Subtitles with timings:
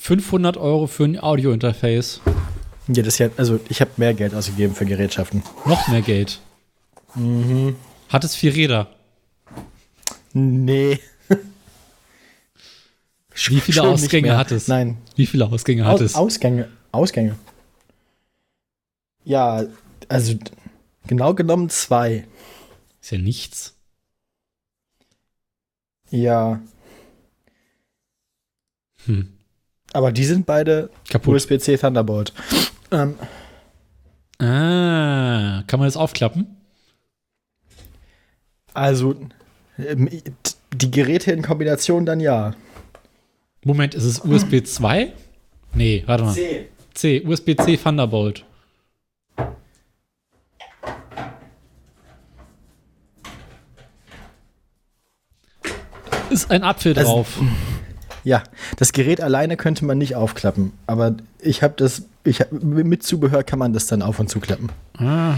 [0.00, 2.22] 500 Euro für ein Audio-Interface.
[2.88, 5.42] Ja, das ist ja, also ich habe mehr Geld ausgegeben für Gerätschaften.
[5.66, 6.40] Noch mehr Geld.
[7.14, 7.76] Mhm.
[8.08, 8.88] Hat es vier Räder?
[10.32, 10.98] Nee.
[13.34, 14.68] Wie viele Schon Ausgänge hat es?
[14.68, 14.96] Nein.
[15.16, 16.14] Wie viele Ausgänge hat Aus, es?
[16.14, 16.68] Ausgänge.
[16.92, 17.36] Ausgänge.
[19.24, 19.64] Ja,
[20.08, 20.34] also
[21.06, 22.26] genau genommen zwei.
[23.02, 23.74] Ist ja nichts.
[26.10, 26.60] Ja,
[29.06, 29.32] Hm.
[29.92, 31.34] Aber die sind beide Kaputt.
[31.36, 32.32] USB-C Thunderbolt.
[32.90, 33.16] Ähm,
[34.38, 36.56] Ah, kann man das aufklappen?
[38.72, 39.14] also
[39.78, 40.08] ähm,
[40.72, 42.54] die Geräte in Kombination dann ja.
[43.64, 45.12] Moment, ist es USB 2?
[45.74, 46.32] Nee, warte mal.
[46.32, 46.68] C.
[46.94, 48.44] C, USB-C Thunderbolt.
[56.30, 57.38] Ist ein Apfel Also- drauf.
[58.30, 58.44] Ja,
[58.76, 63.42] das Gerät alleine könnte man nicht aufklappen, aber ich habe das, ich hab, mit Zubehör
[63.42, 64.70] kann man das dann auf und zuklappen.
[64.98, 65.36] Aha.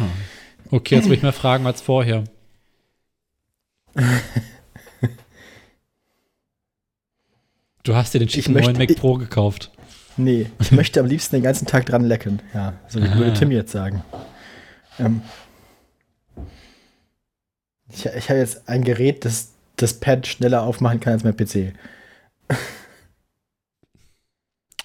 [0.71, 2.25] Okay, jetzt will ich mehr fragen als vorher.
[7.85, 9.71] Du hast dir den schicken möchte- neuen Mac Pro gekauft.
[10.17, 12.41] Nee, ich möchte am liebsten den ganzen Tag dran lecken.
[12.55, 13.35] Ja, so würde Ah.
[13.35, 14.05] Tim jetzt sagen.
[14.99, 15.23] Ähm,
[17.89, 21.73] ich ich habe jetzt ein Gerät, das das Pad schneller aufmachen kann als mein PC.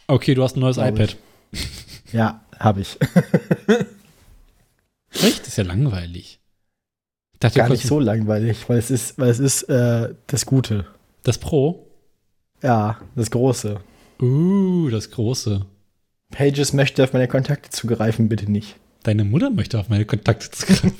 [0.07, 1.17] Okay, du hast ein neues iPad.
[2.13, 2.97] Ja, habe ich.
[5.11, 5.41] Echt?
[5.41, 6.39] Das ist ja langweilig.
[7.33, 10.85] Ich dachte, Gar nicht so langweilig, weil es ist, weil es ist äh, das Gute.
[11.23, 11.87] Das Pro?
[12.63, 13.81] Ja, das Große.
[14.21, 15.65] Uh, das große.
[16.31, 18.75] Pages möchte auf meine Kontakte zugreifen, bitte nicht.
[19.03, 20.93] Deine Mutter möchte auf meine Kontakte zugreifen.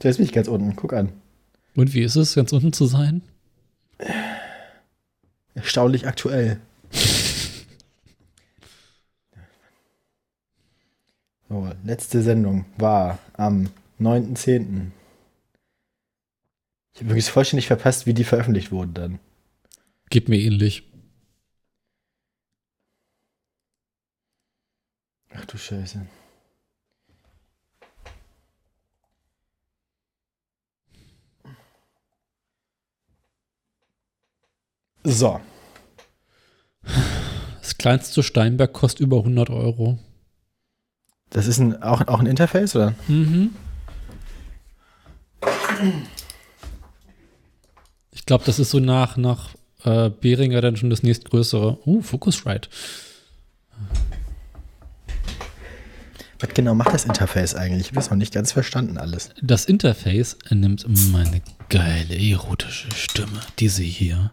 [0.00, 0.76] So, jetzt bin ich ganz unten.
[0.76, 1.12] Guck an.
[1.74, 3.22] Und wie ist es, ganz unten zu sein?
[5.54, 6.60] Erstaunlich aktuell.
[11.50, 13.68] So, letzte Sendung war am
[14.00, 14.90] 9.10.
[16.94, 19.18] Ich habe übrigens vollständig verpasst, wie die veröffentlicht wurden dann.
[20.10, 20.84] Geht mir ähnlich.
[25.36, 26.06] Ach du Scheiße.
[35.06, 35.38] So,
[37.60, 39.98] Das kleinste Steinberg kostet über 100 Euro.
[41.30, 42.94] das ist ein, auch, auch ein Interface, oder?
[43.08, 43.54] Mhm.
[48.12, 49.50] Ich glaube, das ist so nach, nach
[49.84, 51.78] äh, Behringer dann schon das nächstgrößere.
[51.86, 52.70] Uh, Focusrite.
[56.40, 57.82] Was genau macht das Interface eigentlich?
[57.82, 59.30] Ich habe das noch nicht ganz verstanden alles.
[59.42, 64.32] Das Interface nimmt meine geile erotische Stimme, diese hier,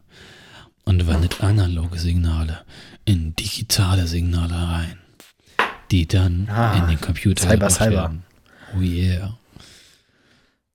[0.84, 2.60] und wandelt analoge Signale
[3.06, 4.98] in digitale Signale rein,
[5.92, 7.92] die dann Ah, in den Computer Cyber, Cyber.
[7.92, 8.24] werden.
[8.78, 9.38] Oh yeah.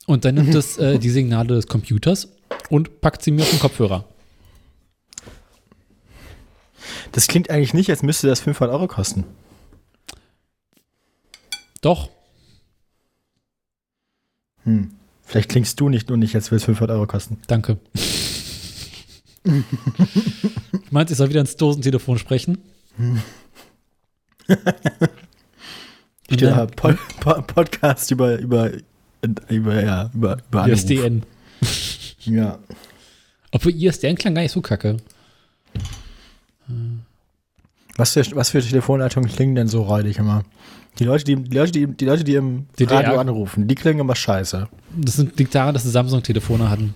[0.06, 2.28] Und dann nimmt es äh, die Signale des Computers
[2.70, 4.04] und packt sie mir auf den Kopfhörer.
[7.12, 9.25] Das klingt eigentlich nicht, als müsste das 500 Euro kosten.
[11.86, 12.10] Doch,
[14.64, 14.91] Hm.
[15.22, 17.38] Vielleicht klingst du nicht nur nicht, als würde es 500 Euro kosten.
[17.47, 17.78] danke.
[20.91, 22.58] Meint, ich soll wieder ins Dosentelefon sprechen?
[22.98, 23.22] Und
[26.40, 28.72] Ja, dann- Pod, Pod, Podcast über, über,
[29.49, 30.78] über, ja, über, über Anruf.
[30.78, 31.22] ISDN.
[32.25, 32.58] Ja.
[33.52, 34.96] Obwohl ISDN klang gar nicht so kacke.
[37.96, 40.44] Was für, was für Telefonleitungen klingen denn so räudig immer?
[40.98, 42.98] Die Leute, die, die, Leute, die, die Leute, die im DDR.
[43.00, 44.69] Radio anrufen, die klingen immer scheiße.
[44.96, 46.94] Das sind- liegt daran, dass sie Samsung-Telefone hatten.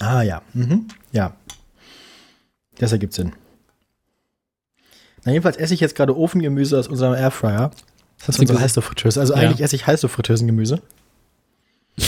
[0.00, 0.42] Ah ja.
[0.54, 0.88] Mhm.
[1.12, 1.34] Ja.
[2.78, 3.32] Das ergibt Sinn.
[5.24, 7.70] Na, jedenfalls esse ich jetzt gerade Ofengemüse aus unserem Airfryer.
[8.18, 8.62] Das ist unsere gesagt.
[8.64, 9.20] Heißluftfritteuse.
[9.20, 9.40] Also Ja.
[9.40, 10.80] eigentlich esse ich Heißluftfritteusengemüse.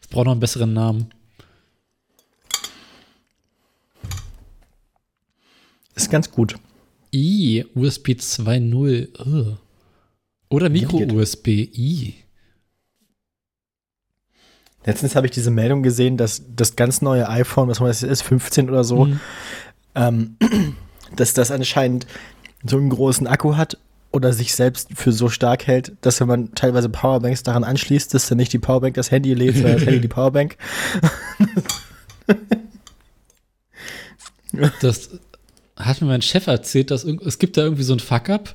[0.00, 1.10] Das braucht noch einen besseren Namen.
[6.02, 6.56] Ist ganz gut.
[7.14, 9.56] I, USB 2.0.
[10.48, 11.46] Oder Micro-USB.
[11.48, 12.14] I.
[14.84, 18.22] Letztens habe ich diese Meldung gesehen, dass das ganz neue iPhone, was man das ist,
[18.22, 19.20] 15 oder so, Mhm.
[19.94, 20.36] ähm,
[21.16, 22.06] dass das anscheinend
[22.64, 23.78] so einen großen Akku hat
[24.10, 28.28] oder sich selbst für so stark hält, dass wenn man teilweise Powerbanks daran anschließt, dass
[28.28, 30.56] dann nicht die Powerbank das Handy lädt, sondern das Handy die Powerbank.
[34.80, 35.08] Das
[35.76, 38.54] hat mir mein Chef erzählt, dass es gibt da irgendwie so ein Fuck-up,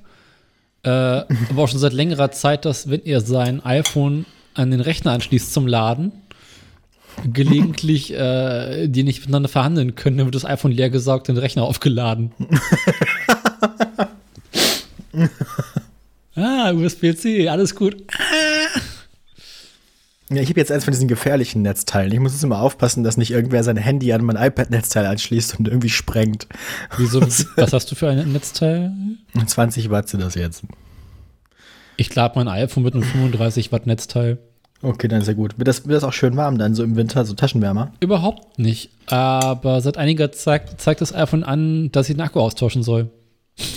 [0.83, 5.11] äh, aber auch schon seit längerer Zeit, dass wenn ihr sein iPhone an den Rechner
[5.11, 6.11] anschließt zum Laden,
[7.33, 11.43] gelegentlich äh, die nicht miteinander verhandeln können, dann wird das iPhone leer gesaugt und der
[11.43, 12.31] Rechner aufgeladen.
[16.35, 17.97] ah, USB-C, alles gut.
[20.29, 22.11] Ja, ich habe jetzt eins von diesen gefährlichen Netzteilen.
[22.11, 25.69] Ich muss jetzt immer aufpassen, dass nicht irgendwer sein Handy an mein iPad-Netzteil anschließt und
[25.69, 26.47] irgendwie sprengt.
[26.97, 27.21] Wieso,
[27.55, 28.91] was hast du für ein Netzteil?
[29.45, 30.63] 20 Watt sind das jetzt.
[31.95, 34.37] Ich lade mein iPhone mit einem 35 Watt Netzteil.
[34.81, 35.57] Okay, dann ist ja gut.
[35.57, 37.93] Wird das, wird das auch schön warm dann, so im Winter, so Taschenwärmer?
[38.01, 38.91] Überhaupt nicht.
[39.07, 43.09] Aber seit einiger Zeit zeigt das iPhone an, dass ich den Akku austauschen soll.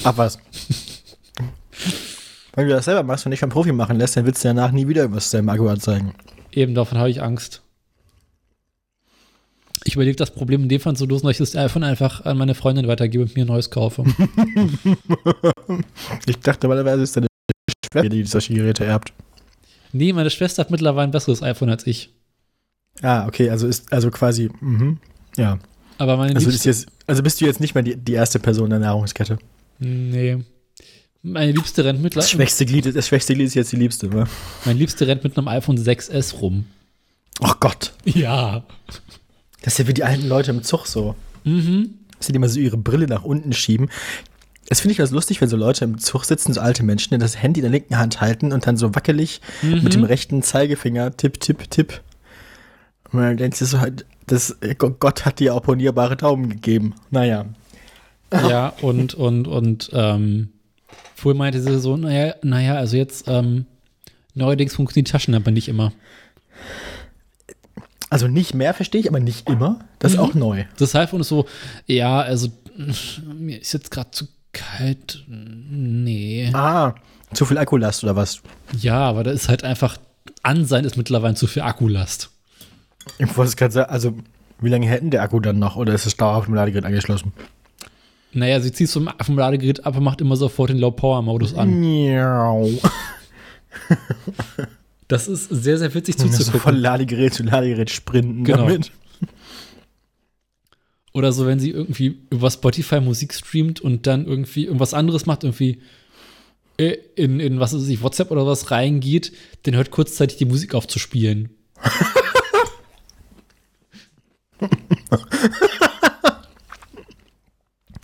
[0.03, 0.39] Ach was.
[2.55, 4.73] Wenn du das selber machst und nicht vom Profi machen lässt, dann willst du danach
[4.73, 6.13] nie wieder was deinem Akku anzeigen.
[6.53, 7.63] Eben davon habe ich Angst.
[9.85, 12.37] Ich überlege das Problem in dem Fall so lösen, dass ich das iPhone einfach an
[12.37, 14.05] meine Freundin weitergebe und mir ein neues kaufe.
[16.27, 17.29] Ich dachte, normalerweise ist deine
[17.71, 19.13] Schwester, die solche Geräte erbt.
[19.93, 22.11] nee, meine Schwester hat mittlerweile ein besseres iPhone als ich.
[23.03, 24.99] Ah, okay, also ist, also quasi, mhm.
[25.37, 25.59] ja.
[25.99, 28.81] Aber meine Also, jetzt, also bist du jetzt nicht mehr die, die erste Person der
[28.81, 29.39] Nahrungskette.
[29.79, 30.39] nee.
[31.23, 34.27] Meine liebste rennt Das mittlerweile, schwächste Glied, das schwächste Glied ist jetzt die liebste, wa?
[34.65, 36.65] mein liebste rennt mit einem iPhone 6S rum.
[37.41, 37.93] Oh Gott.
[38.05, 38.65] Ja.
[39.63, 41.15] Das ist ja wie die alten Leute im Zug so.
[41.45, 41.95] Mhm.
[42.17, 43.91] Dass sie immer so ihre Brille nach unten schieben.
[44.69, 47.19] Das finde ich ganz lustig, wenn so Leute im Zug sitzen, so alte Menschen, die
[47.19, 51.17] das Handy in der linken Hand halten und dann so wackelig mit dem rechten Zeigefinger
[51.17, 52.01] tipp, tipp, tipp.
[53.05, 56.95] Und man denkt sich so halt, das, Gott hat dir opponierbare Daumen gegeben.
[57.11, 57.47] Naja.
[58.33, 60.51] Ja, und, und, und, ähm,
[61.21, 63.67] vorher meinte sie so, naja, naja, also jetzt, ähm,
[64.35, 65.93] neuerdings funktioniert die Taschenlampe nicht immer.
[68.09, 69.81] Also nicht mehr verstehe ich, aber nicht immer.
[70.01, 70.25] Das ist Mhm.
[70.25, 70.65] auch neu.
[70.79, 71.47] Das iPhone ist so,
[71.87, 72.49] ja, also,
[73.39, 75.25] mir ist jetzt gerade zu kalt.
[75.29, 76.51] Nee.
[76.53, 76.95] Ah,
[77.35, 78.41] zu viel Akkulast oder was?
[78.81, 79.99] Ja, aber da ist halt einfach,
[80.43, 82.31] Ansein ist mittlerweile zu viel Akkulast.
[83.19, 84.15] Ich wollte es gerade sagen, also
[84.61, 87.33] wie lange hätten der Akku dann noch oder ist es dauerhaft im Ladegerät angeschlossen?
[88.33, 91.81] Naja, sie zieht vom, vom Ladegerät ab und macht immer sofort den Low-Power-Modus an.
[91.81, 92.71] Miau.
[95.09, 96.77] Das ist sehr, sehr witzig So von zuzugucken.
[96.77, 98.67] Ladegerät zu Ladegerät sprinten Genau.
[98.69, 98.93] damit.
[101.13, 105.43] Oder so, wenn sie irgendwie über Spotify Musik streamt und dann irgendwie irgendwas anderes macht,
[105.43, 105.81] irgendwie
[106.77, 109.33] äh, in, in was weiß ich, WhatsApp oder was reingeht,
[109.65, 111.49] dann hört kurzzeitig die Musik auf zu spielen.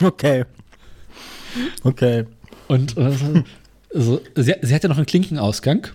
[0.02, 0.44] Okay.
[1.84, 2.24] Okay.
[2.68, 3.12] Und äh,
[3.94, 5.86] also, sie, sie hat ja noch einen Klinkenausgang.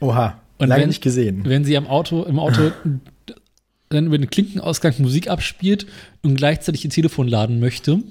[0.00, 0.40] Oha.
[0.58, 1.42] Und lange wenn- nicht gesehen.
[1.44, 2.72] Wenn sie am Auto, im Auto
[3.88, 5.86] dann über den Klinkenausgang Musik abspielt
[6.22, 8.02] und gleichzeitig ihr Telefon laden möchte,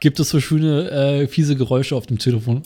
[0.00, 2.62] gibt es so schöne, äh, fiese Geräusche auf dem Telefon.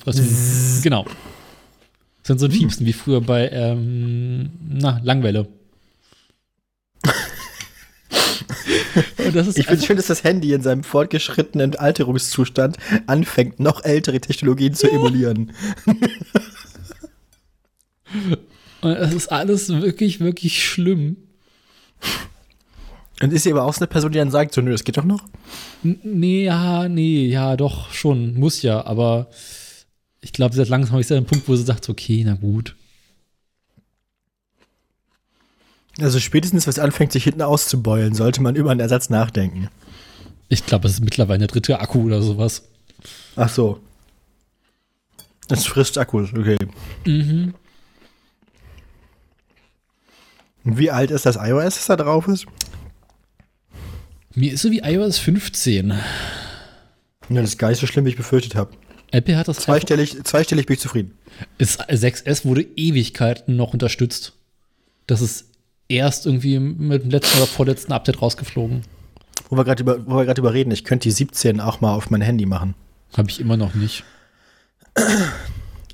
[0.83, 1.05] Genau.
[1.05, 5.47] Das sind so ein Piepsen wie früher bei ähm, na, Langwelle.
[7.03, 7.11] und
[8.65, 12.77] das ist Ich finde es schön, dass das Handy in seinem fortgeschrittenen Alterungszustand
[13.07, 15.53] anfängt, noch ältere Technologien zu emulieren.
[18.83, 21.17] Und es ist alles wirklich, wirklich schlimm.
[23.23, 24.97] Und ist sie aber auch so eine Person, die dann sagt, so, nö, das geht
[24.97, 25.23] doch noch?
[25.85, 29.29] N- Nee, ja, nee, ja, doch, schon, muss ja, aber
[30.23, 32.75] ich glaube, seit langsam ist ja ein Punkt, wo sie sagt, okay, na gut.
[36.01, 39.69] Also spätestens, wenn es anfängt, sich hinten auszubeulen, sollte man über einen Ersatz nachdenken.
[40.49, 42.63] Ich glaube, es ist mittlerweile der dritte Akku oder sowas.
[43.37, 43.81] Ach so.
[45.49, 46.57] Das frisst Akkus, okay.
[47.05, 47.55] Mhm.
[50.65, 52.47] Wie alt ist das iOS, das da drauf ist?
[54.35, 55.91] Mir ist so wie iOS 15.
[55.91, 55.97] Ja,
[57.29, 58.73] das ist gar nicht so schlimm, wie ich befürchtet habe.
[59.13, 61.19] Apple hat das Zweistellig, zweistellig bin ich zufrieden.
[61.59, 64.35] Ist 6S wurde Ewigkeiten noch unterstützt.
[65.07, 65.50] Das ist
[65.91, 68.83] erst irgendwie mit dem letzten oder vorletzten Update rausgeflogen.
[69.49, 71.95] Wo wir gerade über, wo wir gerade über reden, ich könnte die 17 auch mal
[71.95, 72.75] auf mein Handy machen.
[73.17, 74.05] Habe ich immer noch nicht.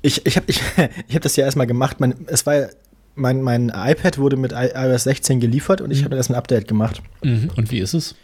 [0.01, 0.61] Ich, ich habe ich,
[1.07, 1.99] ich hab das ja erstmal gemacht.
[1.99, 2.67] Mein, es war
[3.15, 7.01] mein, mein iPad wurde mit iOS 16 geliefert und ich habe erst ein Update gemacht.
[7.23, 7.49] Mhm.
[7.55, 8.15] Und wie ist es?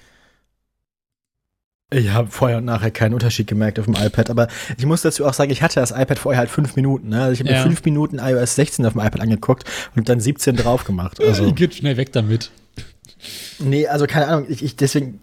[1.93, 4.47] Ich habe vorher und nachher keinen Unterschied gemerkt auf dem iPad, aber
[4.77, 7.09] ich muss dazu auch sagen, ich hatte das iPad vorher halt fünf Minuten.
[7.09, 7.21] Ne?
[7.21, 7.57] Also ich habe Ja.
[7.57, 9.63] mir fünf Minuten iOS 16 auf dem iPad angeguckt
[9.95, 11.19] und dann 17 drauf gemacht.
[11.27, 12.51] Also, Geht schnell weg damit.
[13.59, 15.19] nee, also keine Ahnung, ich, ich deswegen,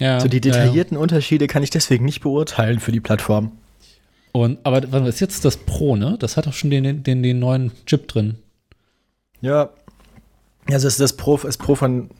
[0.00, 0.52] Ja, so die ja, ja.
[0.52, 3.52] detaillierten Unterschiede kann ich deswegen nicht beurteilen für die Plattform.
[4.32, 6.16] Und, aber was ist jetzt das Pro, ne?
[6.20, 8.36] Das hat doch schon den, den, den neuen Chip drin.
[9.40, 9.70] Ja.
[10.70, 12.10] Also ist das Pro, ist Pro von,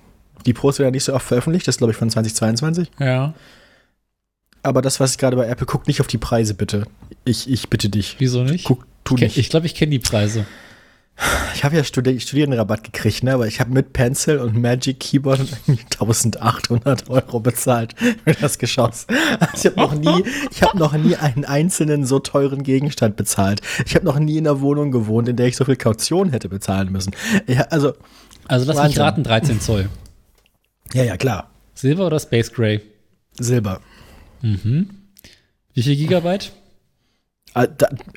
[0.46, 2.90] die Pros werden ja nicht so oft veröffentlicht, das ist glaube ich von 2022.
[2.98, 3.34] Ja.
[4.68, 6.86] Aber das, was ich gerade bei Apple guckt, nicht auf die Preise bitte.
[7.24, 8.16] Ich, ich bitte dich.
[8.18, 8.64] Wieso nicht?
[8.64, 9.38] Guck, tu Ich, nicht.
[9.38, 10.44] ich glaube, ich kenne die Preise.
[11.56, 13.34] Ich habe ja Studi Studierendenrabatt gekriegt, ne?
[13.34, 19.06] aber ich habe mit Pencil und Magic Keyboard irgendwie 1800 Euro bezahlt für das Geschoss.
[19.40, 23.62] Also ich habe noch nie, ich habe noch nie einen einzelnen so teuren Gegenstand bezahlt.
[23.84, 26.48] Ich habe noch nie in einer Wohnung gewohnt, in der ich so viel Kaution hätte
[26.48, 27.12] bezahlen müssen.
[27.48, 27.94] Ja, also,
[28.46, 29.02] Also lass mich Wahnsinn.
[29.02, 29.88] raten, 13 Zoll.
[30.92, 31.50] ja, ja, klar.
[31.74, 32.80] Silber oder Space Gray?
[33.40, 33.80] Silber.
[34.42, 36.52] Wie viel Gigabyte?
[37.54, 37.66] Ah,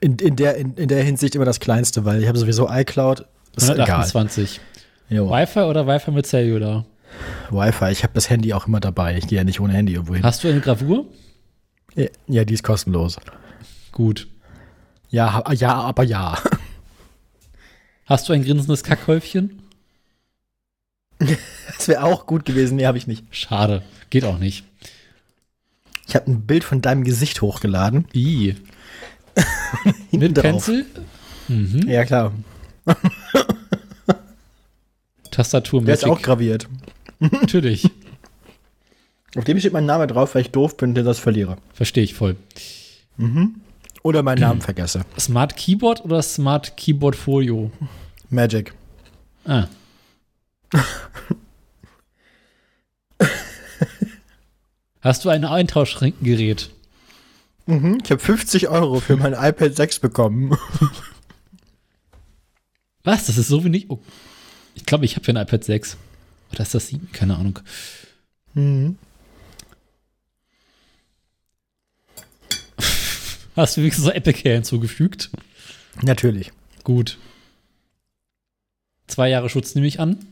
[0.01, 3.25] In, in, der, in, in der Hinsicht immer das Kleinste, weil ich habe sowieso iCloud.
[3.56, 3.82] Ist egal.
[3.82, 4.60] 128.
[5.10, 5.30] Jo.
[5.30, 6.86] Wi-Fi oder Wi-Fi mit Cellular?
[7.50, 9.18] Wi-Fi, ich habe das Handy auch immer dabei.
[9.18, 10.24] Ich gehe ja nicht ohne Handy irgendwo hin.
[10.24, 11.06] Hast du eine Gravur?
[12.28, 13.18] Ja, die ist kostenlos.
[13.92, 14.28] Gut.
[15.10, 16.38] Ja, ja, aber ja.
[18.06, 19.58] Hast du ein grinsendes Kackhäufchen?
[21.78, 22.75] Das wäre auch gut gewesen.
[22.75, 23.24] Nee, habe ich nicht.
[23.32, 23.82] Schade.
[24.12, 24.63] Geht auch nicht.
[26.08, 28.05] Ich habe ein Bild von deinem Gesicht hochgeladen.
[28.13, 28.55] I.
[30.12, 30.43] Mit drauf.
[30.43, 30.86] Pencil?
[31.48, 31.88] Mhm.
[31.88, 32.34] Ja, klar.
[35.31, 36.67] Tastatur Der ist auch graviert.
[37.20, 37.89] Natürlich.
[39.38, 41.58] Auf dem steht mein Name drauf, weil ich doof bin, der das verliere.
[41.74, 42.36] Verstehe ich voll.
[44.03, 45.05] Oder meinen Namen vergesse.
[45.17, 47.72] Smart Keyboard oder Smart Keyboard Folio?
[48.29, 48.74] Magic.
[49.46, 49.67] Ah.
[55.01, 56.70] Hast du ein Eintauschgerät?
[57.65, 60.51] Mhm, ich habe 50 Euro für mein iPad 6 bekommen.
[63.03, 63.25] Was?
[63.25, 63.89] Das ist so wenig?
[63.89, 64.00] Oh.
[64.75, 65.98] Ich glaube, ich habe ja ein iPad 6.
[66.51, 67.12] Oder ist das 7?
[67.12, 67.60] Keine Ahnung.
[68.53, 68.98] Mhm.
[73.55, 75.31] Hast du wenigstens so Apple Care hinzugefügt?
[76.03, 76.51] Natürlich.
[76.84, 77.17] Gut.
[79.08, 80.25] Zwei Jahre Schutz nehme ich an.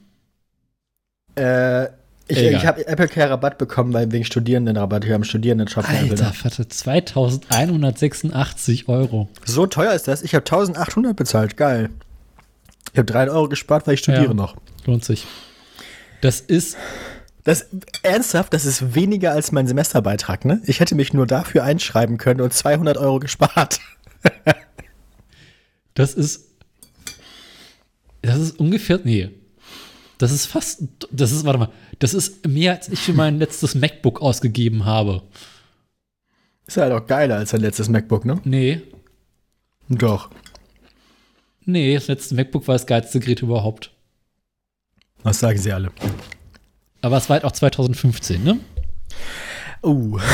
[1.35, 1.87] Äh,
[2.29, 5.05] ich ich habe Apple Care Rabatt bekommen, weil wegen Studierendenrabatt.
[5.05, 5.89] Wir haben Studierendenshop.
[5.89, 6.31] Alter, da.
[6.31, 9.29] Vater, 2186 Euro.
[9.45, 10.21] So teuer ist das.
[10.21, 11.57] Ich habe 1800 bezahlt.
[11.57, 11.89] Geil.
[12.93, 14.33] Ich habe 3 Euro gespart, weil ich studiere Ja.
[14.33, 14.55] noch.
[14.85, 15.25] Lohnt sich.
[16.21, 16.77] Das ist,
[17.45, 17.67] Das
[18.03, 20.61] ernsthaft, das ist weniger als mein Semesterbeitrag, ne?
[20.65, 23.79] Ich hätte mich nur dafür einschreiben können und 200 Euro gespart.
[25.93, 26.45] das ist,
[28.21, 29.29] das ist ungefähr, nee.
[30.19, 33.73] Das ist fast, das ist, warte mal, das ist mehr, als ich für mein letztes
[33.73, 35.23] MacBook ausgegeben habe.
[36.67, 38.41] Ist halt auch geiler als dein letztes MacBook, ne?
[38.43, 38.81] Nee,
[39.87, 40.29] Doch.
[41.65, 43.91] nee, das letzte MacBook war das geilste Gerät überhaupt.
[45.23, 45.89] Das sagen sie alle.
[47.01, 48.59] Aber es war halt auch 2015, ne?
[49.81, 50.19] Uh.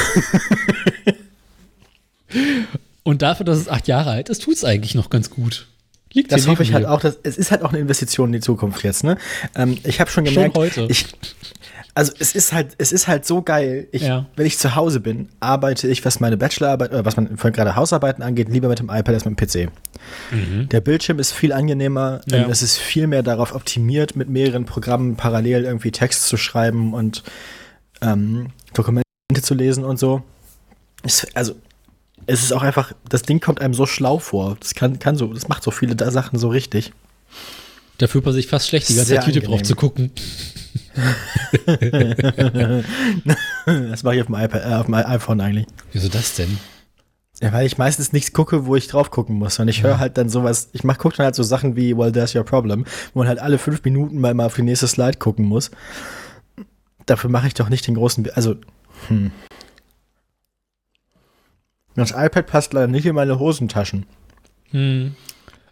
[3.03, 5.67] Und dafür, dass es acht Jahre alt ist, tut es eigentlich noch ganz gut.
[6.15, 6.91] Liegt Das hoffe ich halt mir.
[6.91, 7.01] auch.
[7.01, 9.17] Dass, es ist halt auch eine Investition in die Zukunft jetzt, ne?
[9.53, 10.88] Ähm, ich habe schon Schon gemerkt, heute.
[10.89, 11.07] Ich,
[11.93, 13.88] also es ist halt, es ist halt so geil.
[13.91, 14.25] Ich, Ja.
[14.36, 18.24] Wenn ich zu Hause bin, arbeite ich, was meine Bachelorarbeit, oder was man gerade Hausarbeiten
[18.24, 19.72] angeht, lieber mit dem iPad als mit dem PC.
[20.72, 22.22] Der Bildschirm ist viel angenehmer.
[22.25, 22.34] Mhm.
[22.34, 22.43] Ja.
[22.45, 26.93] Ähm, es ist viel mehr darauf optimiert, mit mehreren Programmen parallel irgendwie Text zu schreiben
[26.93, 27.24] und
[28.01, 29.05] ähm, Dokumente
[29.41, 30.24] zu lesen und so.
[31.03, 31.55] Es, also
[32.27, 34.58] es ist auch einfach, das Ding kommt einem so schlau vor.
[34.60, 36.91] Das kann, kann so, das macht so viele Sachen so richtig.
[37.98, 39.65] Da fühlt man sich fast schlecht, die ganze Sehr Zeit YouTube drauf angenehm.
[39.65, 40.12] zu gucken.
[43.65, 45.65] Das mache ich auf dem iPad, äh, auf dem iPhone eigentlich.
[45.91, 46.58] Wieso das denn?
[47.41, 49.60] Ja, weil ich meistens nichts gucke, wo ich drauf gucken muss.
[49.60, 52.12] Und ich höre halt dann sowas, ich mach, gucke dann halt so Sachen wie Well,
[52.12, 55.17] there's your problem, wo man halt alle fünf Minuten mal, mal auf die nächste Slide
[55.17, 55.72] gucken muss.
[57.05, 58.55] Dafür mache ich doch nicht den großen, also,
[59.08, 59.32] hm.
[61.95, 64.05] Das iPad passt leider nicht in meine Hosentaschen.
[64.71, 65.15] Hm.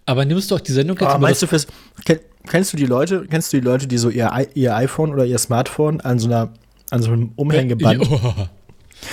[0.05, 1.67] Aber nimmst du auch die Sendung jetzt Aber meinst du fürs,
[2.05, 5.25] kenn, kennst du die Leute, kennst du die Leute, die so ihr, ihr iPhone oder
[5.25, 6.53] ihr Smartphone an so einer,
[6.89, 8.05] an so einem Umhängeband,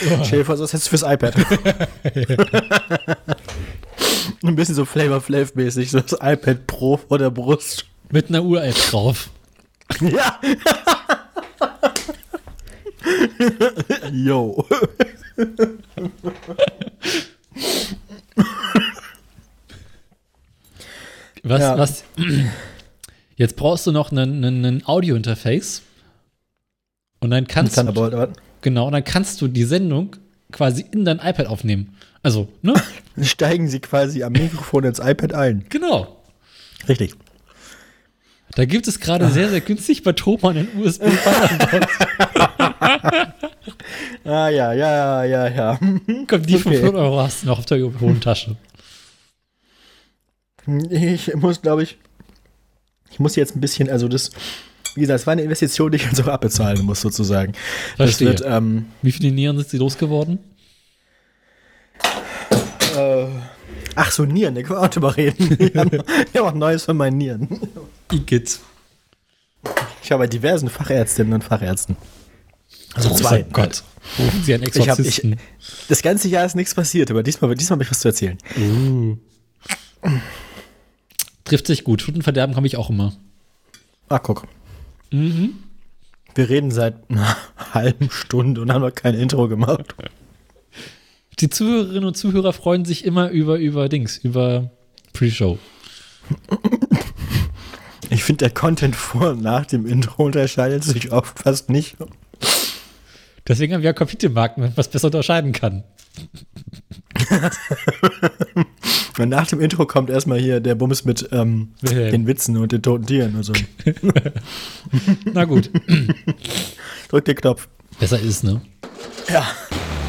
[0.08, 0.18] Ja.
[0.24, 1.34] stell dir vor, das hättest du fürs iPad.
[4.42, 7.86] Ein bisschen so Flavor Flav mäßig, so das iPad Pro vor der Brust.
[8.10, 9.30] Mit einer Uhr-App drauf.
[10.00, 10.40] Ja.
[14.12, 14.66] Yo.
[21.42, 21.78] Was, Ja.
[21.78, 22.04] was?
[23.36, 25.82] Jetzt brauchst du noch einen Audio-Interface.
[27.20, 27.82] Und dann kannst du.
[27.82, 28.30] Thunderbolt,
[28.62, 30.16] Genau, und dann kannst du die Sendung
[30.52, 31.96] quasi in dein iPad aufnehmen.
[32.22, 32.74] Also, ne?
[33.22, 35.64] Steigen sie quasi am Mikrofon ins iPad ein.
[35.70, 36.16] genau.
[36.88, 37.14] Richtig.
[38.56, 41.02] Da gibt es gerade sehr, sehr günstig bei Thomann einen usb
[44.30, 45.78] Ah, ja, ja, ja, ja.
[46.28, 46.76] Komm, die Okay.
[46.78, 48.56] 500 Euro hast du noch auf der hohen Tasche.
[50.90, 51.98] Ich muss, glaube ich,
[53.10, 54.30] ich muss jetzt ein bisschen, also das,
[54.94, 57.54] wie gesagt, es war eine Investition, die ich jetzt auch abbezahlen muss, sozusagen.
[57.96, 58.28] Verstehe.
[58.28, 60.38] wird, ähm, Wie viele Nieren sind sie losgeworden?
[62.96, 63.26] äh,
[63.96, 65.56] ach so, Nieren, da können wir auch drüber reden.
[65.58, 67.48] Ich habe hab auch Neues von meinen Nieren.
[68.12, 68.60] Igitt.
[70.04, 71.96] Ich habe bei diversen Fachärztinnen und Fachärzten.
[72.94, 73.44] Also zwei.
[73.48, 73.82] Oh Gott.
[74.18, 75.36] Rufen Sie einen Ich hab- ich- Exorzisten.
[75.88, 78.38] Das ganze Jahr ist nichts passiert, aber diesmal, diesmal habe ich was zu erzählen.
[81.44, 82.02] Trifft sich gut.
[82.02, 83.12] Stundenverderben habe ich auch immer.
[84.08, 84.46] Ah, guck.
[85.10, 85.54] Mhm.
[86.34, 87.36] Wir reden seit einer
[87.74, 89.94] halben Stunde und haben noch kein Intro gemacht.
[91.40, 94.70] Die Zuhörerinnen und Zuhörer freuen sich immer über, über Dings, über
[95.12, 95.58] Pre-Show.
[98.10, 101.96] Ich finde, der Content vor und nach dem Intro unterscheidet sich oft fast nicht.
[103.50, 105.82] Deswegen haben wir ja Kapitelmarken, wenn man was besser unterscheiden kann.
[109.18, 112.80] Und nach dem Intro kommt erstmal hier der Bums mit ähm, den Witzen und den
[112.80, 113.52] toten Tieren und so.
[115.24, 115.68] Na gut.
[117.08, 117.68] Drück den Knopf.
[117.98, 118.60] besser ist, ne?
[119.28, 119.44] Ja.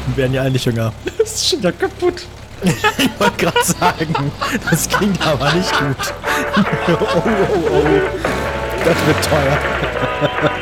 [0.06, 0.94] Wir werden ja nicht jünger.
[1.18, 2.24] Das ist schon wieder kaputt.
[2.62, 4.32] Ich wollte gerade sagen,
[4.70, 6.14] das klingt aber nicht gut.
[6.88, 7.22] oh, oh,
[7.70, 7.84] oh.
[8.84, 10.52] Das wird teuer.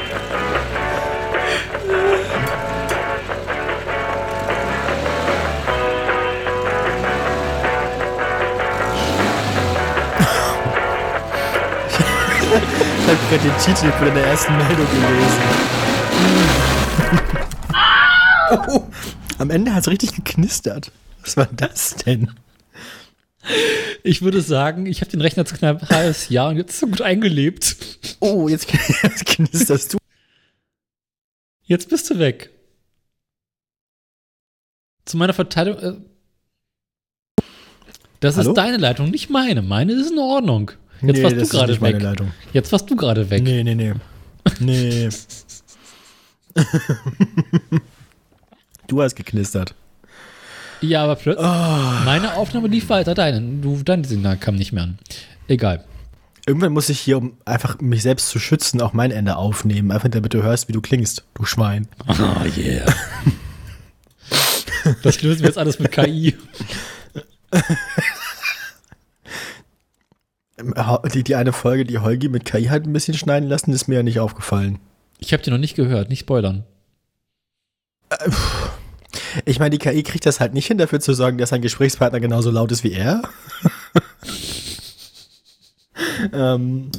[12.51, 15.43] Ich habe gerade den Titel von der ersten Meldung gelesen.
[18.51, 18.83] Oh,
[19.39, 20.91] am Ende hat es richtig geknistert.
[21.23, 22.33] Was war das denn?
[24.03, 26.89] Ich würde sagen, ich habe den Rechner zu knapp ein halbes Jahr und jetzt so
[26.89, 27.77] gut eingelebt.
[28.19, 28.67] Oh, jetzt,
[29.03, 29.99] jetzt knisterst du.
[31.63, 32.51] Jetzt bist du weg.
[35.05, 35.83] Zu meiner Verteidigung.
[37.39, 37.43] Äh,
[38.19, 38.51] das Hallo?
[38.51, 39.63] ist deine Leitung, nicht meine.
[39.63, 40.73] Meine ist in Ordnung.
[41.03, 42.03] Jetzt warst du gerade weg.
[42.03, 42.33] Leitung.
[42.53, 43.43] Jetzt warst du gerade weg.
[43.43, 43.95] Nee, nee, nee.
[44.59, 45.09] Nee.
[48.89, 49.75] du hast geknistert.
[50.81, 51.47] Ja, aber plötzlich.
[51.47, 52.05] Oh.
[52.05, 53.41] Meine Aufnahme lief weiter, deine.
[53.41, 54.99] Du, dein Signal kam nicht mehr an.
[55.49, 55.85] Egal.
[56.47, 59.91] Irgendwann muss ich hier, um einfach mich selbst zu schützen, auch mein Ende aufnehmen.
[59.93, 61.87] Einfach damit du hörst, wie du klingst, du Schwein.
[62.09, 62.15] Oh
[62.57, 62.87] yeah.
[65.03, 66.35] Das lösen wir jetzt alles mit KI.
[70.61, 70.75] Ähm,
[71.13, 73.97] Die, die eine Folge, die Holgi mit KI hat ein bisschen schneiden lassen, ist mir
[73.97, 74.79] ja nicht aufgefallen.
[75.19, 76.65] Ich habe dir noch nicht gehört, nicht spoilern.
[79.45, 82.21] Ich meine, die KI kriegt das halt nicht hin, dafür zu sorgen, dass sein Gesprächspartner
[82.21, 83.23] genauso laut ist wie er.
[86.33, 86.91] ähm,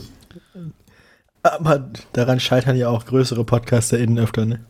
[1.44, 4.66] aber daran scheitern ja auch größere PodcasterInnen öfter, ne?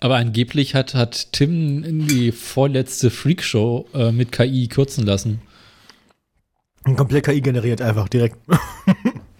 [0.00, 5.40] Aber angeblich hat, hat Tim in die vorletzte Freakshow äh, mit KI kürzen lassen.
[6.94, 8.36] Komplett KI generiert einfach direkt.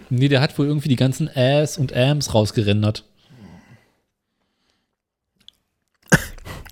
[0.08, 3.04] Nee, der hat wohl irgendwie die ganzen Äs und Ams rausgerendert.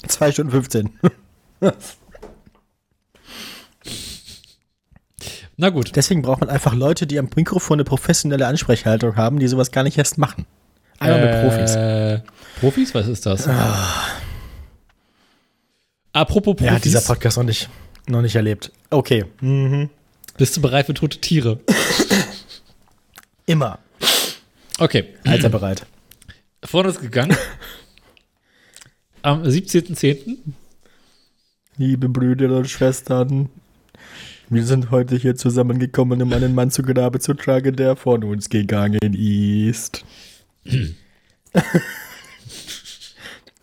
[0.06, 0.90] 2 Stunden 15.
[5.56, 5.96] Na gut.
[5.96, 9.82] Deswegen braucht man einfach Leute, die am Mikrofon eine professionelle Ansprechhaltung haben, die sowas gar
[9.82, 10.46] nicht erst machen.
[11.00, 11.74] Einmal mit Profis.
[11.74, 12.20] Äh,
[12.60, 12.94] Profis?
[12.94, 13.48] Was ist das?
[16.12, 17.68] Apropos Profis, Ja, hat dieser Podcast noch nicht,
[18.06, 18.70] noch nicht erlebt.
[18.90, 19.24] Okay.
[19.40, 19.90] Mhm.
[20.36, 21.60] Bist du bereit für tote Tiere?
[23.46, 23.78] Immer.
[24.78, 25.86] Okay, Alter bereit.
[26.64, 27.36] vorne ist gegangen.
[29.22, 30.38] Am 17.10.
[31.76, 33.48] Liebe Brüder und Schwestern,
[34.48, 38.48] wir sind heute hier zusammengekommen, um einen Mann zu Grabe zu tragen, der von uns
[38.48, 40.04] gegangen ist.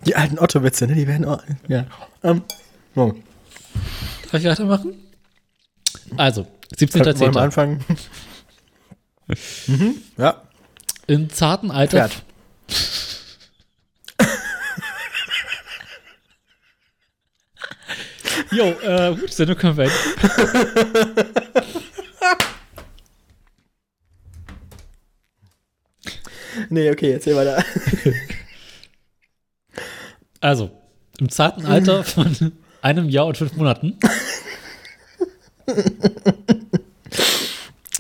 [0.06, 0.96] Die alten Otto-Witze, ne?
[0.96, 1.28] Die werden
[1.68, 1.86] ja.
[2.24, 2.42] Ähm,
[2.96, 3.14] oh.
[4.32, 4.96] Darf ich weitermachen?
[6.18, 6.48] Also,
[6.80, 7.38] Wollen wir 17.10.
[7.38, 7.84] anfangen?
[9.68, 10.42] mhm, ja.
[11.08, 12.10] Im zarten Alter.
[12.10, 12.24] Pferd.
[18.52, 21.32] Jo, äh, gut, Sendung können wir enden.
[26.70, 27.64] Nee, okay, erzähl weiter.
[30.44, 30.72] Also,
[31.20, 34.00] im zarten Alter von einem Jahr und fünf Monaten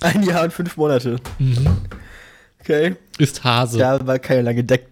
[0.01, 1.17] Ein Jahr und fünf Monate.
[2.59, 2.95] Okay.
[3.17, 3.79] ist Hase.
[3.79, 4.87] Ja, war keine lange Deck.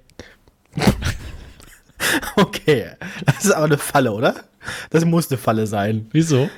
[2.36, 2.92] okay.
[3.26, 4.36] Das ist aber eine Falle, oder?
[4.90, 6.08] Das muss eine Falle sein.
[6.12, 6.50] Wieso?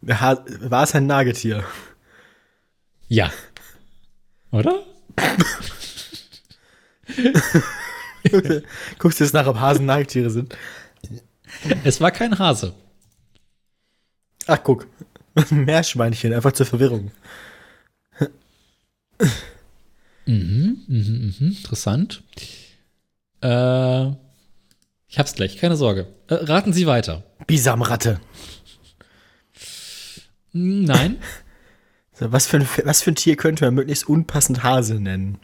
[0.00, 1.64] War es ein Nagetier?
[3.08, 3.30] Ja.
[4.50, 4.82] Oder?
[8.98, 10.56] Guckst du jetzt nach, ob Hasen Nagetiere sind?
[11.84, 12.74] Es war kein Hase.
[14.46, 14.86] Ach, guck.
[15.34, 17.10] Ein Meerschweinchen, einfach zur Verwirrung.
[20.26, 22.22] Mhm, mhm, mhm, interessant.
[23.42, 24.06] Äh,
[25.08, 26.06] ich hab's gleich, keine Sorge.
[26.28, 27.24] Äh, raten Sie weiter.
[27.46, 28.20] Bisamratte.
[30.52, 31.16] Hm, Nein.
[32.12, 35.38] So, was, für ein, was für ein Tier könnte man möglichst unpassend Hase nennen?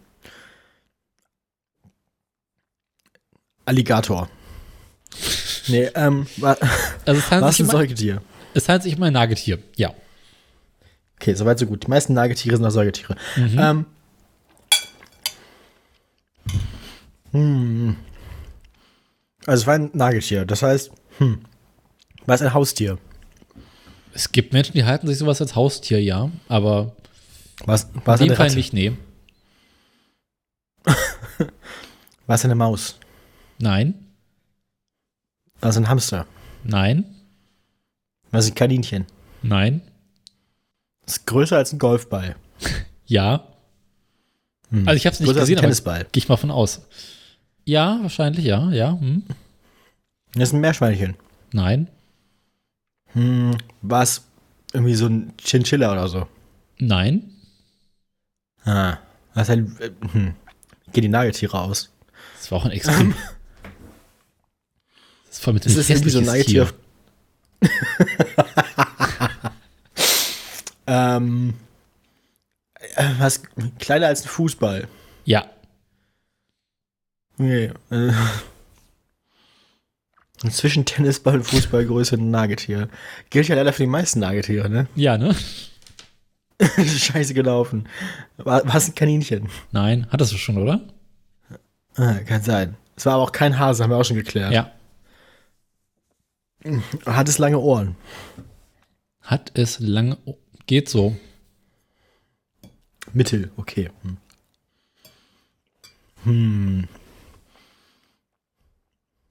[3.65, 4.29] Alligator.
[5.69, 6.53] Nee, ähm, wa,
[7.07, 8.21] Also es was ein- Säugetier?
[8.57, 9.59] Es handelt sich um ein Nagetier.
[9.77, 9.93] Ja.
[11.21, 11.85] Okay, soweit so gut.
[11.85, 13.17] Die meisten Nagetiere sind auch Säugetiere.
[13.37, 13.87] Ähm,
[17.33, 17.97] hm.
[19.47, 20.47] Also es war ein Nagetier.
[20.47, 21.41] Das heißt, hm,
[22.25, 22.99] war es ein Haustier?
[24.13, 26.31] Es gibt Menschen, die halten sich sowas als Haustier, ja.
[26.49, 26.97] Aber
[27.67, 28.57] war es in dem Fall Ratte?
[28.57, 28.93] nicht, nee.
[32.27, 32.99] War es eine Maus?
[33.59, 33.95] Nein.
[35.61, 36.27] War es ein Hamster?
[36.65, 37.16] Nein.
[38.37, 39.07] War es ein Kaninchen?
[39.41, 39.81] Nein.
[41.07, 42.37] Das ist größer als ein Golfball.
[43.07, 43.47] Ja.
[44.71, 44.87] Hm.
[44.87, 46.07] Also ich hab's nicht größer gesehen, als ein aber Tennisball.
[46.13, 46.83] gehe ich mal von aus.
[47.65, 48.99] Ja, wahrscheinlich, ja, ja.
[48.99, 49.23] Hm.
[50.35, 51.15] Das ist ein Meerschweinchen.
[51.53, 51.89] Nein.
[53.13, 54.27] Hm, war es
[54.75, 56.27] irgendwie so ein Chinchilla oder so?
[56.79, 57.31] Nein.
[58.65, 58.99] Ah.
[59.35, 60.35] Das ist ein, äh, hm.
[60.93, 61.91] Gehen die Nagetiere aus?
[62.39, 63.11] Das war auch ein extrem.
[65.27, 66.71] das ist voll mit Das ist irgendwie so ein Nagetier.
[70.87, 71.55] ähm,
[72.97, 73.43] äh, was
[73.79, 74.89] kleiner als ein Fußball.
[75.25, 75.47] Ja.
[77.39, 77.73] Nee.
[77.91, 78.13] Äh,
[80.51, 82.89] zwischen Tennisball und Fußballgröße ein Nagetier.
[83.31, 84.87] Gilt ja leider für die meisten Nagetiere, ne?
[84.95, 85.35] Ja, ne?
[86.59, 87.87] Scheiße gelaufen.
[88.39, 89.49] War, war es ein Kaninchen?
[89.73, 90.07] Nein.
[90.11, 90.81] Hattest du schon, oder?
[91.97, 92.77] Ah, kann sein.
[92.97, 94.53] Es war aber auch kein Hase, haben wir auch schon geklärt.
[94.53, 94.71] Ja.
[97.05, 97.97] Hat es lange Ohren?
[99.21, 100.19] Hat es lange.
[100.25, 101.17] Oh, geht so.
[103.13, 103.91] Mittel, okay.
[104.03, 104.17] Hm.
[106.25, 106.89] Hm.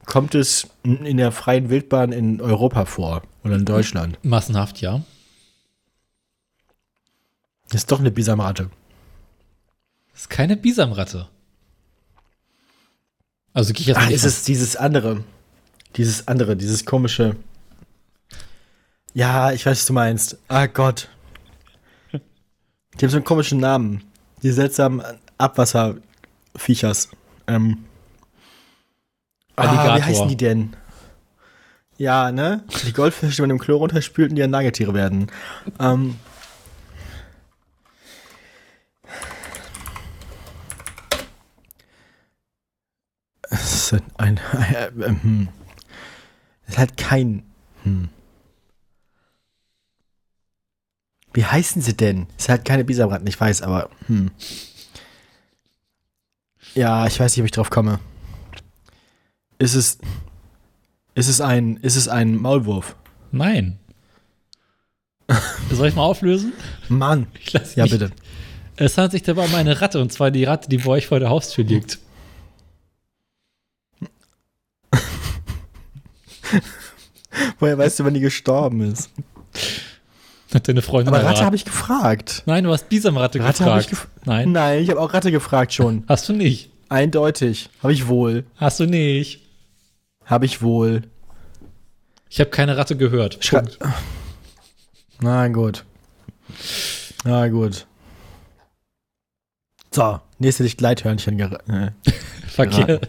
[0.06, 4.18] Kommt es in der freien Wildbahn in Europa vor oder in Deutschland?
[4.24, 5.04] Massenhaft, ja.
[7.74, 8.70] Ist doch eine Bisamratte.
[10.14, 11.28] Ist keine Bisamratte.
[13.54, 15.24] Also gehe ich jetzt Ah, mal ist es dieses andere.
[15.96, 17.36] Dieses andere, dieses komische.
[19.14, 20.38] Ja, ich weiß, was du meinst.
[20.48, 21.10] Ah Gott.
[22.12, 24.04] Die haben so einen komischen Namen.
[24.44, 25.02] Die seltsamen
[25.38, 27.10] Abwasserviechers.
[27.48, 27.86] Ähm.
[29.56, 30.76] Ah, wie heißen die denn?
[31.98, 32.64] Ja, ne?
[32.86, 35.32] Die Goldfische, die man im Klo runterspült und die ja Nagetiere werden.
[35.80, 36.20] Ähm.
[43.50, 44.42] Es ist ein.
[44.74, 45.48] Äh, äh, hm.
[46.66, 47.44] Es ist halt kein.
[47.84, 48.10] Hm.
[51.34, 52.28] Wie heißen sie denn?
[52.38, 53.90] Es ist halt keine Bisamratten, ich weiß, aber.
[54.08, 54.32] Hm.
[56.74, 58.00] Ja, ich weiß nicht, ob ich drauf komme.
[59.60, 59.98] Ist es.
[61.14, 61.78] Ist es ein.
[61.78, 62.96] Ist es ein Maulwurf?
[63.32, 63.80] Nein.
[65.72, 66.54] Soll ich mal auflösen?
[66.88, 67.28] Mann.
[67.76, 67.92] Ja, nicht.
[67.92, 68.12] bitte.
[68.78, 71.20] Es handelt sich dabei um eine Ratte, und zwar die Ratte, die bei euch vor
[71.20, 72.00] der Haustür liegt.
[77.60, 79.10] Woher weißt du, wann die gestorben ist?
[80.54, 82.44] Hat deine Freundin Aber Ratte habe ich gefragt.
[82.46, 84.10] Nein, du hast Bisamratte Ratte habe ich gefragt.
[84.16, 86.04] gef Nein, Nein, ich habe auch Ratte gefragt schon.
[86.08, 86.70] hast du nicht.
[86.88, 87.70] Eindeutig.
[87.84, 88.46] Habe ich wohl.
[88.56, 89.42] Hast du nicht.
[90.26, 91.02] Habe ich wohl.
[92.30, 93.44] Ich habe keine Ratte gehört.
[93.44, 93.80] Schrei- Punkt.
[95.20, 95.84] Na gut.
[97.24, 97.86] Na gut.
[99.94, 101.38] So, nächste Licht Gleithörnchen.
[101.40, 101.92] ger-
[102.48, 103.00] Verkehr.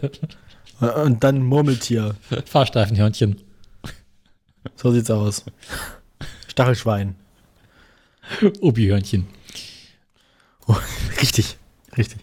[0.80, 2.16] Und dann Murmeltier.
[2.46, 3.40] Fahrstreifenhörnchen.
[4.74, 5.44] So sieht's aus.
[6.48, 7.14] Stachelschwein.
[8.60, 9.26] Obi-Hörnchen.
[10.66, 10.76] Oh,
[11.20, 11.56] richtig,
[11.96, 12.18] richtig.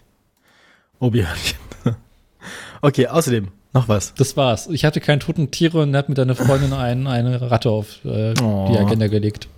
[1.00, 1.58] Obi-Hörnchen.
[2.82, 4.12] Okay, außerdem noch was.
[4.12, 4.66] Das war's.
[4.66, 8.34] Ich hatte keine toten Tiere und hat mit deiner Freundin ein, eine Ratte auf äh,
[8.42, 8.68] Oh.
[8.70, 9.48] die Agenda gelegt.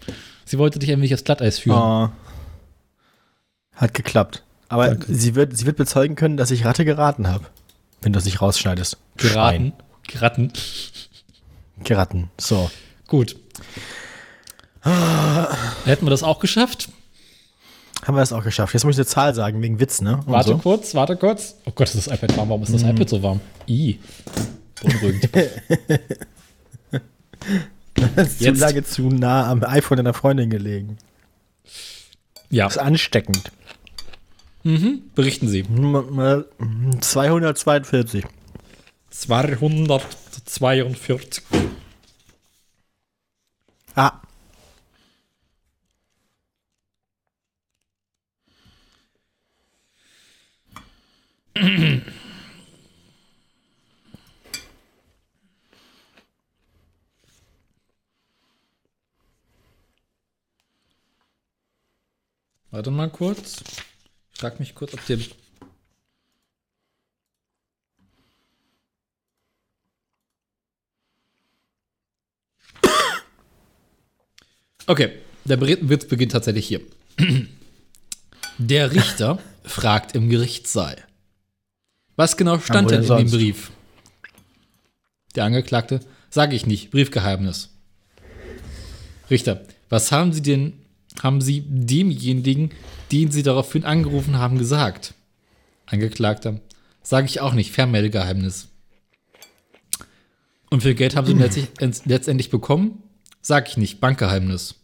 [0.45, 1.77] Sie wollte dich ein wenig aufs Glatteis führen.
[1.77, 2.09] Oh.
[3.75, 4.45] Hat geklappt.
[4.69, 5.13] Aber Danke.
[5.13, 7.47] sie wird, sie wird bezeugen können, dass ich Ratte geraten habe.
[8.03, 8.97] Wenn du es nicht rausschneidest.
[9.17, 9.73] Geraten.
[10.07, 10.53] Schwein.
[11.85, 12.31] Geraten.
[12.39, 12.71] So.
[13.09, 13.37] Gut.
[14.83, 16.89] Hätten wir das auch geschafft?
[18.05, 18.73] Haben wir das auch geschafft.
[18.75, 20.19] Jetzt muss ich eine Zahl sagen, wegen Witz, ne?
[20.19, 20.59] Und Warte so.
[20.59, 21.57] kurz, warte kurz.
[21.65, 22.49] Oh Gott, ist das iPad warm.
[22.51, 23.41] Warum ist das iPad so warm?
[23.69, 23.99] I.
[24.83, 25.29] Beunruhigend.
[28.15, 28.61] Das ist zu Jetzt.
[28.61, 30.99] lange zu nah am iPhone deiner Freundin gelegen.
[32.51, 32.65] ja.
[32.65, 33.51] Das ist ansteckend.
[34.67, 35.11] Mhm.
[35.15, 35.63] Berichten Sie.
[37.01, 38.25] 242.
[39.11, 41.45] 242.
[43.95, 44.21] Ah,
[62.73, 63.63] Warte mal kurz.
[64.39, 65.19] Frag mich kurz, ob der.
[74.87, 75.13] Okay,
[75.45, 76.81] der Witz beginnt tatsächlich hier.
[78.59, 80.97] Der Richter fragt im Gerichtssaal.
[82.15, 83.33] Was genau stand denn in dem sonst?
[83.33, 83.71] Brief?
[85.35, 87.71] Der Angeklagte, sage ich nicht, Briefgeheimnis.
[89.29, 90.86] Richter, was haben Sie denn,
[91.23, 92.71] haben Sie demjenigen,
[93.13, 95.15] den Sie daraufhin angerufen haben, gesagt?
[95.87, 96.61] Angeklagter,
[97.03, 98.69] sage ich auch nicht, Fernmeldegeheimnis.
[100.71, 101.69] Und wie viel Geld haben Sie
[102.05, 103.03] letztendlich bekommen?
[103.41, 104.75] Sag ich nicht, Bankgeheimnis.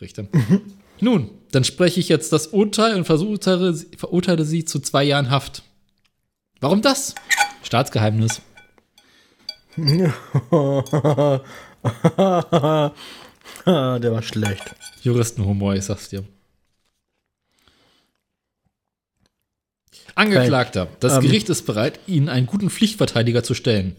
[0.00, 0.26] Richter.
[1.00, 5.62] Nun, dann spreche ich jetzt das Urteil und verurteile, verurteile Sie zu zwei Jahren Haft.
[6.60, 7.14] Warum das?
[7.62, 8.42] Staatsgeheimnis.
[13.66, 14.74] der war schlecht.
[15.02, 16.24] Juristenhumor, ich sag's dir.
[20.14, 21.22] Angeklagter, das Ähm.
[21.22, 23.96] Gericht ist bereit, Ihnen einen guten Pflichtverteidiger zu stellen.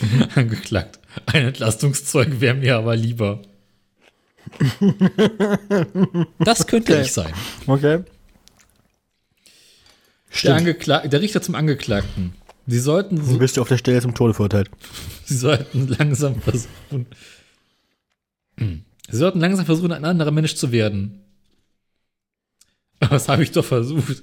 [0.34, 3.42] Angeklagt, ein Entlastungszeug wäre mir aber lieber.
[6.38, 7.02] Das könnte Okay.
[7.02, 7.32] ich sein.
[7.66, 8.04] Okay.
[10.44, 12.34] Der, der Richter zum Angeklagten.
[12.66, 14.70] Sie sollten, Du so, bist auf der Stelle zum Tode verurteilt.
[15.24, 17.06] Sie sollten langsam versuchen.
[18.56, 21.20] Sie sollten langsam versuchen, ein anderer Mensch zu werden.
[23.00, 24.22] Aber das habe ich doch versucht.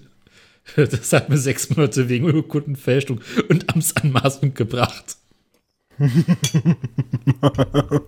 [0.76, 5.18] Das hat mir sechs Monate wegen Urkundenfälschung und Amtsanmaßung gebracht.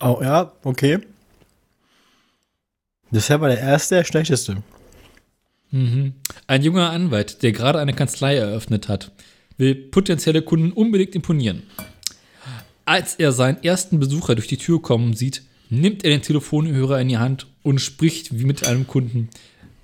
[0.00, 0.98] Oh, ja, okay.
[3.10, 4.62] Bisher war der erste der schlechteste.
[5.70, 6.14] Mhm.
[6.46, 9.12] Ein junger Anwalt, der gerade eine Kanzlei eröffnet hat,
[9.58, 11.62] will potenzielle Kunden unbedingt imponieren.
[12.84, 17.08] Als er seinen ersten Besucher durch die Tür kommen sieht, nimmt er den Telefonhörer in
[17.08, 19.28] die Hand und spricht wie mit einem Kunden.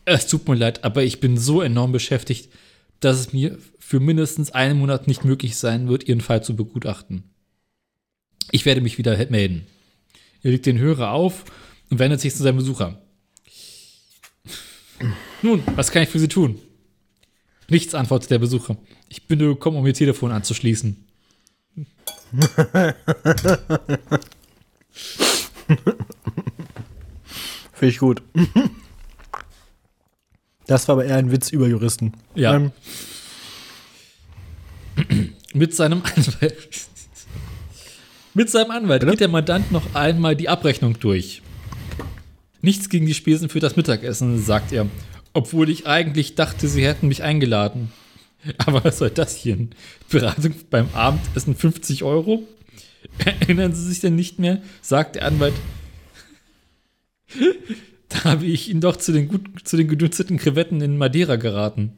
[0.05, 2.49] Es tut mir leid, aber ich bin so enorm beschäftigt,
[3.01, 7.25] dass es mir für mindestens einen Monat nicht möglich sein wird, Ihren Fall zu begutachten.
[8.51, 9.67] Ich werde mich wieder melden.
[10.43, 11.45] Er legt den Hörer auf
[11.91, 13.01] und wendet sich zu seinem Besucher.
[15.43, 16.61] Nun, was kann ich für Sie tun?
[17.69, 18.77] Nichts, antwortet der Besucher.
[19.09, 20.97] Ich bin nur gekommen, um Ihr Telefon anzuschließen.
[27.73, 28.23] Finde ich gut.
[30.67, 32.13] Das war aber eher ein Witz über Juristen.
[32.35, 32.55] Ja.
[32.55, 32.73] Ähm,
[35.55, 36.87] Mit seinem Anwalt.
[38.35, 39.11] Mit seinem Anwalt Bitte?
[39.13, 41.43] geht der Mandant noch einmal die Abrechnung durch.
[42.63, 44.87] Nichts gegen die Spesen für das Mittagessen, sagt er.
[45.33, 47.93] Obwohl ich eigentlich dachte, sie hätten mich eingeladen.
[48.59, 49.57] Aber was soll das hier?
[50.11, 52.43] Beratung beim Abendessen 50 Euro?
[53.41, 54.63] Erinnern Sie sich denn nicht mehr?
[54.81, 55.55] sagt der Anwalt.
[58.09, 61.97] Da habe ich ihn doch zu den, gut, zu den gedünsteten Krevetten in Madeira geraten.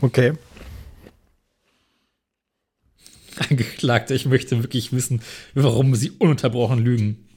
[0.00, 0.32] okay.
[3.50, 5.22] Angeklagter, ich möchte wirklich wissen,
[5.54, 7.28] warum Sie ununterbrochen lügen.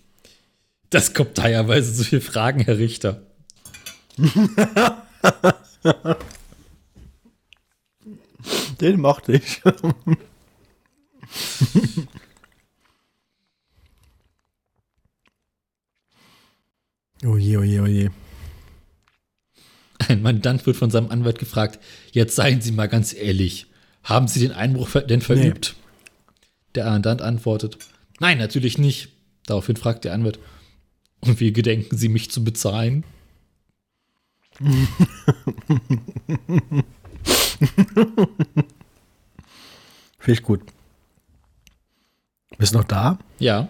[0.89, 3.21] Das kommt teilweise zu viele Fragen, Herr Richter.
[8.79, 9.61] Den mochte ich.
[17.23, 18.11] oje, oje, oje.
[20.07, 21.79] Ein Mandant wird von seinem Anwalt gefragt,
[22.11, 23.67] jetzt seien Sie mal ganz ehrlich,
[24.03, 25.75] haben Sie den Einbruch denn verübt?
[26.75, 27.77] Der Mandant antwortet,
[28.19, 29.09] nein, natürlich nicht.
[29.45, 30.39] Daraufhin fragt der Anwalt,
[31.21, 33.03] und wie gedenken Sie mich zu bezahlen?
[40.19, 40.61] Finde ich gut.
[42.57, 43.19] Bist du noch da?
[43.39, 43.69] Ja,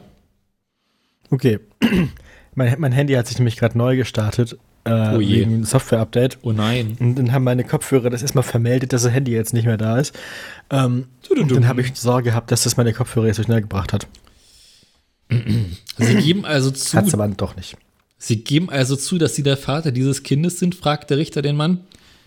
[1.29, 1.59] Okay.
[2.57, 6.39] Mein, mein Handy hat sich nämlich gerade neu gestartet äh, Oh wegen Software-Update.
[6.43, 6.95] Oh nein.
[6.99, 9.99] Und dann haben meine Kopfhörer das erstmal vermeldet, dass das Handy jetzt nicht mehr da
[9.99, 10.17] ist.
[10.69, 13.93] Ähm, und dann habe ich Sorge gehabt, dass das meine Kopfhörer jetzt so schnell gebracht
[13.93, 14.07] hat.
[15.97, 17.77] Sie geben also zu, Hat's aber doch nicht.
[18.17, 21.55] Sie geben also zu, dass Sie der Vater dieses Kindes sind, fragt der Richter den
[21.55, 21.81] Mann.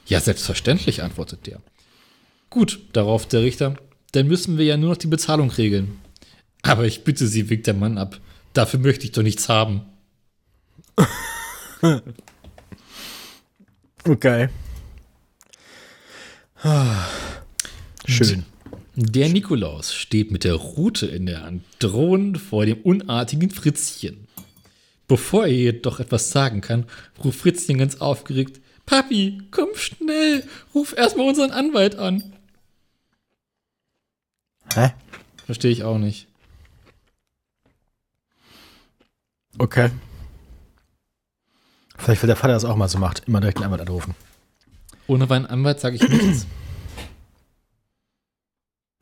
[0.06, 1.60] Ja, selbstverständlich, antwortet der.
[2.50, 3.76] Gut, darauf der Richter.
[4.12, 5.98] Dann müssen wir ja nur noch die Bezahlung regeln.
[6.62, 8.18] Aber ich bitte Sie, winkt der Mann ab.
[8.52, 9.82] Dafür möchte ich doch nichts haben.
[14.04, 14.48] Okay.
[18.06, 18.44] Schön.
[18.94, 24.26] Der Nikolaus steht mit der Rute in der Hand, drohend vor dem unartigen Fritzchen.
[25.06, 26.84] Bevor er jedoch etwas sagen kann,
[27.22, 30.42] ruft Fritzchen ganz aufgeregt: Papi, komm schnell,
[30.74, 32.32] ruf erstmal unseren Anwalt an.
[34.74, 34.90] Hä?
[35.46, 36.26] Verstehe ich auch nicht.
[39.58, 39.90] Okay.
[41.98, 44.14] Vielleicht, weil der Vater das auch mal so macht, immer direkt einen Anwalt anrufen.
[45.08, 46.46] Ohne meinen Anwalt sage ich nichts.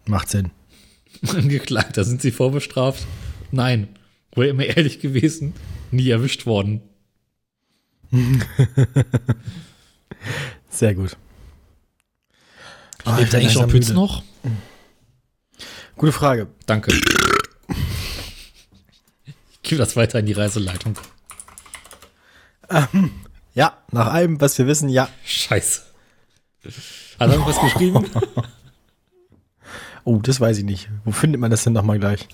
[0.07, 0.51] Macht Sinn.
[1.29, 3.07] Angeklagter, sind Sie vorbestraft?
[3.51, 3.89] Nein.
[4.33, 5.55] Wohl immer ehrlich gewesen,
[5.91, 6.83] nie erwischt worden.
[10.69, 11.17] Sehr gut.
[13.05, 14.01] Lebt eigentlich Jean langsam Pütz müde.
[14.01, 14.23] noch?
[15.97, 16.49] Gute Frage.
[16.67, 16.93] Danke.
[19.53, 20.99] Ich gebe das weiter in die Reiseleitung.
[23.55, 25.09] Ja, nach allem, was wir wissen, ja.
[25.24, 25.83] Scheiße.
[27.18, 28.05] Hat er irgendwas geschrieben?
[30.09, 30.88] Oh, das weiß ich nicht.
[31.05, 32.29] Wo findet man das denn nochmal gleich?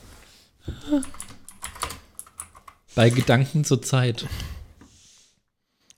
[2.94, 4.26] Bei Gedanken zur Zeit.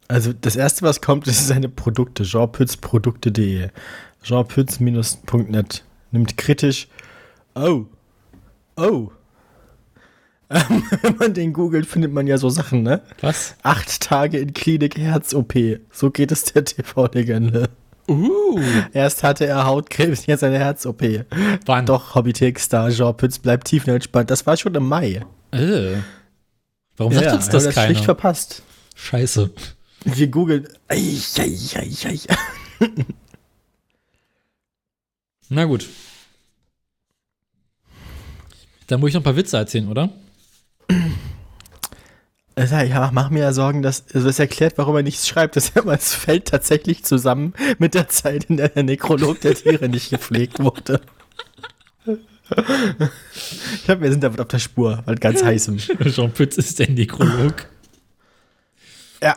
[0.06, 2.22] Also das erste, was kommt, ist seine Produkte.
[2.22, 3.70] jeanpützprodukte.de
[4.22, 6.86] jeanpütz-net nimmt kritisch.
[7.56, 7.86] Oh.
[8.76, 9.10] Oh.
[10.54, 13.02] Ähm, Wenn man den googelt, findet man ja so Sachen, ne?
[13.20, 13.56] Was?
[13.62, 15.54] Acht Tage in Klinik Herz-OP.
[15.90, 17.68] So geht es der TV-Legende.
[18.08, 18.60] Uh.
[18.92, 21.02] Erst hatte er Hautkrebs, jetzt eine Herz-OP.
[21.66, 21.86] Wann?
[21.86, 24.30] Doch, Hobbytech-Star Jean Pütz bleibt tiefenentspannt.
[24.30, 25.24] Das war schon im Mai.
[25.52, 25.96] Äh.
[26.96, 27.86] Warum sagt ja, uns das wir keiner?
[27.86, 28.62] schlicht verpasst.
[28.94, 29.50] Scheiße.
[30.04, 30.68] Wir googeln.
[35.48, 35.88] Na gut.
[38.86, 40.10] Dann muss ich noch ein paar Witze erzählen, oder?
[42.56, 45.56] Also, ja, mach mir ja Sorgen, dass also es erklärt, warum er nichts schreibt.
[45.56, 50.10] Das es fällt tatsächlich zusammen mit der Zeit, in der der Nekrolog der Tiere nicht
[50.10, 51.00] gepflegt wurde.
[53.74, 55.78] Ich glaube, wir sind damit auf der Spur, weil ganz heißem.
[55.78, 57.66] Jean Pütz ist der Nekrolog.
[59.22, 59.36] Ja.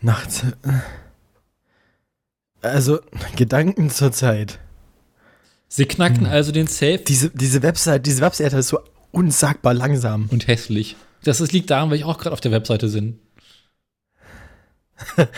[0.00, 0.42] Nachts.
[2.62, 3.00] Also,
[3.36, 4.58] Gedanken zur Zeit.
[5.68, 8.80] Sie knackten also den Safe Diese, diese Website, diese Website ist so
[9.12, 10.28] unsagbar langsam.
[10.30, 10.96] und hässlich.
[11.24, 13.18] Das liegt daran, weil ich auch gerade auf der Webseite bin.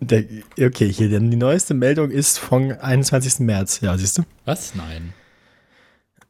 [0.00, 0.24] Der,
[0.60, 3.38] okay, hier, denn die neueste Meldung ist vom 21.
[3.40, 3.80] März.
[3.80, 4.22] Ja, siehst du?
[4.44, 4.74] Was?
[4.74, 5.14] Nein.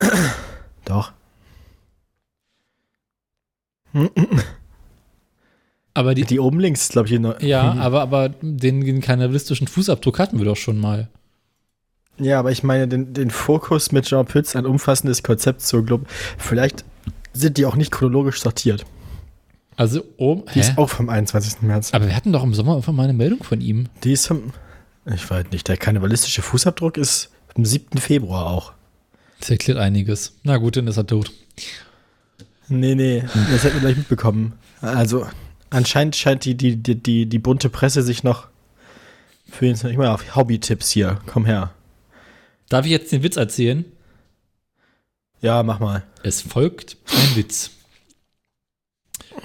[0.84, 1.12] Doch.
[5.94, 9.66] Aber die, Die oben links ist, glaube ich, neu ja, aber, aber den, den kannibalistischen
[9.66, 11.08] Fußabdruck hatten wir doch schon mal.
[12.18, 16.06] Ja, aber ich meine, den, den Fokus mit Jean Pütz, ein umfassendes Konzept zur Glob.
[16.38, 16.84] Vielleicht
[17.32, 18.84] sind die auch nicht chronologisch sortiert.
[19.76, 20.44] Also oben.
[20.54, 20.60] Die Hä?
[20.60, 21.62] ist auch vom 21.
[21.62, 21.92] März.
[21.92, 23.88] Aber wir hatten doch im Sommer irgendwann mal eine Meldung von ihm.
[24.04, 24.52] Die ist vom.
[25.12, 27.98] Ich weiß nicht, der kannibalistische Fußabdruck ist am 7.
[27.98, 28.72] Februar auch.
[29.40, 30.34] Das erklärt einiges.
[30.44, 31.32] Na gut, dann ist er tot.
[32.68, 34.54] Nee, nee, das hätten wir gleich mitbekommen.
[34.80, 35.26] Also,
[35.68, 38.48] anscheinend scheint die, die, die, die, die bunte Presse sich noch
[39.50, 39.74] für ihn.
[39.74, 41.18] Ich meine, auf Hobby-Tipps hier.
[41.26, 41.70] Komm her.
[42.74, 43.84] Darf ich jetzt den Witz erzählen?
[45.40, 46.02] Ja, mach mal.
[46.24, 47.70] Es folgt ein Witz.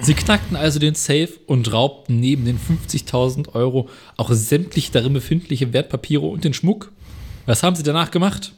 [0.00, 5.72] Sie knackten also den Safe und raubten neben den 50.000 Euro auch sämtlich darin befindliche
[5.72, 6.90] Wertpapiere und den Schmuck.
[7.46, 8.52] Was haben sie danach gemacht?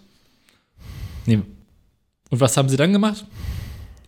[1.26, 1.42] Nee.
[2.30, 3.26] Und was haben sie dann gemacht?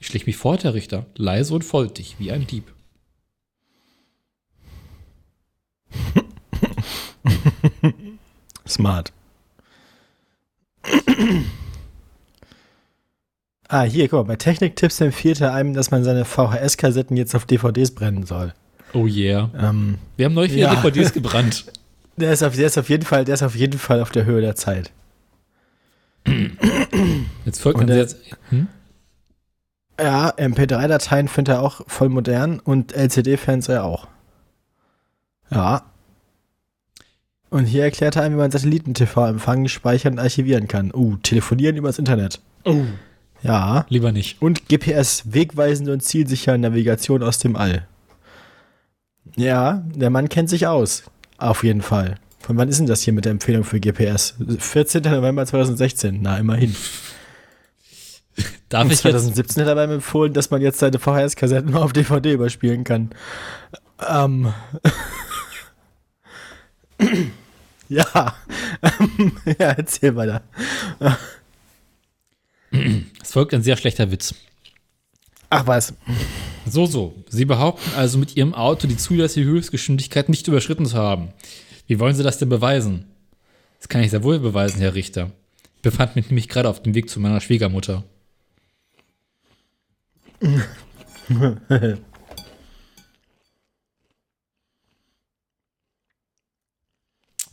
[0.00, 2.72] Ich schlich mich fort, Herr Richter, leise und foltig, wie ein Dieb.
[8.66, 9.12] Smart.
[13.68, 17.46] ah, hier, guck mal, bei Techniktipps empfiehlt er einem, dass man seine VHS-Kassetten jetzt auf
[17.46, 18.52] DVDs brennen soll.
[18.92, 19.50] Oh yeah.
[19.58, 20.74] Ähm, Wir haben neulich wieder Ja.
[20.74, 21.66] DVDs gebrannt.
[22.16, 24.24] der, ist auf, der, ist auf jeden Fall, der ist auf jeden Fall auf der
[24.24, 24.92] Höhe der Zeit.
[27.44, 28.16] Jetzt folgt man jetzt.
[28.48, 28.66] Hm?
[30.00, 34.08] Ja, MP3-Dateien findet er auch voll modern und LCD-Fans er auch.
[35.50, 35.82] Ja.
[37.54, 40.92] Und hier erklärt er einem, wie man Satelliten-TV empfangen, speichern und archivieren kann.
[40.92, 42.40] Uh, telefonieren übers Internet.
[42.64, 42.82] Oh.
[43.44, 43.86] Ja.
[43.88, 44.42] Lieber nicht.
[44.42, 47.86] Und GPS, wegweisende und zielsichere Navigation aus dem All.
[49.36, 51.04] Ja, der Mann kennt sich aus.
[51.38, 52.16] Auf jeden Fall.
[52.40, 54.34] Von wann ist denn das hier mit der Empfehlung für GPS?
[54.58, 55.04] 14.
[55.04, 56.18] November 2016.
[56.20, 56.74] Na, immerhin.
[58.68, 61.92] Darf ich jetzt 2017 hat er beim empfohlen, dass man jetzt seine VHS-Kassetten mal auf
[61.92, 63.10] DVD überspielen kann.
[64.08, 64.52] Ähm.
[67.88, 68.06] ja.
[69.46, 70.42] ja, erzähl weiter.
[73.22, 74.34] Es folgt ein sehr schlechter Witz.
[75.50, 75.94] Ach was.
[76.66, 77.14] So, so.
[77.28, 81.28] Sie behaupten also mit Ihrem Auto die zulässige Höchstgeschwindigkeit nicht überschritten zu haben.
[81.86, 83.04] Wie wollen Sie das denn beweisen?
[83.78, 85.30] Das kann ich sehr wohl beweisen, Herr Richter.
[85.76, 88.02] Ich befand mich nämlich gerade auf dem Weg zu meiner Schwiegermutter.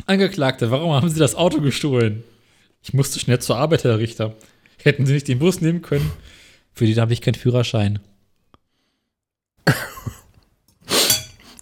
[0.05, 2.23] Angeklagte, warum haben Sie das Auto gestohlen?
[2.83, 4.35] Ich musste schnell zur Arbeit, Herr Richter.
[4.83, 6.11] Hätten Sie nicht den Bus nehmen können?
[6.73, 7.99] Für den habe ich keinen Führerschein.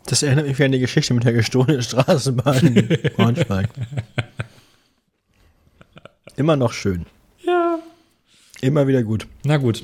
[0.05, 3.69] Das erinnert mich an die Geschichte mit der gestohlenen Straßenbahn in Braunschweig.
[6.35, 7.05] Immer noch schön.
[7.45, 7.77] Ja.
[8.61, 9.27] Immer wieder gut.
[9.43, 9.83] Na gut.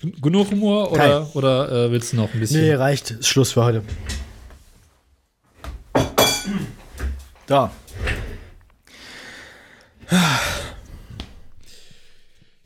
[0.00, 2.62] Gen- Genug Humor oder, oder äh, willst du noch ein bisschen?
[2.62, 3.22] Nee, reicht.
[3.24, 3.82] Schluss für heute.
[7.52, 7.70] Da.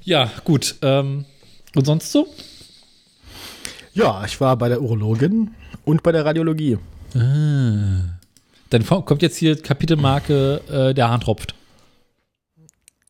[0.03, 0.77] Ja, gut.
[0.83, 1.25] Ähm,
[1.75, 2.29] und sonst so?
[3.95, 5.51] Ja, ich war bei der Urologin
[5.85, 6.79] und bei der Radiologie.
[7.15, 8.19] Dann
[8.85, 11.57] fa- kommt jetzt hier Kapitelmarke, äh, der Hahn tropft.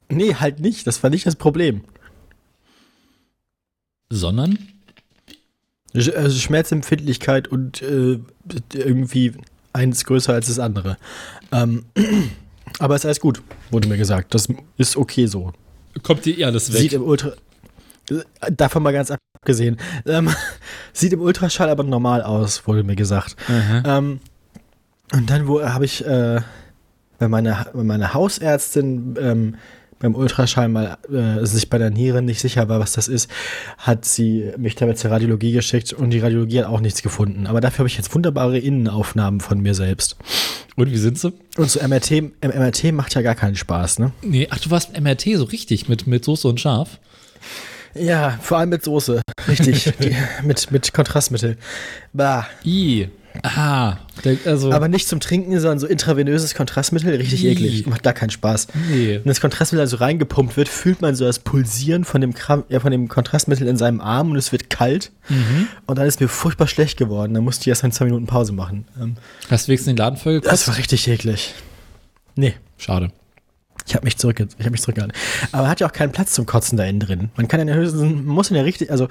[0.08, 0.86] Nee, halt nicht.
[0.86, 1.82] Das war nicht das Problem.
[4.08, 4.58] Sondern?
[5.94, 8.20] Sch- Also Schmerzempfindlichkeit und äh,
[8.72, 9.34] irgendwie
[9.76, 10.96] eins größer als das andere.
[11.52, 11.84] Ähm,
[12.78, 14.34] aber ist alles gut, wurde mir gesagt.
[14.34, 15.52] Das ist okay so.
[16.02, 16.80] Kommt dir eh alles weg.
[16.80, 17.32] Sieht im Ultra.
[18.50, 19.78] Davon mal ganz abgesehen.
[20.06, 20.30] Ähm,
[20.92, 23.36] sieht im Ultraschall aber normal aus, wurde mir gesagt.
[23.48, 24.20] Ähm,
[25.12, 26.40] und dann wo habe ich äh,
[27.18, 29.54] bei meiner, bei meiner Hausärztin ähm,
[29.98, 33.30] beim Ultraschall mal äh, sich bei der Niere nicht sicher war, was das ist,
[33.78, 37.46] hat sie mich damit zur Radiologie geschickt und die Radiologie hat auch nichts gefunden.
[37.46, 40.16] Aber dafür habe ich jetzt wunderbare Innenaufnahmen von mir selbst.
[40.76, 41.32] Und wie sind sie?
[41.56, 44.12] Und so MRT, MRT macht ja gar keinen Spaß, ne?
[44.22, 46.98] Nee, ach, du warst MRT so richtig mit, mit Soße und Schaf.
[47.94, 49.22] Ja, vor allem mit Soße.
[49.48, 49.94] Richtig.
[50.00, 51.56] die, mit, mit Kontrastmittel.
[52.12, 52.46] Bah.
[52.64, 53.08] I.
[53.42, 53.98] Aha.
[54.44, 57.14] Also, Aber nicht zum Trinken, sondern so intravenöses Kontrastmittel.
[57.14, 57.50] Richtig Ih.
[57.52, 57.86] eklig.
[57.86, 58.68] Macht gar keinen Spaß.
[58.90, 59.14] nee.
[59.16, 62.80] Wenn das Kontrastmittel also reingepumpt wird, fühlt man so das Pulsieren von dem, Kram, ja,
[62.80, 65.12] von dem Kontrastmittel in seinem Arm und es wird kalt.
[65.28, 65.68] Mhm.
[65.86, 67.34] Und dann ist mir furchtbar schlecht geworden.
[67.34, 68.86] Dann musste ich erst mal zwei Minuten Pause machen.
[69.00, 69.16] Ähm,
[69.50, 71.54] Hast du wenigstens den Laden voll das war richtig eklig.
[72.34, 73.10] Nee, Schade.
[73.86, 75.16] Ich habe mich, zurück, ich hab mich zurückgehalten.
[75.52, 77.30] Aber hat ja auch keinen Platz zum Kotzen da innen drin.
[77.36, 79.08] Man kann ja höchstens, man muss ihn ja richtig, also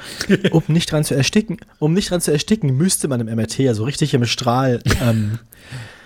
[0.52, 3.74] um nicht dran zu ersticken, um nicht dran zu ersticken, müsste man im MRT ja
[3.74, 5.40] so richtig im Strahl ähm,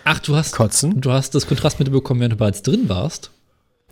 [0.06, 1.02] Ach, du hast, kotzen.
[1.02, 3.32] du hast das Kontrastmittel bekommen, während du bereits drin warst?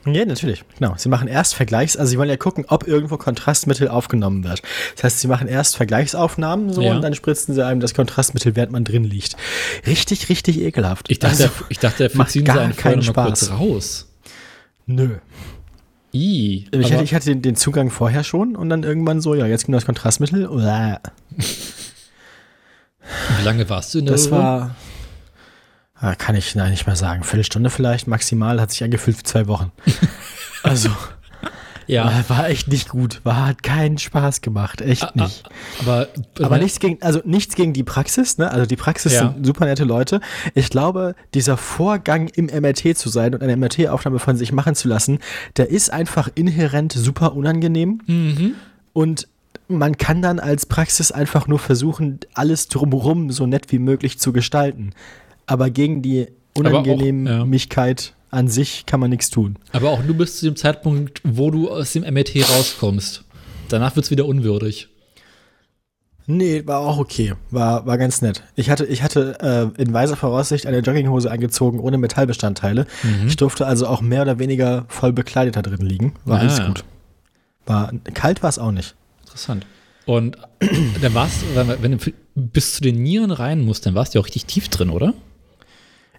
[0.05, 0.63] Ja, natürlich.
[0.79, 0.93] Genau.
[0.95, 4.61] Sie machen erst Vergleichs, also sie wollen ja gucken, ob irgendwo Kontrastmittel aufgenommen wird.
[4.95, 6.95] Das heißt, sie machen erst Vergleichsaufnahmen so Ja.
[6.95, 9.35] und dann spritzen sie einem das Kontrastmittel, während man drin liegt.
[9.85, 11.09] Richtig, richtig ekelhaft.
[11.09, 13.51] Ich dachte, Also, ich dachte, macht ziehen sie gar keinen mal kurz Spaß.
[13.59, 14.06] raus.
[14.87, 15.17] Nö.
[16.13, 16.67] I.
[16.71, 19.65] Ich hatte, ich hatte den, den Zugang vorher schon und dann irgendwann so, ja, jetzt
[19.65, 20.49] kommt das Kontrastmittel.
[20.49, 20.97] Wie
[23.43, 24.39] lange warst du in der Das Übung?
[24.39, 24.75] war,
[25.95, 29.47] ah, kann ich nein, nicht mehr sagen, Viertelstunde vielleicht, maximal, hat sich angefühlt für zwei
[29.47, 29.71] Wochen.
[30.63, 30.89] Also,
[31.87, 32.23] Ja.
[32.27, 33.21] war, echt nicht gut.
[33.23, 35.43] War, hat keinen Spaß gemacht, echt Ah, nicht.
[35.81, 36.07] Aber,
[36.41, 38.51] Aber nichts gegen, also nichts gegen die Praxis, ne?
[38.51, 39.33] Also die Praxis Ja.
[39.33, 40.19] sind super nette Leute.
[40.53, 44.87] Ich glaube, dieser Vorgang im MRT zu sein und eine MRT-Aufnahme von sich machen zu
[44.87, 45.19] lassen,
[45.55, 48.01] der ist einfach inhärent super unangenehm.
[48.05, 48.55] Mhm.
[48.93, 49.27] Und
[49.69, 54.31] man kann dann als Praxis einfach nur versuchen, alles drumherum so nett wie möglich zu
[54.33, 54.91] gestalten.
[55.45, 56.27] Aber gegen die.
[56.57, 59.57] Unangenehmigkeit an sich kann man nichts tun.
[59.71, 63.23] Aber auch nur bis zu dem Zeitpunkt, wo du aus dem MRT rauskommst.
[63.69, 64.89] Danach wird es wieder unwürdig.
[66.29, 67.33] Nee, war auch okay.
[67.51, 68.43] War, war ganz nett.
[68.55, 72.85] Ich hatte, ich hatte äh, in weiser Voraussicht eine Jogginghose angezogen ohne Metallbestandteile.
[73.27, 76.13] Ich durfte also auch mehr oder weniger voll bekleidet da drin liegen.
[76.25, 76.41] War Ah.
[76.41, 76.83] alles gut.
[77.65, 78.95] War, kalt war es auch nicht.
[79.23, 79.65] Interessant.
[80.05, 80.37] Und
[81.01, 84.19] dann warst du, wenn- wenn du bis zu den Nieren rein musst, dann warst du
[84.19, 85.13] ja auch richtig tief drin, oder?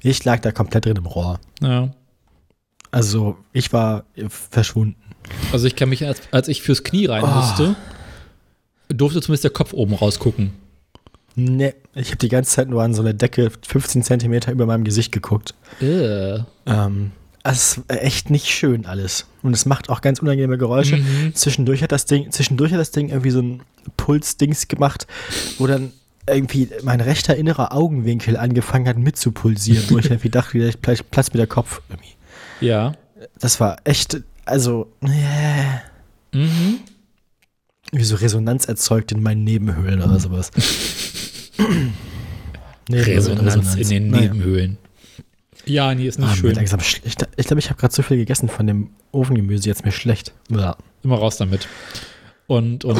[0.01, 1.39] Ich lag da komplett drin im Rohr.
[1.61, 1.91] Ja.
[2.91, 4.97] Also ich war verschwunden.
[5.53, 7.27] Also ich kann mich, als, als ich fürs Knie rein Oh.
[7.27, 7.77] musste,
[8.89, 10.53] durfte zumindest der Kopf oben rausgucken.
[11.35, 14.85] Nee, ich habe die ganze Zeit nur an so eine Decke 15 Zentimeter über meinem
[14.85, 15.55] Gesicht geguckt.
[15.81, 16.39] Äh.
[16.67, 17.13] Ähm,
[17.45, 19.27] es ist echt nicht schön alles.
[19.43, 20.97] Und es macht auch ganz unangenehme Geräusche.
[20.97, 21.35] Mhm.
[21.35, 23.63] Zwischendurch hat das Ding, zwischendurch hat das Ding irgendwie so ein
[23.97, 25.07] Pulsdings gemacht,
[25.59, 25.93] wo dann
[26.29, 31.35] irgendwie mein rechter innerer Augenwinkel angefangen hat mitzupulsieren, wo ich irgendwie dachte, vielleicht vielleicht platzt
[31.35, 32.15] mir der Kopf irgendwie.
[32.61, 32.93] Ja.
[33.39, 36.81] Das war echt, also, äh, Mhm.
[37.93, 40.51] wie so Resonanz erzeugt in meinen Nebenhöhlen oder sowas.
[42.91, 44.23] Nee, Resonanz, in den Naja.
[44.33, 44.79] Nebenhöhlen.
[45.67, 46.55] Ja, nee, ist nicht Ah, schön.
[46.55, 49.85] langsam ich glaube, ich, glaub, ich habe gerade so viel gegessen von dem Ofengemüse, jetzt
[49.85, 50.33] mir schlecht.
[50.49, 50.75] Ja.
[51.03, 51.69] Immer raus damit.
[52.47, 52.99] Und, und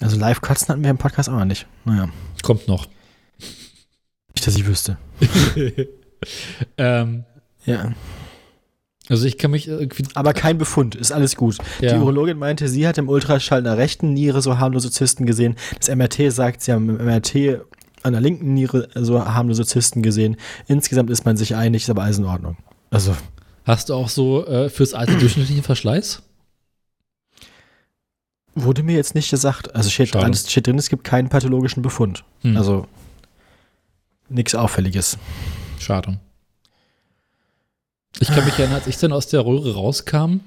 [0.00, 1.66] Also live kotzen hatten wir im Podcast auch noch nicht.
[1.84, 2.08] Naja,
[2.42, 2.86] kommt noch.
[4.34, 4.96] nicht, dass ich wüsste.
[6.78, 7.24] ähm,
[7.64, 7.92] Ja.
[9.08, 10.04] also ich kann mich irgendwie.
[10.14, 11.58] Aber kein Befund, ist alles gut.
[11.80, 11.94] Ja.
[11.94, 15.56] Die Urologin meinte, sie hat im Ultraschall einer rechten Niere so harmlose Zysten gesehen.
[15.78, 17.60] Das MRT sagt, sie haben im MRT
[18.02, 20.36] an der linken Niere so harmlose Zysten gesehen.
[20.68, 22.56] Insgesamt ist man sich einig, ist aber alles in Ordnung.
[22.90, 23.16] Also,
[23.64, 26.22] Hast du auch so äh, fürs alte durchschnittlichen Verschleiß?
[28.58, 29.74] wurde mir jetzt nicht gesagt.
[29.74, 30.24] Also steht, Schade.
[30.24, 32.24] alles, steht drin, es gibt keinen pathologischen Befund.
[32.40, 32.56] Hm.
[32.56, 32.86] Also
[34.28, 35.18] nichts Auffälliges.
[35.78, 36.18] Schade.
[38.20, 40.40] Ich kann mich erinnern, als ich dann aus der Röhre rauskam,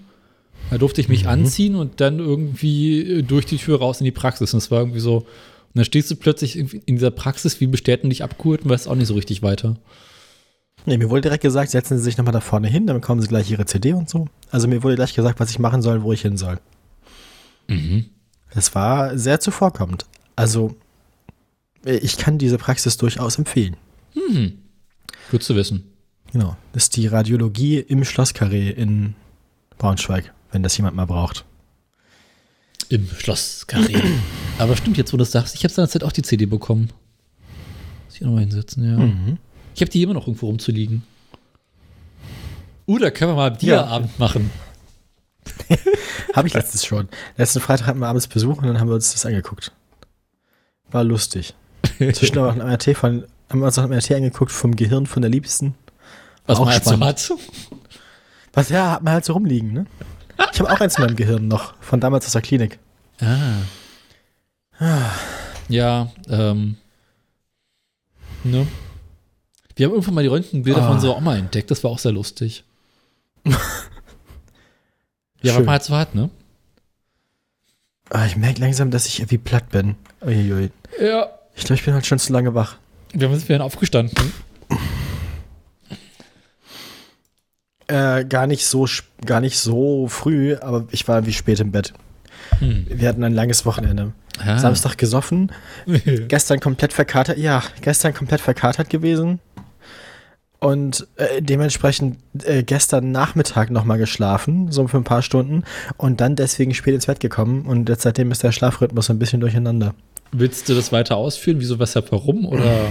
[0.71, 1.29] da durfte ich mich Mhm.
[1.29, 4.53] anziehen und dann irgendwie äh, durch die Tür raus in die Praxis.
[4.53, 5.25] Und es war irgendwie so, und
[5.75, 9.07] dann stehst du plötzlich in dieser Praxis wie bestätigt dich abgeholt und weißt auch nicht
[9.07, 9.75] so richtig weiter.
[10.85, 13.27] Nee, mir wurde direkt gesagt, setzen Sie sich nochmal da vorne hin, dann bekommen Sie
[13.27, 14.27] gleich Ihre CD und so.
[14.49, 16.59] Also mir wurde gleich gesagt, was ich machen soll, wo ich hin soll.
[17.67, 18.05] Mhm.
[18.51, 20.05] Es war sehr zuvorkommend.
[20.35, 20.75] Also,
[21.85, 23.75] äh, ich kann diese Praxis durchaus empfehlen.
[24.15, 24.57] Mhm.
[25.31, 25.91] Gut zu wissen.
[26.31, 26.55] Genau.
[26.73, 29.15] Das ist die Radiologie im Schlosskarree in
[29.77, 31.45] Braunschweig, wenn das jemand mal braucht.
[32.89, 34.01] Im Schloss Karree.
[34.57, 36.91] Aber stimmt, jetzt wo du das sagst, ich habe seinerzeit auch die CD bekommen.
[38.05, 38.97] Muss ich auch nochmal hinsetzen, ja.
[38.97, 39.37] Mhm.
[39.75, 41.03] Ich habe die immer noch irgendwo rumzuliegen.
[42.87, 44.49] Uh, da können wir mal Bierabend machen.
[46.33, 47.07] Habe ich letztens schon.
[47.37, 49.71] Letzten Freitag hatten wir abends Besuch und dann haben wir uns das angeguckt.
[50.91, 51.53] War lustig.
[51.97, 55.21] Zwischen noch ein MRT von, haben wir uns noch ein MRT angeguckt vom Gehirn von
[55.21, 55.75] der Liebsten.
[56.45, 57.29] Was Auch man halt so spannend.
[57.29, 57.39] hat.
[58.53, 59.85] Was ja, hat man halt so rumliegen, ne?
[60.53, 62.79] Ich habe auch eins in meinem Gehirn noch, von damals aus der Klinik.
[63.19, 63.57] Ah.
[65.67, 66.77] Ja, ähm.
[68.43, 68.65] Ne?
[69.75, 70.85] Wir haben irgendwann mal die Röntgenbilder Ah.
[70.87, 72.63] von unserer Oma entdeckt, das war auch sehr lustig.
[73.45, 73.53] ja,
[75.53, 75.65] Schön.
[75.65, 76.29] man halt so hat, ne?
[78.09, 79.95] Ah, ich merke langsam, dass ich irgendwie platt bin.
[80.21, 80.71] Uiuiui.
[80.99, 81.27] Ja.
[81.55, 82.77] Ich glaube, ich bin halt schon zu lange wach.
[83.13, 84.31] Wir sind wieder aufgestanden.
[87.87, 88.85] Äh, gar nicht so
[89.25, 91.93] gar nicht so früh, aber ich war wie spät im Bett.
[92.59, 92.85] Hm.
[92.87, 94.13] Wir hatten ein langes Wochenende.
[94.37, 94.57] Ah.
[94.57, 95.51] Samstag gesoffen,
[96.27, 99.39] gestern komplett verkatert, ja, gestern komplett verkatert gewesen.
[100.59, 105.63] Und äh, dementsprechend äh, gestern Nachmittag nochmal geschlafen, so für ein paar Stunden.
[105.95, 107.65] Und dann deswegen spät ins Bett gekommen.
[107.65, 109.95] Und jetzt seitdem ist der Schlafrhythmus ein bisschen durcheinander.
[110.31, 111.57] Willst du das weiter ausführen?
[111.59, 112.45] Wieso, weshalb, warum?
[112.45, 112.87] Oder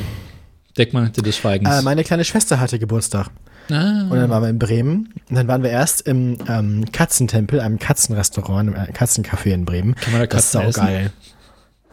[0.77, 1.69] deckt man hinter des Schweigens?
[1.81, 3.31] Äh, meine kleine Schwester hatte Geburtstag.
[3.71, 4.03] ah.
[4.11, 5.15] Und dann waren wir in Bremen.
[5.29, 9.95] Und dann waren wir erst im ähm, Katzentempel, einem Katzenrestaurant, einem Katzencafé in Bremen.
[9.95, 10.81] Kann man da Das ist Katzen essen?
[10.81, 11.13] saugeil.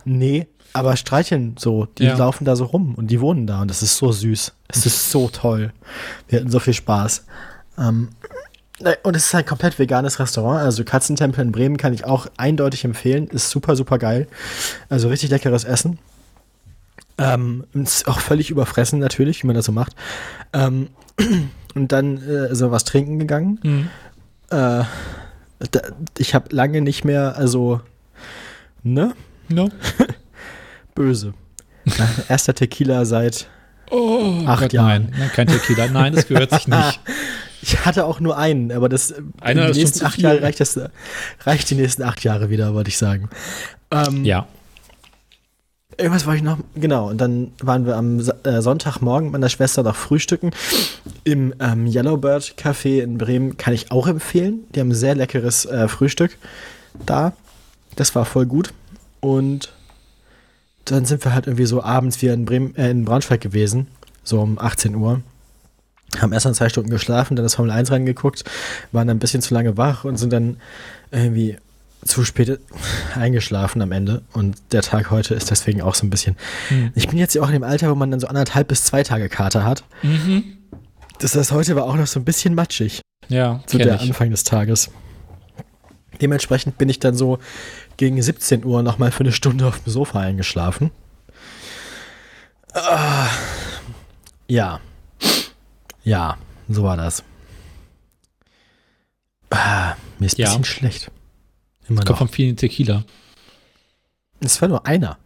[0.06, 1.86] Nee, aber streicheln so.
[1.86, 2.18] Die Ja.
[2.18, 4.54] laufen da so rum und die wohnen da und das ist so süß.
[4.68, 5.74] Es ist so toll.
[6.28, 7.26] Wir hatten so viel Spaß.
[7.78, 8.10] Ähm,
[9.04, 10.62] und es ist ein komplett veganes Restaurant.
[10.62, 13.28] Also Katzentempel in Bremen kann ich auch eindeutig empfehlen.
[13.28, 14.28] Ist super, super geil.
[14.90, 15.98] Also richtig leckeres Essen.
[17.18, 19.96] Ähm, ist auch völlig überfressen natürlich, wie man das so macht.
[20.52, 20.90] Ähm,
[21.76, 23.60] und dann äh, so was trinken gegangen.
[23.62, 23.90] Hm.
[24.50, 24.84] Äh,
[25.72, 25.82] da,
[26.18, 27.80] ich habe lange nicht mehr, also,
[28.84, 29.14] ne?
[29.48, 29.70] No.
[30.96, 31.34] Böse.
[32.28, 33.48] Erster Tequila seit.
[33.92, 35.04] Oh, Acht Gott, Jahren.
[35.04, 35.88] Nein, nein, kein Tequila.
[35.88, 37.00] Nein, das gehört sich nicht.
[37.68, 40.20] Ich hatte auch nur einen, aber das Einer die nächsten acht.
[40.20, 40.80] Jahre reicht das
[41.42, 43.30] reicht die nächsten acht Jahre wieder, wollte ich sagen.
[43.90, 44.48] Ähm, Ja.
[45.98, 47.10] Irgendwas war ich noch, genau.
[47.10, 50.52] Und dann waren wir am äh, Sonntagmorgen mit meiner Schwester noch frühstücken
[51.24, 53.58] im ähm, Yellowbird Café in Bremen.
[53.58, 54.66] Kann ich auch empfehlen.
[54.76, 56.38] Die haben ein sehr leckeres äh, Frühstück
[57.06, 57.34] da.
[57.96, 58.74] Das war voll gut.
[59.22, 59.74] Und
[60.84, 63.88] dann sind wir halt irgendwie so abends wieder in, Bremen, äh, in Braunschweig gewesen,
[64.24, 65.22] so um 18 Uhr.
[66.20, 68.44] Haben erst dann zwei Stunden geschlafen, dann das Formel 1 reingeguckt,
[68.92, 70.58] waren dann ein bisschen zu lange wach und sind dann
[71.12, 71.58] irgendwie
[72.06, 72.60] zu spät
[73.16, 74.22] eingeschlafen am Ende.
[74.34, 76.38] Und der Tag heute ist deswegen auch so ein bisschen.
[76.70, 76.92] Hm.
[76.96, 79.04] Ich bin jetzt ja auch in dem Alter, wo man dann so anderthalb bis zwei
[79.04, 79.84] Tage Kater hat.
[80.04, 80.44] Mhm.
[81.20, 84.02] Das heißt, heute war auch noch so ein bisschen matschig, Ja, so der ich.
[84.02, 84.92] Anfang des Tages.
[86.22, 87.40] Dementsprechend bin ich dann so
[87.98, 90.92] gegen 17 Uhr nochmal für eine Stunde auf dem Sofa eingeschlafen.
[92.74, 93.28] Ah,
[94.48, 94.80] ja.
[96.06, 96.38] Ja.
[96.70, 97.24] so war das.
[99.50, 100.48] Ah, mir ist ein Ja.
[100.50, 101.12] bisschen schlecht.
[101.88, 102.18] Immer Kommt noch.
[102.20, 103.04] vom vielen Tequila.
[104.40, 105.18] Es war nur einer.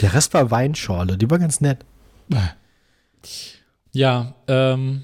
[0.00, 1.16] Der Rest war Weinschorle.
[1.16, 1.84] Die war ganz nett.
[3.92, 5.02] Ja, ähm.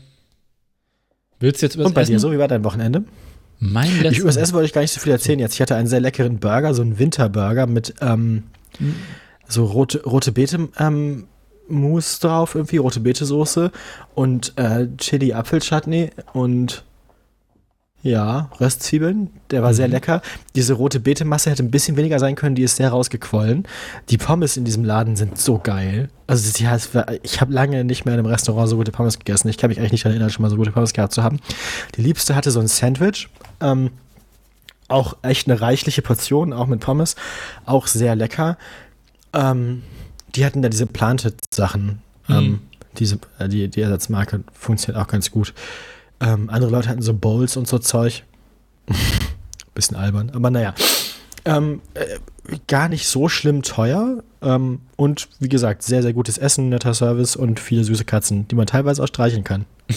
[1.40, 2.22] Willst du jetzt über Und bei das dir Essen?
[2.22, 3.04] so, wie war dein Wochenende?
[3.60, 5.54] Mein Ich, letztes über das Essen wollte ich gar nicht so viel erzählen jetzt.
[5.54, 8.44] Ich hatte einen sehr leckeren Burger, so einen Winterburger mit ähm,
[9.48, 11.26] so rote, rote Beete ähm,
[11.68, 13.70] Mousse drauf, irgendwie rote Beete Soße
[14.14, 16.84] und äh, Chili Apfelchutney und
[18.02, 19.30] ja, Röstzwiebeln.
[19.50, 20.22] Der war sehr lecker.
[20.54, 23.66] Diese rote Beete Masse hätte ein bisschen weniger sein können, die ist sehr rausgequollen.
[24.08, 26.08] Die Pommes in diesem Laden sind so geil.
[26.28, 26.90] Also die, heißt,
[27.22, 29.48] ich habe lange nicht mehr in einem Restaurant so gute Pommes gegessen.
[29.48, 31.40] Ich kann mich eigentlich nicht daran erinnern, schon mal so gute Pommes gehabt zu haben.
[31.96, 33.28] Die Liebste hatte so ein Sandwich.
[33.60, 33.90] Ähm,
[34.86, 37.16] auch echt eine reichliche Portion, auch mit Pommes.
[37.66, 38.58] Auch sehr lecker.
[39.34, 39.82] Ähm,
[40.34, 42.02] die hatten da diese Planted-Sachen.
[42.28, 42.60] Ähm,
[42.98, 45.54] diese, äh, die, die Ersatzmarke funktioniert auch ganz gut.
[46.20, 48.24] Ähm, andere Leute hatten so Bowls und so Zeug.
[49.74, 50.74] Bisschen albern, aber naja.
[51.44, 52.18] Ähm, äh,
[52.66, 54.22] gar nicht so schlimm teuer.
[54.42, 58.54] Ähm, und wie gesagt, sehr, sehr gutes Essen, netter Service und viele süße Katzen, die
[58.54, 59.64] man teilweise auch streicheln kann.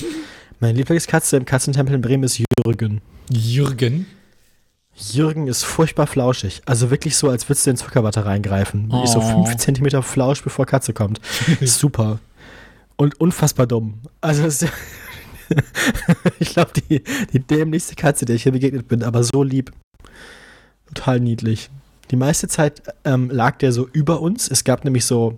[0.59, 3.01] Meine Lieblingskatze im Katzentempel in Bremen ist Jürgen.
[3.32, 4.05] Jürgen.
[5.12, 6.62] Jürgen ist furchtbar flauschig.
[6.66, 8.91] Also wirklich so, als würdest du in Zuckerwatte reingreifen.
[8.91, 9.43] Wirklich so Oh.
[9.45, 11.20] fünf Zentimeter Flausch, bevor Katze kommt.
[11.62, 12.20] Super.
[12.97, 13.95] Und unfassbar dumm.
[14.22, 14.66] Also ist,
[16.39, 19.72] ich glaube, die, die dämlichste Katze, der ich hier begegnet bin, aber so lieb.
[20.93, 21.70] Total niedlich.
[22.12, 24.49] Die meiste Zeit ähm, lag der so über uns.
[24.49, 25.36] Es gab nämlich so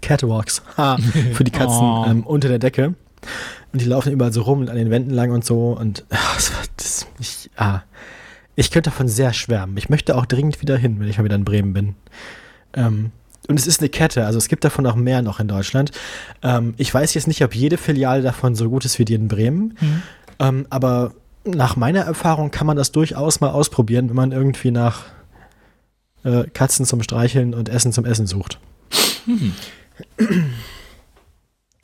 [0.00, 0.96] Catwalks ha,
[1.34, 2.04] für die Katzen Oh.
[2.08, 2.94] ähm, unter der Decke.
[3.72, 5.72] Und die laufen überall so rum und an den Wänden lang und so.
[5.72, 6.40] Und ach,
[6.76, 7.82] das, ich, ah,
[8.60, 9.76] ich könnte davon sehr schwärmen.
[9.78, 11.94] Ich möchte auch dringend wieder hin, wenn ich mal wieder in Bremen bin.
[12.74, 13.10] Ähm,
[13.48, 15.92] und es ist eine Kette, also es gibt davon auch mehr noch in Deutschland.
[16.42, 19.28] Ähm, ich weiß jetzt nicht, ob jede Filiale davon so gut ist wie die in
[19.28, 19.78] Bremen,
[20.38, 25.04] ähm, aber nach meiner Erfahrung kann man das durchaus mal ausprobieren, wenn man irgendwie nach
[26.22, 28.58] äh, Katzen zum Streicheln und Essen zum Essen sucht.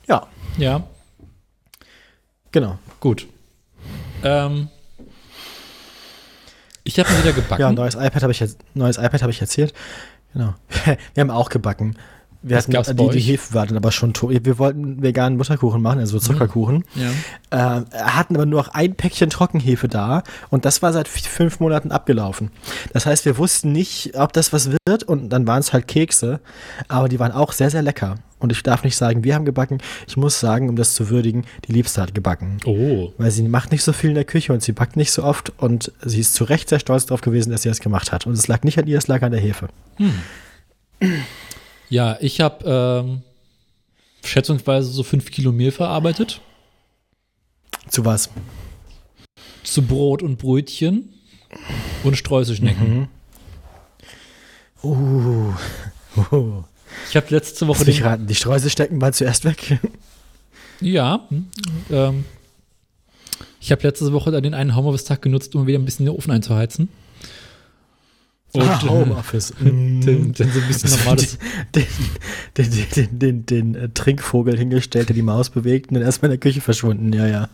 [0.07, 0.83] Ja, Ja,
[2.51, 2.77] genau.
[2.99, 3.25] gut.
[4.23, 4.69] Ähm,
[6.87, 7.61] ich habe wieder gebacken.
[7.61, 9.73] Ja, neues iPad habe ich jetzt, neues iPad habe ich erzählt.
[10.33, 10.55] Genau.
[11.13, 11.97] Wir haben auch gebacken.
[12.41, 13.27] Wir hatten, gab's die, bei die euch?
[13.27, 14.31] Hefe war dann aber schon tot.
[14.43, 16.83] Wir wollten veganen Butterkuchen machen, also Zuckerkuchen.
[16.95, 17.11] ja.
[17.49, 21.91] Äh, hatten aber nur noch ein Päckchen Trockenhefe da und das war seit fünf Monaten
[21.91, 22.51] abgelaufen.
[22.93, 26.39] Das heißt, wir wussten nicht, ob das was wird und dann waren es halt Kekse,
[26.87, 28.15] aber die waren auch sehr, sehr lecker.
[28.39, 29.79] Und ich darf nicht sagen, wir haben gebacken.
[30.07, 32.57] Ich muss sagen, um das zu würdigen, die Liebste hat gebacken.
[32.65, 33.11] Oh.
[33.17, 35.53] Weil sie macht nicht so viel in der Küche und sie backt nicht so oft
[35.57, 38.27] und sie ist zu Recht sehr stolz darauf gewesen, dass sie das gemacht hat.
[38.27, 39.69] Und es lag nicht an ihr, es lag an der Hefe.
[41.89, 43.21] Ja, ich habe ähm,
[44.23, 46.41] schätzungsweise so fünf Kilo Mehl verarbeitet.
[47.89, 48.29] Zu was?
[49.63, 51.13] Zu Brot und Brötchen
[52.03, 53.07] und Streuselschnecken.
[54.83, 55.53] Uh.
[56.31, 56.63] uh.
[57.09, 59.79] Ich habe letzte Woche den, raten, die Streuselstecken waren zuerst weg.
[60.81, 61.25] Ja.
[61.29, 61.47] hm,
[61.89, 62.25] Ähm,
[63.59, 66.31] ich habe letzte Woche dann den einen Homeoffice-Tag genutzt, um wieder ein bisschen den Ofen
[66.31, 66.89] einzuheizen.
[68.57, 69.53] Und ah, Homeoffice.
[69.59, 70.01] Mm.
[70.01, 71.37] dann so ein bisschen normales.
[71.75, 71.85] den,
[72.57, 76.31] den, den, den, den, den äh, Trinkvogel hingestellt, der die Maus bewegt und dann erstmal
[76.31, 77.11] in der Küche verschwunden.
[77.13, 77.49] Ja, ja.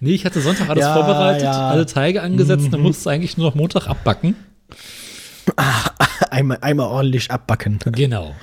[0.00, 1.68] Nee, ich hatte Sonntag alles Ja, vorbereitet, ja.
[1.70, 4.34] alle Teige angesetzt, dann musste es eigentlich nur noch Montag abbacken.
[6.30, 7.78] Einmal, einmal ordentlich abbacken.
[7.92, 8.34] Genau.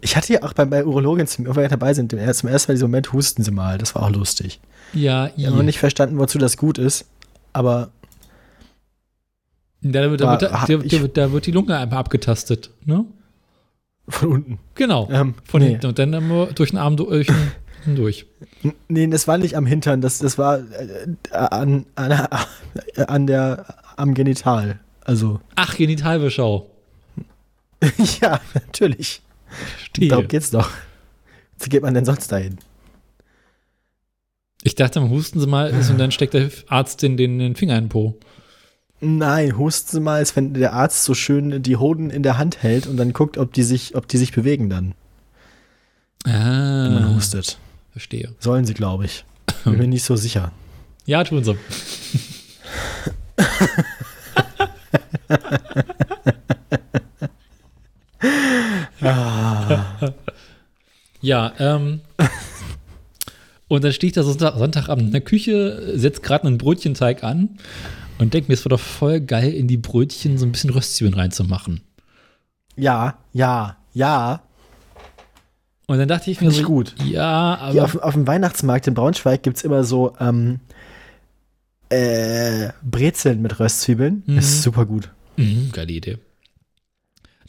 [0.00, 2.58] Ich hatte ja auch bei, bei Urologin, zum, wenn wir dabei sind, zum ersten Mal
[2.72, 3.78] diesen Moment husten sie mal.
[3.78, 4.60] Das war auch lustig.
[4.92, 7.06] Ja, Ich habe noch nicht verstanden, wozu das gut ist,
[7.52, 7.90] aber
[9.92, 12.70] Da, wird- da, da, wird, da wird die Lunge einmal abgetastet.
[12.84, 13.04] Ne?
[14.08, 14.58] von unten.
[14.74, 15.08] Genau.
[15.10, 15.70] Ähm, Von nee.
[15.70, 17.26] hinten und dann immer durch den Arm durch,
[17.86, 18.26] durch.
[18.88, 22.10] Nee, das war nicht am Hintern, das, das war äh, an, an,
[22.94, 23.66] äh, an der,
[23.96, 24.80] am Genital.
[25.04, 26.70] Also, Ach, Genitalbeschau.
[28.20, 29.22] ja, natürlich.
[29.76, 30.08] Verstehe.
[30.08, 30.70] Darum geht's doch.
[31.60, 32.58] Wie geht man denn sonst dahin?
[34.62, 37.56] Ich dachte, man husten sie mal ist und dann steckt der Arzt den, den, den
[37.56, 38.18] Finger in den Po.
[39.00, 42.62] Nein, husten Sie mal, ist, wenn der Arzt so schön die Hoden in der Hand
[42.62, 44.94] hält und dann guckt, ob die sich, ob die sich bewegen dann,
[46.24, 47.58] wenn man Ah, hustet.
[47.92, 48.34] verstehe.
[48.40, 49.24] Sollen sie, glaube ich.
[49.64, 50.50] Bin mir nicht so sicher.
[51.04, 51.56] Ja, tun sie.
[61.20, 62.00] ja, ähm.
[63.68, 67.58] Und dann stehe ich da Sonntag, Sonntagabend in der Küche, setze gerade einen Brötchenteig an
[68.18, 71.14] und denke mir, es wäre doch voll geil, in die Brötchen so ein bisschen Röstzwiebeln
[71.14, 71.80] reinzumachen.
[72.76, 74.42] Ja, ja, ja.
[75.86, 76.94] Und dann dachte ich mir Finde ich so, gut.
[77.04, 80.60] ja, aber Hier auf, auf dem Weihnachtsmarkt in Braunschweig gibt es immer so ähm,
[81.90, 84.22] äh, Brezeln mit Röstzwiebeln.
[84.26, 84.38] Mhm.
[84.38, 85.10] Ist super gut.
[85.36, 86.18] Mhm, geile Idee.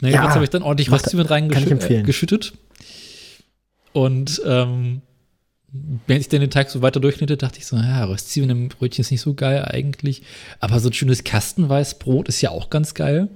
[0.00, 1.72] Na, Ja, jedenfalls habe ich dann ordentlich Röstzwiebeln kann ich reingeschüttet.
[1.72, 2.04] empfehlen.
[2.04, 2.52] Äh, geschüttet.
[3.92, 5.02] Und ähm,
[6.06, 9.02] während ich dann den Teig so weiter durchschnitte, dachte ich so, ja, Röstzwiebeln im Brötchen
[9.02, 10.22] ist nicht so geil eigentlich.
[10.60, 13.28] Aber so ein schönes Kastenweißbrot ist ja auch ganz geil.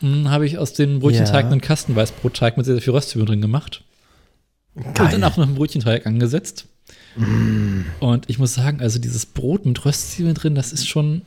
[0.00, 1.50] Dann habe ich aus dem Brötchenteig Ja.
[1.50, 3.82] einen Kastenweißbrotteig mit sehr, sehr viel Röstzwiebeln drin gemacht.
[4.74, 5.08] Und Geil.
[5.12, 6.66] dann auch noch einen Brötchenteig angesetzt.
[8.00, 11.22] Und ich muss sagen, also dieses Brot mit Röstzwiebeln drin, das ist schon,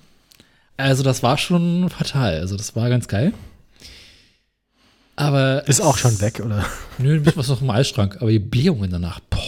[0.76, 2.40] also das war schon fatal.
[2.40, 3.32] Also das war ganz geil.
[5.16, 6.66] Aber Ist auch schon weg, oder?
[7.00, 9.40] Nö, ein bisschen was noch im Eisschrank, aber die Blähungen danach, boah.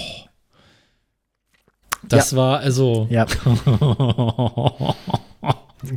[2.10, 3.08] Das war also.
[3.10, 3.26] Ja.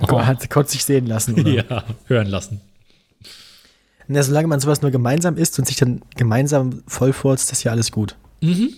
[0.08, 1.50] Hat, konnte sich sehen lassen, oder?
[1.50, 2.60] ja, hören lassen.
[4.06, 7.90] Na, solange man sowas nur gemeinsam isst und sich dann gemeinsam vollfurzt, ist ja alles
[7.90, 8.14] gut.
[8.40, 8.70] Mhm.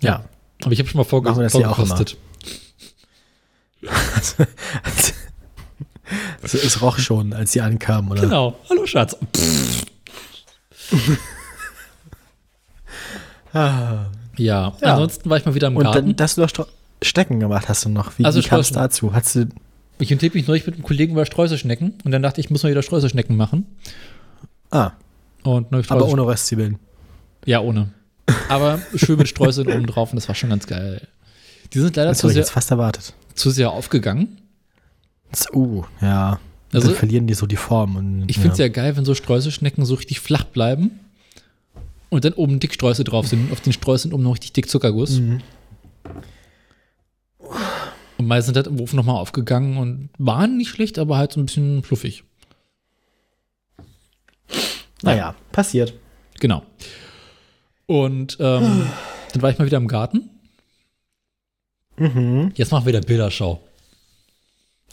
[0.00, 0.24] Ja.
[0.62, 2.16] Aber ich habe schon mal vorge Machen wir das hier auch vorgekostet.
[6.42, 8.22] So, es roch schon, als sie ankamen, oder?
[8.22, 8.58] Genau.
[8.68, 9.16] Hallo Schatz.
[13.52, 14.06] Ah.
[14.40, 14.72] Ja.
[14.80, 14.92] Ja.
[14.94, 16.06] ansonsten war ich mal wieder im Und Garten.
[16.08, 16.66] dann, dass du noch Stro-
[17.02, 18.18] Stecken gemacht hast du noch.
[18.18, 19.12] Wie, Also wie kam es dazu?
[19.14, 19.46] Hast du,
[19.98, 22.62] ich unterhielt mich neulich mit einem Kollegen über Streuselschnecken und dann dachte ich, ich muss
[22.62, 23.66] mal wieder Streuselschnecken machen.
[24.70, 24.92] ah,
[25.42, 26.78] Und aber ohne Röstzwiebeln.
[27.46, 27.90] Ja, ohne.
[28.48, 31.06] Aber schön mit Streuseln oben drauf und das war schon ganz geil.
[31.72, 33.14] Die sind leider zu sehr, fast erwartet.
[33.34, 34.38] zu sehr aufgegangen.
[35.54, 36.38] Uh, ja.
[36.72, 37.96] Also- dann verlieren die so die Form.
[37.96, 38.66] Und, Ich finde es ja.
[38.66, 41.00] ja geil, wenn so Streuselschnecken so richtig flach bleiben
[42.10, 43.50] und dann oben dick Streusel drauf sind.
[43.52, 45.18] Auf den Streuseln oben noch richtig dick Zuckerguss.
[45.20, 45.40] Mhm.
[48.18, 51.40] Und meist sind halt im Ofen nochmal aufgegangen und waren nicht schlecht, aber halt so
[51.40, 52.24] ein bisschen fluffig.
[55.02, 55.94] Naja, passiert.
[56.38, 56.62] Genau.
[57.86, 58.86] Und ähm,
[59.32, 60.28] dann war ich mal wieder im Garten.
[61.96, 62.52] Mhm.
[62.54, 63.60] Jetzt machen wir wieder Bilderschau.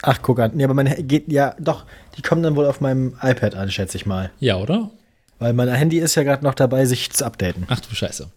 [0.04, 0.52] Ach, guck an.
[0.56, 3.98] Nee, aber Ha- geht, ja, doch, die kommen dann wohl auf meinem iPad an, schätze
[3.98, 4.32] ich mal.
[4.40, 4.92] Ja, oder?
[5.40, 7.66] Weil mein Handy ist ja gerade noch dabei, sich zu updaten.
[7.70, 8.30] Ach du Scheiße.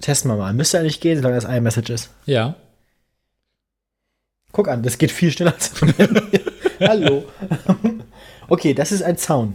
[0.00, 0.52] Testen wir mal.
[0.52, 2.10] Müsste eigentlich gehen, solange das iMessage ist.
[2.26, 2.56] Ja.
[4.52, 6.40] Guck an, das geht viel schneller als mein Handy.
[6.80, 7.24] Hallo.
[8.48, 9.54] okay, das ist ein Zaun.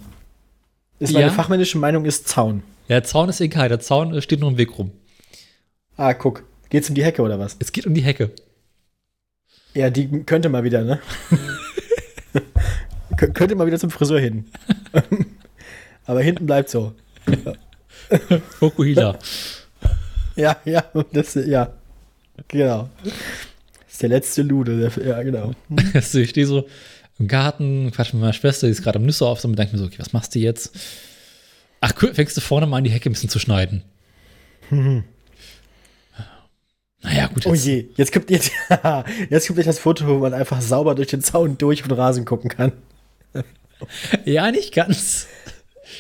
[0.99, 1.31] Ist meine Ja.
[1.31, 2.63] fachmännische Meinung ist Zaun.
[2.87, 3.69] Ja, Zaun ist egal.
[3.69, 4.91] Der Zaun äh, steht nur im Weg rum.
[5.97, 6.43] Ah, guck.
[6.69, 7.55] Geht's um die Hecke oder was?
[7.59, 8.31] Es geht um die Hecke.
[9.73, 10.99] Ja, die könnte mal wieder, ne?
[13.17, 14.45] Kö- könnte mal wieder zum Friseur hin.
[16.05, 16.93] Aber hinten bleibt so.
[18.59, 19.17] Fokuhila.
[20.35, 21.73] Ja, ja, das, ja.
[22.47, 22.89] Genau.
[23.03, 23.13] Das
[23.93, 24.89] ist der letzte Lude.
[24.89, 25.51] Der, ja, genau.
[25.93, 26.67] Also ich stehe so
[27.19, 29.79] im Garten, quatsch mit meiner Schwester, die ist gerade am Nüsse auf, und denke mir
[29.79, 30.75] so, okay, was machst du jetzt?
[31.79, 33.83] Ach, cool, fängst du vorne mal an, die Hecke ein bisschen zu schneiden.
[37.05, 38.49] Naja, gut, Oh jetzt, je, jetzt kommt, jetzt,
[39.29, 42.23] jetzt kommt gleich das Foto, wo man einfach sauber durch den Zaun durch den Rasen
[42.23, 42.71] gucken kann.
[44.23, 45.27] ja, nicht ganz.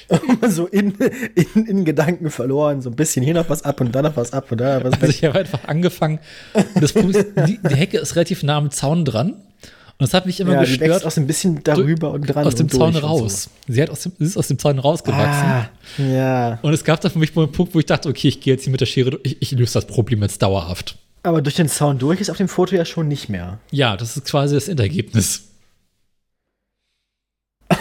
[0.49, 0.93] So in,
[1.35, 4.33] in, in Gedanken verloren, so ein bisschen hier noch was ab und da noch was
[4.33, 6.19] ab und da was Also ich habe einfach angefangen.
[6.75, 9.31] Das die, die Hecke ist relativ nah am Zaun dran.
[9.99, 11.05] Und das hat mich immer Ja, wächst gestört.
[11.05, 12.45] auch so ein bisschen darüber und dran.
[12.47, 13.49] aus dem Zaun raus.
[13.67, 14.81] Sie, hat aus dem, ist aus dem Zaun So.
[14.81, 15.23] rausgewachsen.
[15.47, 16.59] Ah, ja.
[16.61, 18.53] Und es gab da für mich mal einen Punkt, wo ich dachte, okay, ich gehe
[18.55, 19.21] jetzt hier mit der Schere, durch.
[19.23, 20.97] ich, ich löse das Problem jetzt dauerhaft.
[21.21, 23.59] Aber durch den Zaun durch ist auf dem Foto ja schon nicht mehr.
[23.71, 25.43] Ja, das ist quasi das Endergebnis.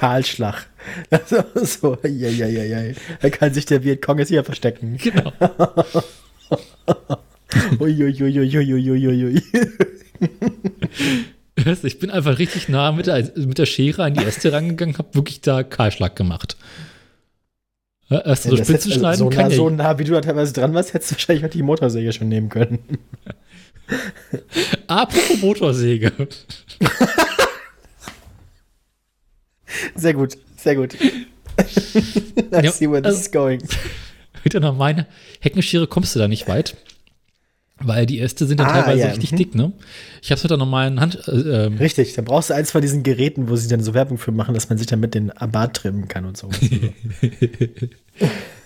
[0.00, 0.66] Kahlschlag.
[1.10, 2.94] Also, so, ja, ja, ja, ja.
[3.20, 4.96] Da kann sich der Vietcong jetzt hier verstecken.
[4.96, 5.30] Genau.
[7.78, 9.42] Uiuiuiuiuiuiui.
[11.82, 15.14] Ich bin einfach richtig nah mit der, mit der Schere an die Äste rangegangen, habe
[15.14, 16.56] wirklich da Kahlschlag gemacht.
[18.08, 19.56] Ja, Erst so Das Spitze hätte- schneiden so, kann nah, ja.
[19.56, 22.30] so nah, wie du da teilweise dran warst, hättest du wahrscheinlich auch die Motorsäge schon
[22.30, 22.78] nehmen können.
[24.86, 26.12] Apropos Motorsäge.
[29.94, 30.94] Sehr gut, sehr gut.
[31.00, 31.08] I
[32.62, 33.62] Ja, see where this also- is going.
[34.44, 35.06] Mit einer meine
[35.40, 36.76] Heckenschere kommst du da nicht weit.
[37.82, 39.36] Weil die Äste sind ja Ah, teilweise ja, richtig mhm.
[39.36, 39.72] dick, ne?
[40.20, 41.26] Ich hab's mit der normalen Hand.
[41.28, 44.18] Äh, ähm, Richtig, dann brauchst du eins von diesen Geräten, wo sie dann so Werbung
[44.18, 46.50] für machen, dass man sich dann mit den Bart trimmen kann und so.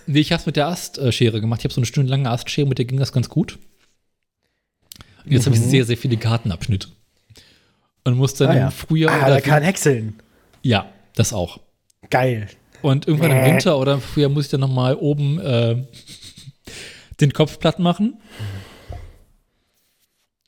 [0.05, 1.61] nee, ich hab's mit der Astschere gemacht.
[1.61, 3.57] Ich habe so eine stundenlange Astschere, mit der ging das ganz gut.
[5.25, 5.69] Und jetzt habe ich Mhm.
[5.69, 6.89] sehr, sehr viele Gartenabschnitte.
[8.03, 8.65] Und muss dann Ah, ja.
[8.67, 9.23] im Frühjahr.
[9.23, 10.19] ah, da kann häckseln.
[10.61, 11.59] ja, das auch.
[12.09, 12.47] Geil.
[12.81, 13.45] Und irgendwann im.
[13.45, 15.83] Winter oder im Frühjahr muss ich dann nochmal oben äh,
[17.21, 18.19] den Kopf platt machen.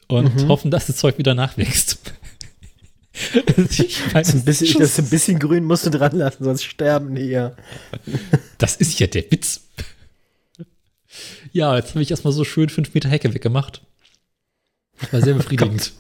[0.07, 0.47] Und Mhm.
[0.47, 2.13] hoffen, dass das Zeug wieder nachwächst.
[3.57, 6.63] ich Das ist ein bisschen, das ist ein bisschen grün musst du dran lassen, sonst
[6.63, 7.55] sterben die hier.
[8.57, 9.61] Das ist ja der Witz.
[11.51, 13.81] Ja, jetzt habe ich erstmal so schön fünf Meter Hecke weggemacht.
[15.01, 15.91] Das war sehr befriedigend.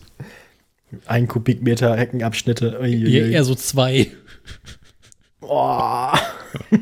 [1.05, 2.79] Ein Kubikmeter Heckenabschnitte.
[2.79, 3.31] Uiuiui.
[3.31, 4.11] Eher, so zwei.
[5.39, 6.17] Boah.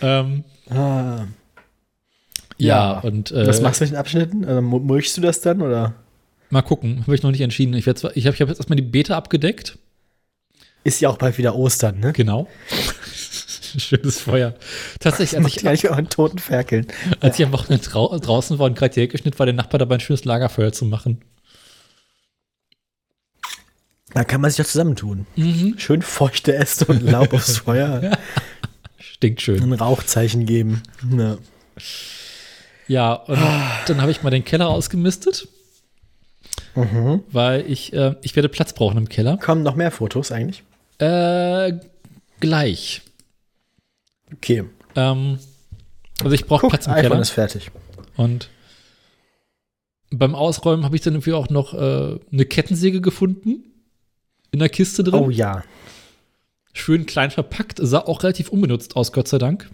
[0.00, 1.26] Ähm, Ah.
[2.58, 4.44] ja, und äh, Was machst du mit den Abschnitten?
[4.44, 5.94] Also, mu- mulchst du das dann oder?
[6.50, 7.00] mal gucken.
[7.02, 7.74] Habe ich noch nicht entschieden.
[7.74, 9.78] Ich, zwar- ich habe hab jetzt erstmal die Beete abgedeckt.
[10.82, 12.12] Ist ja auch bald wieder Ostern, ne?
[12.12, 12.48] Genau.
[13.78, 14.54] Schönes Feuer.
[15.00, 16.86] Tatsächlich, als ich, ja nicht euren toten Ferkeln.
[17.20, 19.78] als ich am Wochenende drau draußen war und gerade die Hecke geschnitten, war der Nachbar
[19.78, 21.20] dabei, ein schönes Lagerfeuer zu machen.
[24.14, 25.26] Da kann man sich doch zusammentun.
[25.36, 25.74] Mhm.
[25.78, 28.16] Schön feuchte Äste und Laub aufs Feuer.
[28.98, 29.62] Stinkt schön.
[29.62, 30.82] Ein Rauchzeichen geben.
[31.16, 31.36] Ja.
[32.86, 33.38] Ja, und
[33.86, 35.48] dann habe ich mal den Keller ausgemistet,
[36.76, 37.22] Mhm.
[37.30, 39.36] weil ich, äh, ich werde Platz brauchen im Keller.
[39.38, 40.62] Kommen noch mehr Fotos eigentlich?
[40.98, 41.72] Äh,
[42.40, 43.02] gleich.
[44.32, 44.64] Okay.
[44.96, 45.38] Ähm,
[46.22, 47.20] also ich brauche Platz im iPhone Keller.
[47.20, 47.70] ist fertig.
[48.16, 48.48] Und
[50.10, 53.64] beim Ausräumen habe ich dann irgendwie auch noch äh, eine Kettensäge gefunden.
[54.54, 55.20] In der Kiste drin.
[55.20, 55.64] Oh ja.
[56.72, 57.80] Schön klein verpackt.
[57.82, 59.68] Sah auch relativ unbenutzt aus, Gott sei Dank.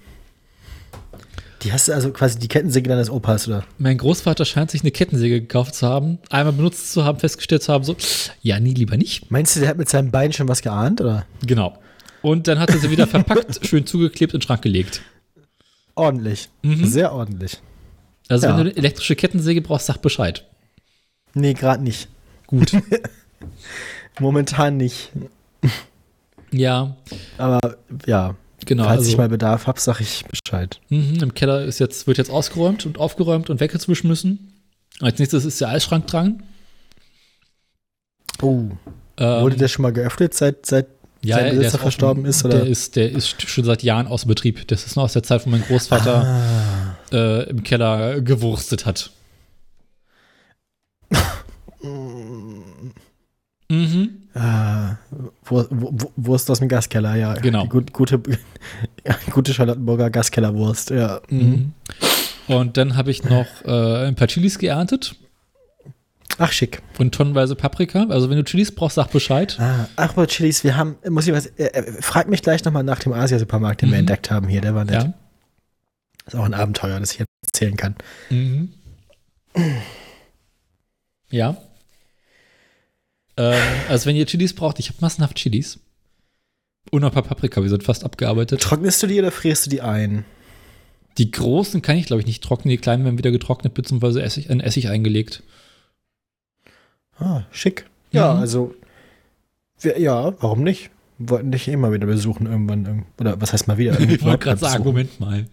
[1.63, 3.63] Die hast du also quasi die Kettensäge deines Opas, oder?
[3.77, 7.75] Mein Großvater scheint sich eine Kettensäge gekauft zu haben, einmal benutzt zu haben, festgestellt zu
[7.75, 7.95] haben, so,
[8.41, 9.31] ja, nie lieber nicht.
[9.31, 11.27] Meinst du, der hat mit seinem Bein schon was geahnt, oder?
[11.47, 11.77] Genau.
[12.23, 15.03] Und dann hat er sie wieder verpackt, schön zugeklebt in den Schrank gelegt.
[15.95, 16.49] Ordentlich.
[16.63, 16.87] Mhm.
[16.87, 17.59] Sehr ordentlich.
[18.31, 18.57] Also, Ja.
[18.57, 20.47] wenn du eine elektrische Kettensäge brauchst, sag Bescheid.
[21.35, 22.09] Nee, gerade nicht.
[22.47, 22.73] Gut.
[24.19, 25.11] Momentan nicht.
[26.51, 26.97] ja,
[27.39, 28.35] Aber ja,
[28.67, 28.85] genau.
[28.85, 30.81] falls also, ich mal Bedarf habe, sag ich Bescheid.
[30.89, 34.53] mhm, Im Keller ist jetzt, wird jetzt ausgeräumt und aufgeräumt und weggeschmissen müssen.
[35.01, 36.43] Als nächstes ist der Eisschrank dran.
[38.43, 38.65] Oh.
[39.17, 40.87] Ähm, Wurde der schon mal geöffnet, seit, seit
[41.23, 42.67] ja, sein der Besitzer verstorben ist, Der oder?
[42.67, 44.67] ist, der ist schon seit Jahren außer Betrieb.
[44.69, 46.97] Das ist noch aus der Zeit, wo mein Großvater Ah.
[47.13, 49.11] äh, im Keller gewurstet hat.
[53.71, 54.11] mhm.
[54.35, 54.97] Ah,
[55.45, 57.35] Wur- Wur- Wurst aus dem Gaskeller, ja.
[57.35, 57.63] Genau.
[57.65, 58.21] Die Gut, gute,
[59.33, 61.21] gute Charlottenburger Gaskellerwurst, ja.
[61.31, 61.73] Mhm.
[62.47, 65.17] Und dann habe ich noch äh, ein paar Chilis geerntet
[66.39, 66.83] Ach, schick.
[66.99, 68.07] und tonnenweise Paprika.
[68.09, 69.57] Also wenn du Chilis brauchst, sag Bescheid.
[69.61, 72.85] Ah, ach, aber Chilis, wir haben, muss ich was, äh, äh, frag mich gleich nochmal
[72.85, 74.01] nach dem Asia-Supermarkt, den wir Mhm.
[74.01, 75.03] entdeckt haben hier, der war nett.
[75.05, 75.13] Ja.
[76.27, 77.97] Ist auch ein Abenteuer, das ich jetzt erzählen kann.
[78.31, 78.71] Mhm.
[81.31, 81.57] Ja.
[83.41, 85.79] Ähm, also wenn ihr Chilis braucht, ich habe massenhaft Chilis.
[86.91, 88.61] Und ein paar Paprika, wir sind fast abgearbeitet.
[88.61, 90.25] Trocknest du die oder frierst du die ein?
[91.19, 92.71] Die großen kann ich, glaube ich, nicht trocknen.
[92.71, 95.43] Die kleinen werden wieder getrocknet, beziehungsweise Essig, in Essig eingelegt.
[97.19, 97.87] Ah, schick.
[98.13, 98.41] Ja, Mhm.
[98.41, 98.75] also,
[99.81, 100.91] wir, ja, warum nicht?
[101.19, 102.87] Wollten dich immer wieder besuchen irgendwann.
[102.87, 103.99] irgend- Oder was heißt mal wieder?
[104.01, 105.47] Ich wollte gerade sagen, Moment mal.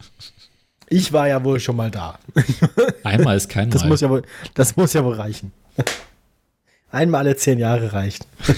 [0.90, 2.18] Ich war ja wohl schon mal da.
[3.04, 3.90] Einmal ist kein Das Mal.
[3.90, 4.24] muss ja wohl,
[4.54, 5.52] das muss ja wohl reichen.
[6.90, 8.26] Einmal alle zehn Jahre reicht.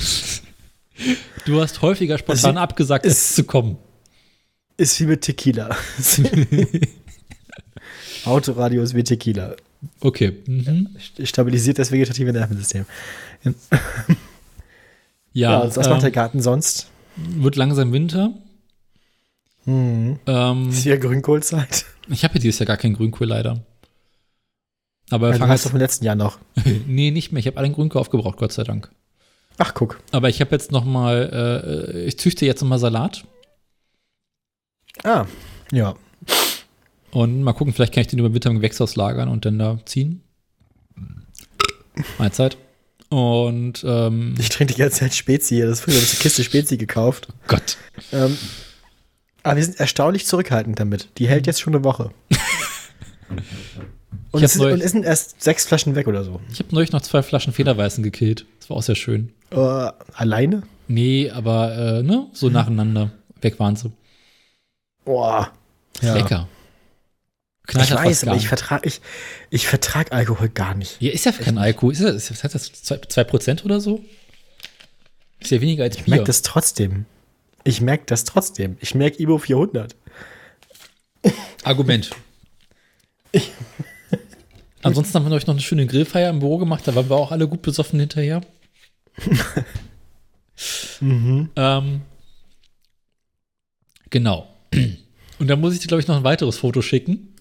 [1.46, 3.78] du hast häufiger spontan Es- abgesagt, es- zu kommen.
[4.78, 5.76] Ist wie mit Tequila.
[8.26, 9.56] Autoradio ist wie Tequila.
[10.02, 10.38] Okay.
[10.46, 10.90] Mhm.
[11.24, 12.86] Stabilisiert das vegetative Nervensystem.
[15.34, 16.88] Ja, Ja, was macht der ähm, Garten sonst?
[17.16, 18.34] wird langsam Winter.
[19.66, 20.20] Hm.
[20.26, 21.86] Ähm, Ist hier Grünkohlzeit?
[22.10, 23.62] ich habe ja dieses Jahr gar keinen Grünkohl leider.
[25.12, 26.38] Aber Ja, du fangen hast doch jetzt, im letzten Jahr noch.
[26.88, 27.40] nee, nicht mehr.
[27.40, 28.92] Ich habe alle Grünkohl aufgebraucht, Gott sei Dank.
[29.58, 30.00] Ach, guck.
[30.12, 33.26] Aber ich habe jetzt noch mal, äh, ich züchte jetzt noch mal Salat
[35.04, 35.26] Ah,
[35.72, 35.96] ja.
[37.12, 39.80] und mal gucken, vielleicht kann ich den über Winter im Gewächshaus lagern und dann da
[39.86, 40.22] ziehen.
[42.18, 42.58] Mahlzeit.
[43.10, 45.68] Und ähm, Ich trinke die ganze Zeit Spezi hier.
[45.68, 47.28] Das ist früher eine Kiste Spezi gekauft.
[47.48, 47.78] Gott.
[48.12, 48.38] Ähm,
[49.44, 51.10] aber wir sind erstaunlich zurückhaltend damit.
[51.18, 52.12] Die hält jetzt schon eine Woche.
[54.32, 56.40] Und Ich es, hab sind, neu- und es sind erst sechs Flaschen weg oder so.
[56.52, 58.46] Ich habe neulich noch zwei Flaschen Federweißen gekillt.
[58.60, 59.34] Das war auch sehr schön.
[59.52, 59.56] Äh,
[60.14, 60.64] alleine?
[60.88, 63.12] Nee, aber äh, ne, so nacheinander.
[63.42, 63.92] Weg waren sie.
[65.06, 65.52] Boah.
[66.02, 66.16] Ja.
[66.16, 66.48] Lecker.
[67.68, 69.02] Knallt Ich weiß, aber ich vertrage ich,
[69.52, 71.00] ich vertrag Alkohol gar nicht.
[71.00, 71.94] Ja, ist ja kein Alkohol.
[71.94, 72.72] Ist ja, ist, was hat das?
[72.74, 74.04] 2% oder so?
[75.40, 76.16] Ist ja weniger als Ich Bier.
[76.16, 77.06] merke das trotzdem.
[77.64, 78.78] Ich merke das trotzdem.
[78.80, 79.96] Ich merke Ibo 400.
[81.64, 82.10] Argument.
[84.82, 87.32] Ansonsten haben wir euch noch eine schöne Grillfeier im Büro gemacht, da waren wir auch
[87.32, 88.42] alle gut besoffen hinterher.
[91.02, 91.50] mhm.
[91.56, 92.02] ähm,
[94.10, 94.48] genau.
[95.40, 97.36] Und dann muss ich dir, glaube ich, noch ein weiteres Foto schicken.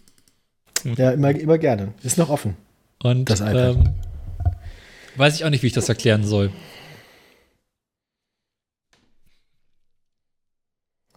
[0.84, 1.94] Ja, immer, immer gerne.
[2.02, 2.56] Ist noch offen.
[3.02, 3.76] Und das iPad.
[3.76, 3.94] Ähm,
[5.16, 6.50] weiß ich auch nicht, wie ich das erklären soll.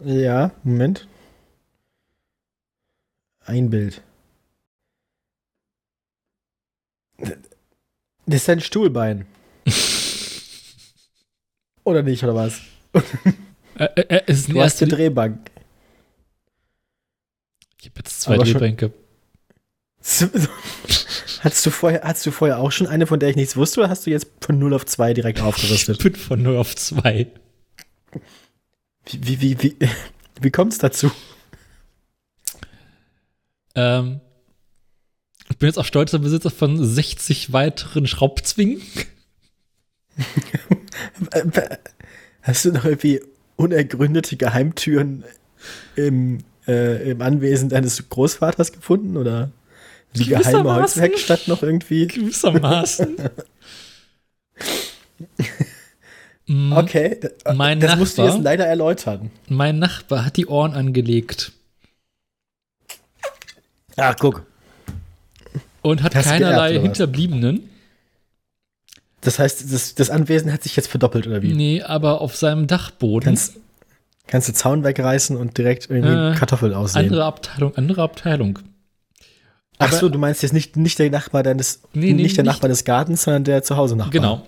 [0.04, 1.06] Ja, Moment.
[3.44, 4.02] Ein Bild.
[8.26, 9.26] Das ist ein Stuhlbein.
[11.84, 12.60] oder nicht, oder was?
[13.76, 15.50] Äh, äh, äh, ist ein Du hast eine Drehbank.
[17.80, 18.92] Ich habe jetzt zwei Aber Drehbänke.
[21.40, 23.88] Hattest du, vorher, hattest du vorher auch schon eine, von der ich nichts wusste, oder
[23.88, 25.98] hast du jetzt von 0 auf 2 direkt Ich aufgerüstet?
[26.02, 27.26] bin von 0 auf 2.
[29.06, 29.76] Wie, wie, wie, wie,
[30.40, 31.10] wie kommt es dazu?
[33.74, 34.31] Ähm, ich
[35.62, 38.82] bin jetzt auch stolzer Besitzer von 60 weiteren Schraubzwingen.
[41.30, 41.42] Äh,
[42.42, 43.20] Hast du noch irgendwie
[43.54, 45.22] unergründete Geheimtüren
[45.94, 49.16] im, äh, im Anwesen deines Großvaters gefunden?
[49.16, 49.52] Oder
[50.16, 50.74] die geheime.
[50.74, 52.06] Holzwerkstatt noch irgendwie?
[52.08, 53.16] Gewissermaßen.
[56.46, 59.30] Mm, Okay, d- Mein das musst du Nachbar- jetzt leider erläutern.
[59.48, 61.52] Mein Nachbar hat die Ohren angelegt
[63.96, 64.44] Ach, guck.
[65.82, 66.84] Und hat du keinerlei geerbt?
[66.86, 67.68] Hinterbliebenen.
[69.20, 71.52] Das heißt, das, das Anwesen hat sich jetzt verdoppelt, oder wie?
[71.54, 73.24] Nee, aber auf seinem Dachboden.
[73.26, 73.56] Kannst,
[74.26, 77.02] kannst du Zaun wegreißen und direkt irgendwie Äh, Kartoffel aussehen.
[77.04, 78.58] andere Abteilung, andere Abteilung.
[79.78, 82.44] Ach aber- so, du meinst jetzt nicht, nicht der Nachbar deines, Nee, nee, nicht der
[82.44, 84.10] nicht- Nachbar des Gartens, sondern der Zuhause-Nachbar.
[84.12, 84.46] Genau.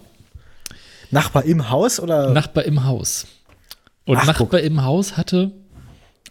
[1.10, 2.30] Nachbar im Haus oder?
[2.30, 3.26] Nachbar im Haus.
[4.06, 4.60] Und Ach, Nachbar guck.
[4.60, 5.52] im Haus hatte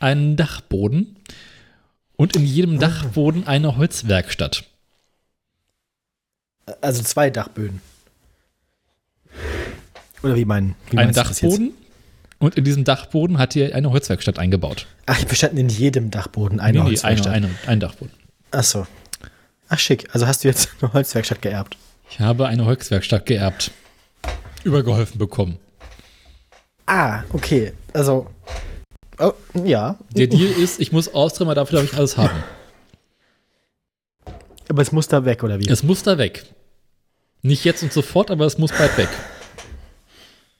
[0.01, 1.15] einen Dachboden
[2.17, 2.45] und in Ah.
[2.45, 4.65] jedem Dachboden eine Holzwerkstatt.
[6.81, 7.81] Also zwei Dachböden.
[10.21, 10.75] Oder wie meinen?
[10.95, 11.11] Ein?
[11.11, 11.73] Dachboden
[12.39, 14.87] und in diesem Dachboden hat er eine Holzwerkstatt eingebaut.
[15.05, 17.33] Ach, wir standen in jedem Dachboden eine Nee, nee, Holzwerkstatt.
[17.33, 18.13] eine, eine, ein Dachboden.
[18.51, 18.85] Ach so.
[19.69, 21.77] Ach schick, also hast du jetzt eine Holzwerkstatt geerbt.
[22.09, 23.71] Ich habe eine Holzwerkstatt geerbt.
[24.63, 25.57] Übergeholfen bekommen.
[26.85, 27.73] Ah, okay.
[27.93, 28.27] Also,
[29.19, 29.31] oh,
[29.63, 29.97] ja.
[30.11, 32.43] Der Deal ist, ich muss austrimmen, aber dafür darf ich alles haben.
[34.69, 35.67] Aber es muss da weg, oder wie?
[35.67, 36.45] Es muss da weg.
[37.41, 39.09] Nicht jetzt und sofort, aber es muss bald weg.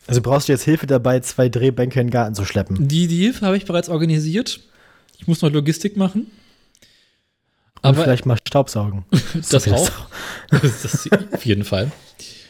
[0.06, 2.88] Also brauchst du jetzt Hilfe dabei, zwei Drehbänke in den Garten zu schleppen.
[2.88, 4.60] Die, die Hilfe habe ich bereits organisiert.
[5.18, 6.28] Ich muss noch Logistik machen.
[7.82, 9.06] Und Aber vielleicht mal Staubsaugen.
[9.34, 9.90] das okay, auch.
[10.50, 11.92] Das auf jeden Fall.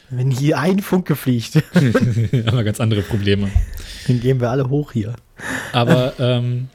[0.09, 3.51] Wenn hier ein Funke fliegt, haben wir ganz andere Probleme.
[4.07, 5.15] dann gehen wir alle hoch hier.
[5.71, 6.69] Aber ähm,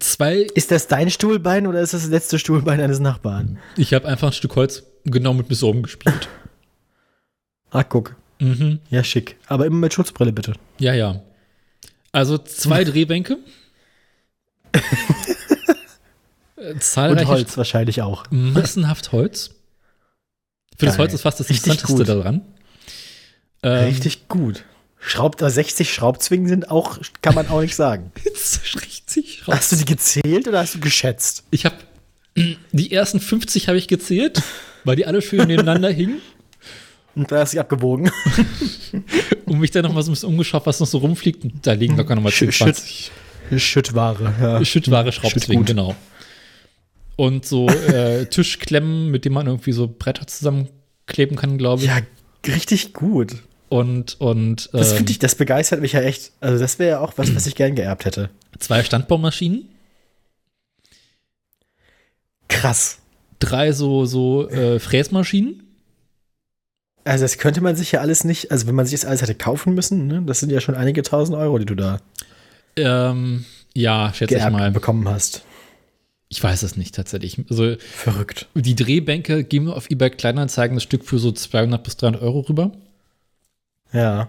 [0.00, 3.58] zwei, Ist das dein Stuhlbein oder ist das das letzte Stuhlbein eines Nachbarn?
[3.76, 6.28] ich habe einfach ein Stück Holz genau mit mir so rumgespielt.
[7.70, 8.16] Ah, guck.
[8.40, 8.78] Mhm.
[8.90, 9.36] Ja, schick.
[9.46, 10.54] Aber immer mit Schutzbrille, bitte.
[10.78, 11.22] Ja, ja.
[12.12, 13.38] Also zwei Drehbänke.
[16.56, 18.24] Äh, Und Zahlreiche Holz wahrscheinlich auch.
[18.30, 19.50] massenhaft Holz.
[20.76, 21.04] Für das Geil.
[21.04, 22.24] Holz ist fast das Richtig Interessanteste gut.
[22.24, 22.40] daran.
[23.62, 24.64] Ähm, Richtig gut.
[25.08, 28.12] Schraubt da 60 Schraubzwingen sind auch, kann man auch nicht sagen.
[28.74, 29.54] richtig raus.
[29.56, 31.44] Hast du die gezählt oder hast du geschätzt?
[31.50, 31.76] Ich habe
[32.72, 34.42] die ersten 50 habe ich gezählt,
[34.84, 36.20] weil die alle schön nebeneinander hingen
[37.14, 38.10] Und da hast du sie abgewogen.
[39.46, 41.42] und mich dann noch mal so ein bisschen umgeschaut, was noch so rumfliegt.
[41.42, 43.10] Und da liegen locker noch mal 10, Schütt- 20
[43.56, 44.34] Schüttware.
[44.40, 44.64] Ja.
[44.64, 45.66] Schüttware Schraubzwingen, Schüttgut.
[45.66, 45.96] genau.
[47.16, 51.88] Und so äh, Tischklemmen, mit denen man irgendwie so Bretter zusammenkleben kann, glaube ich.
[51.88, 51.98] ja,
[52.46, 53.36] richtig gut.
[53.68, 56.32] Und, und Das ähm, finde ich, das begeistert mich ja echt.
[56.40, 58.30] Also, das wäre ja auch was, was ich gern geerbt hätte.
[58.58, 59.68] zwei Standbaumaschinen,
[62.48, 62.98] Krass.
[63.38, 65.62] drei so, so äh, Fräsmaschinen.
[67.04, 69.34] Also, das könnte man sich ja alles nicht, also wenn man sich das alles hätte
[69.34, 72.00] kaufen müssen, ne, das sind ja schon einige tausend Euro, die du da
[72.76, 73.44] Ähm,
[73.74, 74.70] ja, schätze ich mal.
[74.70, 75.42] bekommen hast.
[76.30, 77.38] Ich weiß es nicht tatsächlich.
[77.48, 78.48] Also Verrückt.
[78.54, 82.40] die Drehbänke geben wir auf eBay Kleinanzeigen das Stück für so 200 bis 300 Euro
[82.40, 82.72] rüber.
[83.92, 84.28] Ja.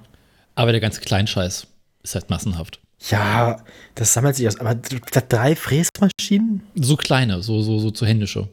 [0.56, 1.68] Aber der ganze Kleinscheiß
[2.04, 2.80] ist halt massenhaft.
[3.10, 3.64] Ja,
[3.96, 4.60] das sammelt sich aus.
[4.60, 6.64] Aber drei Fräsmaschinen?
[6.76, 8.50] So kleine, so, so, so zu händische.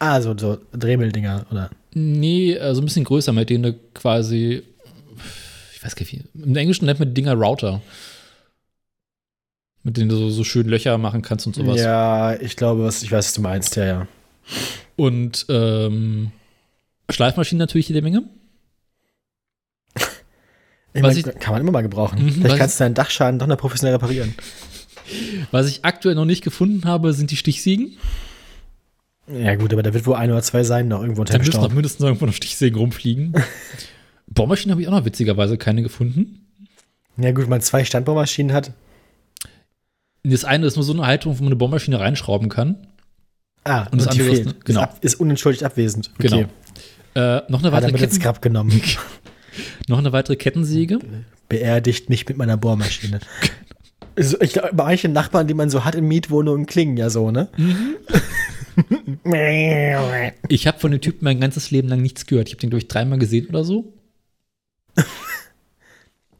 [0.00, 1.70] Ah, so, so Dremmeldinger, oder?
[1.92, 4.62] Nee, also ein bisschen größer, mit denen du quasi,
[5.74, 7.82] ich weiß gar nicht, wie- im Englischen nennt man die Dinger Router.
[9.82, 11.80] Mit denen du so, so schön Löcher machen kannst und sowas.
[11.80, 14.08] Ja, ich glaube, was, ich weiß, was du meinst, ja, ja.
[14.96, 16.32] Und ähm,
[17.10, 18.24] Schleifmaschinen natürlich jede Menge.
[20.92, 22.22] Ich mein, ich- kann man immer mal gebrauchen.
[22.24, 24.34] Mhm, Vielleicht ich- kannst du deinen Dachschaden doch noch professionell reparieren.
[25.50, 27.96] Was ich aktuell noch nicht gefunden habe, sind die Stichsägen.
[29.32, 31.46] Ja, gut, aber da wird wohl ein oder zwei sein, noch irgendwo Da unter dem
[31.46, 33.32] müssen noch mindestens irgendwo noch Stichsägen rumfliegen.
[34.26, 36.46] Bohrmaschinen habe ich auch noch witzigerweise keine gefunden.
[37.16, 38.72] Ja, gut, wenn man zwei Standbaumaschinen hat.
[40.22, 42.86] Das eine ist nur so eine Halterung, wo man eine Bohrmaschine reinschrauben kann.
[43.64, 44.80] Ah, Und das die andere ist- genau.
[44.80, 46.10] Ist, ab, ist unentschuldigt abwesend.
[46.18, 46.44] Genau.
[47.14, 48.80] Äh, noch, eine Hat er weitere mit ins Grab genommen.
[49.88, 50.98] noch eine weitere Kettensäge.
[51.48, 53.20] beerdigt mich mit meiner Bohrmaschine.
[54.16, 57.30] Also, ich glaube, bei manchen Nachbarn, die man so hat in Mietwohnungen, klingen ja so,
[57.30, 57.48] ne?
[60.48, 62.48] Ich habe von dem Typen mein ganzes Leben lang nichts gehört.
[62.48, 63.92] Ich habe den, glaube ich, dreimal gesehen oder so.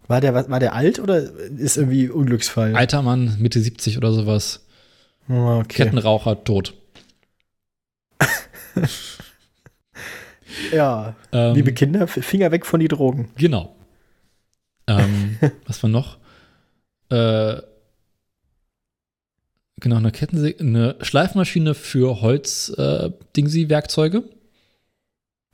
[0.08, 1.22] War der, war der alt oder
[1.56, 2.74] ist irgendwie Unglücksfall?
[2.74, 4.66] Alter Mann, Mitte 70 oder sowas.
[5.28, 5.84] Oh, okay.
[5.84, 6.74] Kettenraucher, tot.
[10.72, 13.30] Ja, Ähm, liebe Kinder, Finger weg von die Drogen.
[13.36, 13.74] Genau.
[14.86, 16.18] Ähm, was war noch?
[17.10, 17.56] Äh,
[19.80, 24.22] genau, eine Kettensäge, eine Schleifmaschine für Holz-Dingsi-Werkzeuge.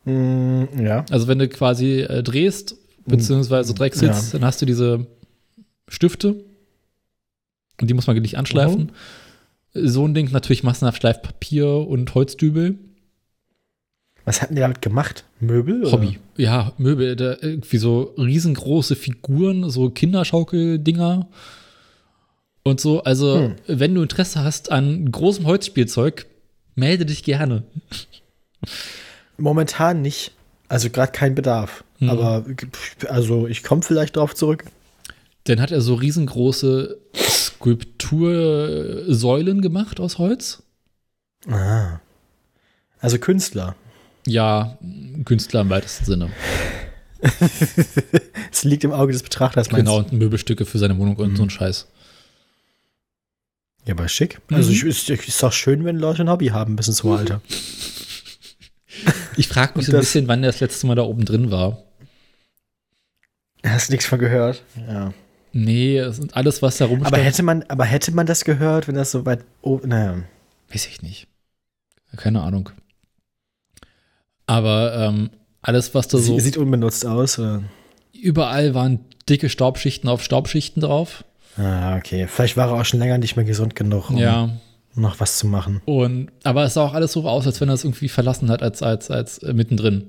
[0.05, 1.07] Mm, ja.
[1.11, 5.07] Also wenn du quasi äh, drehst, beziehungsweise drechselst, dann hast du diese
[5.89, 6.45] Stifte
[7.81, 8.93] und die muss man nicht anschleifen.
[9.75, 12.79] So ein Ding, natürlich massenhaft Schleifpapier und Holzdübel.
[14.27, 15.25] Was hatten die damit gemacht?
[15.41, 15.81] Möbel?
[15.83, 15.93] oder?
[15.93, 16.19] Hobby.
[16.37, 21.27] Ja, Möbel, da irgendwie so riesengroße Figuren, so Kinderschaukeldinger
[22.65, 23.03] und so.
[23.05, 23.55] Also, Hm.
[23.69, 26.27] wenn du Interesse hast an großem Holzspielzeug,
[26.75, 27.63] melde dich gerne.
[29.39, 30.33] Momentan nicht.
[30.69, 31.85] Also gerade kein Bedarf.
[32.01, 32.11] Mhm.
[32.11, 32.45] Aber
[33.09, 34.65] also ich komme vielleicht drauf zurück.
[35.45, 40.65] Dann hat er so riesengroße Skulptursäulen gemacht aus Holz.
[41.49, 42.01] Ah.
[42.99, 43.77] Also Künstler.
[44.27, 44.77] Ja,
[45.25, 46.31] Künstler im weitesten Sinne.
[48.53, 50.09] Es liegt im Auge des Betrachters, meinst Genau, du?
[50.11, 51.87] und Möbelstücke für seine Wohnung und so ein Scheiß.
[53.87, 54.41] Ja, aber schick.
[54.51, 54.75] Also Mhm.
[54.77, 57.41] ich, ist, ist doch schön, wenn Leute ein Hobby haben bis ins hohe Alter.
[59.37, 61.83] Ich frage mich so ein bisschen, wann er das letzte Mal da oben drin war.
[63.63, 64.63] Hast nichts von gehört?
[64.89, 65.13] Ja.
[65.53, 66.01] Nee,
[66.33, 67.07] alles, was da rumsteht.
[67.13, 69.91] Aber hätte man, aber hätte man das gehört, wenn das so weit oben.
[69.91, 70.23] Naja.
[70.73, 71.29] Weiß ich nicht.
[72.17, 72.71] Keine Ahnung.
[74.47, 75.31] Aber ähm,
[75.63, 76.35] alles, was da so.
[76.35, 77.39] Sie, sieht unbenutzt aus.
[77.39, 77.63] Oder?
[78.13, 81.25] Überall waren dicke Staubschichten auf Staubschichten drauf.
[81.57, 82.27] Ah, okay.
[82.29, 84.51] Vielleicht war er auch schon länger nicht mehr gesund genug, um Ja.
[84.95, 85.81] noch was zu machen.
[85.85, 88.63] Und, aber es sah auch alles so aus, als wenn er es irgendwie verlassen hat,
[88.63, 90.05] als, als, als äh, mittendrin.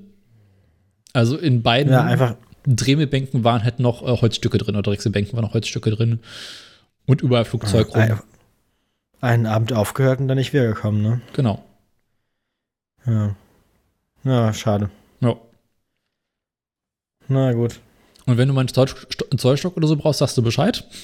[1.12, 2.36] Also in beiden Ja, einfach.
[2.66, 6.20] Drehmebänken waren halt noch äh, Holzstücke drin, oder Drechselbänken waren noch Holzstücke drin.
[7.06, 8.00] Und überall Flugzeug rum.
[8.02, 8.18] ein,
[9.22, 11.20] einen Abend aufgehört und dann nicht wiedergekommen, ne?
[11.32, 11.64] Genau.
[13.06, 13.34] Ja.
[14.24, 14.90] Ja, schade.
[15.20, 15.36] Ja.
[17.28, 17.80] Na gut.
[18.26, 18.88] Und wenn du mal einen Zoll-
[19.30, 20.84] einen Zollstock oder so brauchst, sagst du Bescheid.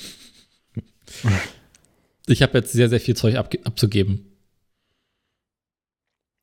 [2.26, 4.24] Ich habe jetzt sehr, sehr viel Zeug abzugeben.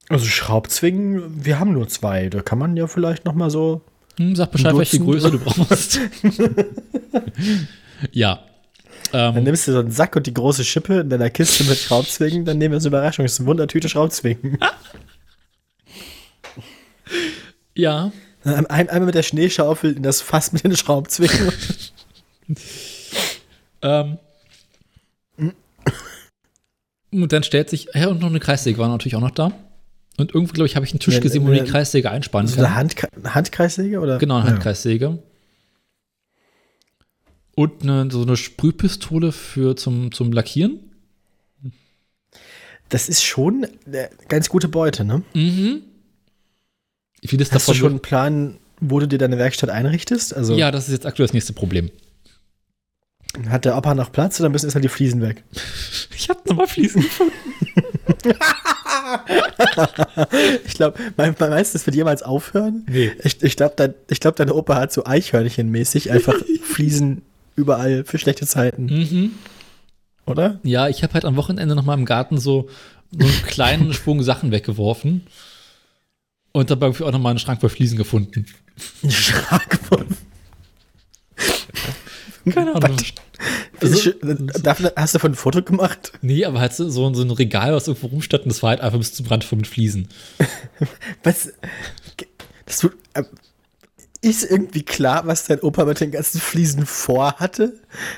[0.10, 2.30] Also Schraubzwingen, wir haben nur zwei.
[2.30, 3.82] Da kann man ja vielleicht noch mal so.
[4.18, 5.00] Hm, sag Bescheid, welche.
[5.00, 6.00] Größe du brauchst.
[8.12, 8.44] ja.
[9.12, 11.80] Dann Ähm, nimmst du so einen Sack und die große Schippe in deiner Kiste mit
[11.80, 13.26] Schraubzwingen, dann nehmen wir so eine Überraschung.
[13.26, 14.60] Das ist eine Wundertüte Schraubzwingen.
[17.76, 18.12] Ja.
[18.44, 21.52] Ein, einmal mit der Schneeschaufel in das Fass mit den Schraubzwingen.
[23.84, 24.20] Ähm,
[27.12, 29.52] und dann stellt sich, ja, und noch eine Kreissäge war natürlich auch noch da.
[30.18, 32.48] Und irgendwie, glaube ich, habe ich einen Tisch Ja, gesehen, wo man die Kreissäge einspannen
[32.48, 32.76] So eine kann.
[32.76, 32.96] Hand,
[33.36, 34.18] Handkreissäge oder?
[34.20, 34.52] Genau, eine Ja.
[34.52, 35.18] Handkreissäge.
[37.56, 40.80] Und eine, so eine Sprühpistole für zum, zum Lackieren.
[42.90, 45.24] Das ist schon eine ganz gute Beute, ne?
[45.34, 45.82] Mhm.
[47.26, 50.36] Vieles Hast du davon schon einen Plan, wo du dir deine Werkstatt einrichtest?
[50.36, 51.92] Also Ja, das ist jetzt aktuell das nächste Problem.
[53.50, 55.44] hat der Opa noch Platz oder müssen erstmal die Fliesen weg?
[56.16, 57.34] Ich habe nochmal Fliesen gefunden.
[60.66, 62.86] Ich glaube, mein, mein meinst du, das wird jemals aufhören?
[62.90, 63.12] Nee.
[63.24, 67.22] Ich, ich glaube, dein, ich glaub, deine Opa hat so Eichhörnchenmäßig einfach Fliesen
[67.56, 69.32] überall für schlechte Zeiten, Mhm.
[70.26, 70.60] oder?
[70.64, 72.70] Ja, ich habe halt am Wochenende nochmal im Garten so,
[73.12, 75.26] so einen kleinen Schwung Sachen weggeworfen.
[76.54, 78.46] Und dabei irgendwie auch nochmal einen Schrank voll Fliesen gefunden.
[79.04, 80.06] Ein Schrank voll.
[82.50, 82.98] Keine Ahnung.
[83.80, 84.12] Also,
[84.62, 86.12] Dafür hast du davon ein Foto gemacht?
[86.22, 88.98] Nee, aber halt so, so ein Regal, was irgendwo rumstand und das war halt einfach
[89.00, 90.08] bis zum Rand voll mit Fliesen.
[91.24, 91.52] Was?
[92.66, 93.24] Das tut, äh,
[94.22, 97.74] ist irgendwie klar, was dein Opa mit den ganzen Fliesen vorhatte?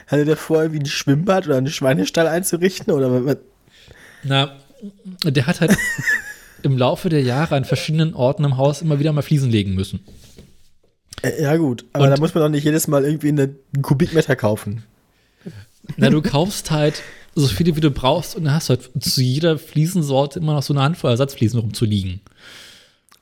[0.07, 2.93] Hatte der vor, irgendwie ein Schwimmbad oder einen Schweinestall einzurichten?
[2.93, 3.37] Oder was?
[4.21, 4.59] Na,
[5.23, 5.77] der hat halt
[6.63, 9.99] im Laufe der Jahre an verschiedenen Orten im Haus immer wieder mal Fliesen legen müssen.
[11.21, 11.85] Äh, Ja, gut.
[11.93, 14.83] Aber Und- da muss man doch nicht jedes Mal irgendwie eine- einen Kubikmeter kaufen.
[15.97, 17.01] Na, du kaufst halt
[17.35, 20.63] so viele, wie du brauchst und dann hast du halt zu jeder Fliesensorte immer noch
[20.63, 22.21] so eine Handvoll Ersatzfliesen rumzuliegen.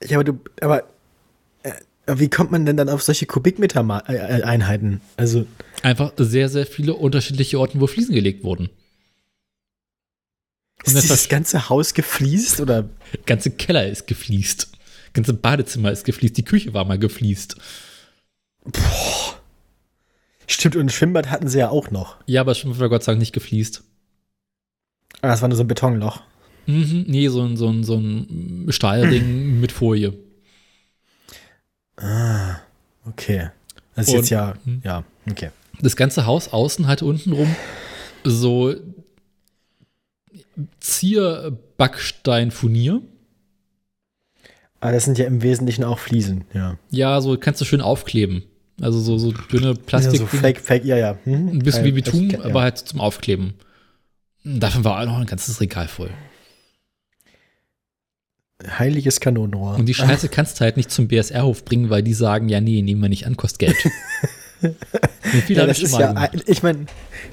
[0.07, 0.84] Ja, aber du, aber
[1.63, 1.72] äh,
[2.07, 5.01] wie kommt man denn dann auf solche Kubikmeter-Einheiten?
[5.18, 5.45] Also,
[5.84, 8.69] Einfach sehr, sehr viele unterschiedliche Orten, wo Fliesen gelegt wurden.
[10.84, 12.84] Ist das ver- ganze Haus gefliest oder?
[13.14, 14.70] Der ganze Keller ist gefliest.
[14.74, 16.38] Das ganze Badezimmer ist gefliest.
[16.38, 17.56] Die Küche war mal gefliest.
[20.48, 22.18] Stimmt, und ein Schwimmbad hatten sie ja auch noch.
[22.26, 23.84] Ja, aber Schwimmbad war Gott sei Dank nicht gefliest.
[25.22, 26.22] Ah, das war nur so ein Betonloch.
[26.68, 30.14] Mhm, nee, so ein, so ein, so ein Stahlding mit Folie.
[31.98, 32.58] Ah,
[33.06, 33.49] okay.
[33.95, 34.82] Das ist Und- jetzt ja, hm.
[34.84, 35.52] ja, okay.
[35.82, 37.56] Das ganze Haus außen hatte untenrum
[38.24, 38.76] so
[40.80, 43.02] Zierbacksteinfurnier.
[44.80, 46.78] Aber das sind ja im Wesentlichen auch Fliesen, ja.
[46.90, 48.44] Ja, so kannst du schön aufkleben.
[48.82, 50.19] Also so, so dünne Plastik.
[50.19, 51.18] Ja, so fake, fake, ja, ja.
[51.23, 51.49] Hm?
[51.49, 52.41] ein bisschen wie Bitum, ja.
[52.41, 53.53] aber halt zum Aufkleben.
[54.44, 56.10] Davon war auch noch ein ganzes Regal voll.
[58.68, 59.76] Heiliges Kanonenrohr.
[59.76, 62.82] Und die Scheiße kannst du halt nicht zum BSR-Hof bringen, weil die sagen, ja, nee,
[62.82, 63.78] nehmen wir nicht an, kostet Geld.
[65.48, 66.32] Ja, das ist ja, gemacht.
[66.46, 66.86] ich meine,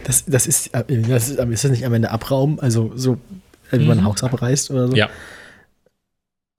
[0.04, 3.14] das, das ist, äh, das ist, ist das nicht am Ende Abraum, also so,
[3.70, 4.08] äh, wie man ein Mhm.
[4.08, 4.96] Haus abreißt oder so?
[4.96, 5.08] Ja.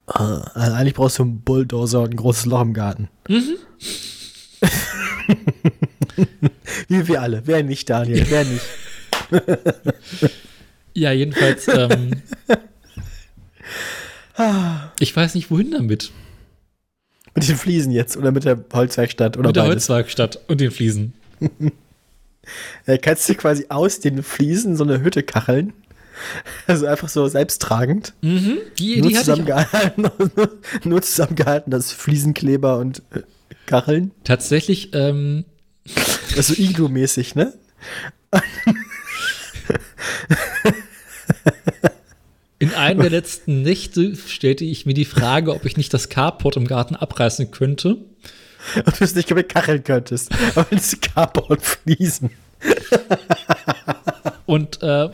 [0.08, 3.10] Ah, Also eigentlich brauchst du einen Bulldozer und ein großes Loch im Garten.
[3.28, 3.56] Mhm.
[6.88, 7.41] Wie wir alle.
[7.46, 8.66] Wer nicht, Daniel, wer nicht.
[10.96, 12.24] Ja, jedenfalls, ähm,
[15.00, 16.12] ich weiß nicht, wohin damit.
[17.40, 19.90] Mit den Fliesen jetzt oder mit der Holzwerkstatt oder Mit der beides.
[19.90, 21.14] Holzwerkstatt und den Fliesen.
[22.88, 25.74] Äh, kannst du quasi aus den Fliesen so eine Hütte kacheln.
[26.68, 28.14] Also einfach so selbsttragend.
[28.22, 28.57] Mhm.
[28.78, 30.10] Die, nur, die zusammengehalten,
[30.84, 33.22] nur zusammengehalten, das Fliesenkleber und äh,
[33.68, 34.11] Kacheln.
[34.24, 35.45] Tatsächlich, ähm,
[36.36, 37.53] Das ist so Iglu-mäßig, ne?
[42.60, 46.57] In einer der letzten Nächte stellte ich mir die Frage, ob ich nicht das Carport
[46.57, 47.98] im Garten abreißen könnte.
[48.86, 50.31] Ob du es nicht komplett kacheln könntest.
[50.53, 52.30] Aber das Carport Fliesen.
[54.45, 55.10] und äh,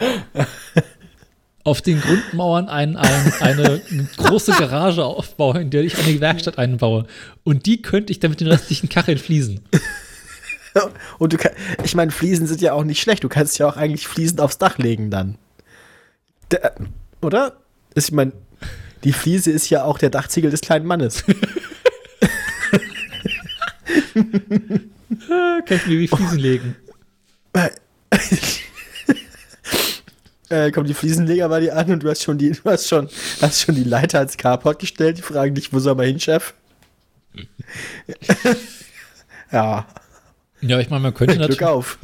[1.63, 3.81] auf den Grundmauern ein, ein, eine
[4.17, 7.05] große Garage aufbaue, in der ich eine Werkstatt einbaue.
[7.43, 9.61] Und die könnte ich dann mit den restlichen Kacheln fließen.
[11.19, 13.23] Und du kannst, ich meine, Fliesen sind ja auch nicht schlecht.
[13.23, 15.37] Du kannst ja auch eigentlich Fliesen aufs Dach legen dann.
[16.51, 16.75] Der,
[17.25, 17.57] oder?
[17.93, 18.31] Ist, ich meine,
[19.03, 21.23] die Fliese ist ja auch der Dachziegel des kleinen Mannes.
[24.13, 26.75] Kann ich mir wie Fliesen legen.
[30.49, 33.09] äh, kommen die Fliesenleger bei dir an und du hast schon die, du hast schon,
[33.41, 35.17] hast schon die Leiter ans Carport gestellt.
[35.17, 36.53] Die fragen dich, wo soll man hin, Chef?
[39.51, 39.85] ja,
[40.61, 41.99] Ja, ich meine, man könnte, Glück natürlich, auf.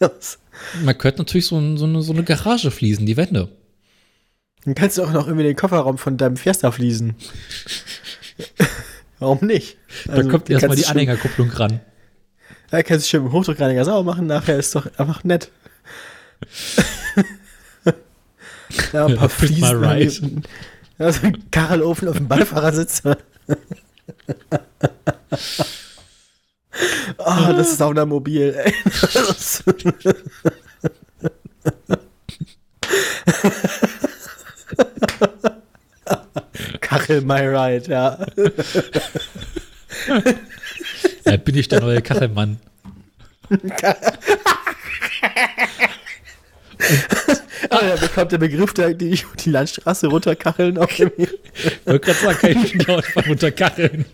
[0.82, 3.48] man könnte natürlich so, ein, so, eine, so eine Garage fließen, die Wände.
[4.64, 7.14] Dann kannst du auch noch irgendwie den Kofferraum von deinem Fiesta fließen.
[9.18, 9.76] Warum nicht?
[10.06, 11.80] Da kommt erstmal die Anhängerkupplung ran.
[12.70, 15.50] Da kannst du schön mit Hochdruckreiniger sauber machen, nachher ist doch einfach nett.
[18.92, 19.84] ja, ein Ja, paar my Fliesen.
[19.84, 20.22] right.
[20.98, 23.02] Ja, so ein Kachelofen auf dem Beifahrersitz.
[27.18, 28.72] Ah, das ist auch ein Mobil, ey.
[36.80, 38.18] Kachel my right, ja.
[41.24, 42.60] Da bin ich der neue Kachelmann.
[47.70, 51.30] Ah, da bekommt der Begriff der, die, die Landstraße runterkacheln auf dem Ich
[51.84, 54.04] wollte gerade sagen, kann ich mich auch einfach unter Kacheln.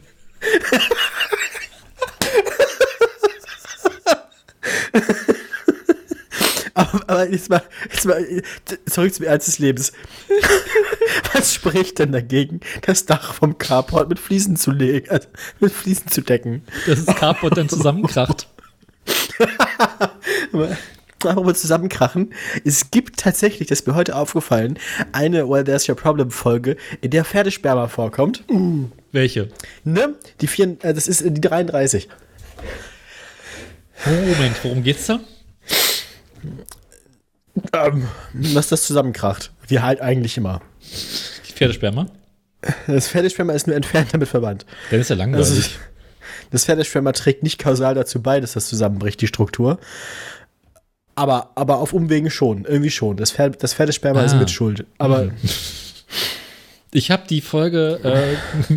[6.77, 8.43] Aber, aber jetzt, mal, jetzt mal
[8.87, 9.93] zurück zum Ernst des Lebens.
[11.33, 15.29] Was spricht denn dagegen, das Dach vom Carport mit Fliesen zu legen, also
[15.61, 16.63] mit Fliesen zu decken?
[16.89, 18.49] Dass das Carport dann zusammenkracht.
[20.53, 20.77] Aber
[21.31, 22.33] Apropos zusammenkrachen.
[22.65, 24.79] Es gibt tatsächlich, das ist mir heute aufgefallen,
[25.13, 28.45] eine Well There's Your Problem Folge, in der Pferdesperma vorkommt.
[29.13, 29.49] Welche?
[29.85, 30.15] Ne?
[30.41, 32.09] Die vier, äh, das ist äh, die 33.
[34.07, 35.21] Oh, Moment, worum geht's da?
[37.73, 39.53] Ähm, was das zusammenkracht.
[39.69, 40.61] Wie halt eigentlich immer.
[41.49, 42.07] Die Pferdesperma?
[42.87, 44.67] Das Pferdesperma ist nur entfernt damit verwandt.
[44.91, 45.47] Dann ist ja langweilig.
[45.49, 45.69] Also,
[46.51, 49.79] das Pferdesperma trägt nicht kausal dazu bei, dass das zusammenbricht, die Struktur.
[51.15, 53.17] Aber, aber auf Umwegen schon, irgendwie schon.
[53.17, 54.39] Das, Pferd, das Pferdesperma ist Ah.
[54.39, 54.85] mit Schuld.
[54.99, 55.31] Aber
[56.93, 58.01] ich habe die Folge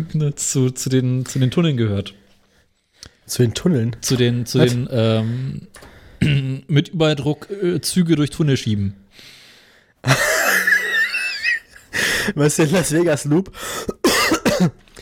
[0.06, 2.14] äh, zu, zu, den, zu den Tunneln gehört.
[3.28, 3.96] Zu den Tunneln.
[4.00, 4.70] Zu den, zu Was?
[4.72, 5.68] den ähm,
[6.68, 8.94] mit Überdruck äh, Züge durch Tunnel schieben.
[12.34, 13.50] Was ist denn Las Vegas Loop?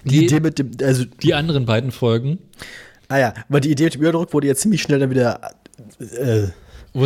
[0.04, 2.38] Die Die- Idee mit dem, also, Die anderen beiden Folgen,
[3.08, 5.40] ah ja, aber die Idee mit dem Überdruck wurde ja ziemlich schnell dann wieder,
[5.98, 6.46] äh,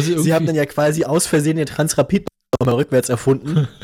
[0.00, 2.26] sie sie haben dann ja quasi aus Versehen den Transrapid
[2.64, 3.68] mal rückwärts erfunden.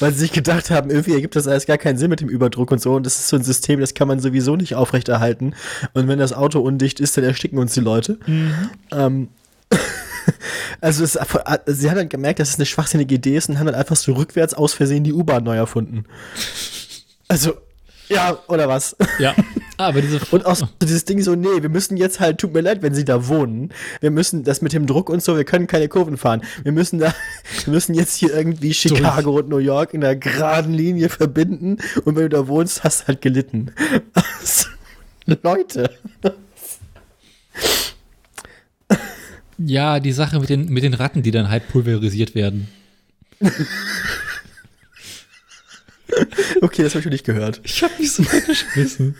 [0.00, 2.70] Weil sie sich gedacht haben, irgendwie ergibt das alles gar keinen Sinn mit dem Überdruck
[2.72, 2.94] und so.
[2.94, 5.54] Und das ist so ein System, das kann man sowieso nicht aufrechterhalten.
[5.94, 8.18] Und wenn das Auto undicht ist, dann ersticken uns die Leute.
[8.90, 9.28] Ähm,
[10.80, 11.18] also es,
[11.66, 14.12] sie haben dann gemerkt, dass es eine schwachsinnige Idee ist und haben dann einfach so
[14.12, 16.04] rückwärts aus Versehen die U-Bahn neu erfunden.
[17.28, 17.54] Also,
[18.10, 18.96] ja, oder was?
[19.18, 19.34] Ja,
[19.80, 22.52] Ah, aber diese Und auch so dieses Ding so, nee, wir müssen jetzt halt, tut
[22.52, 23.72] mir leid, wenn sie da wohnen.
[24.02, 26.42] Wir müssen das mit dem Druck und so, wir können keine Kurven fahren.
[26.62, 27.14] Wir müssen da,
[27.64, 31.78] wir müssen jetzt hier irgendwie Chicago und New York in der geraden Linie verbinden.
[32.04, 33.72] Und wenn du da wohnst, hast du halt gelitten.
[35.42, 35.90] Leute.
[39.56, 42.68] Ja, die Sache mit den, mit den Ratten, die dann halb pulverisiert werden.
[46.62, 47.60] Okay, das habe ich schon nicht gehört.
[47.64, 49.16] Ich hab mich so reingeschmissen.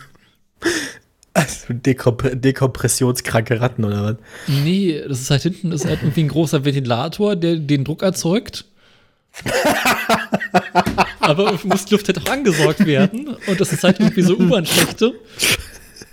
[1.33, 4.15] Also Dekomp dekompressionskranke Ratten oder was?
[4.47, 8.65] Nee, das ist halt hinten ist halt irgendwie ein großer Ventilator, der den Druck erzeugt.
[11.21, 13.35] Aber muss die Luft halt auch angesorgt werden.
[13.47, 15.13] Und das ist halt irgendwie so U-Bahn-Schächte,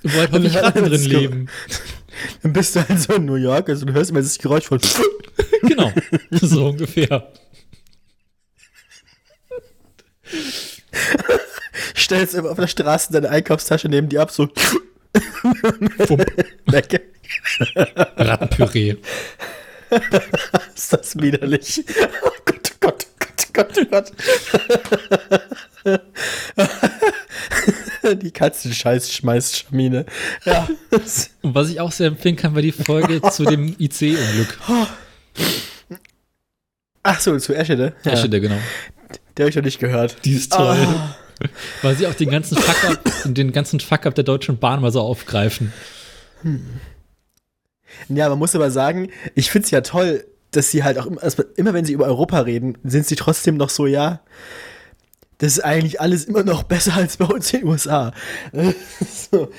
[0.04, 1.48] wo halt häufig Ratten drin leben.
[2.42, 4.80] Dann bist du halt so in New York also du hörst immer das Geräusch von
[5.62, 5.92] Genau,
[6.30, 7.32] so ungefähr.
[11.96, 14.48] stellst immer auf der Straße deine Einkaufstasche neben dir ab, so
[16.66, 17.00] weg.
[18.16, 18.96] Rattenpüree.
[20.74, 21.84] Ist das widerlich.
[22.22, 24.12] Oh Gott, oh Gott, oh Gott, oh Gott, oh Gott.
[28.22, 30.06] Die Katzenscheiß-Schmeiß-Schamine.
[30.44, 30.68] Ja.
[31.42, 34.58] Und was ich auch sehr empfehlen kann, war die Folge zu dem IC-Unglück.
[37.02, 37.94] Ach so, zu Eschede.
[38.04, 38.12] Ja.
[38.12, 38.58] Eschede, genau.
[39.38, 40.16] Der habe ich noch nicht gehört.
[40.24, 40.76] Die ist toll.
[40.76, 41.16] Ah.
[41.82, 45.72] Weil sie auch den ganzen Fuck-up, den ganzen Fuck-up der Deutschen Bahn mal so aufgreifen.
[48.08, 51.22] Ja, man muss aber sagen, ich finde es ja toll, dass sie halt auch immer,
[51.22, 54.20] also immer wenn sie über Europa reden, sind sie trotzdem noch so, ja,
[55.38, 58.12] das ist eigentlich alles immer noch besser als bei uns in den USA.
[59.30, 59.50] so.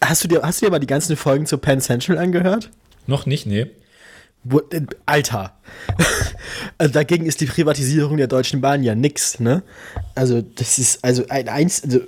[0.00, 2.70] Hast du dir, hast du dir mal die ganzen Folgen zu Penn Central angehört?
[3.06, 3.66] Noch nicht, nee.
[4.70, 5.52] Äh, Alter.
[6.78, 9.62] also dagegen ist die Privatisierung der Deutschen Bahn ja nix, ne?
[10.14, 12.00] Also, das ist, also ein eins, also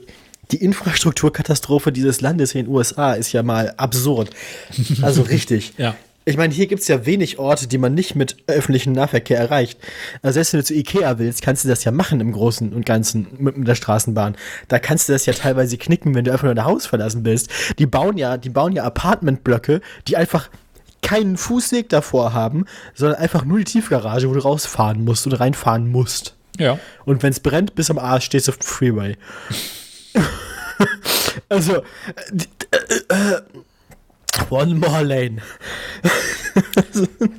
[0.51, 4.31] die Infrastrukturkatastrophe dieses Landes in den USA ist ja mal absurd.
[5.03, 5.75] Also richtig.
[5.77, 5.95] Ja.
[6.25, 9.79] Ich meine, hier gibt es ja wenig Orte, die man nicht mit öffentlichem Nahverkehr erreicht.
[10.21, 12.85] Also selbst wenn du zu Ikea willst, kannst du das ja machen im Großen und
[12.85, 14.37] Ganzen mit, mit der Straßenbahn.
[14.69, 17.49] Da kannst du das ja teilweise knicken, wenn du einfach nur dein Haus verlassen willst.
[17.79, 20.51] Die bauen ja, die bauen ja Apartmentblöcke, die einfach
[21.03, 22.65] keinen Fußweg davor haben,
[22.95, 26.35] sondern einfach nur die Tiefgarage, wo du rausfahren musst und reinfahren musst.
[26.59, 26.79] Ja.
[27.05, 29.17] Und wenn es brennt, bis am Arsch stehst du auf dem Freeway.
[31.49, 31.83] also, äh,
[33.09, 33.41] äh, äh,
[34.51, 35.39] one more lane.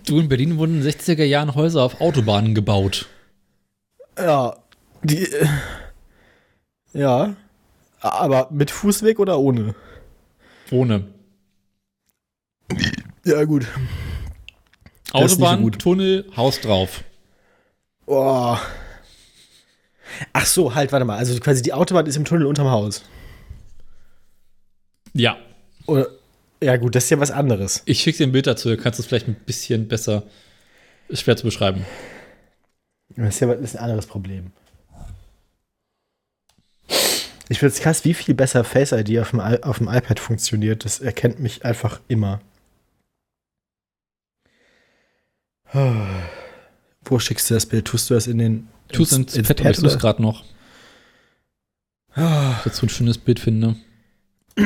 [0.06, 3.08] Du, in Berlin wurden in den 60er Jahren Häuser auf Autobahnen gebaut.
[4.18, 4.56] Ja,
[5.04, 5.48] die, äh,
[6.94, 7.36] ja,
[8.00, 9.76] aber mit Fußweg oder ohne?
[10.72, 11.08] Ohne.
[13.26, 13.68] Ja, gut.
[15.12, 15.80] Das nicht so Autobahn, gut.
[15.80, 17.04] Tunnel, Haus drauf.
[18.06, 18.58] Oh.
[20.34, 21.18] Ach so, halt, warte mal.
[21.18, 23.04] Also quasi die Autobahn ist im Tunnel unterm Haus.
[25.14, 25.38] Ja.
[25.86, 26.08] Oder,
[26.62, 27.82] ja, gut, das ist ja was anderes.
[27.86, 30.24] Ich schicke dir ein Bild dazu, dann kannst du es vielleicht ein bisschen besser.
[31.08, 31.86] Ist schwer zu beschreiben.
[33.16, 34.52] Das ist ja das ist ein anderes Problem.
[37.52, 40.86] Ich finde es krass, wie viel besser Face ID auf dem, auf dem iPad funktioniert.
[40.86, 42.42] Das erkennt mich einfach immer.
[47.06, 47.86] Wo schickst du das Bild?
[47.86, 48.68] Tust du das in den.
[48.92, 49.88] Tu es ins, Pad, aber ich oder?
[49.88, 50.44] es gerade noch.
[52.14, 52.56] Ah.
[52.64, 53.76] Dazu ein schönes Bild finde.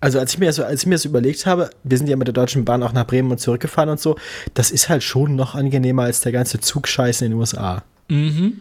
[0.00, 2.28] Also als ich mir das, als ich mir das überlegt habe, wir sind ja mit
[2.28, 4.18] der Deutschen Bahn auch nach Bremen und zurückgefahren und so,
[4.52, 7.82] das ist halt schon noch angenehmer als der ganze Zugscheiß in den USA.
[8.08, 8.60] Mhm.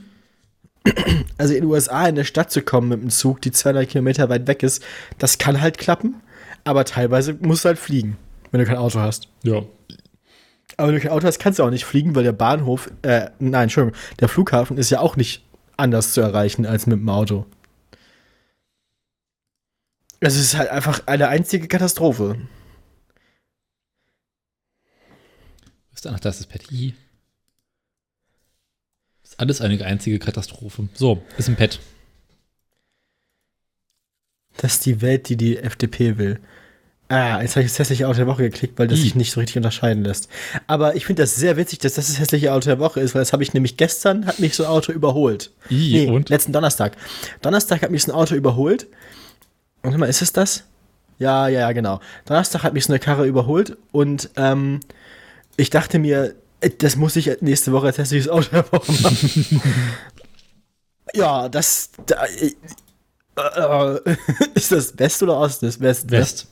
[1.37, 4.29] Also in den USA in der Stadt zu kommen mit dem Zug, die 200 Kilometer
[4.29, 4.81] weit weg ist,
[5.17, 6.21] das kann halt klappen,
[6.63, 8.15] aber teilweise musst du halt fliegen,
[8.51, 9.27] wenn du kein Auto hast.
[9.43, 9.63] Ja.
[10.77, 13.29] Aber wenn du kein Auto hast, kannst du auch nicht fliegen, weil der Bahnhof, äh,
[13.39, 15.43] nein, Entschuldigung, der Flughafen ist ja auch nicht
[15.77, 17.45] anders zu erreichen als mit dem Auto.
[20.19, 22.37] Es ist halt einfach eine einzige Katastrophe.
[25.93, 26.71] Ist ach, da ist das Pad.
[26.71, 26.93] I.
[29.23, 30.87] Ist alles eine einzige Katastrophe.
[30.93, 31.79] So, ist ein Pad.
[34.57, 36.39] Das ist die Welt, die die FDP will.
[37.13, 39.03] Ah, jetzt habe ich das hässliche Auto der Woche geklickt, weil das I.
[39.03, 40.29] sich nicht so richtig unterscheiden lässt.
[40.65, 43.21] Aber ich finde das sehr witzig, dass das das hässliche Auto der Woche ist, weil
[43.21, 45.51] das habe ich nämlich gestern, hat mich so ein Auto überholt.
[45.69, 46.29] I, Nee, und?
[46.29, 46.93] letzten Donnerstag.
[47.41, 48.87] Donnerstag hat mich so ein Auto überholt.
[49.83, 50.63] Warte mal, ist es das?
[51.19, 51.99] Ja, ja, ja, genau.
[52.25, 54.79] Donnerstag hat mich so eine Karre überholt und ähm,
[55.55, 59.61] ich dachte mir, äh, das muss ich nächste Woche als hässliches Auto der Woche machen.
[61.13, 61.91] Ja, das.
[62.07, 62.53] Da, äh,
[63.35, 64.15] äh,
[64.55, 65.61] ist das West oder Ost?
[65.61, 66.05] Das West.
[66.05, 66.17] ne?
[66.17, 66.47] West.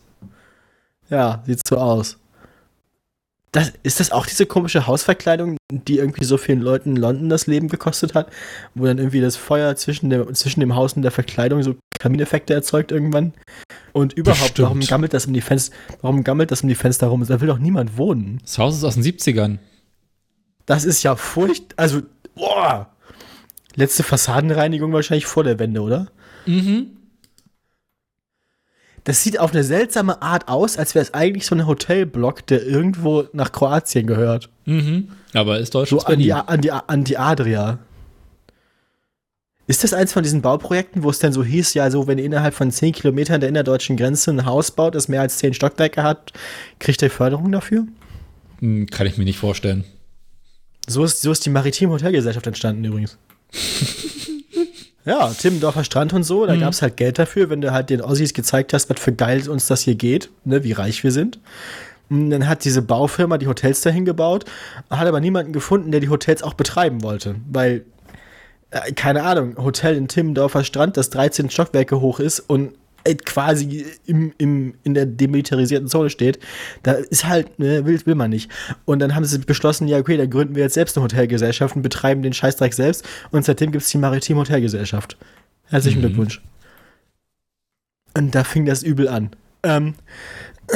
[1.12, 2.18] Ja, sieht so aus.
[3.52, 7.48] Das, ist das auch diese komische Hausverkleidung, die irgendwie so vielen Leuten in London das
[7.48, 8.32] Leben gekostet hat?
[8.76, 12.54] Wo dann irgendwie das Feuer zwischen dem, zwischen dem Haus und der Verkleidung so Kamineffekte
[12.54, 13.34] erzeugt irgendwann?
[13.92, 17.26] Und überhaupt, warum gammelt das um die Fenster, warum gammelt das um die Fenster rum?
[17.28, 18.40] Da will doch niemand wohnen.
[18.42, 19.58] Das Haus ist aus den 70ern.
[20.66, 22.04] Das ist ja furcht, also,
[22.36, 22.90] boah.
[23.76, 26.08] Letzte Fassadenreinigung wahrscheinlich vor der Wende, oder?
[26.46, 27.01] Mhm.
[29.04, 32.64] Das sieht auf eine seltsame Art aus, als wäre es eigentlich so ein Hotelblock, der
[32.66, 34.50] irgendwo nach Kroatien gehört.
[34.66, 35.10] Mhm.
[35.34, 37.80] Aber ist So Deutschland an die, an, die, an die Adria.
[39.68, 42.26] Ist das eins von diesen Bauprojekten, wo es dann so hieß, ja, so, wenn ihr
[42.26, 46.04] innerhalb von 10 Kilometern der innerdeutschen Grenze ein Haus baut, das mehr als 10 Stockwerke
[46.04, 46.34] hat,
[46.80, 47.86] kriegt ihr Förderung dafür?
[48.60, 49.86] Hm, Kann ich mir nicht vorstellen.
[50.88, 53.18] So ist, so ist die Maritime Hotelgesellschaft entstanden übrigens.
[55.06, 58.02] ja, Timmendorfer Strand und so, da gab es halt Geld dafür, wenn du halt den
[58.02, 61.40] Ossis gezeigt hast, was für geil uns das hier geht, ne, wie reich wir sind.
[62.10, 64.46] Und dann hat diese Baufirma die Hotels dahin gebaut,
[64.90, 67.86] hat aber niemanden gefunden, der die Hotels auch betreiben wollte, weil,
[68.70, 72.74] äh, keine Ahnung, Hotel in Timmendorfer Strand, das 13 Stockwerke hoch ist und
[73.26, 76.40] quasi im, im, in der demilitarisierten Zone steht,
[76.84, 78.52] da ist halt, ne, will, will man nicht.
[78.86, 81.82] Und dann haben sie beschlossen, ja, okay, dann gründen wir jetzt selbst eine Hotelgesellschaft und
[81.82, 83.08] betreiben den Scheißdreck selbst.
[83.32, 85.18] Und seitdem gibt es die Maritim Hotelgesellschaft.
[85.66, 86.06] Herzlichen Mhm.
[86.06, 86.42] Glückwunsch.
[88.16, 89.32] Und da fing das übel an.
[89.64, 89.96] Ähm,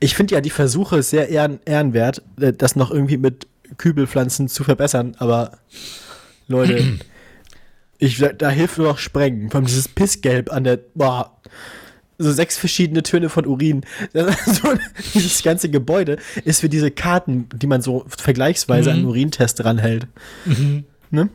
[0.00, 3.46] ich finde ja die Versuche sehr ehren, ehrenwert, äh, das noch irgendwie mit
[3.76, 5.58] Kübelpflanzen zu verbessern, aber
[6.46, 6.98] Leute,
[7.98, 9.50] ich, da hilft nur noch Sprengen.
[9.50, 11.38] Vor allem dieses Pissgelb an der, boah,
[12.18, 13.82] so sechs verschiedene Töne von Urin.
[14.12, 14.74] So,
[15.14, 20.06] dieses ganze Gebäude ist wie diese Karten, die man so vergleichsweise an einen Urintest ranhält.
[21.10, 21.28] Ne?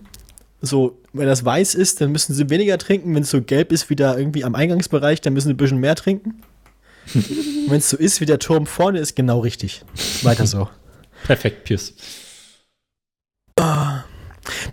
[0.62, 3.14] So, wenn das weiß ist, dann müssen sie weniger trinken.
[3.16, 5.80] Wenn es so gelb ist wie da irgendwie am Eingangsbereich, dann müssen sie ein bisschen
[5.80, 6.42] mehr trinken.
[7.14, 9.84] wenn es so ist wie der Turm vorne, ist genau richtig.
[10.22, 10.70] Weiter so.
[11.26, 11.94] Perfekt, Piers.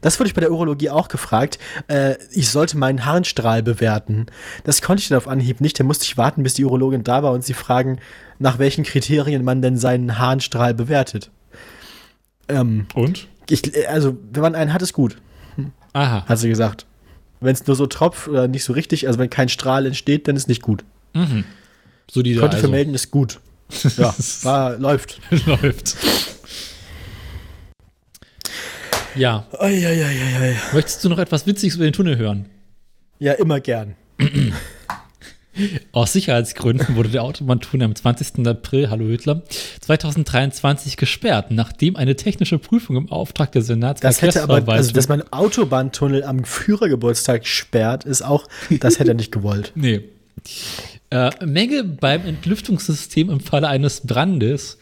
[0.00, 1.58] Das wurde ich bei der Urologie auch gefragt.
[1.88, 4.26] Äh, ich sollte meinen Harnstrahl bewerten.
[4.64, 5.78] Das konnte ich dann auf Anhieb nicht.
[5.78, 7.98] Da musste ich warten, bis die Urologin da war und sie fragen,
[8.38, 11.30] nach welchen Kriterien man denn seinen Harnstrahl bewertet.
[12.48, 13.28] Ähm, Und?
[13.48, 15.16] ich, also, wenn man einen hat, ist gut,
[15.92, 16.24] Aha.
[16.26, 16.86] hat sie gesagt.
[17.40, 20.36] Wenn es nur so tropft oder nicht so richtig, also wenn kein Strahl entsteht, dann
[20.36, 20.84] ist nicht gut.
[21.14, 21.44] Mhm.
[22.10, 22.66] So die Konnte also.
[22.68, 23.40] vermelden, ist gut.
[23.96, 25.20] Ja, war, läuft.
[25.46, 25.96] läuft.
[29.14, 29.46] Ja.
[29.58, 30.56] Eieieiei.
[30.72, 32.46] Möchtest du noch etwas Witziges über den Tunnel hören?
[33.18, 33.96] Ja, immer gern.
[35.92, 38.46] Aus Sicherheitsgründen wurde der Autobahntunnel am 20.
[38.46, 39.42] April, hallo Hitler,
[39.80, 45.08] 2023 gesperrt, nachdem eine technische Prüfung im Auftrag der Das hätte aber, also, Senatsverkehrsverwaltung dass
[45.08, 49.72] man Autobahntunnel am Führergeburtstag sperrt, ist auch, das hätte er nicht gewollt.
[49.80, 50.02] Nee.
[51.10, 54.78] Äh, Menge beim Entlüftungssystem im Falle eines Brandes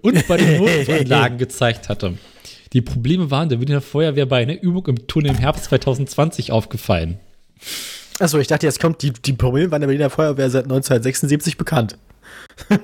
[0.00, 2.14] und bei den Notanlagen gezeigt hatte.
[2.72, 7.18] Die Probleme waren der Wiener Feuerwehr bei einer Übung im Tunnel im Herbst 2020 aufgefallen.
[8.18, 11.96] Achso, ich dachte, jetzt kommt, die, die Probleme waren der Berliner Feuerwehr seit 1976 bekannt.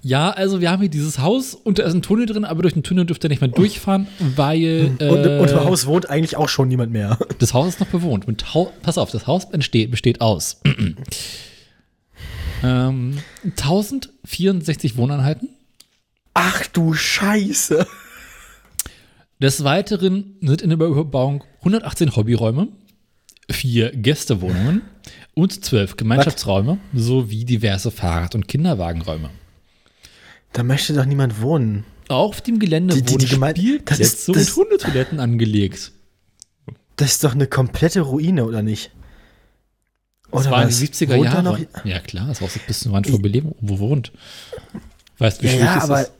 [0.00, 2.72] Ja, also wir haben hier dieses Haus und da ist ein Tunnel drin, aber durch
[2.72, 4.06] den Tunnel dürft ihr nicht mehr durchfahren,
[4.36, 7.18] weil äh, Und, und im Haus wohnt eigentlich auch schon niemand mehr.
[7.40, 8.26] das Haus ist noch bewohnt.
[8.26, 10.60] Und Hau pass auf, das Haus entsteht, besteht aus
[12.62, 15.48] ähm, 1064 Wohneinheiten.
[16.32, 17.86] Ach du Scheiße.
[19.40, 22.68] Des Weiteren sind in der Überbauung 118 Hobbyräume,
[23.50, 24.82] vier Gästewohnungen
[25.34, 29.30] und zwölf Gemeinschaftsräume sowie diverse Fahrrad- und Kinderwagenräume.
[30.52, 31.84] Da möchte doch niemand wohnen.
[32.08, 35.92] Auf dem Gelände Die- die- wurden die Gemein- Spielplätze das ist- und das- Hundetoiletten angelegt.
[36.96, 38.90] Das ist doch eine komplette Ruine, oder nicht?
[40.32, 40.74] Das Oder war in was?
[40.76, 41.66] den 70er Wohnt da Jahren.
[41.84, 44.12] Ja, klar, das Haus ist bis zum Rand vor Beleben bewohnt.
[45.18, 46.12] Weißt du, wie Ja, schwierig ja ist aber das?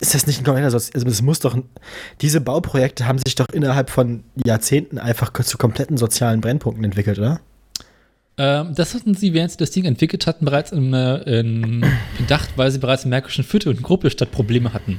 [0.00, 1.56] Ist das nicht ein kompletter Sozi Also das muss doch.
[2.20, 7.40] Diese Bauprojekte haben sich doch innerhalb von Jahrzehnten einfach zu kompletten sozialen Brennpunkten entwickelt, oder?
[8.36, 11.84] Ähm, das hatten sie, während sie das Ding entwickelt hatten, bereits in, äh, in,
[12.18, 14.98] gedacht, weil sie bereits im Märkischen Viertel und Gruppelstadt Probleme hatten.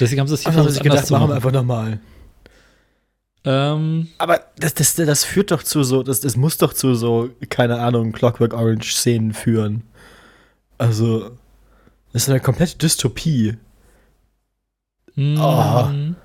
[0.00, 2.00] Deswegen haben sie es hier Also versucht, anders gedacht, machen wir einfach nochmal.
[3.44, 7.28] Ähm, Aber das, das, das führt doch zu so, das, das muss doch zu so,
[7.50, 9.82] keine Ahnung, Clockwork Orange-Szenen führen.
[10.78, 11.30] Also,
[12.12, 13.58] das ist eine komplette Dystopie.
[15.16, 15.20] Oh.
[15.20, 16.16] mm,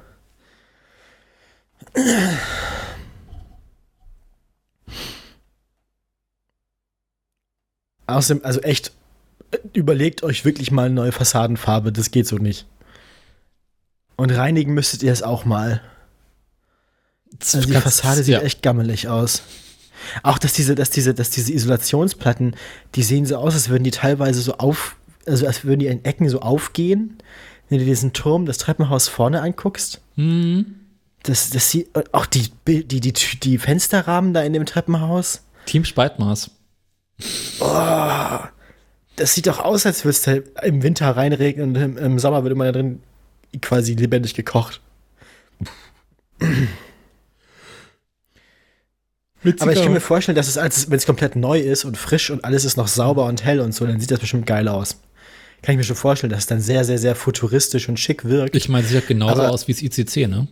[8.08, 8.92] Außerdem, also echt,
[9.74, 12.66] überlegt euch wirklich mal eine neue Fassadenfarbe, das geht so nicht.
[14.16, 15.82] Und reinigen müsstet ihr es auch mal.
[17.40, 19.44] Also die Fassade sieht echt gammelig aus.
[20.24, 22.56] Auch dass diese, dass diese, dass diese Isolationsplatten,
[22.96, 24.96] die sehen so aus, als würden die teilweise so auf,
[25.26, 27.18] also als würden die in Ecken so aufgehen.
[27.70, 30.02] Wenn du diesen Turm, das Treppenhaus vorne anguckst.
[30.16, 30.76] Mhm.
[31.24, 35.44] Das, das sieht, auch die, die, die, die Fensterrahmen da in dem Treppenhaus.
[35.66, 36.52] Team Spaltmaß.
[37.60, 38.40] Oh,
[39.18, 42.56] das sieht doch aus, als würde es im Winter reinregnen und im, im Sommer würde
[42.56, 43.04] man da drin
[43.62, 44.82] quasi lebendig gekocht.
[49.60, 52.30] Aber ich kann mir vorstellen, dass es, als wenn es komplett neu ist und frisch
[52.30, 55.02] und alles ist noch sauber und hell und so, dann sieht das bestimmt geil aus.
[55.62, 58.56] Kann ich mir schon vorstellen, dass es dann sehr, sehr, sehr futuristisch und schick wirkt.
[58.56, 60.48] Ich meine, es sieht genauso aber, aus wie das ICC, ne?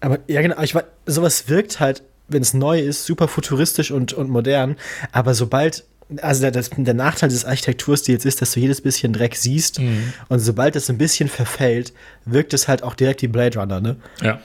[0.00, 4.12] Aber ja, genau, ich weiß, sowas wirkt halt, wenn es neu ist, super futuristisch und,
[4.12, 4.76] und modern.
[5.12, 5.84] Aber sobald,
[6.22, 9.80] also der, das, der Nachteil des Architekturstils ist, dass du jedes bisschen Dreck siehst.
[9.80, 10.12] Mhm.
[10.28, 11.92] Und sobald das ein bisschen verfällt,
[12.24, 13.96] wirkt es halt auch direkt wie Blade Runner, ne?
[14.22, 14.40] Ja.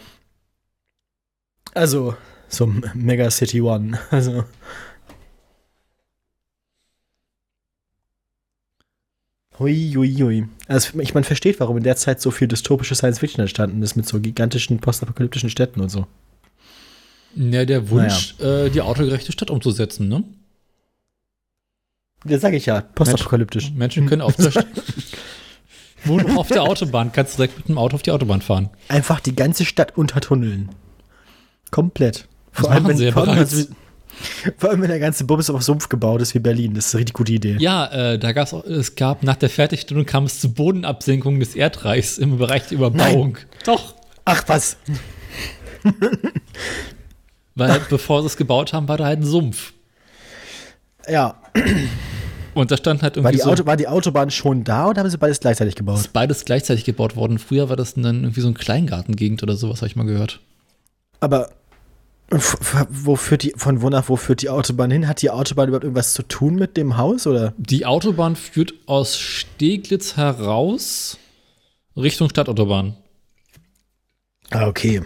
[1.73, 2.15] Also,
[2.49, 3.97] so Mega City One.
[4.11, 4.43] Also.
[9.61, 10.47] Hui, hui, hui.
[10.67, 13.95] Also ich man versteht, warum in der Zeit so viel dystopische Science Fiction entstanden ist
[13.95, 16.07] mit so gigantischen postapokalyptischen Städten und so.
[17.35, 18.65] Ja, der Wunsch, naja.
[18.65, 20.23] äh, die autogerechte Stadt umzusetzen, ne?
[22.25, 23.65] Ja, sag ich ja, postapokalyptisch.
[23.65, 24.51] Menschen, Menschen können auf der
[26.05, 28.69] Wohnen auf der Autobahn, kannst du direkt mit dem Auto auf die Autobahn fahren.
[28.87, 30.69] Einfach die ganze Stadt untertunneln.
[31.69, 32.27] Komplett.
[32.51, 33.47] Vor allem, wenn, sie vor, allem,
[34.57, 36.73] vor allem, wenn der ganze Bums auf Sumpf gebaut ist wie Berlin.
[36.73, 37.57] Das ist eine richtig gute Idee.
[37.59, 41.55] Ja, äh, da gab's auch, es gab nach der Fertigstellung kam es zu Bodenabsenkungen des
[41.55, 43.33] Erdreichs im Bereich der Überbauung.
[43.33, 43.45] Nein.
[43.65, 43.95] Doch.
[44.25, 44.77] Ach was.
[47.55, 49.73] Weil bevor sie es gebaut haben, war da halt ein Sumpf.
[51.07, 51.41] Ja.
[52.53, 53.39] Und da stand halt irgendwie.
[53.39, 55.99] War die, Auto, war die Autobahn schon da oder haben sie beides gleichzeitig gebaut?
[55.99, 57.39] Ist beides gleichzeitig gebaut worden.
[57.39, 60.39] Früher war das dann irgendwie so ein Kleingartengegend oder sowas, habe ich mal gehört.
[61.19, 61.49] Aber
[62.31, 65.07] wo führt die, von wo nach wo führt die Autobahn hin?
[65.07, 67.53] Hat die Autobahn überhaupt irgendwas zu tun mit dem Haus oder?
[67.57, 71.17] Die Autobahn führt aus Steglitz heraus
[71.97, 72.95] Richtung Stadtautobahn.
[74.49, 75.01] Ah, okay.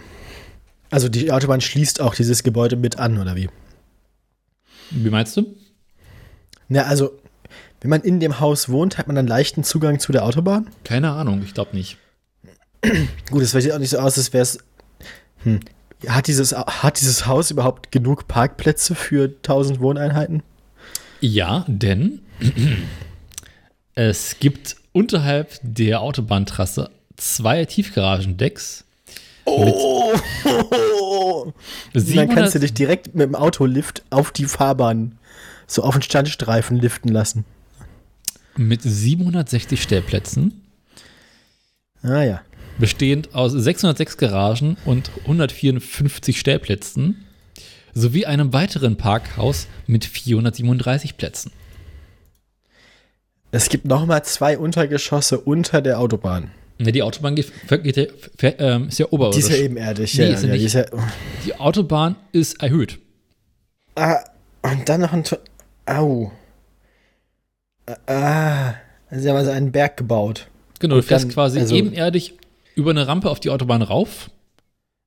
[0.90, 3.48] Also die Autobahn schließt auch dieses Gebäude mit an, oder wie?
[4.90, 5.56] Wie meinst du?
[6.68, 7.18] Na, also,
[7.80, 10.68] wenn man in dem Haus wohnt, hat man dann leichten Zugang zu der Autobahn?
[10.84, 11.98] Keine Ahnung, ich glaube nicht.
[13.30, 14.58] Gut, es sieht auch nicht so aus, als wäre es.
[15.42, 15.60] Hm,
[16.06, 20.42] hat dieses, hat dieses Haus überhaupt genug Parkplätze für 1000 Wohneinheiten?
[21.20, 22.20] Ja, denn
[23.94, 28.84] es gibt unterhalb der Autobahntrasse zwei Tiefgaragendecks.
[29.46, 30.12] Oh!
[31.94, 35.18] Dann kannst du dich direkt mit dem Autolift auf die Fahrbahn,
[35.66, 37.44] so auf den Standstreifen liften lassen.
[38.56, 40.62] Mit 760 Stellplätzen.
[42.02, 42.42] Ah ja
[42.78, 47.24] bestehend aus 606 Garagen und 154 Stellplätzen
[47.94, 51.50] sowie einem weiteren Parkhaus mit 437 Plätzen.
[53.52, 56.50] Es gibt nochmal zwei Untergeschosse unter der Autobahn.
[56.78, 59.46] Ja, die Autobahn geht, geht, geht, äh, ist ja oberirdisch.
[59.46, 60.18] Die ist ja ebenerdig.
[60.18, 60.74] Nee, ja, ist ja, nicht.
[60.74, 60.86] Ist
[61.46, 62.98] die Autobahn ist erhöht.
[63.94, 64.18] Ah,
[64.62, 65.24] und dann noch ein...
[65.86, 66.32] Au.
[68.06, 68.74] Ah,
[69.10, 70.48] sie haben also einen Berg gebaut.
[70.80, 72.34] Genau, du fährst quasi also, ebenerdig
[72.76, 74.30] über eine Rampe auf die Autobahn rauf.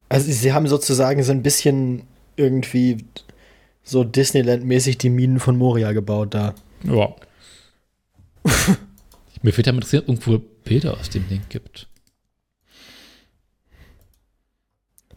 [0.09, 2.03] Also sie haben sozusagen so ein bisschen
[2.35, 3.05] irgendwie
[3.83, 6.55] so Disneyland-mäßig die Minen von Moria gebaut da.
[6.83, 7.15] Ja.
[9.41, 11.87] Mir fehlt ja interessiert, irgendwo Bilder aus dem Ding gibt.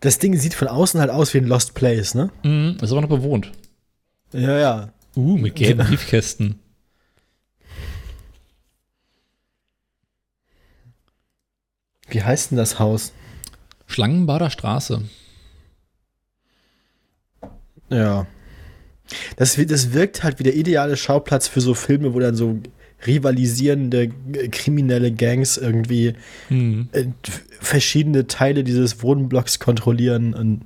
[0.01, 2.31] Das Ding sieht von außen halt aus wie ein Lost Place, ne?
[2.43, 3.53] Mhm, ist aber noch bewohnt.
[4.33, 4.93] Ja, ja.
[5.17, 6.59] Uh, mit gelben Briefkästen.
[12.13, 13.13] Wie heißt denn das Haus?
[13.87, 15.03] Schlangenbader Straße.
[17.91, 18.27] Ja.
[19.37, 22.61] Das, das wirkt halt wie der ideale Schauplatz für so Filme, wo dann so
[23.07, 24.11] rivalisierende
[24.51, 26.15] kriminelle Gangs irgendwie
[26.49, 26.89] hm.
[27.61, 30.63] verschiedene Teile dieses Wohnblocks kontrollieren und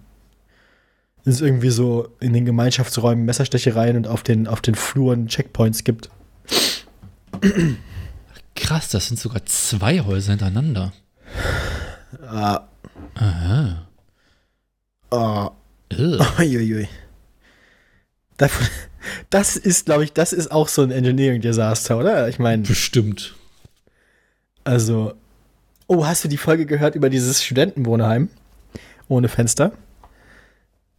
[1.25, 6.11] es irgendwie so in den Gemeinschaftsräumen Messerstechereien und auf den, auf den Fluren Checkpoints gibt.
[8.55, 10.93] Krass, das sind sogar zwei Häuser hintereinander.
[12.27, 12.65] Ah.
[13.15, 13.87] Aha.
[15.11, 15.51] Oh.
[16.39, 16.89] Uiuiui.
[18.37, 18.67] Davon,
[19.31, 22.29] das ist, glaube ich, das ist auch so ein Engineering-Desaster, oder?
[22.29, 22.63] Ich meine.
[22.63, 23.35] Bestimmt.
[24.65, 25.15] Also.
[25.87, 28.29] Oh, hast du die Folge gehört über dieses Studentenwohnheim?
[29.09, 29.73] Ohne Fenster?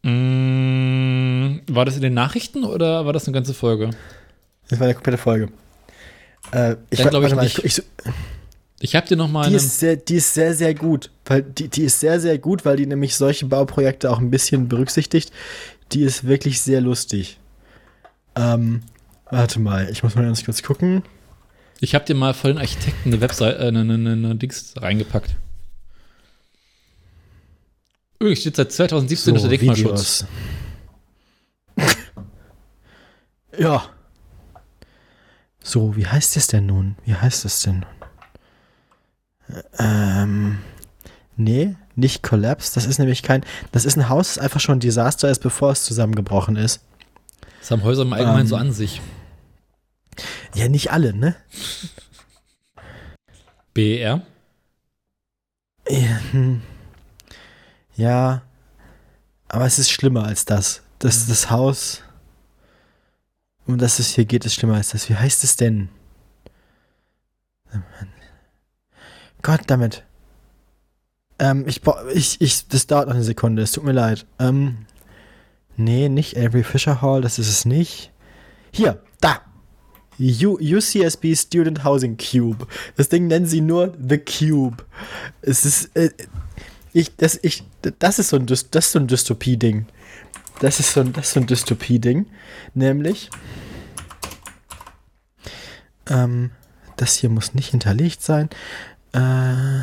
[0.04, 3.90] Mm, war das in den Nachrichten oder war das eine ganze Folge?
[4.70, 5.50] Das war eine komplette Folge.
[6.52, 7.60] Äh, ich glaube ich, nicht.
[7.60, 7.84] Ich, ich,
[8.80, 11.10] Ich habe dir noch mal Die ist, sehr, die ist sehr, sehr gut.
[11.26, 14.68] Weil die, die ist sehr, sehr gut, weil die nämlich solche Bauprojekte auch ein bisschen
[14.68, 15.32] berücksichtigt.
[15.92, 17.40] Die ist wirklich sehr lustig.
[18.36, 18.84] Ähm,
[19.32, 21.04] warte mal, ich muss mal ganz kurz gucken.
[21.80, 25.36] ich habe dir mal von den Architekten eine Webseite, äh, eine, eine, eine Dings reingepackt.
[28.20, 30.26] Übrigens steht seit 2017 unter Denkmalschutz.
[31.76, 31.96] Videos.
[33.58, 33.90] ja.
[35.64, 36.96] So, wie heißt es denn nun?
[37.06, 37.97] Wie heißt es denn nun?
[39.78, 40.60] Ähm,
[41.36, 42.74] nee, nicht Collapse.
[42.76, 43.44] Das ist nämlich kein.
[43.72, 46.82] Das ist ein Haus, das einfach schon ein Desaster ist, bevor es zusammengebrochen ist.
[47.60, 48.48] Das haben Häuser im Allgemeinen Ähm.
[48.48, 49.02] so an sich.
[50.56, 51.36] Ja, nicht alle, ne?
[53.74, 54.22] BER.
[55.90, 56.62] Ja, hm.
[57.96, 58.42] ja,
[59.48, 60.82] aber es ist schlimmer als das.
[61.00, 62.02] Das das Haus,
[63.66, 65.08] um das es hier geht, ist schlimmer als das.
[65.10, 65.90] Wie heißt es denn?
[69.48, 70.04] Gott damit.
[71.40, 71.80] Ähm, ich,
[72.14, 74.26] ich, ich, das dauert noch eine Sekunde, es tut mir leid.
[74.40, 74.80] Ähm,
[75.78, 78.12] nee, nicht Avery Fisher Hall, das ist es nicht.
[78.74, 79.40] Hier, da.
[80.20, 82.68] U UCSB Student Housing Cube.
[82.98, 84.84] Das Ding nennen sie nur The Cube.
[85.42, 86.10] Es ist, äh,
[86.92, 87.64] ich, das, ich,
[88.00, 89.86] das ist so ein, das so ein Dystopie-Ding.
[90.60, 92.26] Das ist so ein, das ist so ein Dystopie-Ding.
[92.74, 93.30] Nämlich,
[96.10, 96.52] ähm,
[96.98, 98.50] das hier muss nicht hinterlegt sein.
[99.14, 99.82] Äh,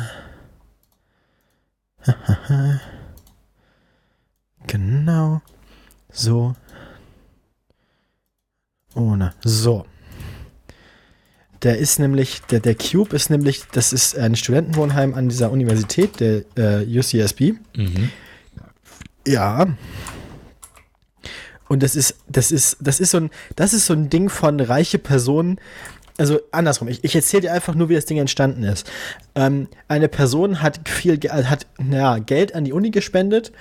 [4.67, 5.41] genau.
[6.11, 6.55] So.
[8.93, 9.33] Ohne.
[9.43, 9.85] So.
[11.63, 16.19] Der ist nämlich, der, der Cube ist nämlich, das ist ein Studentenwohnheim an dieser Universität,
[16.19, 17.53] der äh, UCSB.
[17.75, 18.11] Mhm.
[19.27, 19.67] Ja.
[21.67, 24.59] Und das ist, das ist, das ist so ein, das ist so ein Ding von
[24.59, 25.59] reiche Personen.
[26.17, 28.89] Also andersrum, ich, ich erzähle dir einfach nur, wie das Ding entstanden ist.
[29.35, 33.51] Ähm, eine Person hat viel, Ge- hat naja, Geld an die Uni gespendet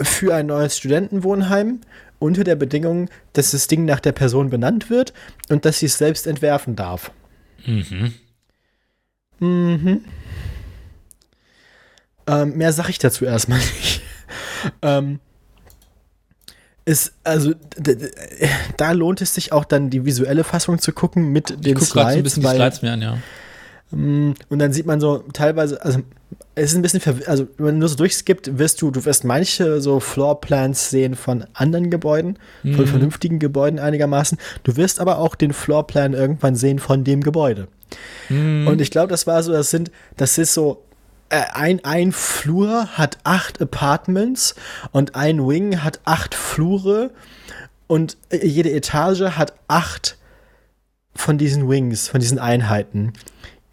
[0.00, 1.80] für ein neues Studentenwohnheim
[2.18, 5.12] unter der Bedingung, dass das Ding nach der Person benannt wird
[5.50, 7.10] und dass sie es selbst entwerfen darf.
[7.66, 8.14] Mhm.
[9.40, 10.04] Mhm.
[12.26, 14.02] Ähm, mehr sage ich dazu erstmal nicht.
[14.82, 15.18] ähm,
[16.84, 17.52] ist, also,
[18.76, 21.90] da lohnt es sich auch dann die visuelle Fassung zu gucken mit Ich den gucke
[21.92, 23.18] gerade so ein bisschen die weil- Slides mir an, ja.
[23.92, 26.00] Mm, Und dann sieht man so teilweise, also
[26.54, 29.24] es ist ein bisschen verwirrend, also wenn man nur so durchskippt, wirst du, du wirst
[29.24, 32.86] manche so Floorplans sehen von anderen Gebäuden, von Mhm.
[32.86, 34.38] vernünftigen Gebäuden einigermaßen.
[34.64, 37.68] Du wirst aber auch den Floorplan irgendwann sehen von dem Gebäude.
[38.28, 38.66] Mhm.
[38.66, 40.82] Und ich glaube, das war so, das sind, das ist so,
[41.32, 44.54] ein, ein Flur hat acht Apartments
[44.90, 47.10] und ein Wing hat acht Flure
[47.86, 50.16] und äh, jede Etage hat acht
[51.14, 53.12] von diesen Wings, von diesen Einheiten.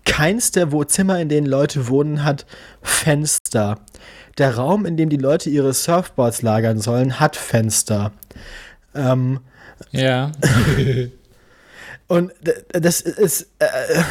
[0.06, 2.46] Keins der wo Zimmer, in denen Leute wohnen, hat
[2.82, 3.80] Fenster.
[4.38, 8.12] Der Raum, in dem die Leute ihre Surfboards lagern sollen, hat Fenster.
[8.96, 9.42] Ähm,
[9.92, 10.32] Ja.
[12.08, 12.32] und
[12.72, 14.04] das ist, äh,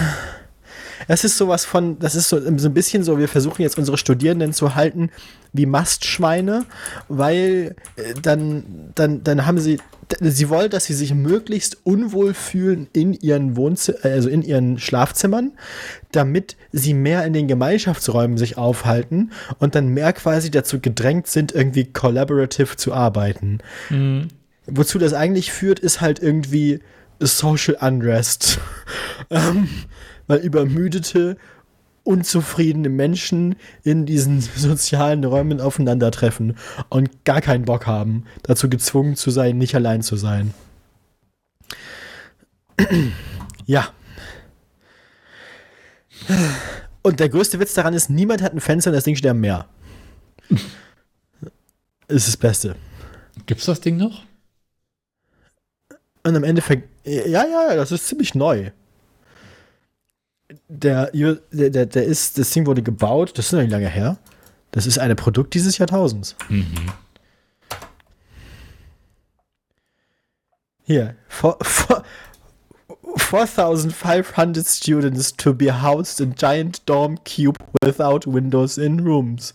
[1.06, 3.98] das ist sowas von, das ist so, so ein bisschen so, wir versuchen jetzt unsere
[3.98, 5.10] Studierenden zu halten
[5.52, 6.66] wie Mastschweine,
[7.08, 9.78] weil äh, dann, dann, dann haben sie,
[10.20, 15.52] sie wollen, dass sie sich möglichst unwohl fühlen in ihren Wohnzimmern, also in ihren Schlafzimmern,
[16.12, 21.52] damit sie mehr in den Gemeinschaftsräumen sich aufhalten und dann mehr quasi dazu gedrängt sind,
[21.52, 23.58] irgendwie collaborative zu arbeiten.
[23.90, 24.28] Mhm.
[24.66, 26.80] Wozu das eigentlich führt, ist halt irgendwie
[27.20, 28.58] Social Unrest.
[29.30, 29.68] ähm,
[30.28, 31.36] weil übermüdete,
[32.04, 36.56] unzufriedene Menschen in diesen sozialen Räumen aufeinandertreffen
[36.88, 40.54] und gar keinen Bock haben, dazu gezwungen zu sein, nicht allein zu sein.
[43.66, 43.92] ja.
[47.02, 49.40] Und der größte Witz daran ist, niemand hat ein Fenster und das Ding steht am
[49.40, 49.66] Meer.
[52.08, 52.76] ist das Beste.
[53.46, 54.24] Gibt's das Ding noch?
[56.22, 58.70] Und am Ende ver ja, ja, ja, das ist ziemlich neu.
[60.68, 64.16] Der, der, der, ist, das Ding wurde gebaut, das ist noch nicht lange her.
[64.70, 66.36] Das ist ein Produkt dieses Jahrtausends.
[66.48, 66.66] Mhm.
[70.84, 72.02] Hier, four- four-
[73.16, 79.54] 4,500 students to be housed in giant dorm cube without windows in rooms.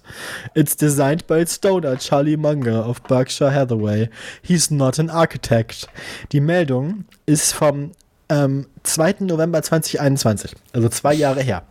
[0.55, 4.09] It's designed by stoner Charlie Munger of Berkshire Hathaway.
[4.41, 5.87] He's not an architect.
[6.31, 7.91] Die Meldung ist vom
[8.29, 9.15] ähm, 2.
[9.21, 11.65] November 2021, also zwei Jahre her.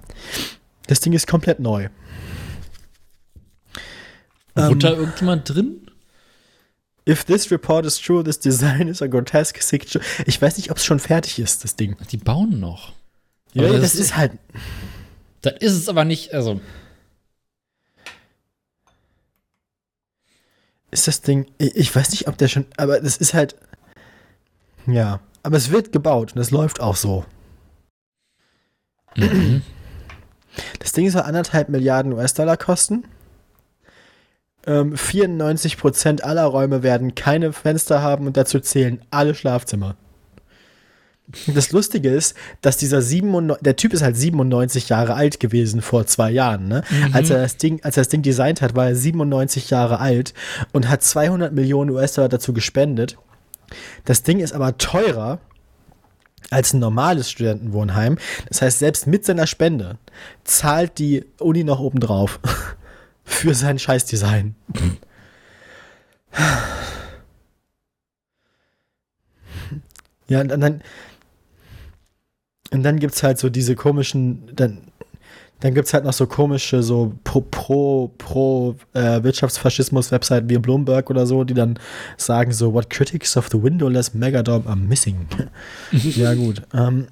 [0.87, 1.89] Das Ding ist komplett neu.
[4.55, 5.79] Wohnt Ähm, da irgendjemand drin?
[7.09, 10.05] If this report is true, this design is a grotesque picture.
[10.27, 11.97] Ich weiß nicht, ob es schon fertig ist, das Ding.
[12.11, 12.93] Die bauen noch.
[13.55, 14.33] Ja, das, das- ist halt.
[15.41, 16.61] Das ist es aber nicht, also.
[20.91, 21.47] Ist das Ding.
[21.59, 22.67] Ich weiß nicht, ob der schon.
[22.77, 23.57] Aber das ist halt.
[24.87, 25.21] Ja.
[25.43, 27.25] Aber es wird gebaut und es läuft auch so.
[29.17, 29.63] Mhm.
[30.79, 33.05] Das Ding soll anderthalb Milliarden US-Dollar kosten.
[34.67, 39.97] Ähm, 94% aller Räume werden keine Fenster haben und dazu zählen alle Schlafzimmer.
[41.47, 46.07] Das Lustige ist, dass dieser 97, der Typ ist halt 97 Jahre alt gewesen vor
[46.07, 46.69] zwei Jahren.
[46.69, 46.83] Ne?
[47.13, 50.35] Als, er das Ding, als er das Ding designt hat, war er 97 Jahre alt
[50.73, 53.17] und hat 200 Millionen US-Dollar dazu gespendet.
[54.05, 55.41] Das Ding ist aber teurer
[56.51, 58.19] als ein normales Studentenwohnheim.
[58.49, 59.99] Das heißt, selbst mit seiner Spende
[60.45, 62.41] zahlt die Uni noch obendrauf
[63.25, 64.55] für sein Scheißdesign.
[70.29, 70.83] Ja, und dann,
[72.71, 74.92] und dann gibt es halt so diese komischen, dann,
[75.63, 81.09] dann gibt es halt noch so komische, so pro, pro, pro äh, Wirtschaftsfaschismus-Webseiten wie Bloomberg
[81.09, 81.79] oder so, die dann
[82.17, 85.29] sagen so, what critics of the windowless Megadome are missing.
[85.93, 86.63] ja, gut.
[86.75, 87.07] Ähm,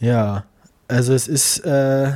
[0.00, 0.44] ja,
[0.88, 2.12] also es ist, äh,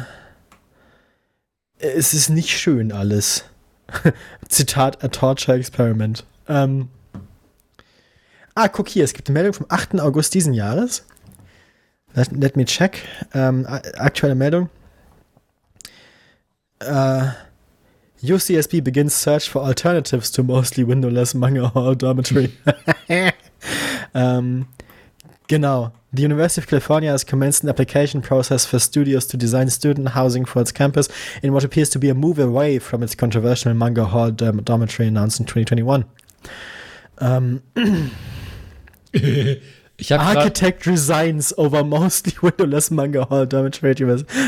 [1.76, 3.44] es ist nicht schön alles.
[4.48, 6.24] Zitat A Torture Experiment.
[6.48, 6.88] Ähm,
[8.54, 10.00] ah, guck hier, es gibt eine Meldung vom 8.
[10.00, 11.04] August diesen Jahres.
[12.16, 13.02] Let, let me check.
[13.34, 14.68] Ähm, a- aktuelle Meldung.
[16.82, 17.32] Uh, äh,
[18.22, 22.50] UCSB begins search for alternatives to mostly windowless Manga Hall Dormitory.
[24.14, 24.66] ähm,
[25.48, 25.92] genau.
[26.12, 30.46] The University of California has commenced an application process for studios to design student housing
[30.46, 31.08] for its campus
[31.42, 35.08] in what appears to be a move away from its controversial Manga Hall dorm dormitory
[35.08, 36.04] announced in 2021.
[37.20, 38.10] Ähm, um,
[39.12, 39.60] Ich habe gerade.
[40.10, 43.94] Architect resigns over mostly windowless Manga Hall Dormitory.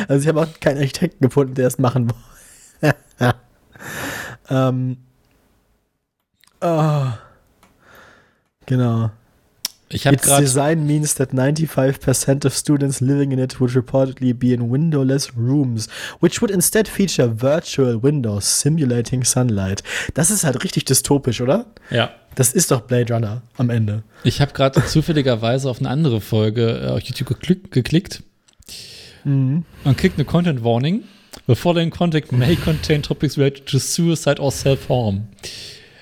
[0.08, 2.10] Also ich habe auch keinen Architekten gefunden, der es machen
[2.80, 2.96] wollte.
[4.50, 4.98] ähm,
[6.60, 7.06] oh.
[8.66, 9.10] Genau.
[9.90, 10.42] Ich habe Its gerade.
[10.44, 15.88] design means that 95% of students living in it would reportedly be in windowless rooms,
[16.20, 19.82] which would instead feature virtual windows simulating sunlight.
[20.14, 21.66] Das ist halt richtig dystopisch, oder?
[21.90, 22.10] Ja.
[22.34, 24.02] Das ist doch Blade Runner am Ende.
[24.24, 28.22] Ich habe gerade zufälligerweise auf eine andere Folge äh, auf YouTube geklick, geklickt
[29.24, 29.64] Mhm.
[29.84, 31.02] und kriegt eine Content Warning.
[31.46, 35.28] The following content may contain topics related to suicide or self-harm.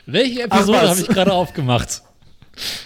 [0.07, 2.03] Welche Episode habe ich gerade aufgemacht?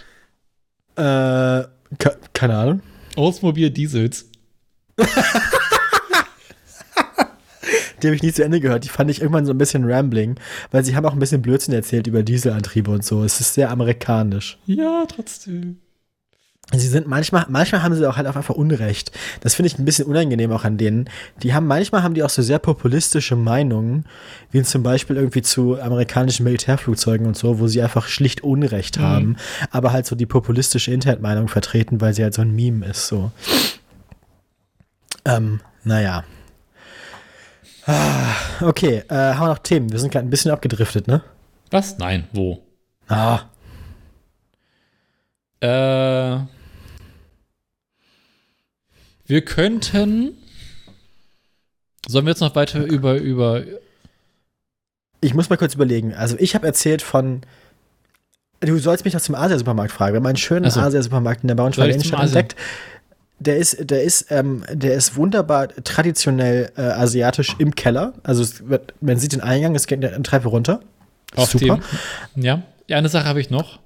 [0.96, 1.64] Äh,
[1.98, 2.80] ke- keine Ahnung.
[3.16, 4.26] Oldsmobile Diesels.
[8.02, 8.84] Die habe ich nie zu Ende gehört.
[8.84, 10.36] Die fand ich irgendwann so ein bisschen rambling,
[10.70, 13.22] weil sie haben auch ein bisschen Blödsinn erzählt über Dieselantriebe und so.
[13.24, 14.58] Es ist sehr amerikanisch.
[14.66, 15.78] Ja, trotzdem.
[16.72, 19.10] Sie sind manchmal, manchmal haben sie auch halt auch einfach Unrecht.
[19.40, 21.10] Das finde ich ein bisschen unangenehm auch an denen.
[21.42, 24.04] Die haben, manchmal haben die auch so sehr populistische Meinungen,
[24.52, 29.02] wie zum Beispiel irgendwie zu amerikanischen Militärflugzeugen und so, wo sie einfach schlicht Unrecht Mhm.
[29.02, 29.36] haben,
[29.72, 33.32] aber halt so die populistische Internetmeinung vertreten, weil sie halt so ein Meme ist, so.
[35.24, 36.22] Ähm, naja.
[37.86, 39.90] Ah, Okay, äh, haben wir noch Themen?
[39.90, 41.22] Wir sind gerade ein bisschen abgedriftet, ne?
[41.72, 41.98] Was?
[41.98, 42.62] Nein, wo?
[43.08, 43.40] Ah,
[45.62, 46.38] Äh,
[49.30, 50.36] wir könnten.
[52.06, 53.62] Sollen wir jetzt noch weiter über, über.
[55.20, 56.14] Ich muss mal kurz überlegen.
[56.14, 57.42] Also ich habe erzählt von.
[58.60, 60.12] Du sollst mich doch zum Asia-Supermarkt fragen.
[60.12, 60.80] Wir haben einen schönen Ach so.
[60.80, 62.56] Asia-Supermarkt in der Braunschweiger Innenstadt entdeckt.
[63.38, 68.12] Der ist, der ist, ähm, der ist wunderbar traditionell äh, asiatisch im Keller.
[68.22, 70.80] Also wird, man sieht den Eingang, es geht eine Treppe runter.
[71.36, 71.80] Auf Super.
[72.34, 72.42] dem.
[72.42, 73.78] Ja, ja eine Sache habe ich noch.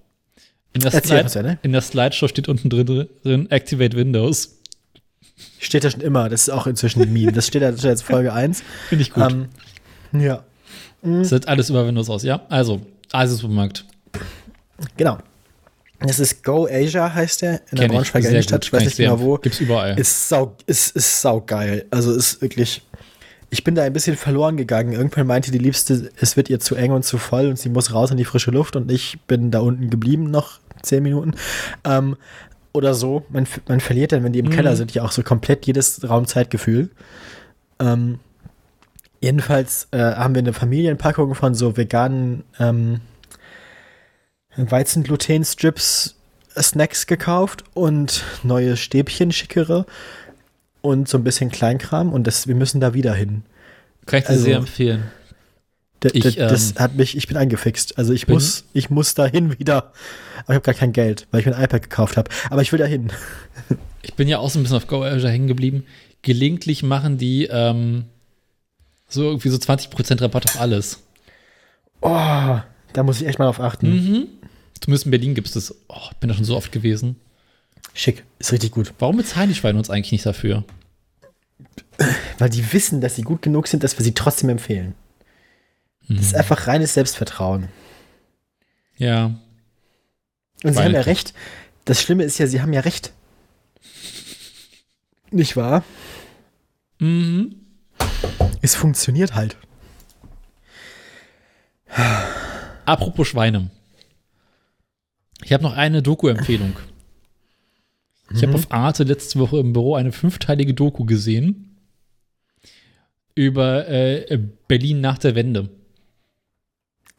[0.72, 1.58] In der, Erzähl Slide, uns, ne?
[1.62, 4.53] in der Slideshow steht unten drin, drin Activate Windows.
[5.58, 6.28] Steht da schon immer.
[6.28, 7.32] Das ist auch inzwischen ein Meme.
[7.32, 8.62] Das steht da steht jetzt Folge 1.
[8.88, 9.30] Finde ich gut.
[9.32, 9.48] Ähm,
[10.12, 10.44] ja,
[11.02, 12.42] Das sieht alles über Windows aus, ja?
[12.48, 12.80] Also,
[13.12, 13.84] Asia-Supermarkt.
[14.96, 15.18] genau.
[16.00, 17.88] Das ist Go Asia, heißt der, in der.
[17.88, 18.64] Braunschweiger Innenstadt.
[18.64, 19.38] Ich weiß nicht genau wo.
[19.38, 19.98] Gibt's überall.
[19.98, 21.86] Ist sau, ist, ist sau geil.
[21.90, 22.82] Also ist wirklich.
[23.50, 24.92] Ich bin da ein bisschen verloren gegangen.
[24.92, 27.92] Irgendwann meinte die Liebste, es wird ihr zu eng und zu voll und sie muss
[27.94, 31.34] raus in die frische Luft und ich bin da unten geblieben noch zehn Minuten.
[31.84, 32.16] Ähm,
[32.74, 33.24] oder so.
[33.30, 34.50] Man, man verliert dann, wenn die im Mhm.
[34.50, 36.90] Keller sind, ja auch so komplett jedes Raumzeitgefühl.
[37.80, 38.18] Ähm,
[39.20, 43.00] jedenfalls äh, haben wir eine Familienpackung von so veganen ähm,
[44.56, 46.16] Weizengluten-Strips
[46.56, 49.86] Snacks gekauft und neue Stäbchen schickere
[50.82, 53.42] und so ein bisschen Kleinkram und das, wir müssen da wieder hin.
[54.06, 55.02] Kann ich dir also- sehr empfehlen.
[56.12, 57.96] Ich, das ähm, hat mich, ich bin angefixt.
[57.98, 59.92] Also ich bin- muss, ich muss dahin wieder.
[60.40, 62.30] Aber ich habe gar kein Geld, weil ich mir ein iPad gekauft habe.
[62.50, 63.10] Aber ich will dahin.
[64.02, 65.84] Ich bin ja auch so ein bisschen auf Go Azure hängen geblieben.
[66.22, 68.04] Gelegentlich machen die ähm,
[69.08, 71.00] so irgendwie so 20% Rabatt auf alles.
[72.00, 72.58] Oh,
[72.92, 73.88] da muss ich echt mal drauf achten.
[73.90, 74.26] Mhm.
[74.80, 75.74] Zumindest in Berlin gibt es das.
[75.88, 77.16] Oh, ich bin da schon so oft gewesen.
[77.94, 78.92] Schick, ist richtig gut.
[78.98, 80.64] Warum bezahlen die Schweine uns eigentlich nicht dafür?
[82.38, 84.94] Weil die wissen, dass sie gut genug sind, dass wir sie trotzdem empfehlen.
[86.08, 86.22] Das Mhm.
[86.22, 87.68] ist einfach reines Selbstvertrauen.
[88.96, 89.26] Ja.
[90.62, 91.34] Und sie Weil- haben ja recht.
[91.84, 93.12] Das Schlimme ist ja, sie haben ja recht.
[95.30, 95.84] Nicht wahr?
[96.98, 97.56] Mhm.
[98.62, 99.56] Es funktioniert halt.
[102.86, 103.70] Apropos Schweine.
[105.42, 106.76] Ich habe noch eine Doku-Empfehlung.
[108.34, 111.76] Ich habe auf Arte letzte Woche im Büro eine fünfteilige Doku gesehen
[113.34, 115.68] über äh, Berlin nach der Wende.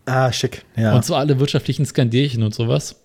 [0.05, 0.63] Ah, schick.
[0.75, 0.95] Ja.
[0.95, 2.95] Und so alle wirtschaftlichen Skandälchen und sowas.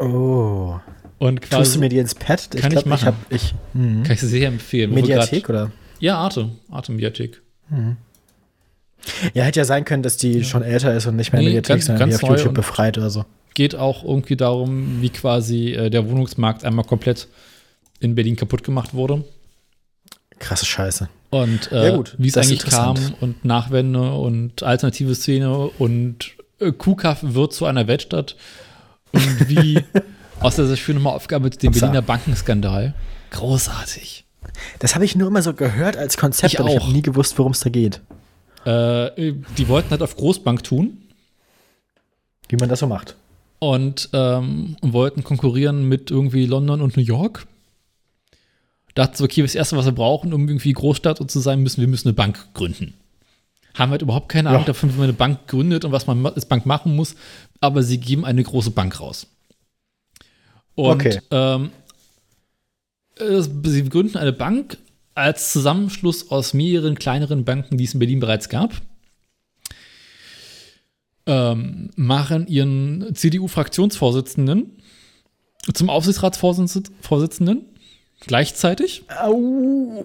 [0.00, 0.78] oh.
[1.18, 2.50] Und Tust quasi du mir die ins Pad?
[2.50, 3.00] Kann ich machen.
[3.00, 4.02] Ich hab, ich, mhm.
[4.02, 4.92] kann ich sie sehr empfehlen.
[4.92, 5.72] Mediathek grad- oder?
[5.98, 6.50] Ja, Arte.
[6.70, 7.40] Arte Mediathek.
[9.32, 11.54] Ja, hätte ja sein können, dass die schon älter ist und nicht mehr in Nee,
[11.54, 13.24] Mediathek, ganz- sondern ganz die auf YouTube befreit oder so.
[13.54, 17.28] Geht auch irgendwie darum, wie quasi äh, der Wohnungsmarkt einmal komplett
[18.00, 19.24] in Berlin kaputt gemacht wurde.
[20.38, 21.08] Krasse Scheiße.
[21.30, 27.18] Und äh, Ja, wie es eigentlich kam und Nachwende und alternative Szene und äh, Kuhkaff
[27.22, 28.36] wird zu einer Weltstadt
[29.12, 29.80] und wie
[30.40, 31.80] aus der sich für nochmal aufgearbeitet den Upsa.
[31.86, 32.94] Berliner Bankenskandal.
[33.30, 34.24] Großartig.
[34.78, 36.84] Das habe ich nur immer so gehört als Konzept, Ich aber ich auch.
[36.84, 38.00] habe nie gewusst, worum es da geht.
[38.64, 40.98] Äh, die wollten halt auf Großbank tun
[42.48, 43.16] Wie man das so macht.
[43.58, 47.46] und ähm, wollten konkurrieren mit irgendwie London und New York.
[48.94, 51.88] Dachten so, okay, das Erste, was wir brauchen, um irgendwie Großstadt zu sein, müssen wir
[51.88, 52.94] müssen eine Bank gründen.
[53.76, 54.66] Haben halt überhaupt keine Ahnung Ja.
[54.66, 57.14] davon, wie man eine Bank gründet und was man ma- als Bank machen muss,
[57.60, 59.26] aber sie geben eine große Bank raus.
[60.74, 61.20] Und Okay.
[61.30, 61.70] ähm,
[63.18, 64.78] äh, sie gründen eine Bank
[65.14, 68.72] als Zusammenschluss aus mehreren kleineren Banken, die es in Berlin bereits gab.
[71.28, 74.80] Ähm, machen ihren CDU-Fraktionsvorsitzenden
[75.74, 77.64] zum Aufsichtsratsvorsitzenden
[78.20, 79.02] gleichzeitig.
[79.20, 79.32] Au,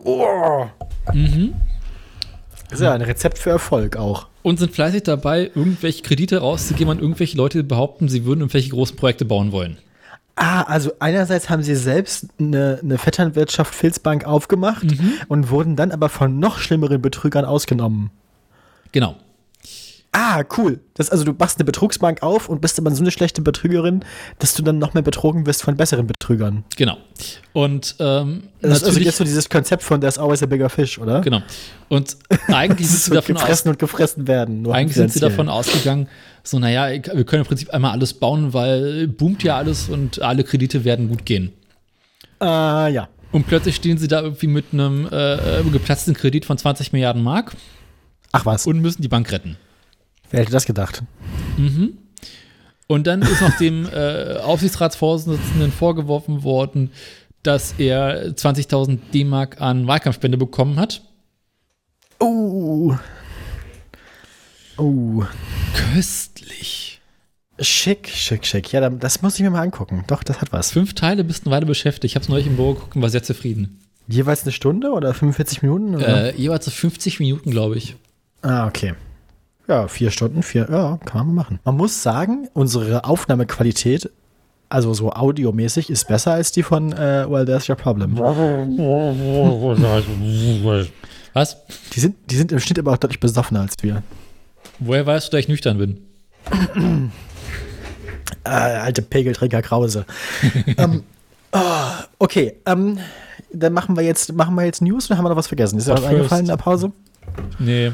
[0.03, 0.65] oh.
[1.13, 1.53] Mhm.
[2.71, 4.27] Ist ja ein Rezept für Erfolg auch.
[4.43, 8.69] Und sind fleißig dabei, irgendwelche Kredite rauszugeben an irgendwelche Leute, die behaupten, sie würden irgendwelche
[8.69, 9.77] großen Projekte bauen wollen.
[10.35, 15.13] Ah, also einerseits haben sie selbst eine, eine Vetternwirtschaft Filzbank aufgemacht Mhm.
[15.27, 18.09] und wurden dann aber von noch schlimmeren Betrügern ausgenommen.
[18.91, 19.15] Genau.
[20.13, 20.81] Ah, cool.
[20.95, 24.03] Das, also du machst eine Betrugsbank auf und bist aber so eine schlechte Betrügerin,
[24.39, 26.65] dass du dann noch mehr betrogen wirst von besseren Betrügern.
[26.75, 26.97] Genau.
[27.53, 30.99] Und ähm, Das ist also jetzt so dieses Konzept von There's always a bigger fish,
[30.99, 31.21] oder?
[31.21, 31.41] genau.
[31.87, 32.17] Und
[32.47, 34.69] eigentlich sind sie davon aus, gefressen und gefressen werden.
[34.69, 36.09] Eigentlich sind sie davon ausgegangen,
[36.43, 40.43] so, naja, wir können im Prinzip einmal alles bauen, weil boomt ja alles und alle
[40.43, 41.53] Kredite werden gut gehen.
[42.39, 43.07] Ah, ja.
[43.31, 47.55] Und plötzlich stehen sie da irgendwie mit einem äh, geplatzten Kredit von 20 Milliarden Mark
[48.33, 49.57] Ach was, und müssen die Bank retten.
[50.31, 51.03] Wer hätte das gedacht?
[52.87, 56.91] Und dann ist noch dem äh, Aufsichtsratsvorsitzenden vorgeworfen worden,
[57.43, 61.01] dass er 20.000 D-Mark an Wahlkampfspende bekommen hat.
[62.19, 62.95] Oh.
[64.77, 65.23] Oh.
[65.93, 67.01] Köstlich.
[67.59, 68.71] Schick, schick, schick.
[68.71, 70.03] Ja, das muss ich mir mal angucken.
[70.07, 70.71] Doch, das hat was.
[70.71, 72.11] Fünf Teile bist eine Weile beschäftigt.
[72.11, 73.79] Ich habe es neulich im Büro geguckt und war sehr zufrieden.
[74.07, 75.95] Jeweils eine Stunde oder 45 Minuten?
[75.95, 76.33] Oder?
[76.33, 77.95] Äh, jeweils so 50 Minuten, glaube ich.
[78.41, 78.95] Ah, okay.
[79.71, 81.59] Ja, vier Stunden, vier, ja, kann man machen.
[81.63, 84.11] Man muss sagen, unsere Aufnahmequalität,
[84.67, 88.17] also so audiomäßig, ist besser als die von äh, Well, There's Your Problem.
[91.33, 91.55] Was?
[91.93, 94.03] Die sind, die sind im Schnitt aber auch deutlich besoffener als wir.
[94.79, 96.01] Woher weißt du, dass ich nüchtern bin?
[98.43, 100.05] Äh, alte Pegelträger Krause.
[100.77, 101.03] ähm,
[101.53, 102.97] ah, okay, ähm,
[103.53, 105.77] dann machen wir jetzt, machen wir jetzt News oder haben wir noch was vergessen?
[105.77, 106.91] Ist dir was eingefallen in der Pause?
[107.57, 107.93] Nee.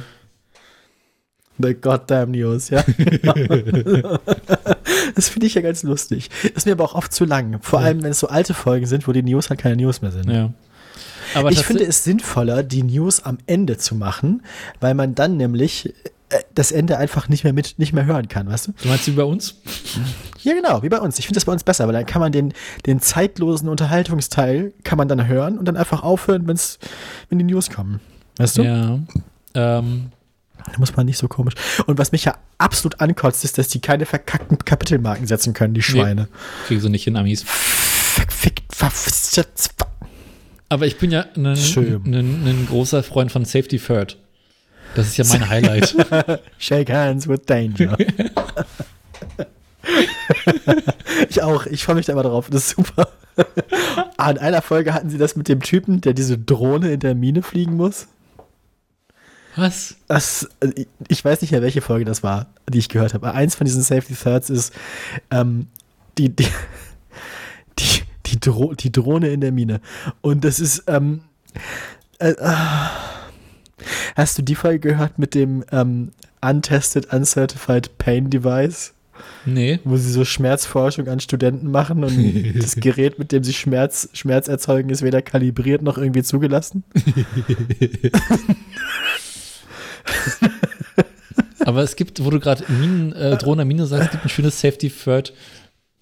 [1.59, 2.84] The goddamn News, ja.
[5.15, 6.29] das finde ich ja ganz lustig.
[6.55, 7.59] Ist mir aber auch oft zu lang.
[7.61, 10.11] Vor allem, wenn es so alte Folgen sind, wo die News halt keine News mehr
[10.11, 10.29] sind.
[10.29, 10.53] Ja.
[11.34, 14.43] Aber ich finde es sinnvoller, die News am Ende zu machen,
[14.79, 15.93] weil man dann nämlich
[16.29, 18.71] äh, das Ende einfach nicht mehr mit, nicht mehr hören kann, weißt du?
[18.81, 19.55] Du meinst wie bei uns?
[20.41, 21.19] Ja, genau, wie bei uns.
[21.19, 22.53] Ich finde das bei uns besser, weil dann kann man den,
[22.85, 26.79] den zeitlosen Unterhaltungsteil kann man dann hören und dann einfach aufhören, wenn's,
[27.29, 27.99] wenn die News kommen.
[28.38, 28.63] Weißt du?
[28.63, 28.99] Ja.
[29.53, 30.11] Ähm,
[30.72, 31.53] Da muss man nicht so komisch.
[31.85, 35.81] Und was mich ja absolut ankotzt, ist, dass die keine verkackten Kapitelmarken setzen können, die
[35.81, 36.27] Schweine.
[36.68, 37.45] kriegen sie nicht hin, Amis.
[40.69, 44.18] Aber ich bin ja ein, großer Freund von Safety Third.
[44.95, 45.95] Das ist ja mein Highlight.
[46.57, 47.98] Shake hands with danger.
[51.30, 51.65] ich auch.
[51.68, 52.49] Ich freue mich da immer drauf.
[52.49, 53.07] Das ist super.
[54.18, 57.15] Ah, in einer Folge hatten sie das mit dem Typen, der diese Drohne in der
[57.15, 58.07] Mine fliegen muss.
[59.57, 59.97] Was?
[60.07, 63.27] Das, äh, ich weiß nicht mehr, welche Folge das war, die ich gehört habe.
[63.27, 64.73] Aber eins von diesen Safety Thirds ist
[65.31, 65.67] ähm,
[66.17, 66.47] die, die,
[67.79, 69.81] die, die, Dro die Drohne in der Mine.
[70.21, 70.84] Und das ist.
[70.88, 71.21] Ähm,
[72.19, 72.91] äh, ah.
[74.15, 76.11] hast du die Folge gehört mit dem ähm,
[76.41, 78.93] Untested, Uncertified Pain Device?
[79.45, 79.79] Nee.
[79.84, 84.47] Wo sie so Schmerzforschung an Studenten machen und das Gerät, mit dem sie Schmerz, Schmerz
[84.47, 86.84] erzeugen, ist weder kalibriert noch irgendwie zugelassen.
[91.68, 94.61] Aber es gibt, wo du gerade Minen, äh, Drohne Mine sagst, es gibt ein schönes
[94.61, 95.34] Safety Third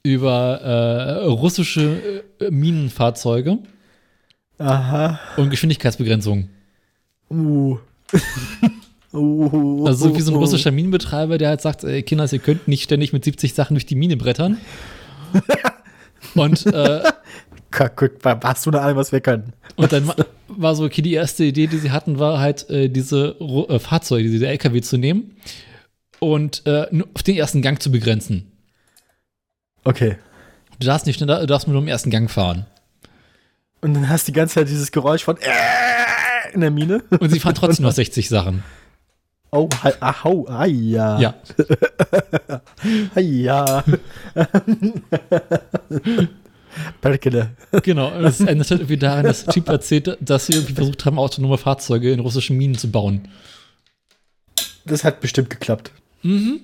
[0.04, 3.58] über äh, russische äh, Minenfahrzeuge
[4.60, 5.20] Aha.
[5.38, 6.50] und Geschwindigkeitsbegrenzung.
[7.32, 7.80] Uh.
[9.12, 9.88] uh.
[9.88, 12.84] Also so wie so ein russischer Minenbetreiber, der halt sagt, ey, Kinders, ihr könnt nicht
[12.84, 14.60] ständig mit 70 Sachen durch die Mine brettern.
[16.36, 17.02] und, äh,
[17.96, 18.12] Guck,
[18.44, 19.54] hast du eine Ahnung, was wir können?
[19.76, 20.16] und dann wa-
[20.48, 23.36] war so, okay, die erste Idee, die sie hatten, war halt, äh, diese
[23.70, 25.36] äh, Fahrzeuge, diese LKW zu nehmen
[26.20, 28.52] und äh, auf den ersten Gang zu begrenzen.
[29.84, 30.18] Okay.
[30.80, 32.66] Du darfst nicht du darfst nur im ersten Gang fahren.
[33.82, 37.04] Und dann hast du die ganze Zeit dieses Geräusch von äh, in der Mine.
[37.20, 38.64] Und sie fahren trotzdem noch 60 Sachen.
[39.52, 40.16] Oh, hi- ah,
[40.48, 41.20] ah, ja.
[41.20, 41.34] Ja.
[43.16, 43.84] Ah, ja.
[47.02, 47.56] Perkele.
[47.84, 51.20] Genau, das endet halt irgendwie daran, dass der Typ erzählt, dass sie irgendwie versucht haben,
[51.20, 53.28] autonome Fahrzeuge in russischen Minen zu bauen.
[54.86, 55.92] Das hat bestimmt geklappt.
[56.24, 56.60] Mhm.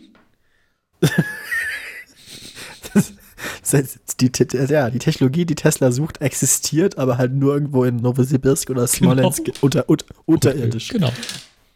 [3.72, 4.32] Das die,
[4.70, 9.52] ja, die Technologie, die Tesla sucht, existiert, aber halt nur irgendwo in Novosibirsk oder Smolensk
[9.62, 10.90] unter, unter, unterirdisch.
[10.90, 11.12] Genau.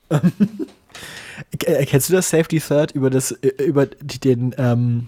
[1.66, 5.08] Äh, Kennst du das Safety Third über das äh, über den ähm,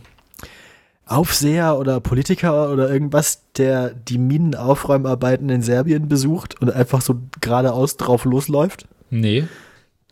[1.08, 7.98] Aufseher oder Politiker oder irgendwas, der die Minenaufräumarbeiten in Serbien besucht und einfach so geradeaus
[7.98, 9.46] drauf losläuft, Nee.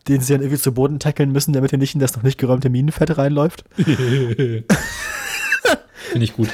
[0.08, 2.38] den sie dann irgendwie zu Boden tackeln müssen, damit er nicht in das noch nicht
[2.38, 3.64] geräumte Minenfett reinläuft?
[3.76, 4.64] Finde
[6.24, 6.48] ich gut.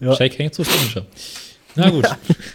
[0.00, 0.14] Ja.
[0.16, 0.62] Shake hängt zu.
[1.74, 2.08] Na gut,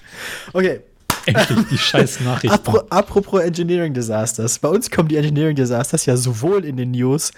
[0.54, 0.82] Okay,
[1.28, 2.56] endlich die scheiß Nachrichten.
[2.56, 4.60] Apro apropos Engineering Disasters.
[4.60, 7.32] Bei uns kommen die Engineering Disasters ja sowohl in den News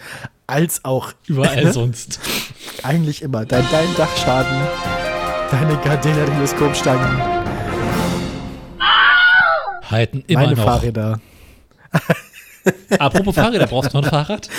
[0.48, 2.20] als auch Überall sonst.
[2.84, 3.46] eigentlich immer.
[3.46, 4.58] Dein, dein Dachschaden,
[5.52, 7.40] deine Gardena-Teleskopstangen,
[9.90, 10.64] Halten immer meine noch.
[10.64, 11.20] Fahrräder.
[13.00, 14.50] Apropos Fahrräder, brauchst du noch ein Fahrrad?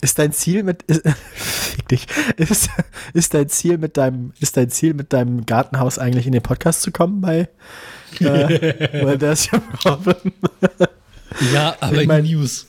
[0.00, 1.02] Ist dein Ziel mit ist,
[1.34, 2.68] fick dich, ist,
[3.12, 6.82] ist dein Ziel mit deinem ist dein Ziel mit deinem Gartenhaus eigentlich in den Podcast
[6.82, 7.48] zu kommen bei
[8.20, 10.32] weil das ja Problem.
[11.52, 12.66] Ja, aber Ich in mein- News.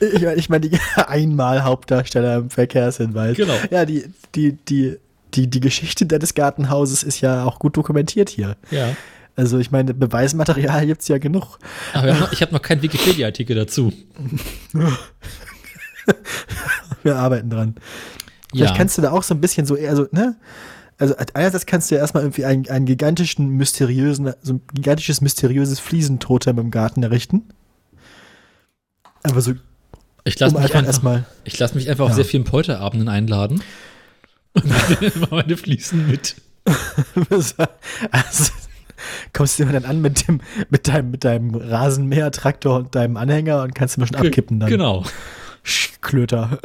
[0.00, 3.36] Ich meine, ich mein, die einmal Hauptdarsteller im Verkehrshinweis.
[3.36, 3.54] Genau.
[3.70, 4.04] Ja, die,
[4.34, 4.96] die, die,
[5.34, 8.56] die, die Geschichte deines Gartenhauses ist ja auch gut dokumentiert hier.
[8.72, 8.96] Ja.
[9.36, 11.58] Also ich meine, Beweismaterial gibt's ja genug.
[11.92, 13.92] Aber ich habe noch keinen Wikipedia-Artikel dazu.
[17.02, 17.74] Wir arbeiten dran.
[18.50, 18.76] Vielleicht Ja.
[18.76, 20.36] kannst du da auch so ein bisschen so eher so, ne?
[20.98, 25.78] Also einerseits kannst du ja erstmal irgendwie einen, einen gigantischen, mysteriösen, so ein gigantisches, mysteriöses
[25.78, 27.42] Fliesentotem im Garten errichten.
[29.22, 29.52] Aber so,
[30.24, 31.24] Ich lasse um mich, einfach erstmal.
[31.44, 32.16] ich mich einfach auf Ja.
[32.16, 33.62] sehr vielen Polterabenden einladen.
[34.54, 36.36] Und dann immer meine Fliesen mit.
[37.30, 38.52] also,
[39.34, 40.40] kommst du dann an mit dem,
[40.70, 44.70] mit deinem, mit deinem Rasenmäher-Traktor und deinem Anhänger und kannst du mal schon abkippen dann.
[44.70, 45.04] Genau.
[45.64, 46.58] Sch- Klöter.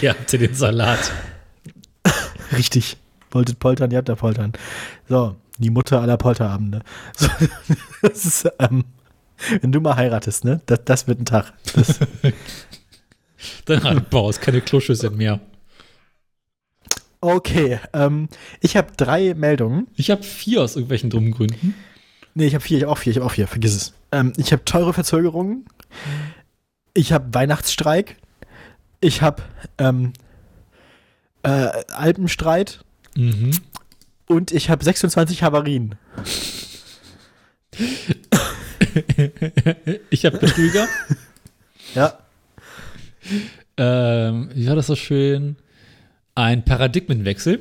[0.00, 1.10] Ja, habt ihr den Salat.
[2.56, 2.96] Richtig.
[3.30, 4.52] Wolltet poltern, ihr habt da poltern.
[5.08, 6.82] So, die Mutter aller Polterabende.
[7.16, 7.28] So,
[8.02, 8.84] das ist, ähm,
[9.60, 10.60] wenn du mal heiratest, ne?
[10.66, 11.52] Das, das wird ein Tag.
[13.66, 15.40] Dann halt baust keine Kloschüssel mehr.
[17.20, 18.28] okay, ähm,
[18.60, 19.86] ich habe drei Meldungen.
[19.96, 21.74] Ich habe vier aus irgendwelchen dummen Gründen.
[22.34, 23.94] Nee, ich habe vier, ich habe auch vier, ich habe auch vier, vergiss es.
[24.12, 25.66] Ähm, ich habe teure Verzögerungen.
[26.94, 28.16] Ich habe Weihnachtsstreik.
[29.00, 29.42] Ich habe
[29.78, 30.12] ähm,
[31.44, 32.84] äh, Alpenstreit.
[33.16, 33.52] Mhm.
[34.26, 35.94] Und ich habe 26 Havarien.
[40.10, 40.88] Ich habe Betrüger.
[41.94, 42.18] Ja.
[43.76, 45.54] ähm, wie war das so schön?
[46.34, 47.60] Ein Paradigmenwechsel.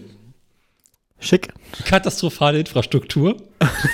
[1.20, 1.54] Schick.
[1.86, 3.38] Katastrophale Infrastruktur.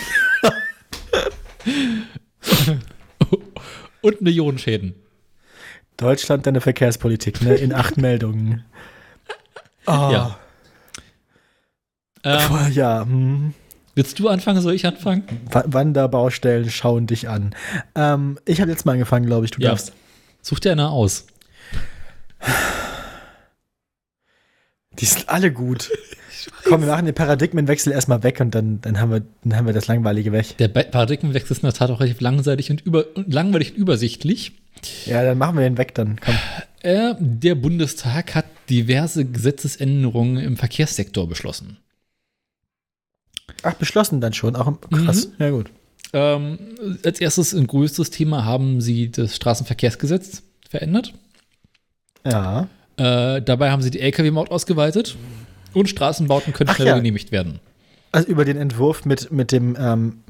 [4.01, 4.95] Und Millionenschäden.
[5.97, 7.55] Deutschland, deine Verkehrspolitik, ne?
[7.55, 8.63] In acht Meldungen.
[9.89, 10.37] Oh, Ja.
[12.23, 13.01] Ähm, Boah, ja.
[13.03, 13.53] Hm.
[13.95, 14.61] Willst du anfangen?
[14.61, 15.23] Soll ich anfangen?
[15.51, 17.53] Wa- Wanderbaustellen schauen dich an.
[17.95, 19.51] Ähm, ich habe jetzt mal angefangen, glaube ich.
[19.51, 19.69] Du Ja.
[19.69, 19.93] darfst.
[20.41, 21.27] Such dir einer aus.
[24.99, 25.89] Die sind alle gut.
[26.65, 29.73] Komm, wir machen den Paradigmenwechsel erstmal weg und dann, dann, haben wir, dann haben wir
[29.73, 30.57] das Langweilige weg.
[30.57, 34.53] Der Paradigmenwechsel ist in der Tat auch relativ langseitig und, über, langweilig und übersichtlich.
[35.05, 36.19] Ja, dann machen wir den weg dann.
[36.23, 36.35] Komm.
[36.81, 41.77] Äh, der Bundestag hat diverse Gesetzesänderungen im Verkehrssektor beschlossen.
[43.63, 44.55] Ach, beschlossen dann schon.
[44.55, 45.27] Auch krass.
[45.27, 45.33] Mhm.
[45.39, 45.71] Ja, gut.
[46.13, 46.57] Ähm,
[47.03, 51.13] als erstes ein größtes Thema haben sie das Straßenverkehrsgesetz verändert.
[52.25, 52.67] Ja.
[52.97, 55.17] Äh, dabei haben sie die Lkw-Maut ausgeweitet
[55.73, 56.97] und Straßenbauten können Ach schneller ja.
[56.97, 57.59] genehmigt werden.
[58.11, 60.23] Also über den Entwurf mit, mit dem ähm,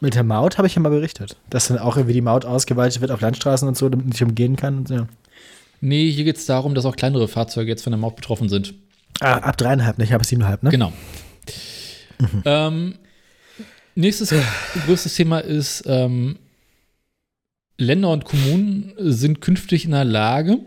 [0.00, 1.36] mit der Maut habe ich ja mal berichtet.
[1.48, 4.22] Dass dann auch irgendwie die Maut ausgeweitet wird auf Landstraßen und so, damit man nicht
[4.22, 4.78] umgehen kann.
[4.78, 5.06] Und so.
[5.84, 8.72] Nee, hier geht es darum, dass auch kleinere Fahrzeuge jetzt von der Maut betroffen sind.
[9.18, 10.70] Ah, ab dreieinhalb, nicht ab siebeneinhalb, ne?
[10.70, 10.92] Genau.
[12.44, 12.94] Ähm,
[13.96, 14.32] nächstes
[14.86, 16.38] größtes Thema ist, ähm,
[17.78, 20.60] Länder und Kommunen sind künftig in der Lage,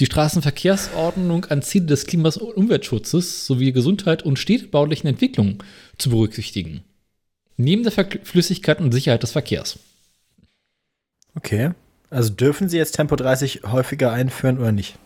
[0.00, 5.62] die Straßenverkehrsordnung an Ziele des Klimas- und Umweltschutzes sowie Gesundheit und städtebaulichen Entwicklung
[5.96, 6.82] zu berücksichtigen.
[7.56, 7.92] Neben der
[8.24, 9.78] Flüssigkeit und Sicherheit des Verkehrs.
[11.36, 11.70] Okay.
[12.10, 14.96] Also dürfen sie jetzt Tempo 30 häufiger einführen oder nicht?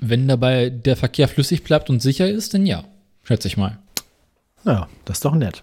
[0.00, 2.84] Wenn dabei der Verkehr flüssig bleibt und sicher ist, dann ja,
[3.22, 3.78] schätze ich mal.
[4.64, 5.62] Ja, das ist doch nett.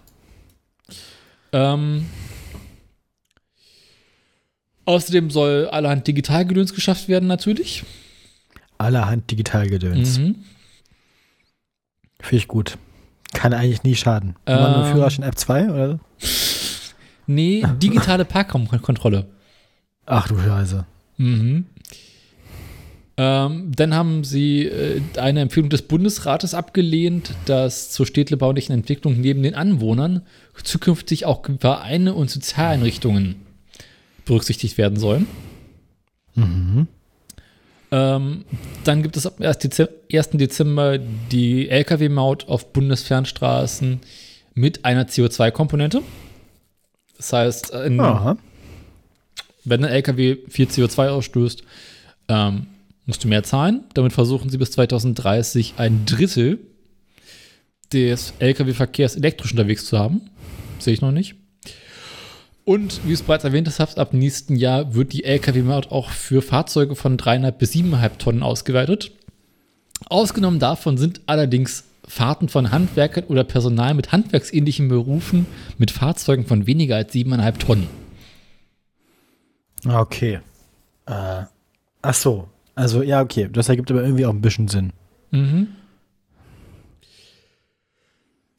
[1.51, 2.05] Ähm,
[4.85, 7.83] außerdem soll allerhand Digitalgedöns geschafft werden, natürlich.
[8.77, 10.19] Allerhand Digitalgedöns.
[10.19, 10.35] Mhm.
[12.19, 12.77] Finde ich gut.
[13.33, 14.35] Kann eigentlich nie schaden.
[14.45, 14.93] Immer nur Ähm.
[14.93, 15.99] Führerschein App 2 oder?
[17.25, 19.27] Nee, digitale Parkraumkontrolle.
[20.07, 20.85] Ach du Scheiße.
[21.17, 21.65] Mhm.
[23.19, 29.43] Ähm, dann haben sie äh, eine Empfehlung des Bundesrates abgelehnt, dass zur städtebaulichen Entwicklung neben
[29.43, 30.21] den Anwohnern
[30.63, 33.35] zukünftig auch Vereine und Sozialeinrichtungen
[34.25, 35.27] berücksichtigt werden sollen.
[36.35, 36.87] Mhm.
[37.89, 38.45] Ähm,
[38.83, 39.57] dann gibt es ab 1.
[39.59, 40.29] Dezember, 1.
[40.31, 43.99] Dezember die Lkw-Maut auf Bundesfernstraßen
[44.53, 46.01] mit einer CO2-Komponente.
[47.15, 48.37] Das heißt, in, Aha.
[49.69, 51.63] Wenn ein LKW viel CO2 ausstößt,
[52.29, 52.67] ähm,
[53.05, 53.83] musst du mehr zahlen.
[53.93, 56.59] Damit versuchen sie bis 2030 ein Drittel
[57.93, 60.21] des Lkw-Verkehrs elektrisch unterwegs zu haben.
[60.79, 61.35] Sehe ich noch nicht.
[62.65, 66.95] Und wie es bereits erwähnt ist, ab nächsten Jahr wird die Lkw-Maut auch für Fahrzeuge
[66.95, 69.11] von 3,5 bis 7,5 Tonnen ausgeweitet.
[70.09, 75.45] Ausgenommen davon sind allerdings Fahrten von Handwerkern oder Personal mit handwerksähnlichen Berufen
[75.77, 78.06] mit Fahrzeugen von weniger als 7,5 Tonnen.
[79.85, 80.39] Okay.
[81.05, 81.43] Äh,
[82.01, 82.47] ach so.
[82.75, 83.49] Also, ja, okay.
[83.51, 84.93] Das ergibt aber irgendwie auch ein bisschen Sinn.
[85.31, 85.67] Mhm.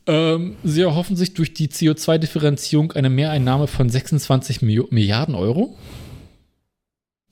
[0.06, 5.76] Ähm, sie erhoffen sich durch die CO2-Differenzierung eine Mehreinnahme von 26 Mio Milliarden Euro.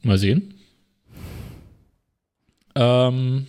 [0.03, 0.55] Mal sehen.
[2.75, 3.47] Ähm,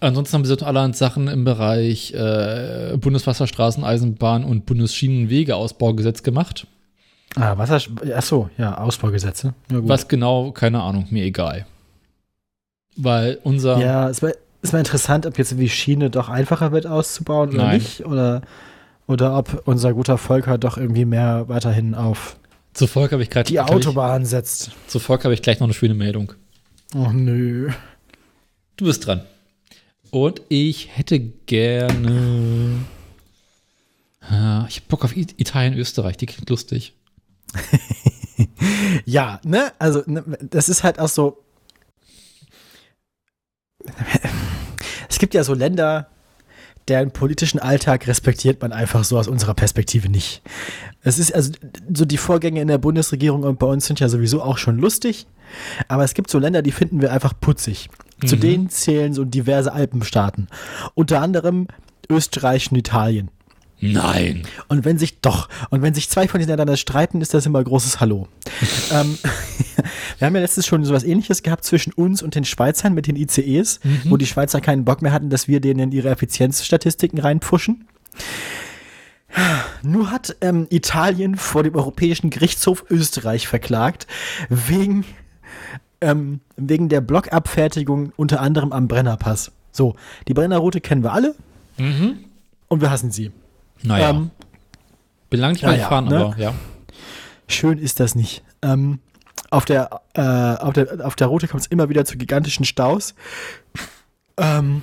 [0.00, 6.66] ansonsten haben sie so allerhand Sachen im Bereich äh, Bundeswasserstraßen, Eisenbahn und Bundesschienenwegeausbaugesetz gemacht.
[7.36, 7.80] Ah, Wasser.
[8.14, 9.54] Ach so, ja, Ausbaugesetze.
[9.70, 9.78] Ja.
[9.88, 11.66] Was genau, keine Ahnung, mir egal.
[12.96, 13.78] Weil unser.
[13.78, 17.64] Ja, es wäre es wär interessant, ob jetzt wie Schiene doch einfacher wird auszubauen oder
[17.64, 17.78] Nein.
[17.78, 18.04] nicht.
[18.06, 18.42] Oder,
[19.06, 22.36] oder ob unser guter Volker doch irgendwie mehr weiterhin auf
[22.74, 24.70] Zur Volk habe ich gerade die Autobahn setzt.
[24.86, 26.34] Zur Volk habe ich gleich noch eine schöne Meldung.
[26.94, 27.70] Oh nö.
[28.76, 29.22] Du bist dran.
[30.10, 32.84] Und ich hätte gerne.
[34.20, 36.92] Ah, Ich hab Bock auf Italien, Österreich, die klingt lustig.
[39.04, 39.72] Ja, ne?
[39.78, 41.42] Also, ne, das ist halt auch so.
[45.08, 46.08] Es gibt ja so Länder,
[46.88, 50.42] deren politischen Alltag respektiert man einfach so aus unserer Perspektive nicht.
[51.02, 51.52] Es ist also
[51.92, 55.26] so die Vorgänge in der Bundesregierung und bei uns sind ja sowieso auch schon lustig,
[55.86, 57.88] aber es gibt so Länder, die finden wir einfach putzig.
[58.24, 58.40] Zu Mhm.
[58.40, 60.48] denen zählen so diverse Alpenstaaten,
[60.94, 61.68] unter anderem
[62.08, 63.30] Österreich und Italien.
[63.82, 64.44] Nein.
[64.68, 67.58] Und wenn sich doch, und wenn sich zwei von diesen miteinander streiten, ist das immer
[67.58, 68.28] ein großes Hallo.
[68.92, 69.18] ähm,
[70.18, 73.16] wir haben ja letztens schon sowas ähnliches gehabt zwischen uns und den Schweizern mit den
[73.16, 77.88] ICEs, wo die Schweizer keinen Bock mehr hatten, dass wir denen ihre Effizienzstatistiken reinpushen.
[79.82, 84.06] Nur hat ähm, Italien vor dem Europäischen Gerichtshof Österreich verklagt,
[84.48, 85.04] wegen,
[86.00, 89.50] ähm, wegen der Blockabfertigung unter anderem am Brennerpass.
[89.72, 89.96] So,
[90.28, 91.34] die Brennerroute kennen wir alle
[91.78, 92.18] Mhm.
[92.68, 93.32] und wir hassen sie.
[93.82, 94.10] Naja.
[94.10, 94.30] Ähm,
[95.30, 96.16] Bin lang nicht ja, mehr ja, gefahren, ne?
[96.26, 96.54] aber ja.
[97.48, 98.42] Schön ist das nicht.
[98.62, 99.00] Ähm,
[99.50, 103.14] auf, der, äh, auf, der, auf der Route kommt es immer wieder zu gigantischen Staus.
[104.38, 104.82] Ähm,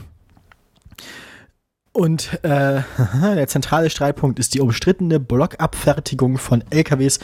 [1.92, 2.82] Und äh,
[3.22, 7.20] der zentrale Streitpunkt ist die umstrittene Blockabfertigung von LKWs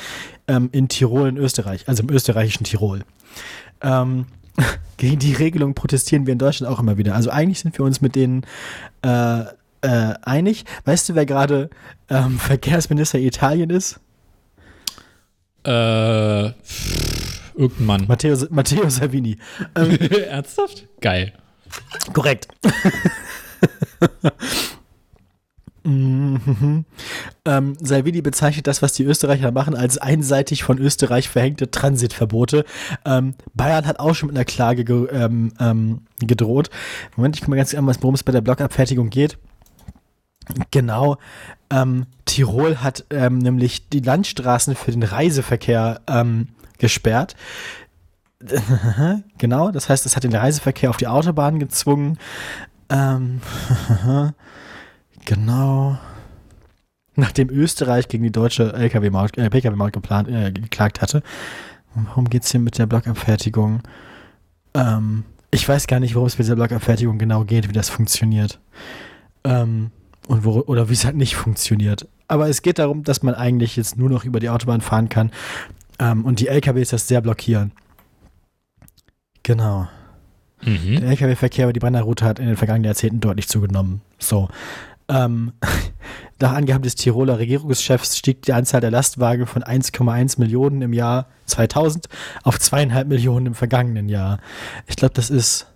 [0.48, 3.04] ähm, in Tirol in Österreich, also im österreichischen Tirol.
[3.82, 4.26] Ähm,
[4.98, 7.14] gegen die Regelung protestieren wir in Deutschland auch immer wieder.
[7.16, 8.46] Also eigentlich sind wir uns mit denen
[9.02, 9.44] äh,
[9.86, 10.66] äh, einig.
[10.86, 11.70] Weißt du, wer gerade
[12.10, 14.00] ähm, Verkehrsminister Italien ist?
[15.64, 18.06] Äh, pff, irgendein Mann.
[18.08, 19.38] Matteo, Matteo Salvini.
[19.76, 19.92] Ähm,
[20.30, 20.88] Ernsthaft?
[21.02, 21.34] Geil.
[22.14, 22.48] korrekt.
[25.86, 26.86] Mhm.
[27.46, 32.66] ähm, Salvini bezeichnet das, was die Österreicher machen, als einseitig von Österreich verhängte Transitverbote.
[33.06, 36.72] Ähm, Bayern hat auch schon mit einer Klage ge ähm, ähm, gedroht.
[37.16, 39.38] Moment, ich gucke mal ganz an, worum es bei der Blockabfertigung geht.
[40.72, 41.18] Genau.
[41.70, 47.36] Ähm, Tirol hat ähm, nämlich die Landstraßen für den Reiseverkehr ähm, gesperrt.
[49.38, 52.18] genau, das heißt, es hat den Reiseverkehr auf die Autobahn gezwungen.
[52.90, 53.42] Ähm,
[55.26, 55.98] genau.
[57.16, 61.24] Nachdem Österreich gegen die deutsche LKW-Maut, äh, PKW-Maut geplant, äh, geklagt hatte.
[61.94, 63.82] Worum geht es hier mit der Blockabfertigung?
[64.74, 68.60] Ähm, ich weiß gar nicht, worum es mit dieser Blockabfertigung genau geht, wie das funktioniert.
[69.46, 69.92] Ähm,
[70.28, 72.08] und wo, oder wie es halt nicht funktioniert.
[72.28, 75.32] Aber es geht darum, dass man eigentlich jetzt nur noch über die Autobahn fahren kann
[76.00, 77.72] ähm, und die LKWs das sehr blockieren.
[79.44, 79.88] Genau.
[80.64, 81.00] Mhm.
[81.02, 84.02] Der Lkw-Verkehr über die Brennerroute hat in den vergangenen Jahrzehnten deutlich zugenommen.
[84.18, 84.50] So.
[85.08, 85.54] Ähm,
[86.40, 91.28] nach Angaben des Tiroler Regierungschefs stieg die Anzahl der Lastwagen von 1,1 Millionen im Jahr
[91.46, 92.10] 2000
[92.44, 94.40] auf zweieinhalb Millionen im vergangenen Jahr.
[94.88, 95.68] Ich glaube, das ist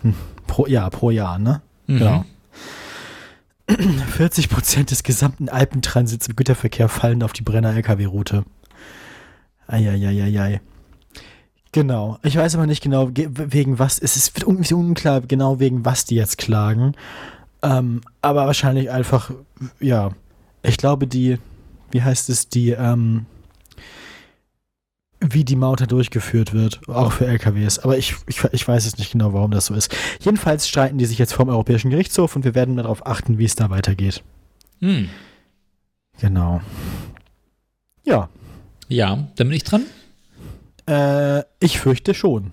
[0.00, 0.14] hm,
[0.48, 1.62] pro Jahr, pro Jahr, ne?
[1.86, 1.98] Mhm.
[1.98, 2.24] Genau.
[3.68, 8.44] 40 Prozent des gesamten Alpentransits im Güterverkehr fallen auf die Brenner-LKW-Route.
[9.66, 10.60] Eieieiei.
[11.72, 12.18] Genau.
[12.22, 13.98] Ich weiß aber nicht genau, ge- wegen was.
[13.98, 16.92] Es ist unklar, genau wegen was die jetzt klagen.
[17.62, 19.30] Ähm, aber wahrscheinlich einfach,
[19.80, 20.10] ja.
[20.62, 21.38] Ich glaube, die,
[21.90, 23.24] wie heißt es, die, ähm,
[25.22, 27.78] wie die Maut da durchgeführt wird, auch für LKWs.
[27.78, 29.94] Aber ich, ich, ich weiß es nicht genau, warum das so ist.
[30.20, 33.54] Jedenfalls streiten die sich jetzt vom Europäischen Gerichtshof und wir werden darauf achten, wie es
[33.54, 34.22] da weitergeht.
[34.80, 35.08] Hm.
[36.20, 36.60] Genau.
[38.04, 38.28] Ja,
[38.88, 39.84] Ja, dann bin ich dran.
[40.86, 42.50] äh, ich fürchte schon.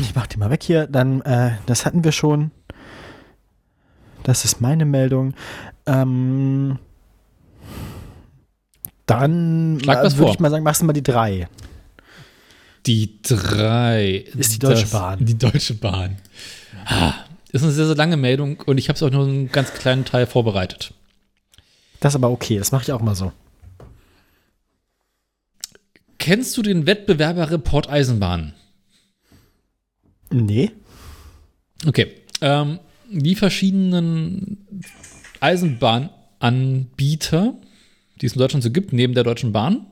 [0.00, 0.86] Ich mach die mal weg hier.
[0.86, 2.50] Dann, äh, das hatten wir schon.
[4.22, 5.34] Das ist meine Meldung.
[5.86, 6.78] Ähm,
[9.06, 11.48] dann äh, würde ich mal sagen, machst du mal die drei.
[12.86, 14.24] Die drei.
[14.36, 15.24] Ist die Deutsche das, Bahn.
[15.24, 16.16] Die Deutsche Bahn.
[16.84, 17.14] Ah,
[17.50, 20.04] Ist eine sehr, sehr lange Meldung und ich habe es auch nur einen ganz kleinen
[20.04, 20.92] Teil vorbereitet.
[22.00, 23.32] Das ist aber okay, das mache ich auch mal so.
[26.18, 28.54] Kennst du den Wettbewerber Report Eisenbahn?
[30.30, 30.72] Nee.
[31.86, 32.12] Okay.
[32.40, 32.80] Ähm,
[33.10, 34.66] die verschiedenen
[35.40, 37.54] Eisenbahnanbieter,
[38.20, 39.86] die es in Deutschland so gibt, neben der Deutschen Bahn,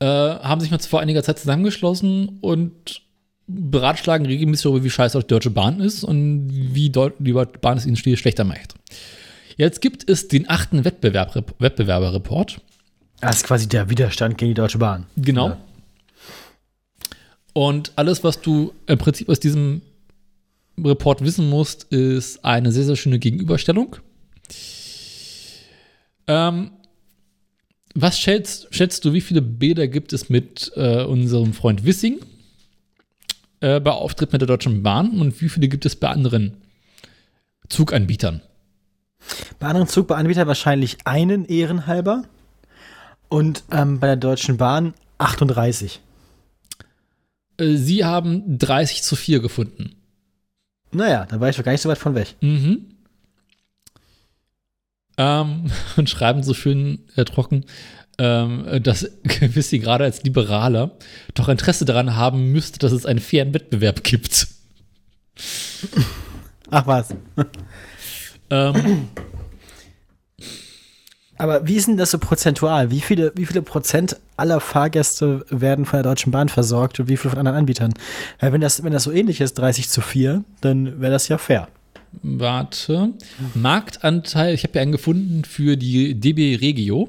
[0.00, 3.02] äh, haben sich mal vor einiger Zeit zusammengeschlossen und
[3.46, 7.86] beratschlagen regelmäßig darüber, wie scheiße die Deutsche Bahn ist und wie Deu die Bahn es
[7.86, 8.74] ihnen schlechter macht.
[9.56, 12.60] Jetzt gibt es den achten Wettbewerb Wettbewerberreport.
[13.20, 15.06] Das ist quasi der Widerstand gegen die Deutsche Bahn.
[15.16, 15.48] Genau.
[15.48, 15.58] Ja.
[17.52, 19.82] Und alles, was du im Prinzip aus diesem
[20.78, 23.96] Report wissen musst, ist eine sehr, sehr schöne Gegenüberstellung.
[26.30, 26.70] Ähm,
[27.94, 32.20] was schätzt, schätzt du, wie viele Bilder gibt es mit äh, unserem Freund Wissing
[33.58, 36.56] äh, bei Auftritt mit der Deutschen Bahn und wie viele gibt es bei anderen
[37.68, 38.42] Zuganbietern?
[39.58, 42.22] Bei anderen Zuganbietern wahrscheinlich einen ehrenhalber.
[43.28, 46.00] Und ähm, bei der Deutschen Bahn 38.
[47.58, 49.96] Äh, sie haben 30 zu 4 gefunden.
[50.92, 52.36] Naja, da war ich doch gar nicht so weit von weg.
[52.40, 52.86] Mhm.
[55.20, 57.66] Ähm, und schreiben so schön äh, trocken,
[58.18, 60.92] ähm, dass gewiss sie gerade als Liberaler
[61.34, 64.48] doch Interesse daran haben müsste, dass es einen fairen Wettbewerb gibt.
[66.70, 67.14] Ach was.
[68.48, 69.08] Ähm,
[71.36, 72.90] Aber wie ist denn das so prozentual?
[72.90, 77.16] Wie viele, wie viele Prozent aller Fahrgäste werden von der Deutschen Bahn versorgt und wie
[77.16, 77.92] viele von anderen Anbietern?
[78.38, 81.36] Weil wenn das, wenn das so ähnlich ist, 30 zu 4, dann wäre das ja
[81.36, 81.68] fair.
[82.22, 83.12] Warte.
[83.54, 87.08] Marktanteil, ich habe ja einen gefunden für die DB Regio.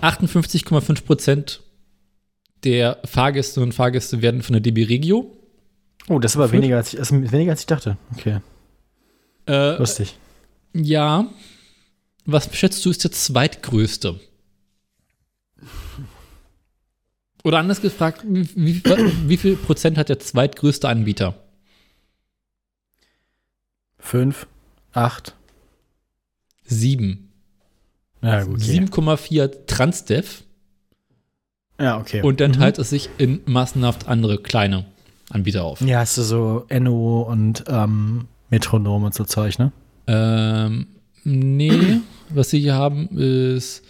[0.00, 1.60] 58,5 Prozent
[2.64, 5.36] der Fahrgäste und Fahrgäste werden von der DB Regio.
[6.08, 7.96] Oh, das ist aber weniger als, ich, ist weniger als ich dachte.
[8.16, 8.40] Okay,
[9.46, 10.16] Äh, lustig.
[10.72, 11.26] Ja.
[12.26, 14.18] Was schätzt du ist der zweitgrößte?
[17.44, 18.82] Oder anders gefragt, wie, wie,
[19.26, 21.43] wie viel Prozent hat der zweitgrößte Anbieter?
[24.04, 24.46] Fünf,
[24.92, 25.34] acht.
[26.66, 27.30] Sieben.
[28.22, 28.56] Ja, gut.
[28.62, 28.78] Okay.
[28.80, 30.42] 7,4 Transdev.
[31.80, 32.20] Ja, okay.
[32.22, 32.56] Und dann Mhm.
[32.56, 34.84] teilt es sich in massenhaft andere kleine
[35.30, 35.80] Anbieter auf.
[35.80, 39.72] Ja, hast du so Enno und ähm, Metronom und so Zeug, ne?
[40.06, 40.86] Ähm,
[41.24, 43.82] nee, was sie hier haben, ist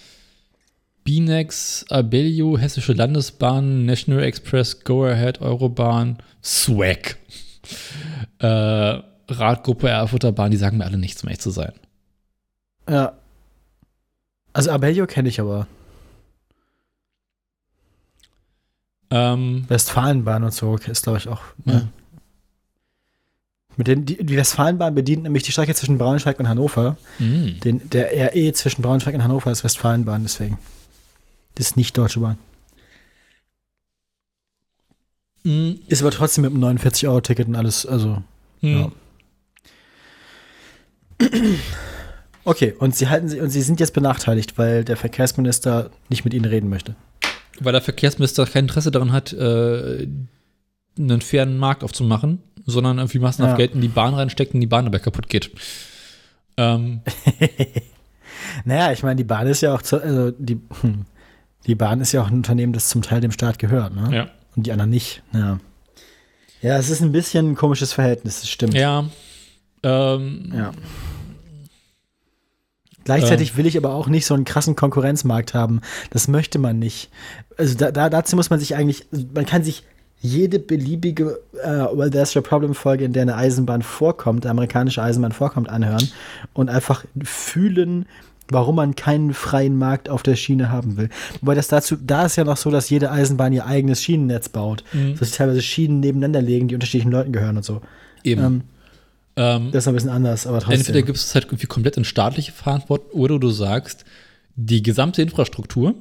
[1.03, 7.17] Binex, Abellio, Hessische Landesbahn, National Express, Go Ahead, Eurobahn, Swag.
[8.41, 11.73] Äh, Radgruppe Erfurter Bahn, die sagen mir alle nichts, um echt zu sein.
[12.89, 13.15] Ja.
[14.53, 15.67] Also Abellio kenne ich aber.
[19.11, 21.41] Ähm, Westfalenbahn und so ist, glaube ich, auch.
[21.65, 21.73] Ja.
[21.75, 21.89] Ja.
[23.77, 26.97] Mit den, die, die Westfalenbahn bedient nämlich die Strecke zwischen Braunschweig und Hannover.
[27.19, 27.59] mh.
[27.65, 30.59] Den, der RE zwischen Braunschweig und Hannover ist Westfalenbahn, deswegen.
[31.57, 32.39] Das ist nicht Deutsche Bahn.
[35.45, 38.23] Mh, Ist aber trotzdem mit einem 49-Euro-Ticket und alles, also.
[38.61, 38.69] mh.
[38.71, 38.93] Ja.
[42.47, 46.35] Okay, und sie halten sie und sie sind jetzt benachteiligt, weil der Verkehrsminister nicht mit
[46.35, 46.95] ihnen reden möchte.
[47.59, 50.07] Weil der Verkehrsminister kein Interesse daran hat, äh,
[50.99, 53.57] einen fairen Markt aufzumachen, sondern irgendwie massenhaft Ja.
[53.57, 55.53] Geld in die Bahn reinsteckt und die Bahn dabei kaputt geht.
[56.59, 57.01] Ähm,
[58.65, 61.07] Naja, ich meine, die Bahn ist ja auch, zu, also die, hm,
[61.67, 64.15] die Bahn ist ja auch ein Unternehmen, das zum Teil dem Staat gehört, ne?
[64.15, 64.29] ja.
[64.55, 65.23] Und die anderen nicht.
[65.33, 65.59] Ja.
[66.61, 68.75] Ja, es ist ein bisschen ein komisches Verhältnis, das stimmt.
[68.75, 69.07] Ja.
[69.83, 70.73] Ähm, Ja.
[73.05, 75.81] Gleichzeitig will ich aber auch nicht so einen krassen Konkurrenzmarkt haben.
[76.11, 77.11] Das möchte man nicht.
[77.57, 79.85] Also da, da, dazu muss man sich eigentlich, man kann sich
[80.21, 85.33] jede beliebige äh, Well, There's a Problem-Folge, in der eine Eisenbahn vorkommt, eine amerikanische Eisenbahn
[85.33, 86.09] vorkommt, anhören
[86.55, 88.07] und einfach fühlen,
[88.49, 91.11] warum man keinen freien Markt auf der Schiene haben will.
[91.41, 94.83] Wobei das dazu, da ist ja noch so, dass jede Eisenbahn ihr eigenes Schienennetz baut.
[94.93, 95.19] Mhm.
[95.19, 97.83] Dass sie teilweise Schienen nebeneinander legen, die unterschiedlichen Leuten gehören und so.
[98.23, 98.43] Eben.
[98.43, 98.63] Ähm,
[99.37, 100.81] ähm, das ist ein bisschen anders, aber trotzdem.
[100.81, 104.05] entweder gibst du es halt irgendwie komplett in staatliche Verantwortung oder du sagst,
[104.57, 105.95] die gesamte Infrastruktur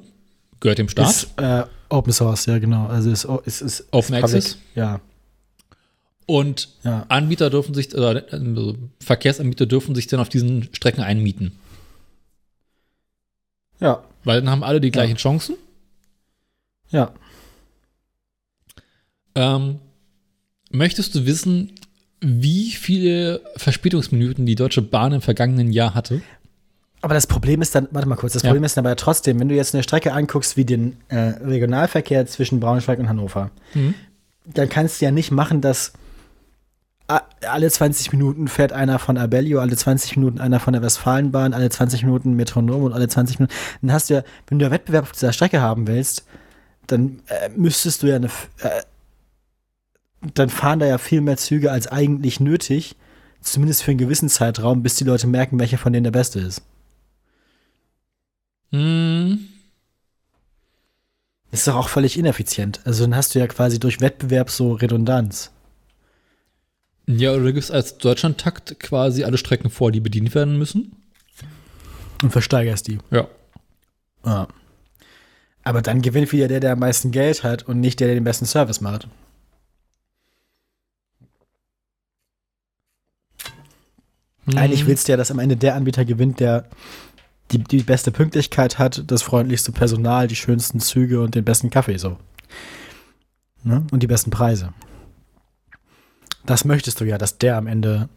[0.59, 1.09] gehört dem Staat.
[1.09, 2.87] Ist äh, Open Source, ja, genau.
[2.87, 4.23] Also ist, ist, ist Open ist.
[4.23, 4.57] Access?
[4.75, 5.01] Ja,
[6.25, 7.05] und ja.
[7.09, 11.57] Anbieter dürfen sich, oder also Verkehrsanbieter dürfen sich dann auf diesen Strecken einmieten.
[13.79, 15.55] Ja, Weil dann haben alle die gleichen Chancen.
[16.89, 17.13] ja.
[19.35, 19.79] Ähm,
[20.69, 21.73] möchtest du wissen,
[22.23, 26.21] wie viele Verspätungsminuten die Deutsche Bahn im vergangenen Jahr hatte?
[27.01, 28.49] Aber das Problem ist dann, warte mal kurz, das Ja.
[28.49, 32.25] Problem ist dann aber trotzdem, wenn du jetzt eine Strecke anguckst wie den äh, Regionalverkehr
[32.27, 33.93] zwischen Braunschweig und Hannover, Mhm.
[34.45, 35.91] dann kannst du ja nicht machen, dass
[37.41, 41.69] alle 20 Minuten fährt einer von Abellio, alle 20 Minuten einer von der Westfalenbahn, alle
[41.69, 43.53] 20 Minuten Metronom und alle 20 Minuten.
[43.81, 46.25] Dann hast du ja, wenn du ja Wettbewerb auf dieser Strecke haben willst,
[46.87, 48.81] dann äh, müsstest du ja eine, äh,
[50.33, 52.95] dann fahren da ja viel mehr Züge als eigentlich nötig,
[53.41, 56.61] zumindest für einen gewissen Zeitraum, bis die Leute merken, welcher von denen der beste ist.
[58.71, 59.47] Hm,
[61.51, 62.81] Das ist doch auch völlig ineffizient.
[62.85, 65.51] Also dann hast du ja quasi durch Wettbewerb so Redundanz.
[67.05, 70.95] Ja, oder du gibst als Deutschlandtakt quasi alle Strecken vor, die bedient werden müssen.
[72.23, 72.99] Und versteigerst die.
[73.11, 73.27] Ja.
[74.25, 74.47] Ja.
[75.63, 78.23] Aber dann gewinnt wieder der, der am meisten Geld hat und nicht der, der den
[78.23, 79.07] besten Service macht.
[84.45, 84.57] Hm.
[84.57, 86.65] Eigentlich willst du ja, dass am Ende der Anbieter gewinnt, der
[87.51, 91.97] die, die beste Pünktlichkeit hat, das freundlichste Personal, die schönsten Züge und den besten Kaffee
[91.97, 92.17] so.
[93.63, 93.85] Ne?
[93.91, 94.73] Und die besten Preise.
[96.45, 98.09] Das möchtest du ja, dass der am Ende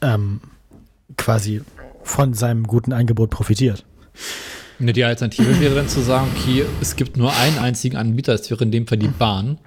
[0.00, 0.40] ähm,
[1.16, 1.62] quasi
[2.02, 3.84] von seinem guten Angebot profitiert.
[4.78, 8.50] Ne, Die Alternative wäre dann zu sagen, okay, es gibt nur einen einzigen Anbieter, das
[8.50, 9.58] wäre in dem Fall die Bahn.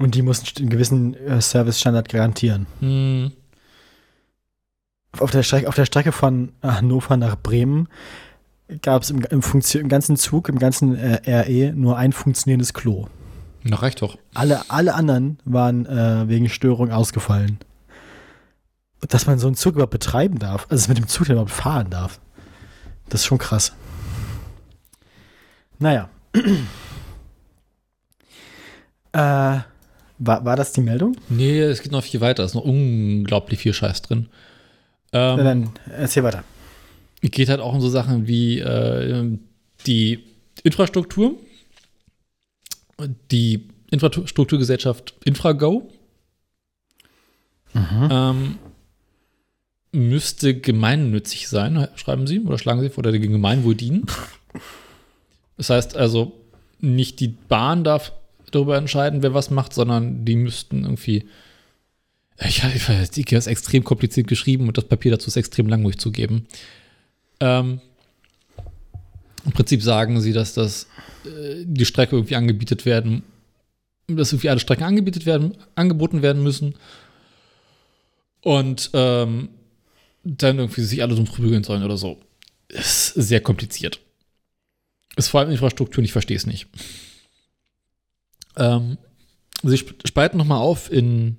[0.00, 2.66] Und die muss einen gewissen äh, Service-Standard garantieren.
[2.80, 3.32] Hm,
[5.18, 7.86] Auf der, Strecke, auf der Strecke von Hannover nach Bremen
[8.80, 13.08] gab es im, im, im ganzen Zug, im ganzen äh, RE nur ein funktionierendes Klo.
[13.62, 14.16] na, reicht doch.
[14.32, 17.58] Alle, alle anderen waren äh, wegen Störung ausgefallen.
[19.06, 21.90] Dass man so einen Zug überhaupt betreiben darf, also mit dem Zug den überhaupt fahren
[21.90, 22.20] darf,
[23.10, 23.74] das ist schon krass.
[25.78, 26.08] Naja.
[29.12, 29.58] äh,
[30.20, 31.16] war, war das die Meldung?
[31.28, 32.44] Nee, es geht noch viel weiter.
[32.44, 34.28] Es ist noch unglaublich viel Scheiß drin.
[35.12, 36.44] Ähm, Na dann erzähl weiter.
[37.22, 39.38] geht halt auch um so Sachen wie äh,
[39.86, 40.24] die
[40.62, 41.36] Infrastruktur,
[43.30, 45.90] die Infrastrukturgesellschaft Infrago
[47.74, 48.58] ähm,
[49.92, 54.06] müsste gemeinnützig sein, schreiben sie oder schlagen sie vor, oder dem Gemeinwohl dienen.
[55.56, 56.32] Das heißt also,
[56.78, 58.12] nicht die Bahn darf
[58.50, 61.26] darüber entscheiden, wer was macht, sondern die müssten irgendwie
[62.42, 65.82] Ich, ich weiß, die ist extrem kompliziert geschrieben und das Papier dazu ist extrem lang,
[65.82, 66.46] muss ich zugeben.
[67.40, 67.80] Ähm,
[69.44, 70.86] Im Prinzip sagen sie, dass das
[71.24, 73.22] äh, die Strecke irgendwie angebietet werden,
[74.08, 76.74] dass irgendwie alle Strecken angebietet werden, angeboten werden müssen.
[78.42, 79.50] Und ähm,
[80.24, 82.18] dann irgendwie sich alle drum prügeln sollen oder so.
[82.68, 84.00] Ist sehr kompliziert.
[85.16, 86.68] Ist vor allem Infrastruktur ich verstehe es nicht.
[88.56, 88.98] Ähm,
[89.62, 91.36] sie sp- spalten nochmal auf in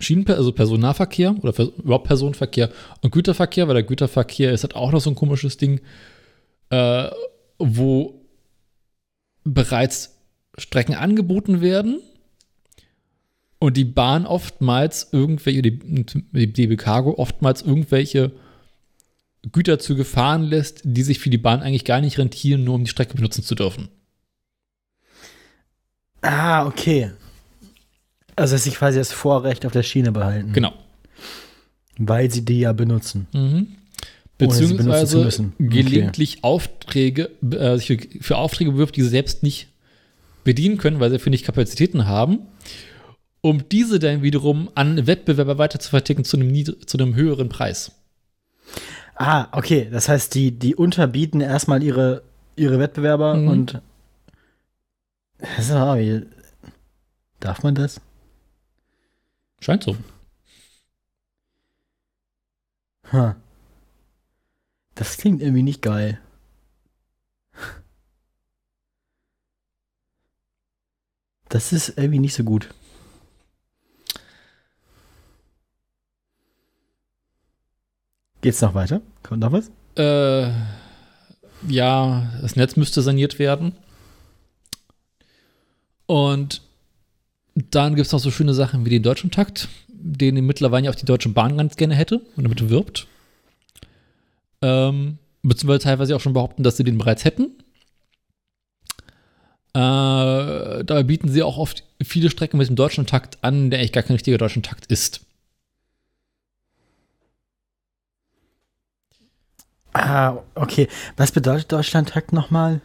[0.00, 2.70] Schienenper also Personennahverkehr oder überhaupt Personenverkehr
[3.02, 5.80] und Güterverkehr, weil der Güterverkehr ist halt auch noch so ein komisches Ding,
[6.70, 7.08] äh,
[7.58, 8.20] wo
[9.44, 10.16] bereits
[10.58, 12.00] Strecken angeboten werden
[13.58, 18.32] und die Bahn oftmals irgendwelche, die, die DB Cargo oftmals irgendwelche
[19.52, 22.90] Güterzüge fahren lässt, die sich für die Bahn eigentlich gar nicht rentieren, nur um die
[22.90, 23.88] Strecke benutzen zu dürfen.
[26.24, 27.10] Ah, okay.
[28.36, 30.52] Also, dass sie quasi das Vorrecht auf der Schiene behalten.
[30.52, 30.72] Genau.
[31.98, 33.28] Weil sie die ja benutzen.
[33.32, 33.68] Mhm.
[34.38, 35.52] Beziehungsweise müssen.
[35.60, 35.68] Okay.
[35.68, 39.68] gelegentlich Aufträge, äh, sich für, für Aufträge bewirbt, die sie selbst nicht
[40.42, 42.40] bedienen können, weil sie für nicht Kapazitäten haben,
[43.42, 46.52] um diese dann wiederum an Wettbewerber weiter zu verticken zu einem,
[46.86, 47.92] zu einem höheren Preis.
[49.14, 49.88] Ah, okay.
[49.92, 52.22] Das heißt, die, die unterbieten erstmal ihre,
[52.56, 53.48] ihre Wettbewerber Mhm.
[53.48, 53.80] und.
[55.40, 56.26] Aber wie.
[57.40, 58.00] Darf man das?
[59.60, 59.96] Scheint so.
[63.12, 63.36] Ha.
[64.94, 66.20] Das klingt irgendwie nicht geil.
[71.48, 72.74] Das ist irgendwie nicht so gut.
[78.40, 79.00] Geht's noch weiter?
[79.22, 79.70] Kommt noch was?
[79.96, 80.50] Äh,
[81.68, 83.74] ja, das Netz müsste saniert werden.
[86.06, 86.62] Und
[87.54, 91.06] dann gibt es noch so schöne Sachen wie den Deutschen Takt, den mittlerweile auch die
[91.06, 93.06] Deutsche Bahn ganz gerne hätte und damit wirbt.
[94.60, 97.52] Ähm, beziehungsweise teilweise auch schon behaupten, dass sie den bereits hätten.
[99.74, 103.92] Äh, dabei bieten sie auch oft viele Strecken mit dem deutschen Takt an, der eigentlich
[103.92, 105.20] gar kein richtiger deutscher Takt ist.
[109.92, 110.88] Ah, okay.
[111.16, 112.80] Was bedeutet Deutschlandtakt nochmal?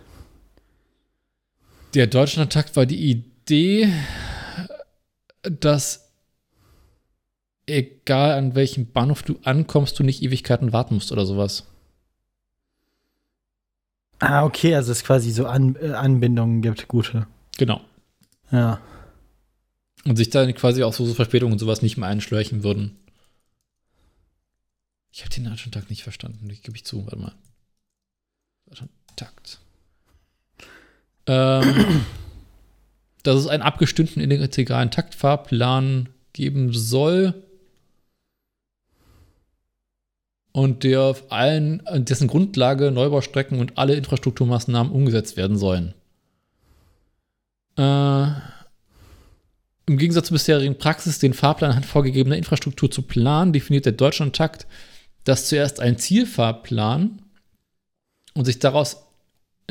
[1.93, 3.91] Der Deutschlandtakt war die Idee,
[5.41, 6.11] dass
[7.65, 11.65] egal an welchem Bahnhof du ankommst, du nicht Ewigkeiten warten musst oder sowas.
[14.19, 17.25] Ah, okay, also es quasi so An äh, Anbindungen gibt, gute.
[17.57, 17.81] Genau.
[18.51, 18.81] Ja.
[20.05, 22.97] Und sich dann quasi auch so, so Verspätungen und sowas nicht mehr einschleuchen würden.
[25.11, 27.03] Ich habe den Deutschlandtakt nicht verstanden, gebe ich zu.
[27.05, 27.33] Warte mal.
[28.67, 29.59] Deutschlandtakt.
[31.29, 32.05] Ähm,
[33.23, 37.43] dass es einen abgestimmten integralen Taktfahrplan geben soll.
[40.51, 45.93] Und der auf allen, dessen Grundlage Neubaustrecken und alle Infrastrukturmaßnahmen umgesetzt werden sollen.
[47.77, 48.31] Äh,
[49.85, 54.65] Im Gegensatz zur bisherigen Praxis, den Fahrplan anhand vorgegebener Infrastruktur zu planen, definiert der Deutschlandtakt,
[55.23, 57.21] dass zuerst ein Zielfahrplan
[58.33, 59.08] und sich daraus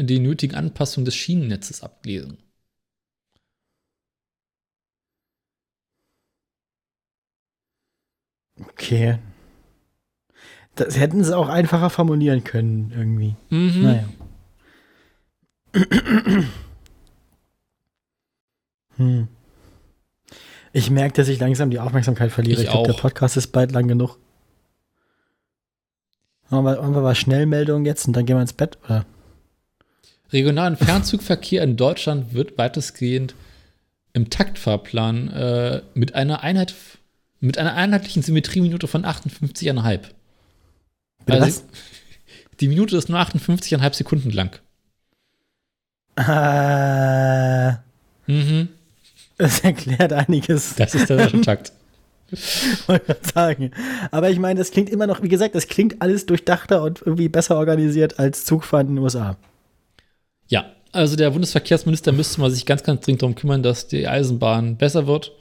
[0.07, 2.39] die nötigen Anpassungen des Schienennetzes ablesen.
[8.61, 9.19] Okay.
[10.75, 13.37] Das hätten sie auch einfacher formulieren können, irgendwie.
[13.51, 13.83] Mhm.
[13.83, 14.09] Naja.
[18.97, 19.29] hm.
[20.73, 22.61] Ich merke, dass ich langsam die Aufmerksamkeit verliere.
[22.61, 22.99] Ich Ich, glaube, der.
[23.01, 24.19] Podcast ist bald lang genug.
[26.51, 29.05] Machen wir, machen wir mal Schnellmeldung jetzt und dann gehen wir ins Bett, oder?
[30.33, 33.35] Regionalen Fernzugverkehr in Deutschland wird weitestgehend
[34.13, 36.75] im Taktfahrplan äh, mit einer Einheit
[37.41, 40.01] mit einer einheitlichen Symmetrieminute von 58,5.
[41.25, 41.63] Bitte Also,
[42.61, 44.59] Die Minute ist nur 58,5 Sekunden lang.
[46.17, 47.77] Äh,
[48.27, 48.69] Mhm.
[49.39, 51.73] das erklärt einiges, Das ist der deutsche Takt.
[52.87, 53.71] wollte ich sagen.
[54.11, 57.29] Aber ich meine, das klingt immer noch, wie gesagt, das klingt alles durchdachter und irgendwie
[57.29, 59.37] besser organisiert als Zugfahren in den USA.
[60.49, 64.77] Ja, also der Bundesverkehrsminister müsste mal sich ganz, ganz dringend darum kümmern, dass die Eisenbahn
[64.77, 65.33] besser wird.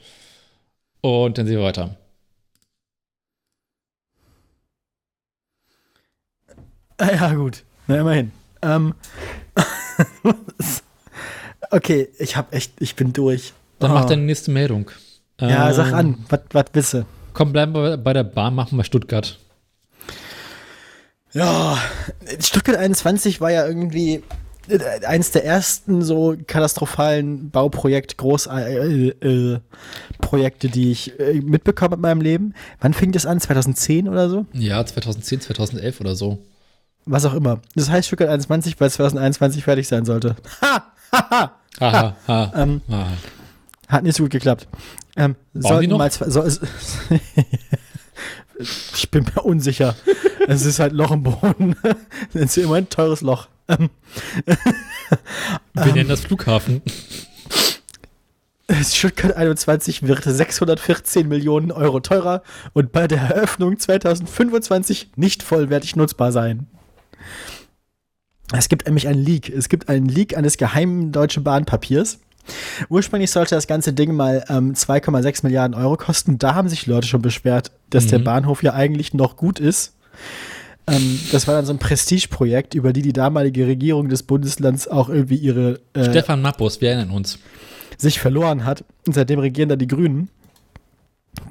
[1.00, 1.96] Und dann sehen wir weiter.
[6.98, 7.62] Ah, ja, gut.
[7.86, 8.32] Na, immerhin.
[8.62, 8.94] Ähm,
[11.70, 13.52] okay, ich hab echt, ich bin durch.
[13.78, 13.94] Dann Oh.
[13.94, 14.90] mach deine nächste Meldung.
[15.40, 17.06] Ja, Ähm, sag an, was wisse.
[17.32, 19.38] Komm, bleiben wir bei der Bahn, machen wir Stuttgart.
[21.32, 21.78] Ja,
[22.40, 24.24] Stuttgart 21 war ja irgendwie
[24.68, 29.60] äh, eins der ersten so katastrophalen Bauprojekt, Groß äh, äh,
[30.20, 32.54] Projekte, die ich äh, mitbekommen in meinem Leben.
[32.80, 33.40] Wann fing das an?
[33.40, 34.46] 2010 oder so?
[34.52, 36.38] Ja, 2010, 2011 oder so.
[37.06, 37.60] Was auch immer.
[37.74, 40.36] Das heißt Stuttgart 21, weil 2021 fertig sein sollte.
[40.60, 40.84] Ha!
[41.12, 41.30] Ha!
[41.30, 41.52] Ha!
[41.80, 42.52] Aha, ha.
[42.56, 43.06] Ähm, ah.
[43.88, 44.68] Hat nicht so gut geklappt.
[45.16, 45.98] Ähm, die sollten noch?
[45.98, 46.42] mal so,
[48.58, 49.94] ich bin mir unsicher.
[50.46, 51.76] Es ist halt Loch im Boden.
[52.32, 53.48] Das ist immer ein teures Loch.
[53.68, 53.90] Ähm,
[55.74, 56.82] Wir nennen das Flughafen.
[58.84, 62.42] Stuttgart 21 wird 614 Millionen Euro teurer
[62.74, 66.66] und bei der Eröffnung 2025 nicht vollwertig nutzbar sein.
[68.52, 69.48] Es gibt nämlich einen Leak.
[69.48, 72.18] Es gibt einen Leak eines geheimen Deutschen Bahnpapiers.
[72.88, 76.38] Ursprünglich sollte das ganze Ding mal ähm, 2,6 Milliarden Euro kosten.
[76.38, 78.24] Da haben sich Leute schon beschwert, dass der Mhm.
[78.24, 79.94] Bahnhof ja eigentlich noch gut ist.
[80.86, 85.10] Ähm, das war dann so ein Prestigeprojekt, über die die damalige Regierung des Bundeslands auch
[85.10, 87.38] irgendwie ihre äh, Stefan Mappus, wir erinnern uns.
[87.98, 88.84] sich verloren hat.
[89.06, 90.30] Und seitdem regieren da die Grünen.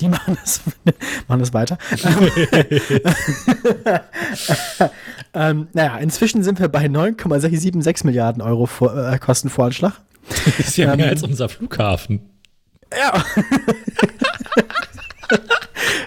[0.02, 0.62] Die machen das,
[1.28, 1.78] machen das weiter.
[5.34, 9.94] ähm, naja, inzwischen sind wir bei 9,76 Milliarden Euro vor, äh, Kostenvoranschlag.
[10.30, 12.22] Das ist ja mehr Ähm, als unser Flughafen.
[12.92, 13.24] Ja.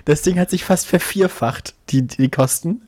[0.04, 2.82] Das Ding hat sich fast vervierfacht, die, die Kosten.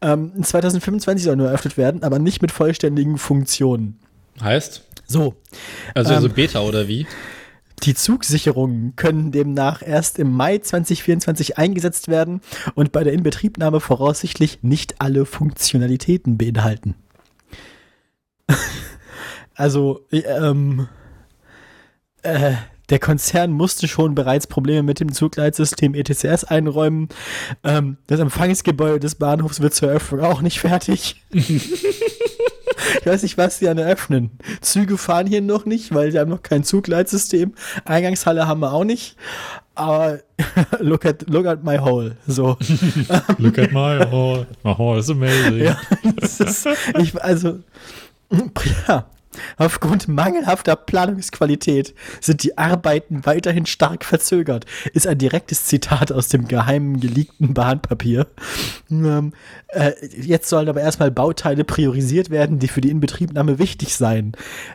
[0.00, 3.98] Ähm, 2025 soll nur eröffnet werden, aber nicht mit vollständigen Funktionen.
[4.40, 4.82] Heißt?
[5.06, 5.36] So,
[5.94, 7.06] Also Ähm, so Beta oder wie?
[7.82, 12.40] Die Zugsicherungen können demnach erst im Mai 2024 eingesetzt werden
[12.74, 16.94] und bei der Inbetriebnahme voraussichtlich nicht alle Funktionalitäten beinhalten.
[19.56, 20.88] also, ähm,
[22.22, 22.52] äh,
[22.88, 27.08] der Konzern musste schon bereits Probleme mit dem Zugleitsystem ETCS einräumen.
[27.64, 31.22] Ähm, das Empfangsgebäude des Bahnhofs wird zur Eröffnung auch nicht fertig.
[33.00, 34.30] Ich weiß nicht, was sie an eröffnen.
[34.60, 37.54] Züge fahren hier noch nicht, weil sie haben noch kein Zugleitsystem.
[37.84, 39.16] Eingangshalle haben wir auch nicht.
[39.74, 40.20] Aber
[40.80, 42.16] look at, look at my hole.
[42.26, 42.56] So.
[43.38, 44.46] Look at my hall.
[44.64, 45.62] My hall is amazing.
[45.62, 45.78] Ja,
[46.20, 46.66] ist,
[46.98, 47.60] ich, also,
[48.88, 49.06] ja,
[49.56, 56.48] aufgrund mangelhafter Planungsqualität sind die Arbeiten weiterhin stark verzögert, ist ein direktes Zitat aus dem
[56.48, 58.26] geheimen geleakten Bahnpapier.
[58.90, 59.32] Ähm,
[59.68, 64.32] äh, jetzt sollen aber erstmal Bauteile priorisiert werden, die für die Inbetriebnahme wichtig seien.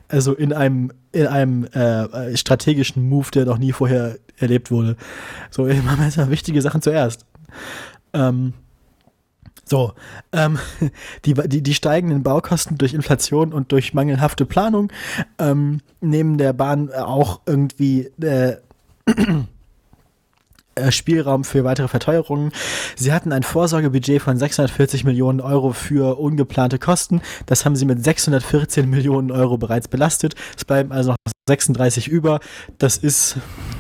[0.08, 4.98] Also in einem, in einem äh, strategischen Move, der noch nie vorher erlebt wurde.
[5.50, 7.26] So, wir machen erstmal wichtige Sachen zuerst.
[8.14, 8.54] Ähm,
[9.72, 9.93] so,
[10.34, 10.60] ähm,
[11.26, 14.91] die, die, die steigenden Baukosten durch Inflation und durch mangelhafte Planung
[15.39, 18.57] ähm, nehmen der Bahn auch irgendwie äh,
[20.76, 22.52] äh, Spielraum für weitere Verteuerungen.
[22.98, 27.22] Sie hatten ein Vorsorgebudget von 640 Millionen Euro für ungeplante Kosten.
[27.45, 30.35] Das haben sie mit 614 Millionen Euro bereits belastet.
[30.57, 32.41] Es bleiben also noch 36 über.
[32.77, 33.38] Das ist,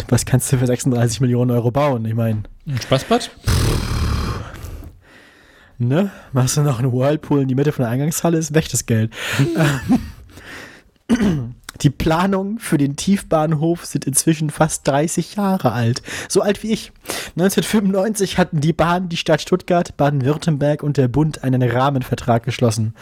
[0.07, 2.05] was kannst du für 36 Millionen Euro bauen?
[2.05, 3.29] Ich meine, Ein Spaßbad?
[5.87, 6.11] Ne?
[6.33, 9.11] Machst du noch einen Whirlpool in die Mitte von der Eingangshalle, ist weg das Geld.
[11.09, 16.01] Ähm, die Planungen für den Tiefbahnhof sind inzwischen fast 30 Jahre alt.
[16.29, 16.91] So alt wie ich.
[17.37, 22.93] 1995 hatten die Bahn, die Stadt Stuttgart, Baden-Württemberg und der Bund einen Rahmenvertrag geschlossen.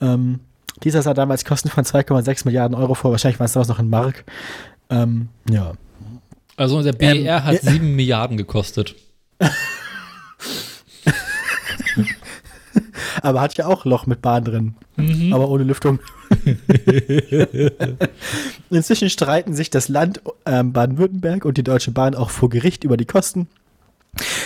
[0.00, 0.40] Ähm,
[0.82, 3.10] dieser sah damals Kosten von 2,6 Milliarden Euro vor.
[3.10, 4.24] Wahrscheinlich waren es damals noch in Mark.
[4.88, 5.72] Ähm, ja.
[6.56, 7.72] Also unser BER Ähm, hat ja.
[7.72, 8.94] 7 Milliarden gekostet.
[13.22, 14.74] Aber hat ja auch Loch mit Bahn drin.
[15.32, 15.98] Aber ohne Lüftung.
[18.70, 22.96] Inzwischen streiten sich das Land ähm, Baden-Württemberg und die Deutsche Bahn auch vor Gericht über
[22.96, 23.48] die Kosten.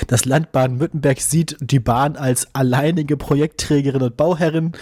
[0.06, 4.72] Das Land Baden-Württemberg sieht die Bahn als alleinige Projektträgerin und Bauherrin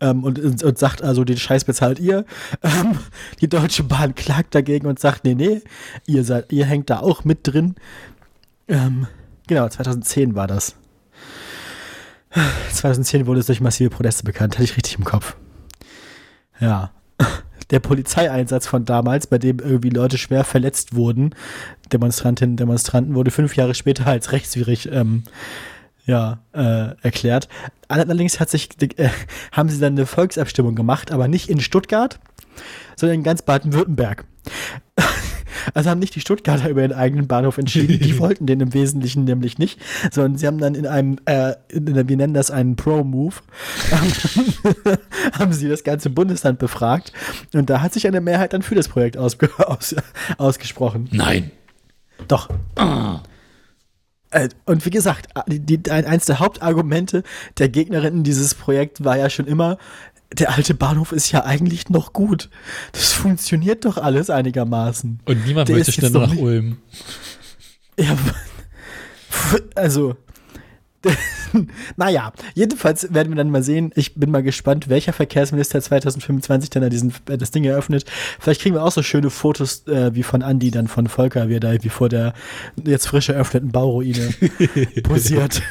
[0.00, 2.24] ähm, und, und, und sagt also, den Scheiß bezahlt ihr.
[2.62, 2.98] Ähm,
[3.40, 5.62] die Deutsche Bahn klagt dagegen und sagt, nee, nee,
[6.06, 7.74] ihr, seid, ihr hängt da auch mit drin.
[8.68, 9.08] Ähm,
[9.48, 10.76] genau, 2010 war das.
[12.72, 15.36] 2010 wurde es durch massive Proteste bekannt, hatte ich richtig im Kopf.
[16.60, 16.92] Ja.
[17.70, 21.34] Der Polizeieinsatz von damals, bei dem irgendwie Leute schwer verletzt wurden,
[21.92, 25.24] Demonstrantinnen und Demonstranten, wurde fünf Jahre später als rechtswidrig ähm,
[26.06, 27.48] ja, äh, erklärt.
[27.88, 29.10] Allerdings hat sich, äh,
[29.52, 32.18] haben sie dann eine Volksabstimmung gemacht, aber nicht in Stuttgart,
[32.96, 34.24] sondern in ganz Baden-Württemberg.
[35.74, 37.98] Also haben nicht die Stuttgarter über ihren eigenen Bahnhof entschieden.
[38.00, 39.80] Die wollten den im Wesentlichen nämlich nicht,
[40.10, 43.34] sondern sie haben dann in einem, äh, in, wir nennen das einen Pro-Move,
[45.38, 47.12] haben sie das ganze Bundesland befragt.
[47.54, 49.94] Und da hat sich eine Mehrheit dann für das Projekt ausge aus,
[50.38, 51.08] ausgesprochen.
[51.12, 51.50] Nein.
[52.26, 52.48] Doch.
[54.30, 57.22] Äh, Und wie gesagt, die, die, ein- eins der Hauptargumente
[57.58, 59.78] der Gegnerinnen dieses Projekts war ja schon immer,
[60.32, 62.50] der alte Bahnhof ist ja eigentlich noch gut.
[62.92, 65.20] Das funktioniert doch alles einigermaßen.
[65.24, 66.78] Und niemand Der möchte schnell nach nicht- Ulm.
[67.98, 68.16] Ja,
[69.74, 70.16] also,
[71.96, 73.92] naja, jedenfalls werden wir dann mal sehen.
[73.94, 78.04] Ich bin mal gespannt, welcher Verkehrsminister 2025 dann da diesen, äh, das Ding eröffnet.
[78.40, 81.54] Vielleicht kriegen wir auch so schöne Fotos äh, wie von Andy, dann von Volker, wie
[81.54, 82.34] er da wie vor der
[82.84, 84.34] jetzt frisch eröffneten Bauruine
[85.04, 85.62] posiert.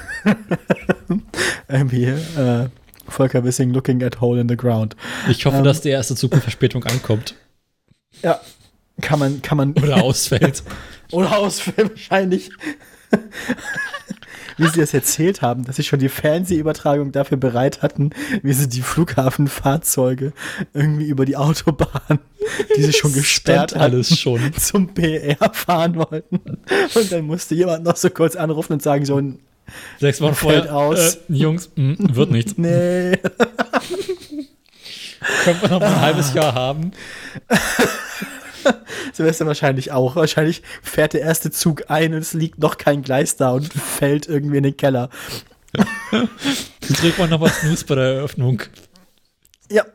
[1.67, 2.69] Irgendwie, äh,
[3.09, 4.95] Volker Wissing looking at hole in the ground.
[5.29, 5.63] Ich hoffe, Ähm.
[5.63, 7.35] dass der erste Zug mit Verspätung ankommt
[8.23, 8.39] Ja,
[9.01, 9.73] kann man, kann man.
[9.73, 10.63] oder ausfällt.
[11.11, 12.49] Oder Ausfilm wahrscheinlich.
[14.57, 18.09] wie sie das erzählt haben, dass sie schon die Fernsehübertragung dafür bereit hatten,
[18.41, 20.34] wie sie die Flughafenfahrzeuge
[20.73, 22.19] irgendwie über die Autobahn,
[22.75, 24.53] die sie schon gesperrt Stand alles hatten, schon.
[24.55, 26.39] zum PR fahren wollten.
[26.95, 29.21] Und dann musste jemand noch so kurz anrufen und sagen so,
[29.99, 30.76] Sechs Wochen vorher.
[30.76, 31.15] aus.
[31.15, 32.53] Äh, Jungs, mh, wird nichts.
[32.57, 33.18] nee.
[35.44, 36.91] Können wir noch mal ein halbes Jahr haben?
[39.14, 40.15] Silvester wahrscheinlich auch.
[40.15, 44.27] Wahrscheinlich fährt der erste Zug ein und es liegt noch kein Gleis da und fällt
[44.27, 45.10] irgendwie in den Keller.
[46.11, 46.30] Dann
[46.81, 48.61] drückt man noch was Snooze bei der Eröffnung.
[49.72, 49.85] Ja.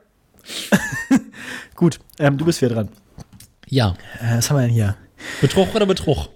[1.77, 2.89] Gut, ähm, du bist wieder dran.
[3.69, 3.95] Ja.
[4.21, 4.97] Äh, was haben wir denn hier?
[5.41, 6.29] Betrug oder Betrug?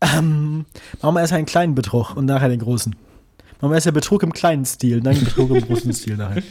[0.00, 0.64] Ähm,
[1.02, 2.94] machen wir erst einen kleinen Betrug und nachher den großen.
[3.60, 6.42] Machen wir erst den Betrug im kleinen Stil, dann den Betrug im großen Stil nachher.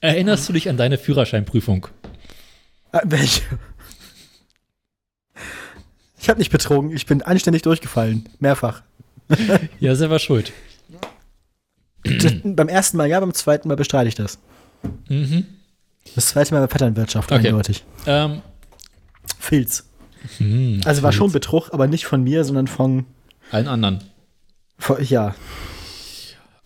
[0.00, 1.86] Erinnerst du dich an deine Führerscheinprüfung?
[2.92, 3.42] Äh, welche?
[6.20, 8.28] Ich habe nicht betrogen, ich bin anständig durchgefallen.
[8.38, 8.82] Mehrfach.
[9.78, 10.52] Ja, selber schuld.
[12.02, 14.38] Das, beim ersten Mal ja, beim zweiten Mal bestreite ich das.
[15.08, 15.46] Mhm.
[16.16, 17.46] Das zweite Mal bei Patternwirtschaft, Okay.
[17.46, 17.84] eindeutig.
[18.06, 18.42] Ähm,
[19.38, 19.84] Filz.
[20.38, 23.06] Hm, Also war schon Betrug, aber nicht von mir, sondern von,
[23.50, 24.00] allen anderen.
[24.78, 25.34] von ja.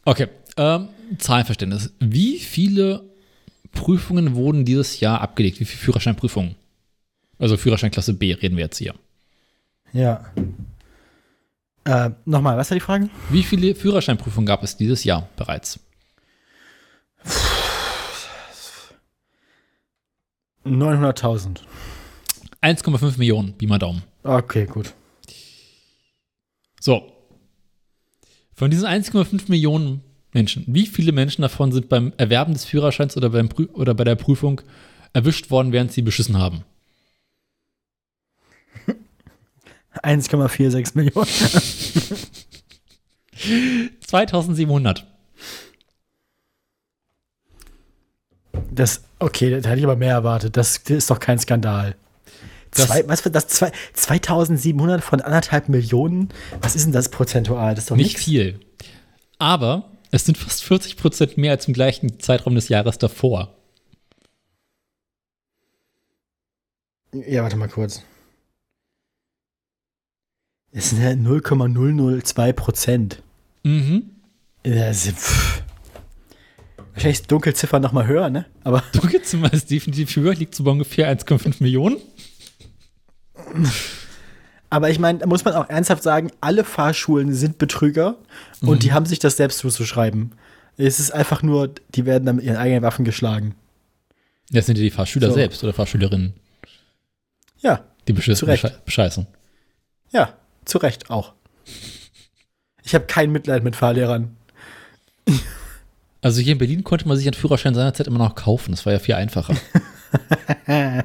[0.05, 0.29] Okay.
[0.57, 1.93] Ähm, Zahlenverständnis.
[2.01, 3.03] Wie viele
[3.73, 5.61] Prüfungen wurden dieses Jahr abgelegt?
[5.61, 6.55] Wie viele Führerscheinprüfungen?
[7.39, 8.95] Also Führerscheinklasse B reden wir jetzt hier.
[9.93, 10.25] Ja.
[11.85, 13.11] Äh, Nochmal, was war die Frage?
[13.31, 15.81] Wie viele Führerscheinprüfungen gab es dieses Jahr bereits?
[20.65, 21.61] 900.000.
[22.65, 24.03] 1,5 Millionen, mal Daumen.
[24.23, 24.95] Okay, gut.
[26.81, 27.13] So.
[28.55, 30.01] Von diesen 1,5 Millionen
[30.33, 34.03] Menschen, wie viele Menschen davon sind beim Erwerben des Führerscheins oder, beim Prü oder bei
[34.05, 34.61] der Prüfung
[35.13, 36.65] erwischt worden, während sie beschissen haben?
[40.03, 41.27] 1,46 Millionen.
[44.07, 45.07] 2700.
[48.71, 50.57] Das, okay, da hätte ich aber mehr erwartet.
[50.57, 51.97] Das ist doch kein Skandal.
[52.75, 53.47] Das- Zwei, was für das?
[53.49, 56.29] Zwei, 2700 von anderthalb Millionen?
[56.61, 57.75] Was ist denn das prozentual?
[57.75, 58.25] Das ist doch Nicht nichts.
[58.25, 58.61] viel.
[59.39, 63.57] Aber es sind fast 40 Prozent mehr als im gleichen Zeitraum des Jahres davor.
[67.13, 68.03] Ja, warte mal kurz.
[70.73, 73.23] Es sind ja 0,002 Prozent.
[73.63, 74.11] Mhm.
[74.65, 75.63] Das ist, pff.
[76.95, 78.47] Wahrscheinlich ist Dunkelziffer noch mal höher, ne?
[78.65, 81.97] Aber Dunkelzimmer ist definitiv höher, liegt so bei ungefähr 1,5 Millionen.
[84.71, 88.17] Aber ich meine, da muss man auch ernsthaft sagen, alle Fahrschulen sind Betrüger
[88.61, 90.33] und die haben sich das selbst zuzuschreiben.
[90.77, 93.55] Es ist einfach nur, die werden dann mit ihren eigenen Waffen geschlagen.
[94.51, 95.35] Das sind ja die Fahrschüler So.
[95.35, 96.35] selbst oder Fahrschülerinnen,
[97.61, 98.49] Ja, die beschissen,
[98.85, 99.27] bescheißen.
[100.11, 100.35] ja,
[100.65, 101.35] zu Recht auch.
[102.83, 104.37] Ich habe kein Mitleid mit Fahrlehrern.
[106.21, 108.73] Also hier in Berlin konnte man sich einen Führerschein seinerzeit immer noch kaufen.
[108.73, 109.55] Das war ja viel einfacher.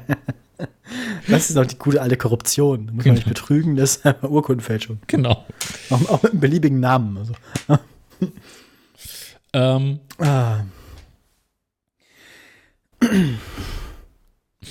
[1.28, 2.86] Das ist doch die gute alte Korruption.
[2.88, 3.34] Da muss man nicht Genau.
[3.34, 4.98] betrügen, das ist Urkundenfälschung.
[5.06, 5.44] genau.
[5.90, 7.16] Auch, auch mit einem beliebigen Namen.
[7.18, 7.34] Also.
[9.52, 10.60] Ähm, Ah.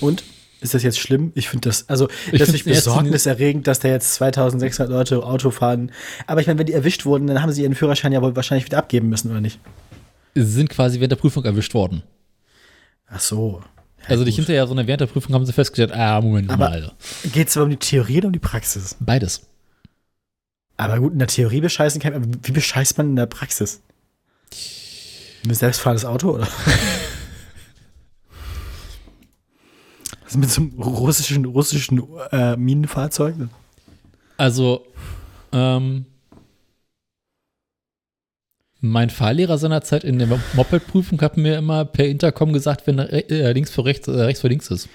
[0.00, 0.24] Und?
[0.62, 1.32] Ist das jetzt schlimm?
[1.34, 5.90] Ich finde das, also, Ich das ist besorgniserregend, dass da jetzt 2600 Leute Auto fahren.
[6.26, 8.66] Aber ich meine, wenn die erwischt wurden, dann haben sie ihren Führerschein ja wohl wahrscheinlich
[8.66, 9.58] wieder abgeben müssen, oder nicht?
[10.34, 12.02] sie sind quasi während der Prüfung erwischt worden.
[13.08, 13.62] Ach so.
[14.08, 14.36] Also die gut.
[14.36, 16.92] hinterher so eine während der Prüfung haben sie festgestellt, ah, Moment Aber- mal.
[17.32, 18.96] Geht es aber um die Theorie oder um die Praxis?
[19.00, 19.42] Beides.
[20.76, 23.80] Aber gut, in der Theorie bescheißen kann, aber wie bescheißt man in der Praxis?
[25.46, 26.48] Mit selbstfahrendes Auto, oder?
[30.24, 33.34] Was mit so einem russischen, russischen äh, Minenfahrzeug?
[34.36, 34.86] Also,
[35.52, 36.06] ähm,
[38.80, 43.52] mein Fahrlehrer seinerzeit in der Moped-Prüfung hat mir immer per Intercom gesagt, wenn re- äh,
[43.52, 44.88] links vor rechts, äh, rechts vor links ist.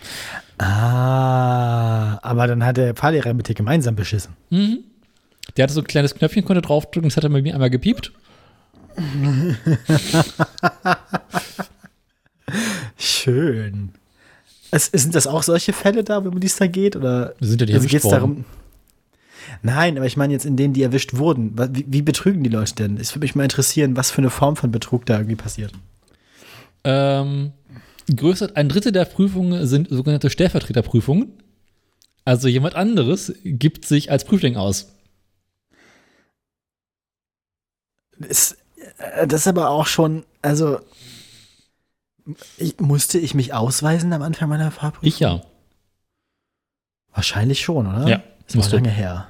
[0.58, 4.34] Ah, aber dann hat der Fahrlehrer mit dir gemeinsam beschissen.
[4.50, 4.80] Mhm.
[5.58, 8.12] Der hatte so ein kleines Knöpfchen, konnte draufdrücken, das hat er bei mir einmal gepiept.
[12.98, 13.90] Schön.
[14.72, 16.96] Es, sind das auch solche Fälle da, um die es da geht?
[16.96, 18.46] Oder Sind ja die also geht's darum?
[19.66, 21.58] Nein, aber ich meine jetzt in denen, die erwischt wurden.
[21.76, 22.98] Wie, wie betrügen die Leute denn?
[22.98, 25.74] Es würde mich mal interessieren, was für eine Form von Betrug da irgendwie passiert.
[26.84, 27.52] Ähm,
[28.16, 31.32] größer, ein Drittel der Prüfungen sind sogenannte Stellvertreterprüfungen.
[32.26, 34.94] Also jemand anderes gibt sich als Prüfling aus.
[38.20, 38.58] Das,
[39.00, 40.80] äh, das ist aber auch schon, also
[42.58, 45.08] ich, musste ich mich ausweisen am Anfang meiner Fahrprüfung?
[45.08, 45.42] Ich ja.
[47.12, 48.08] Wahrscheinlich schon, oder?
[48.08, 49.30] Ja, Das war lange her.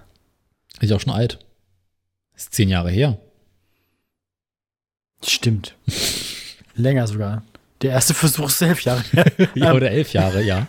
[0.82, 1.40] Ist auch schon alt.
[2.36, 3.18] Ist zehn Jahre her.
[5.24, 5.76] Stimmt.
[6.76, 7.44] Länger sogar.
[7.82, 9.32] Der erste Versuch ist elf Jahre her.
[9.56, 10.68] Ja, Ähm, oder elf Jahre, ja.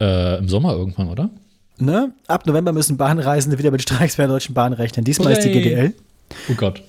[0.00, 1.30] Äh, Im Sommer irgendwann, oder?
[1.78, 2.12] Ne?
[2.26, 5.04] Ab November müssen Bahnreisende wieder mit Streiks bei der Deutschen Bahn rechnen.
[5.04, 5.62] Diesmal ist die Hooray.
[5.62, 5.94] GDL.
[6.50, 6.82] Oh Gott.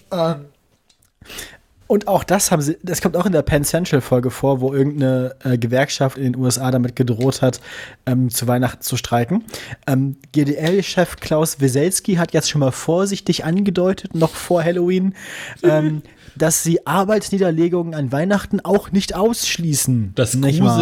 [1.90, 4.72] Und auch das haben sie, das kommt auch in der Penn Central Folge vor, wo
[4.76, 7.60] irgendeine äh, Gewerkschaft in den USA damit gedroht hat,
[8.06, 9.44] ähm, zu Weihnachten zu streiken.
[9.88, 15.16] Ähm, GDL-Chef Klaus Weselski hat jetzt schon mal vorsichtig angedeutet, noch vor Halloween,
[15.64, 16.04] ähm,
[16.38, 20.12] dass sie Arbeitsniederlegungen an Weihnachten auch nicht ausschließen.
[20.14, 20.40] Das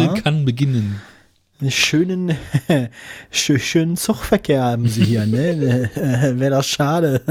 [0.08, 0.22] wahr?
[0.22, 1.00] kann beginnen.
[1.58, 2.36] Einen schönen,
[3.32, 5.88] schö- schönen Zugverkehr haben sie hier, ne?
[6.34, 7.22] Wäre doch schade.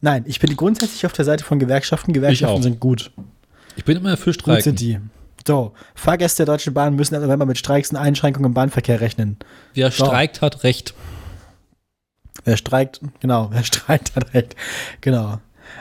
[0.00, 2.12] Nein, ich bin grundsätzlich auf der Seite von Gewerkschaften.
[2.12, 3.10] Gewerkschaften sind gut.
[3.76, 4.62] Ich bin immer für Gut Streiken.
[4.62, 4.98] sind die.
[5.46, 9.36] So, Fahrgäste der Deutschen Bahn müssen ab November mit Streiks und Einschränkungen im Bahnverkehr rechnen.
[9.74, 10.04] Wer So.
[10.04, 10.94] streikt, hat Recht.
[12.44, 14.54] Wer streikt, genau, wer streikt, hat recht.
[15.00, 15.38] Genau.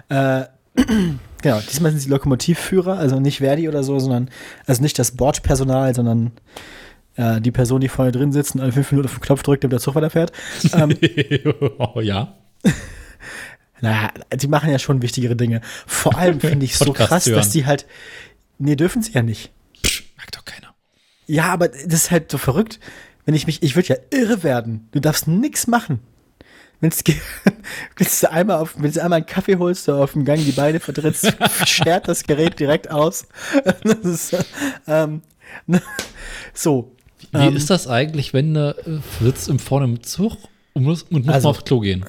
[0.09, 0.43] Äh,
[1.41, 4.29] genau, diesmal sind sie Lokomotivführer, also nicht Verdi oder so, sondern,
[4.65, 6.31] also nicht das Bordpersonal, sondern
[7.15, 9.63] äh, die Person, die vorne drin sitzt und alle fünf Minuten auf den Knopf drückt,
[9.63, 10.31] damit der Zug weiterfährt.
[10.73, 10.95] ähm,
[11.79, 12.35] oh ja.
[13.81, 15.61] naja, die machen ja schon wichtigere Dinge.
[15.87, 17.37] Vor allem finde ich so krass, hören.
[17.37, 17.85] dass die halt,
[18.57, 19.51] nee, dürfen sie ja nicht.
[19.83, 20.73] Psch, merkt doch keiner.
[21.27, 22.79] Ja, aber das ist halt so verrückt.
[23.25, 24.87] Wenn ich mich, ich würde ja irre werden.
[24.91, 25.99] Du darfst nichts machen.
[26.81, 26.91] Wenn
[28.21, 30.79] du einmal auf, wenn du einmal einen Kaffee holst oder auf dem Gang die Beine
[30.79, 31.33] vertrittst,
[31.65, 33.27] schert das Gerät direkt aus.
[34.03, 34.35] Ist,
[34.87, 35.21] ähm,
[36.53, 36.95] so.
[37.31, 40.37] Wie Ähm, ist das eigentlich, wenn du äh, sitzt im vorne im Zug
[40.73, 42.05] und muss, und muss Also- mal aufs Klo gehen?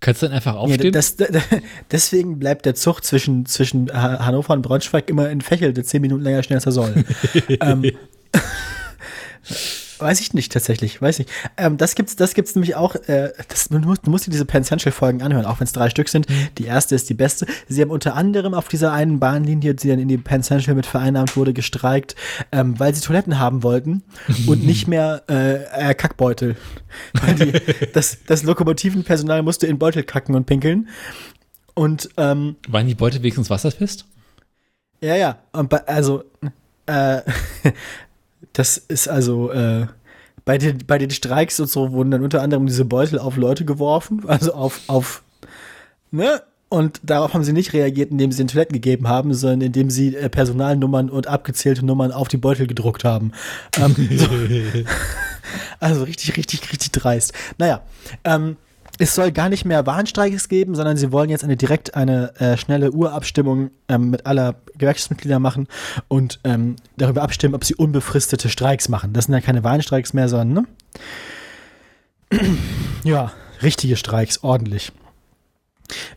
[0.00, 0.92] Kannst du dann einfach Ja, aufstehen?
[0.92, 1.16] das,
[1.90, 6.00] deswegen bleibt der Zug zwischen, zwischen Ha- Hannover und Braunschweig immer in Fächel, der zehn
[6.02, 7.04] Minuten länger schnell als er soll.
[7.60, 7.82] ähm,
[10.00, 11.30] weiß ich nicht tatsächlich, weiß nicht.
[11.56, 12.94] Ähm, das gibt's, das gibt's nämlich auch.
[12.94, 15.90] Äh, das, du, musst, du musst dir diese Pensential Folgen anhören, auch wenn es drei
[15.90, 16.26] Stück sind.
[16.58, 17.46] Die erste ist die beste.
[17.68, 21.36] Sie haben unter anderem auf dieser einen Bahnlinie, die dann in die Pensential mit vereinnahmt
[21.36, 22.16] wurde, gestreikt,
[22.52, 24.02] ähm, weil sie Toiletten haben wollten
[24.46, 26.56] und nicht mehr äh, äh, Kackbeutel.
[27.20, 27.52] Weil die,
[27.92, 30.88] das, das Lokomotivenpersonal musste in Beutel kacken und pinkeln.
[31.74, 34.06] Und ähm, Waren die Beute wenigstens wasserfest?
[35.00, 35.38] ja, ja.
[35.52, 36.24] Und bei, also,
[36.86, 37.20] äh,
[38.52, 39.86] das ist also, äh,
[40.44, 43.64] bei den, bei den Streiks und so wurden dann unter anderem diese Beutel auf Leute
[43.64, 45.22] geworfen, also auf, auf,
[46.10, 46.42] ne?
[46.70, 50.14] Und darauf haben sie nicht reagiert, indem sie den Toiletten gegeben haben, sondern indem sie
[50.14, 53.32] äh, Personalnummern und abgezählte Nummern auf die Beutel gedruckt haben.
[53.76, 54.28] Ähm, so.
[55.80, 57.32] Also richtig, richtig, richtig dreist.
[57.56, 57.80] Naja,
[58.24, 58.56] ähm,
[58.98, 62.56] es soll gar nicht mehr Warnstreiks geben, sondern sie wollen jetzt eine direkt eine äh,
[62.56, 65.68] schnelle Urabstimmung ähm, mit aller Gewerkschaftsmitglieder machen
[66.08, 69.12] und ähm, darüber abstimmen, ob sie unbefristete Streiks machen.
[69.12, 70.66] Das sind ja keine Warnstreiks mehr, sondern
[72.30, 72.40] ne?
[73.04, 74.92] ja, richtige Streiks, ordentlich.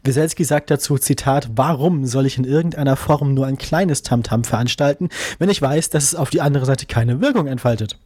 [0.03, 5.09] Wieselski sagt dazu, Zitat, warum soll ich in irgendeiner Form nur ein kleines Tamtam veranstalten,
[5.39, 7.97] wenn ich weiß, dass es auf die andere Seite keine Wirkung entfaltet?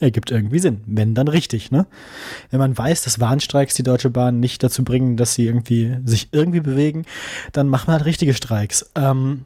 [0.00, 1.86] Ergibt irgendwie Sinn, wenn dann richtig, ne?
[2.50, 6.28] Wenn man weiß, dass Warnstreiks die Deutsche Bahn nicht dazu bringen, dass sie irgendwie sich
[6.32, 7.04] irgendwie bewegen,
[7.52, 8.90] dann macht man halt richtige Streiks.
[8.94, 9.44] Ähm,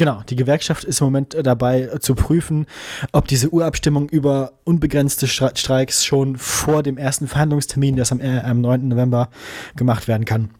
[0.00, 2.64] Genau, die Gewerkschaft ist im Moment dabei äh, zu prüfen,
[3.12, 8.62] ob diese Urabstimmung über unbegrenzte Streiks schon vor dem ersten Verhandlungstermin, das am, äh, am
[8.62, 8.88] 9.
[8.88, 9.28] November
[9.76, 10.52] gemacht werden kann.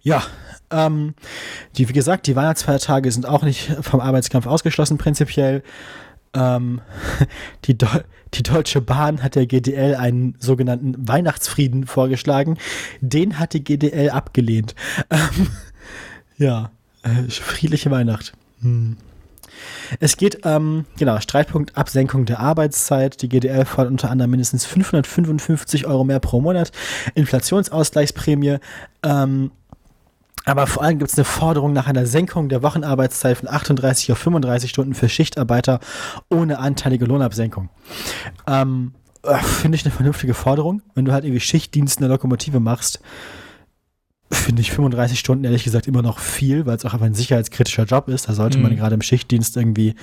[0.00, 0.24] Ja,
[0.72, 1.14] ähm,
[1.76, 5.62] die, wie gesagt, die Weihnachtsfeiertage sind auch nicht vom Arbeitskampf ausgeschlossen, prinzipiell.
[6.34, 6.80] Ähm,
[7.64, 8.00] die, Deu
[8.34, 12.58] die Deutsche Bahn hat der GDL einen sogenannten Weihnachtsfrieden vorgeschlagen.
[13.00, 14.74] Den hat die GDL abgelehnt.
[15.10, 15.48] Ähm,
[16.36, 16.70] ja.
[17.02, 18.32] Äh, friedliche Weihnacht.
[18.60, 18.96] Hm.
[20.00, 23.22] Es geht, ähm, genau, Streitpunkt Absenkung der Arbeitszeit.
[23.22, 26.70] Die GDL fordert unter anderem mindestens 555 Euro mehr pro Monat,
[27.14, 28.58] Inflationsausgleichsprämie.
[29.02, 29.50] Ähm,
[30.48, 34.18] aber vor allem gibt es eine Forderung nach einer Senkung der Wochenarbeitszeit von 38 auf
[34.18, 35.80] 35 Stunden für Schichtarbeiter
[36.30, 37.68] ohne anteilige Lohnabsenkung.
[38.46, 40.82] Ähm, äh, Finde ich eine vernünftige Forderung.
[40.94, 43.00] Wenn du halt irgendwie Schichtdienst in der Lokomotive machst,
[44.30, 47.84] finde ich 35 Stunden ehrlich gesagt immer noch viel, weil es auch einfach ein sicherheitskritischer
[47.84, 48.28] Job ist.
[48.28, 48.64] Da sollte mhm.
[48.64, 49.94] man gerade im Schichtdienst irgendwie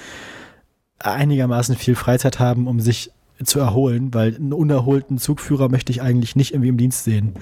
[1.00, 3.12] einigermaßen viel Freizeit haben, um sich
[3.44, 7.34] zu erholen, weil einen unerholten Zugführer möchte ich eigentlich nicht irgendwie im Dienst sehen.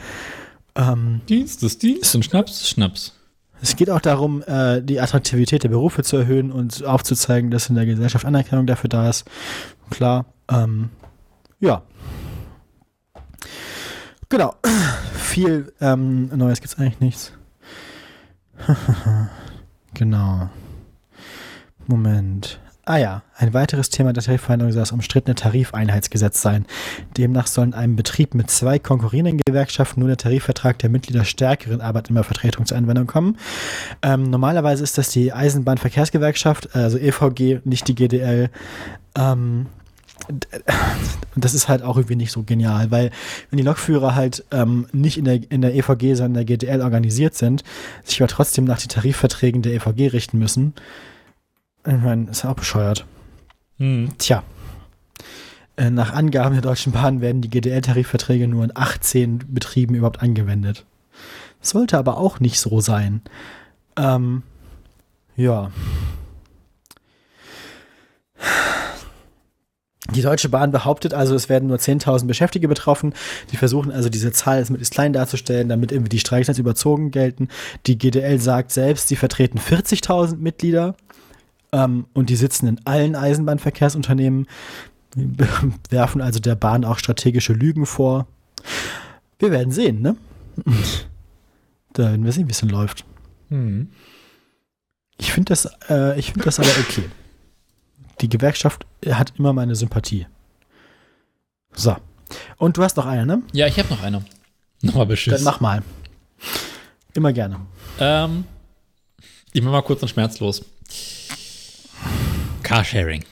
[0.76, 3.14] Ähm, Dienst ist Dienst und Schnaps ist Schnaps.
[3.62, 7.76] Es geht auch darum, äh, die Attraktivität der Berufe zu erhöhen und aufzuzeigen, dass in
[7.76, 9.26] der Gesellschaft Anerkennung dafür da ist.
[9.90, 10.90] Klar, ähm,
[11.60, 11.84] ja.
[14.28, 14.56] Genau
[15.14, 17.32] viel ähm, Neues gibt es eigentlich nichts.
[19.94, 20.50] genau.
[21.88, 22.60] Moment.
[22.86, 26.66] Ah ja, ein weiteres Thema der Tarifverhandlungen soll das umstrittene Tarifeinheitsgesetz sein.
[27.16, 31.80] Demnach soll in einem Betrieb mit zwei konkurrierenden Gewerkschaften nur der Tarifvertrag der Mitglieder stärkeren
[31.80, 33.38] Arbeitnehmervertretung zur Anwendung kommen.
[34.02, 38.50] Ähm, normalerweise ist das die Eisenbahnverkehrsgewerkschaft, also EVG, nicht die GDL.
[39.18, 39.68] Ähm,
[41.38, 43.12] das ist halt auch irgendwie nicht so genial, weil
[43.50, 46.82] wenn die Lokführer halt ähm, nicht in der, in der EVG, sondern in der GDL
[46.82, 47.64] organisiert sind,
[48.04, 50.74] sich aber trotzdem nach den Tarifverträgen der EVG richten müssen,
[51.86, 53.06] ich meine, ist ja auch bescheuert.
[53.78, 54.10] Hm.
[54.18, 54.44] Tja.
[55.76, 60.86] Äh, nach Angaben der Deutschen Bahn werden die GDL-Tarifverträge nur in 18 Betrieben überhaupt angewendet.
[61.62, 63.22] Sollte aber auch nicht so sein.
[63.98, 64.44] Ähm,
[65.36, 65.72] ja.
[70.14, 73.14] Die Deutsche Bahn behauptet also, es werden nur 10.000 Beschäftigte betroffen.
[73.52, 77.10] Die versuchen also diese Zahl als möglichst klein darzustellen, damit irgendwie die Streiks als überzogen
[77.10, 77.48] gelten.
[77.88, 80.96] Die GDL sagt selbst, sie vertreten 40.000 Mitglieder
[81.74, 84.48] ähm, und die sitzen in allen Eisenbahnverkehrsunternehmen,
[85.90, 88.28] werfen also der Bahn auch strategische Lügen vor.
[89.40, 90.16] Wir werden sehen, ne?
[91.94, 93.04] da werden wir sehen, wie es denn läuft.
[93.50, 93.90] Hm.
[95.18, 97.04] Ich finde das, äh, ich finde das aber okay
[98.22, 100.28] die Gewerkschaft hat immer meine Sympathie.
[101.74, 101.96] So.
[102.58, 103.44] Und du hast noch eine, ne?
[103.52, 104.24] Ja, ich habe noch eine.
[104.82, 105.36] Nochmal beschissen.
[105.36, 105.84] Dann mach mal.
[107.14, 107.60] Immer gerne.
[108.00, 108.46] Ähm,
[109.52, 110.66] ich mach mal kurz und schmerzlos.
[112.64, 113.24] Carsharing.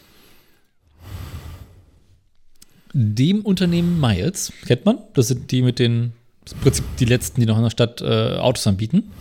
[2.94, 5.00] Dem Unternehmen Miles, kennt man?
[5.14, 6.14] Das sind die mit den,
[6.52, 9.12] im Prinzip die letzten, die noch in der Stadt äh, Autos anbieten.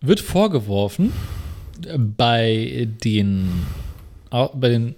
[0.00, 1.12] Wird vorgeworfen,
[1.98, 3.66] bei den
[4.30, 4.94] bei den,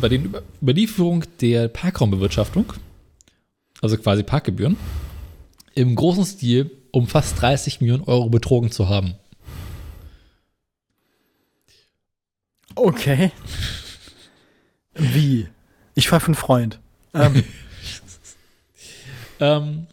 [0.00, 2.72] bei den Überlieferung der Parkraumbewirtschaftung,
[3.80, 4.76] also quasi Parkgebühren,
[5.74, 9.14] im großen Stil um fast 30 Millionen Euro betrogen zu haben.
[12.78, 13.32] Okay.
[14.94, 15.48] Wie?
[15.94, 16.78] Ich war für einen Freund.
[17.12, 17.44] Ähm.
[19.40, 19.86] ähm,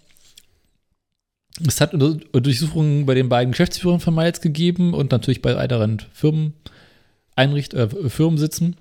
[1.66, 6.54] es hat Durchsuchungen bei den beiden Geschäftsführern von Miles gegeben und natürlich bei weiteren Firmen.
[7.38, 8.76] Äh, Firmen sitzen.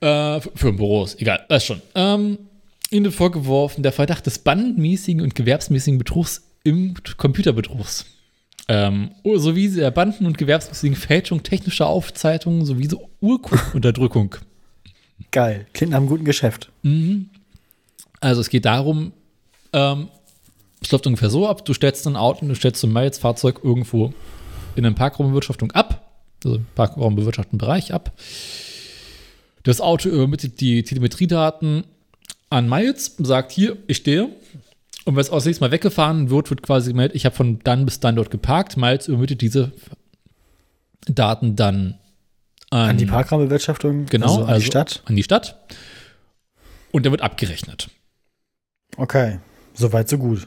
[0.00, 1.82] Äh, Firmenbüros, egal, weiß schon.
[1.94, 2.38] Ähm,
[2.90, 8.06] ihnen vorgeworfen der Verdacht des bandenmäßigen und gewerbsmäßigen Betrugs im Computerbetrugs.
[8.68, 14.36] Ähm, sowie der Banden- und gewerbsmäßigen Fälschung technischer Aufzeichnungen sowie so Urkundenunterdrückung.
[15.30, 16.70] Geil, klingt nach einem guten Geschäft.
[16.82, 17.28] Mhm.
[18.20, 19.12] Also es geht darum,
[19.72, 20.08] ähm,
[20.80, 24.12] es läuft ungefähr so ab, du stellst ein Auto, du stellst ein Miles-Fahrzeug irgendwo
[24.76, 26.02] in einer Parkraumbewirtschaftung ab
[26.44, 28.12] also Parkraum bewirtschafteten Bereich ab.
[29.62, 31.84] Das Auto übermittelt die Telemetriedaten
[32.50, 34.30] an Miles, sagt hier, ich stehe.
[35.04, 37.84] Und wenn es aus nächstes Mal weggefahren wird, wird quasi gemeldet, ich habe von dann
[37.84, 38.76] bis dann dort geparkt.
[38.76, 39.72] Miles übermittelt diese
[41.06, 41.98] Daten dann
[42.70, 45.02] an, an die Parkraumbewirtschaftung, genau, also an also die Stadt.
[45.06, 45.58] An die Stadt.
[46.92, 47.90] Und der wird abgerechnet.
[48.96, 49.40] Okay,
[49.74, 50.46] soweit so gut.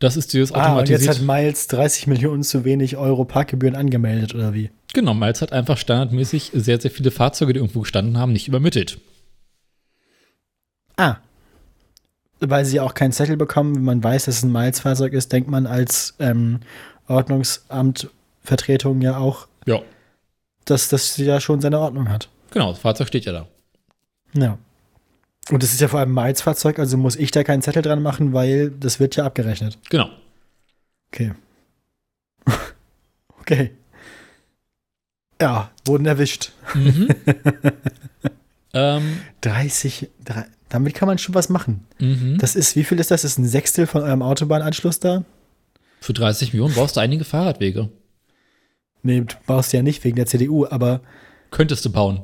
[0.00, 4.34] Das ist dieses Ah, und jetzt hat Miles 30 Millionen zu wenig Euro Parkgebühren angemeldet,
[4.34, 4.70] oder wie?
[4.94, 8.98] genau, Miles hat einfach standardmäßig sehr, sehr viele Fahrzeuge, die irgendwo gestanden haben, nicht übermittelt.
[10.96, 11.16] Ah.
[12.40, 15.50] Weil sie auch keinen Zettel bekommen, wenn man weiß, dass es ein Miles-Fahrzeug ist, denkt
[15.50, 16.60] man als ähm,
[17.08, 19.80] Ordnungsamtvertretung ja auch, Ja.
[20.64, 22.28] dass das ja schon seine Ordnung hat.
[22.52, 23.48] Genau, das Fahrzeug steht ja da.
[24.34, 24.58] Ja.
[25.50, 28.02] Und das ist ja vor allem ein Miles-Fahrzeug, also muss ich da keinen Zettel dran
[28.02, 29.78] machen, weil das wird ja abgerechnet.
[29.88, 30.08] Genau.
[31.10, 31.32] Okay.
[33.40, 33.72] okay.
[35.40, 36.52] Ja, wurden erwischt.
[36.74, 37.08] Mhm.
[38.74, 41.86] ähm, 30, drei, damit kann man schon was machen.
[41.98, 42.38] mhm.
[42.38, 43.22] Das ist, wie viel ist das?
[43.22, 45.24] Das ist ein Sechstel von eurem Autobahnanschluss da?
[46.00, 47.88] Für 30 Millionen brauchst du einige Fahrradwege.
[49.02, 51.00] Nee, du brauchst ja nicht wegen der CDU, aber
[51.50, 52.20] Könntest du bauen.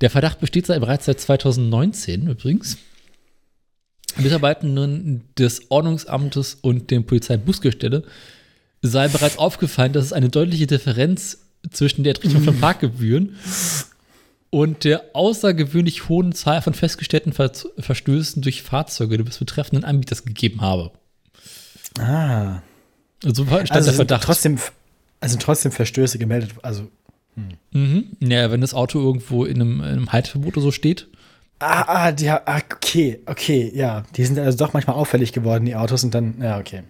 [0.00, 2.78] Der Verdacht besteht seit, bereits seit 2019 übrigens.
[4.16, 8.04] Mitarbeitenden des Ordnungsamtes und dem Polizeibusgestelle
[8.82, 11.38] sei bereits aufgefallen, dass es eine deutliche Differenz
[11.70, 13.36] zwischen der Entrichtung von Parkgebühren
[14.50, 20.60] und der außergewöhnlich hohen Zahl von festgestellten Ver Verstößen durch Fahrzeuge des betreffenden Anbieters gegeben
[20.60, 20.90] habe.
[21.98, 22.62] ah,
[23.24, 24.22] Also stand also der Verdacht.
[24.24, 24.58] trotzdem,
[25.20, 26.50] also trotzdem Verstöße gemeldet.
[26.62, 26.88] Also
[27.70, 28.16] Mhm.
[28.18, 31.06] Ja, wenn das Auto irgendwo in einem, in einem Halteverbot oder so steht.
[31.60, 32.42] ah, ah, die, ah,
[32.74, 36.58] okay, okay, ja, die sind also doch manchmal auffällig geworden, die Autos und dann, ja,
[36.58, 36.82] okay,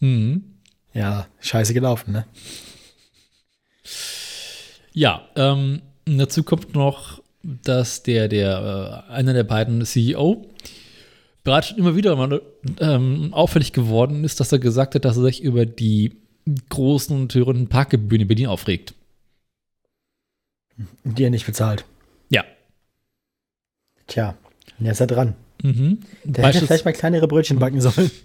[0.00, 0.44] Mhm.
[0.92, 2.26] ja, scheiße gelaufen, ne?
[4.92, 10.46] Ja, ähm, dazu kommt noch, dass der, der, äh, einer der beiden CEO
[11.42, 12.42] bereits schon immer wieder mal
[12.80, 16.16] ähm, auffällig geworden ist, dass er gesagt hat, dass er sich über die
[16.68, 18.94] großen und teuren Parkgebühren in Berlin aufregt.
[21.04, 21.84] Die er nicht bezahlt.
[22.30, 22.44] Ja.
[24.06, 24.36] Tja,
[24.78, 25.34] jetzt ist er dran.
[25.62, 26.00] Mhm.
[26.24, 28.10] Der hätte vielleicht mal kleinere Brötchen backen sollen.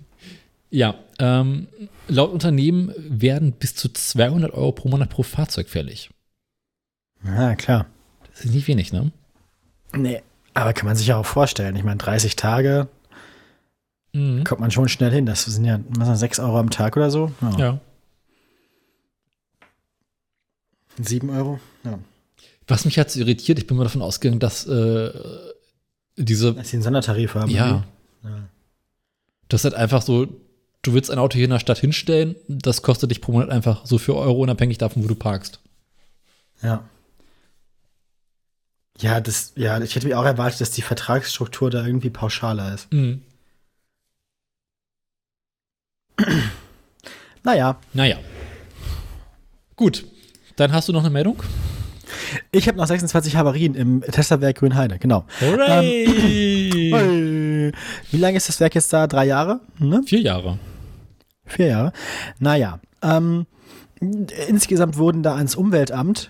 [0.72, 1.68] Ja, ähm,
[2.08, 6.10] laut Unternehmen werden bis zu 200 Euro pro Monat pro Fahrzeug fällig.
[7.26, 7.86] Ja, klar.
[8.32, 9.12] Das ist nicht wenig, ne?
[9.94, 10.22] Nee,
[10.54, 11.76] aber kann man sich ja auch vorstellen.
[11.76, 12.88] Ich meine, 30 Tage
[14.14, 14.44] Mhm.
[14.46, 15.26] kommt man schon schnell hin.
[15.26, 17.32] Das sind ja was sind das, 6 Euro am Tag oder so.
[17.42, 17.58] Ja.
[17.58, 17.80] Ja.
[20.98, 21.60] 7 Euro.
[21.84, 22.00] Ja.
[22.68, 25.12] Was mich so irritiert, ich bin mal davon ausgegangen, dass äh,
[26.18, 27.52] diese Dass sie einen Sondertarif haben.
[27.52, 27.84] Ja.
[28.24, 28.50] Ja.
[29.50, 30.28] Das ist halt einfach so,
[30.82, 33.86] du willst ein Auto hier in der Stadt hinstellen, das kostet dich pro Monat einfach
[33.86, 35.60] so 4 Euro, unabhängig davon, wo du parkst.
[36.64, 36.84] Ja.
[39.00, 42.92] Ja, das, ja, ich hätte mir auch erwartet, dass die Vertragsstruktur da irgendwie pauschaler ist.
[42.94, 43.22] Mhm.
[47.44, 48.18] Naja, Naja.
[49.76, 50.06] Gut,
[50.56, 51.44] dann hast du noch eine Meldung?
[52.52, 55.26] ich habe noch 26 Havarien im Tesla-Werk Grünheide, genau.
[55.42, 56.06] Hooray!
[56.96, 57.72] Hey.
[58.12, 59.08] Wie lange ist das Werk jetzt da?
[59.08, 59.60] Drei Jahre?
[59.80, 60.02] Ne?
[60.06, 60.60] Vier Jahre.
[61.46, 61.94] Vier Jahre.
[62.40, 63.46] Naja, ähm,
[64.48, 66.30] insgesamt wurden da ans Umweltamt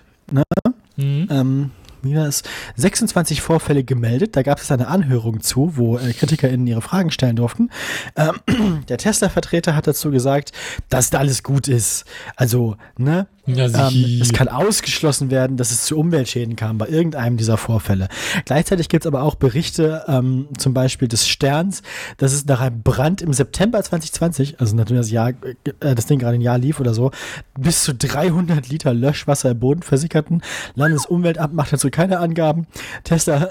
[0.96, 1.28] Mhm.
[1.30, 1.70] ähm,
[2.14, 2.42] es,
[2.76, 4.36] 26 Vorfälle gemeldet.
[4.36, 7.70] Da gab es eine Anhörung zu, wo äh, KritikerInnen ihre Fragen stellen durften.
[8.16, 10.52] Ähm, der Tesla-Vertreter hat dazu gesagt,
[10.88, 12.04] dass da alles gut ist.
[12.36, 13.26] Also, ne?
[13.46, 18.08] Ja, Ähm, es kann ausgeschlossen werden, dass es zu Umweltschäden kam bei irgendeinem dieser Vorfälle.
[18.44, 21.82] Gleichzeitig gibt es aber auch Berichte, ähm, zum Beispiel des Sterns,
[22.16, 26.18] dass es nach einem Brand im September 2020, also nachdem das, Jahr, äh, das Ding
[26.18, 27.12] gerade ein Jahr lief oder so,
[27.58, 30.42] bis zu 300 Liter Löschwasser im Boden versickerten.
[30.74, 32.66] Landesumweltamt macht dazu keine Angaben.
[33.04, 33.50] Tesla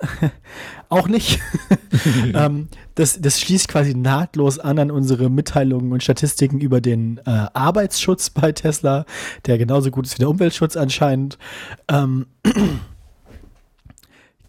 [0.96, 1.40] auch nicht.
[2.34, 7.48] ähm, das, das schließt quasi nahtlos an an unsere Mitteilungen und Statistiken über den äh,
[7.54, 9.06] Arbeitsschutz bei Tesla,
[9.46, 11.38] der genauso gut ist wie der Umweltschutz anscheinend.
[11.88, 12.26] Ähm,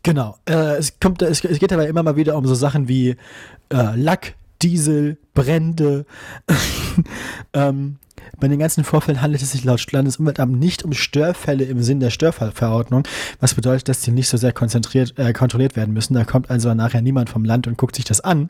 [0.02, 0.38] genau.
[0.48, 3.16] Äh, es, kommt, es, es geht dabei immer mal wieder um so Sachen wie
[3.72, 6.06] äh, Lack, Diesel, Brände.
[7.52, 7.98] ähm,
[8.38, 12.10] bei den ganzen Vorfällen handelt es sich laut Landesumweltamt nicht um Störfälle im Sinn der
[12.10, 13.04] Störfallverordnung,
[13.40, 16.14] was bedeutet, dass die nicht so sehr konzentriert, äh, kontrolliert werden müssen.
[16.14, 18.48] Da kommt also nachher niemand vom Land und guckt sich das an.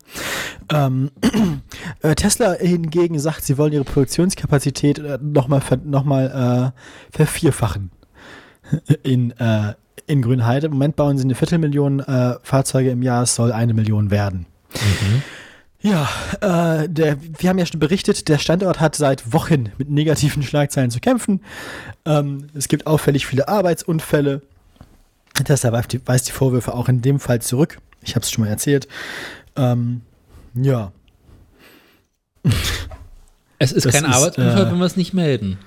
[0.73, 1.11] Ähm,
[2.03, 6.71] äh, Tesla hingegen sagt, sie wollen ihre Produktionskapazität äh, nochmal noch äh,
[7.11, 7.91] vervierfachen
[9.03, 9.75] in, äh,
[10.07, 10.67] in Grünheide.
[10.67, 14.47] Im Moment bauen sie eine Viertelmillion äh, Fahrzeuge im Jahr, es soll eine Million werden.
[15.87, 16.09] Ja,
[16.83, 20.91] äh, der, wir haben ja schon berichtet, der Standort hat seit Wochen mit negativen Schlagzeilen
[20.91, 21.41] zu kämpfen.
[22.05, 24.43] Ähm, es gibt auffällig viele Arbeitsunfälle.
[25.45, 27.79] Tesla weist die, weist die Vorwürfe auch in dem Fall zurück.
[28.03, 28.89] Ich habe es schon mal erzählt.
[29.55, 30.01] Ähm,
[30.55, 30.91] ja,
[33.59, 35.59] Es ist Das kein ist, Arbeitsunfall, äh, wenn wir es nicht melden.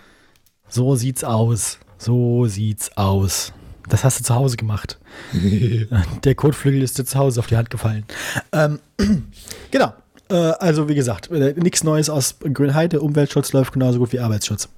[0.67, 1.79] so sieht's aus.
[1.97, 3.53] So sieht's aus.
[3.87, 4.99] Das hast du zu Hause gemacht.
[6.23, 8.05] Der Kotflügel ist dir zu Hause auf die Hand gefallen.
[8.51, 8.79] Ähm,
[9.71, 9.93] genau.
[10.29, 13.01] Äh, also, wie gesagt, äh, nichts Neues aus Grünheide.
[13.01, 14.69] Umweltschutz läuft genauso gut wie Arbeitsschutz.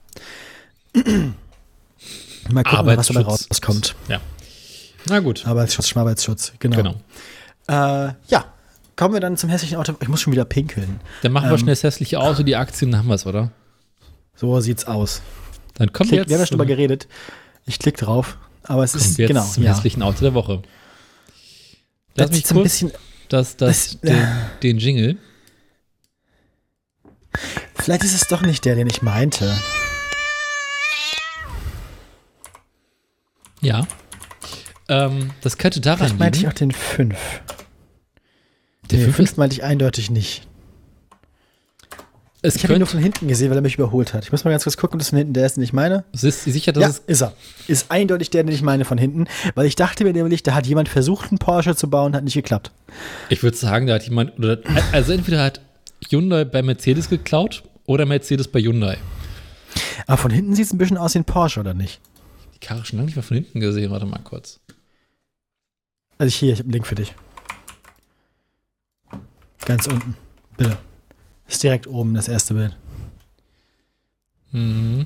[2.49, 3.49] Mal gucken, was dabei Arbeitsschutz.
[3.51, 3.95] rauskommt.
[4.07, 4.19] Ja.
[5.07, 6.75] Na gut, Arbeitsschutz, Schmarbeitsschutz, genau.
[6.77, 6.95] genau.
[7.67, 8.45] Äh, ja,
[8.95, 9.93] kommen wir dann zum hässlichen Auto.
[9.99, 10.99] Ich muss schon wieder pinkeln.
[11.23, 13.51] Dann machen wir Ähm, schnell das hässliche Auto, die Aktien, haben wir es, oder?
[14.35, 15.21] So sieht's aus.
[15.75, 17.07] Dann kommen Klick, wir jetzt, wir haben ja schon drüber geredet.
[17.65, 19.45] Ich klicke drauf, aber es ist jetzt genau.
[19.45, 19.73] zum Ja.
[19.75, 20.61] hässlichen Auto der Woche.
[22.15, 22.91] Lass Das mich ist ein kurz bisschen,
[23.29, 24.27] das, das, das- den,
[24.63, 25.17] den Jingle.
[27.75, 29.53] Vielleicht ist es doch nicht der, den ich meinte.
[33.61, 33.87] Ja.
[34.87, 37.15] Ähm, das könnte daran Vielleicht meinte ich auch den 5.
[38.89, 40.47] Der nee, fünf 5 meinte ich eindeutig nicht.
[42.43, 44.23] Es Ich habe ihn nur von hinten gesehen, weil er mich überholt hat.
[44.23, 46.05] Ich muss mal ganz kurz gucken, ob das von hinten der ist, den ich meine.
[46.23, 47.33] ist sicher, dass ja, es ist er.
[47.67, 50.65] Ist eindeutig der, den ich meine von hinten, weil ich dachte mir nämlich, da hat
[50.65, 52.71] jemand versucht, einen Porsche zu bauen, hat nicht geklappt.
[53.29, 54.57] Ich würde sagen, da hat jemand, oder,
[54.91, 55.61] also entweder hat
[56.11, 58.97] Hyundai bei Mercedes geklaut oder Mercedes bei Hyundai.
[60.07, 62.01] Aber von hinten sieht es ein bisschen aus wie ein Porsche, oder nicht?
[62.55, 64.59] Die Karre schon lange nicht mehr von hinten gesehen, warte mal kurz.
[66.17, 67.13] Also ich hier, ich habe einen Link für dich.
[69.65, 70.15] Ganz unten.
[70.57, 70.77] Bitte.
[71.47, 72.77] Ist direkt oben das erste Bild.
[74.51, 75.05] Mhm.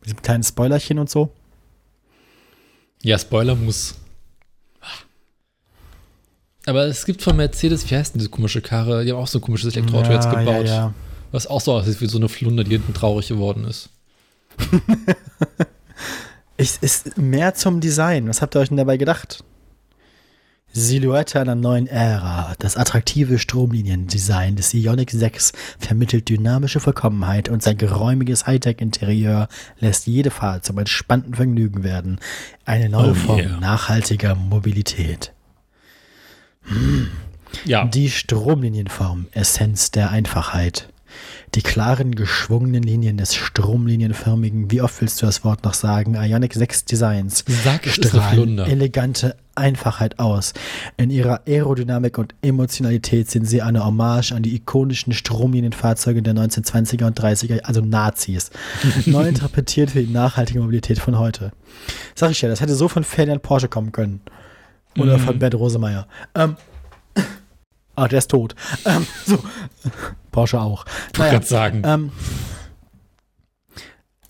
[0.00, 1.32] Mit diesem kleinen Spoilerchen und so.
[3.02, 3.96] Ja, Spoiler muss.
[6.66, 9.04] Aber es gibt von Mercedes, wie heißt denn diese komische Karre?
[9.04, 10.66] Die haben auch so ein komisches Elektroauto jetzt gebaut.
[10.66, 10.94] Ja, ja.
[11.32, 13.88] Was auch so aussieht wie so eine Flunder, die hinten traurig geworden ist.
[16.56, 18.28] Es ist mehr zum Design.
[18.28, 19.42] Was habt ihr euch denn dabei gedacht?
[20.72, 22.54] Silhouette einer neuen Ära.
[22.60, 29.48] Das attraktive Stromliniendesign des Ioniq 6 vermittelt dynamische Vollkommenheit und sein geräumiges Hightech-Interieur
[29.80, 32.20] lässt jede Fahrt zum entspannten Vergnügen werden.
[32.64, 33.60] Eine neue Oh Form yeah.
[33.60, 35.32] nachhaltiger Mobilität.
[37.64, 40.88] Ja, Die Stromlinienform, Essenz der Einfachheit.
[41.54, 46.54] Die klaren, geschwungenen Linien des stromlinienförmigen, wie oft willst du das Wort noch sagen, Ionic
[46.54, 50.54] 6 Designs Sag, strahlen elegante Einfachheit aus.
[50.96, 57.04] In ihrer Aerodynamik und Emotionalität sind sie eine Hommage an die ikonischen Stromlinienfahrzeuge der 1920er
[57.04, 58.50] und 30er, also Nazis.
[59.04, 61.52] Neu interpretiert für die nachhaltige Mobilität von heute.
[62.14, 64.22] Sag ich ja, das hätte so von Ferdinand Porsche kommen können.
[64.98, 65.22] Oder Mhm.
[65.22, 66.06] von Bert Rosemeyer.
[66.34, 66.56] Ähm,
[67.96, 68.54] ah, der ist tot.
[68.84, 69.38] Ähm, so.
[70.30, 70.84] Porsche auch.
[71.08, 71.82] ich gerade sagen.
[71.84, 72.12] Ähm,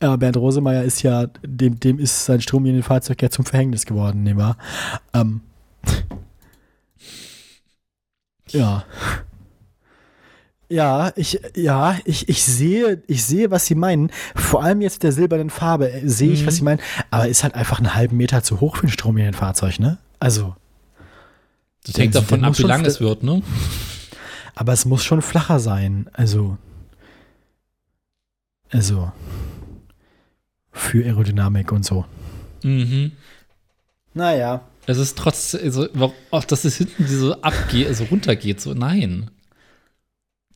[0.01, 4.37] ja, Bernd Rosemeyer ist ja, dem, dem ist sein Stromlinienfahrzeug ja zum Verhängnis geworden, nicht
[4.37, 4.57] wahr?
[5.15, 5.43] Ähm,
[8.51, 8.85] ja.
[10.69, 14.11] Ja, ich, ja, ich, ich sehe, ich sehe, was sie meinen.
[14.35, 16.47] Vor allem jetzt der silbernen Farbe äh, sehe ich, Mhm.
[16.47, 16.81] was sie meinen.
[17.11, 19.99] Aber ist halt einfach einen halben Meter zu hoch für ein Stromlinienfahrzeug, ne?
[20.23, 20.55] Also,
[21.84, 23.42] Das hängt davon ab, wie lang es wird, ne?
[24.55, 26.09] aber es muss schon flacher sein.
[26.12, 26.59] Also,
[28.70, 29.10] also,
[30.70, 32.05] für Aerodynamik und so.
[32.62, 33.10] Mhm.
[34.15, 34.60] Naja.
[34.86, 35.89] Es ist trotz, also,
[36.31, 39.28] auch dass es hinten so abgeht, also runtergeht, so, nein.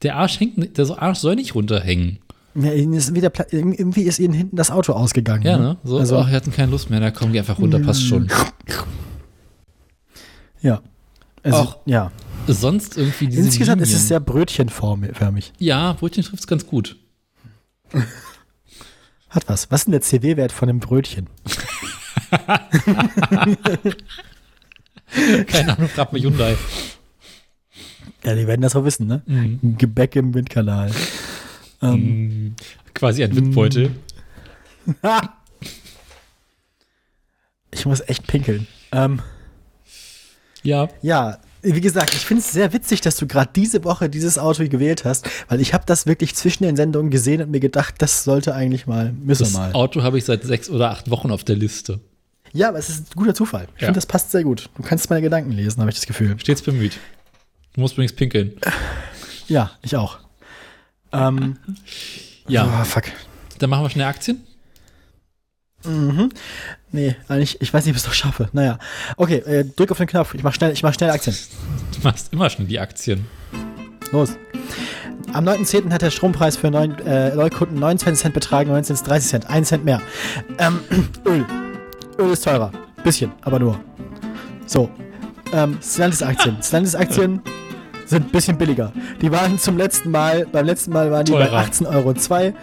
[0.02, 2.20] Der Arsch hängt, nicht- der so Arsch soll nicht runterhängen.
[2.54, 5.42] Ja, ist wieder, irgendwie ist ihnen hinten das Auto ausgegangen.
[5.44, 5.76] Ja, ne?
[5.82, 8.28] So, Also- ach, wir hatten keine Lust mehr, da kommen die einfach runter, passt schon.
[10.66, 10.82] Ja.
[11.42, 12.10] Also, Auch ja.
[12.48, 14.02] Sonst irgendwie diese Insgesamt ist Linien.
[14.02, 15.52] es sehr brötchenförmig.
[15.58, 16.96] Ja, Brötchen trifft es ganz gut.
[19.30, 19.70] Hat was.
[19.70, 21.28] Was ist denn der CW-Wert von einem Brötchen?
[25.46, 26.56] Keine Ahnung, frag mal Hyundai.
[28.24, 29.22] Ja, die werden das auch wissen, ne?
[29.26, 29.76] Mhm.
[29.78, 30.90] Gebäck im Windkanal.
[31.82, 32.54] Ähm, Mm,
[32.94, 33.90] Quasi ein Windbeutel.
[37.70, 38.66] ich muss echt pinkeln.
[38.92, 39.20] Ähm,
[40.66, 44.38] Ja, Ja, wie gesagt, ich finde es sehr witzig, dass du gerade diese Woche dieses
[44.38, 47.94] Auto gewählt hast, weil ich habe das wirklich zwischen den Sendungen gesehen und mir gedacht,
[47.98, 49.72] das sollte eigentlich mal, müssen das mal.
[49.72, 51.98] Auto habe ich seit sechs oder acht Wochen auf der Liste.
[52.52, 53.66] Ja, aber es ist ein guter Zufall.
[53.74, 53.86] Ich Ja.
[53.88, 54.70] finde, das passt sehr gut.
[54.76, 56.38] Du kannst meine Gedanken lesen, habe ich das Gefühl.
[56.38, 56.98] Stets bemüht.
[57.74, 58.52] Du musst übrigens pinkeln.
[59.48, 60.18] Ja, ich auch.
[61.12, 61.56] Ähm,
[62.48, 63.04] Ja, oh, fuck.
[63.58, 64.42] dann machen wir schnell Aktien.
[65.86, 66.31] Mhm.
[66.92, 68.48] Nee, eigentlich, ich weiß nicht, ob ich es noch schaffe.
[68.52, 68.78] Naja.
[69.16, 70.34] Okay, äh, drück auf den Knopf.
[70.34, 71.36] Ich mach schnell, ich mach schnell Aktien.
[71.94, 73.26] Du machst immer schnell die Aktien.
[74.12, 74.31] Los.
[75.32, 75.90] Am 9.10.
[75.92, 79.68] hat der Strompreis für neuen, äh, Neukunden 29 Cent betragen, 19 Cent 30 Cent, 1
[79.68, 80.00] Cent mehr.
[80.58, 80.81] Ähm,
[81.26, 81.44] Öl.
[82.18, 82.70] Öl ist teurer.
[83.02, 83.78] Bisschen, aber nur.
[84.66, 84.89] So.
[85.52, 86.56] Ähm, Stellantis-Aktien.
[86.62, 87.40] Stellantis-Aktien
[88.06, 88.92] sind ein bisschen billiger.
[89.20, 91.50] Die waren zum letzten Mal, beim letzten Mal waren die Teurer.
[91.50, 91.86] bei 18,02
[92.44, 92.55] Euro.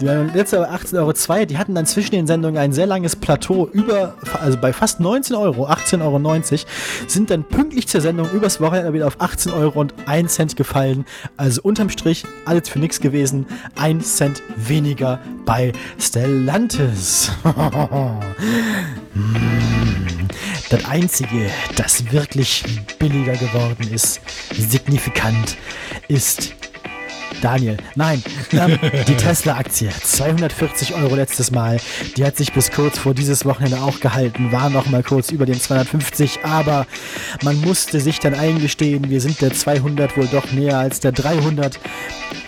[0.00, 1.44] Die waren letzte Woche 18,02 Euro.
[1.46, 5.36] Die hatten dann zwischen den Sendungen ein sehr langes Plateau über, also bei fast 19
[5.36, 9.94] Euro, 18,90 Euro, sind dann pünktlich zur Sendung übers Wochenende wieder auf 18 Euro und
[10.06, 11.04] 1 Cent gefallen.
[11.36, 13.46] Also unterm Strich alles für nichts gewesen.
[13.76, 17.30] 1 Cent weniger bei Stellantis.
[19.14, 20.24] Hm.
[20.70, 22.64] Das Einzige, das wirklich
[22.98, 24.20] billiger geworden ist,
[24.52, 25.56] signifikant,
[26.08, 26.54] ist
[27.40, 28.22] Daniel, nein,
[28.52, 31.78] ähm, die Tesla-Aktie, 240 Euro letztes Mal,
[32.16, 35.46] die hat sich bis kurz vor dieses Wochenende auch gehalten, war noch mal kurz über
[35.46, 36.86] den 250, aber
[37.42, 41.78] man musste sich dann eingestehen, wir sind der 200 wohl doch näher als der 300.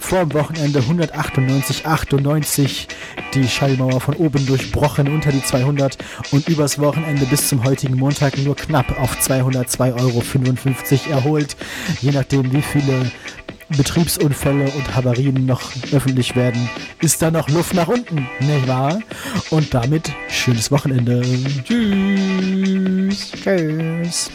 [0.01, 2.87] Vor dem Wochenende 198,98,
[3.35, 5.99] die Schallmauer von oben durchbrochen unter die 200
[6.31, 10.23] und übers Wochenende bis zum heutigen Montag nur knapp auf 202,55 Euro
[11.11, 11.57] erholt,
[12.01, 13.11] je nachdem wie viele
[13.69, 15.63] Betriebsunfälle und Havarien noch
[15.93, 16.69] öffentlich werden,
[17.01, 19.01] ist da noch Luft nach unten, nicht wahr?
[19.51, 21.23] Und damit schönes Wochenende.
[21.65, 23.33] Tschüss.
[23.33, 24.31] Tschüss.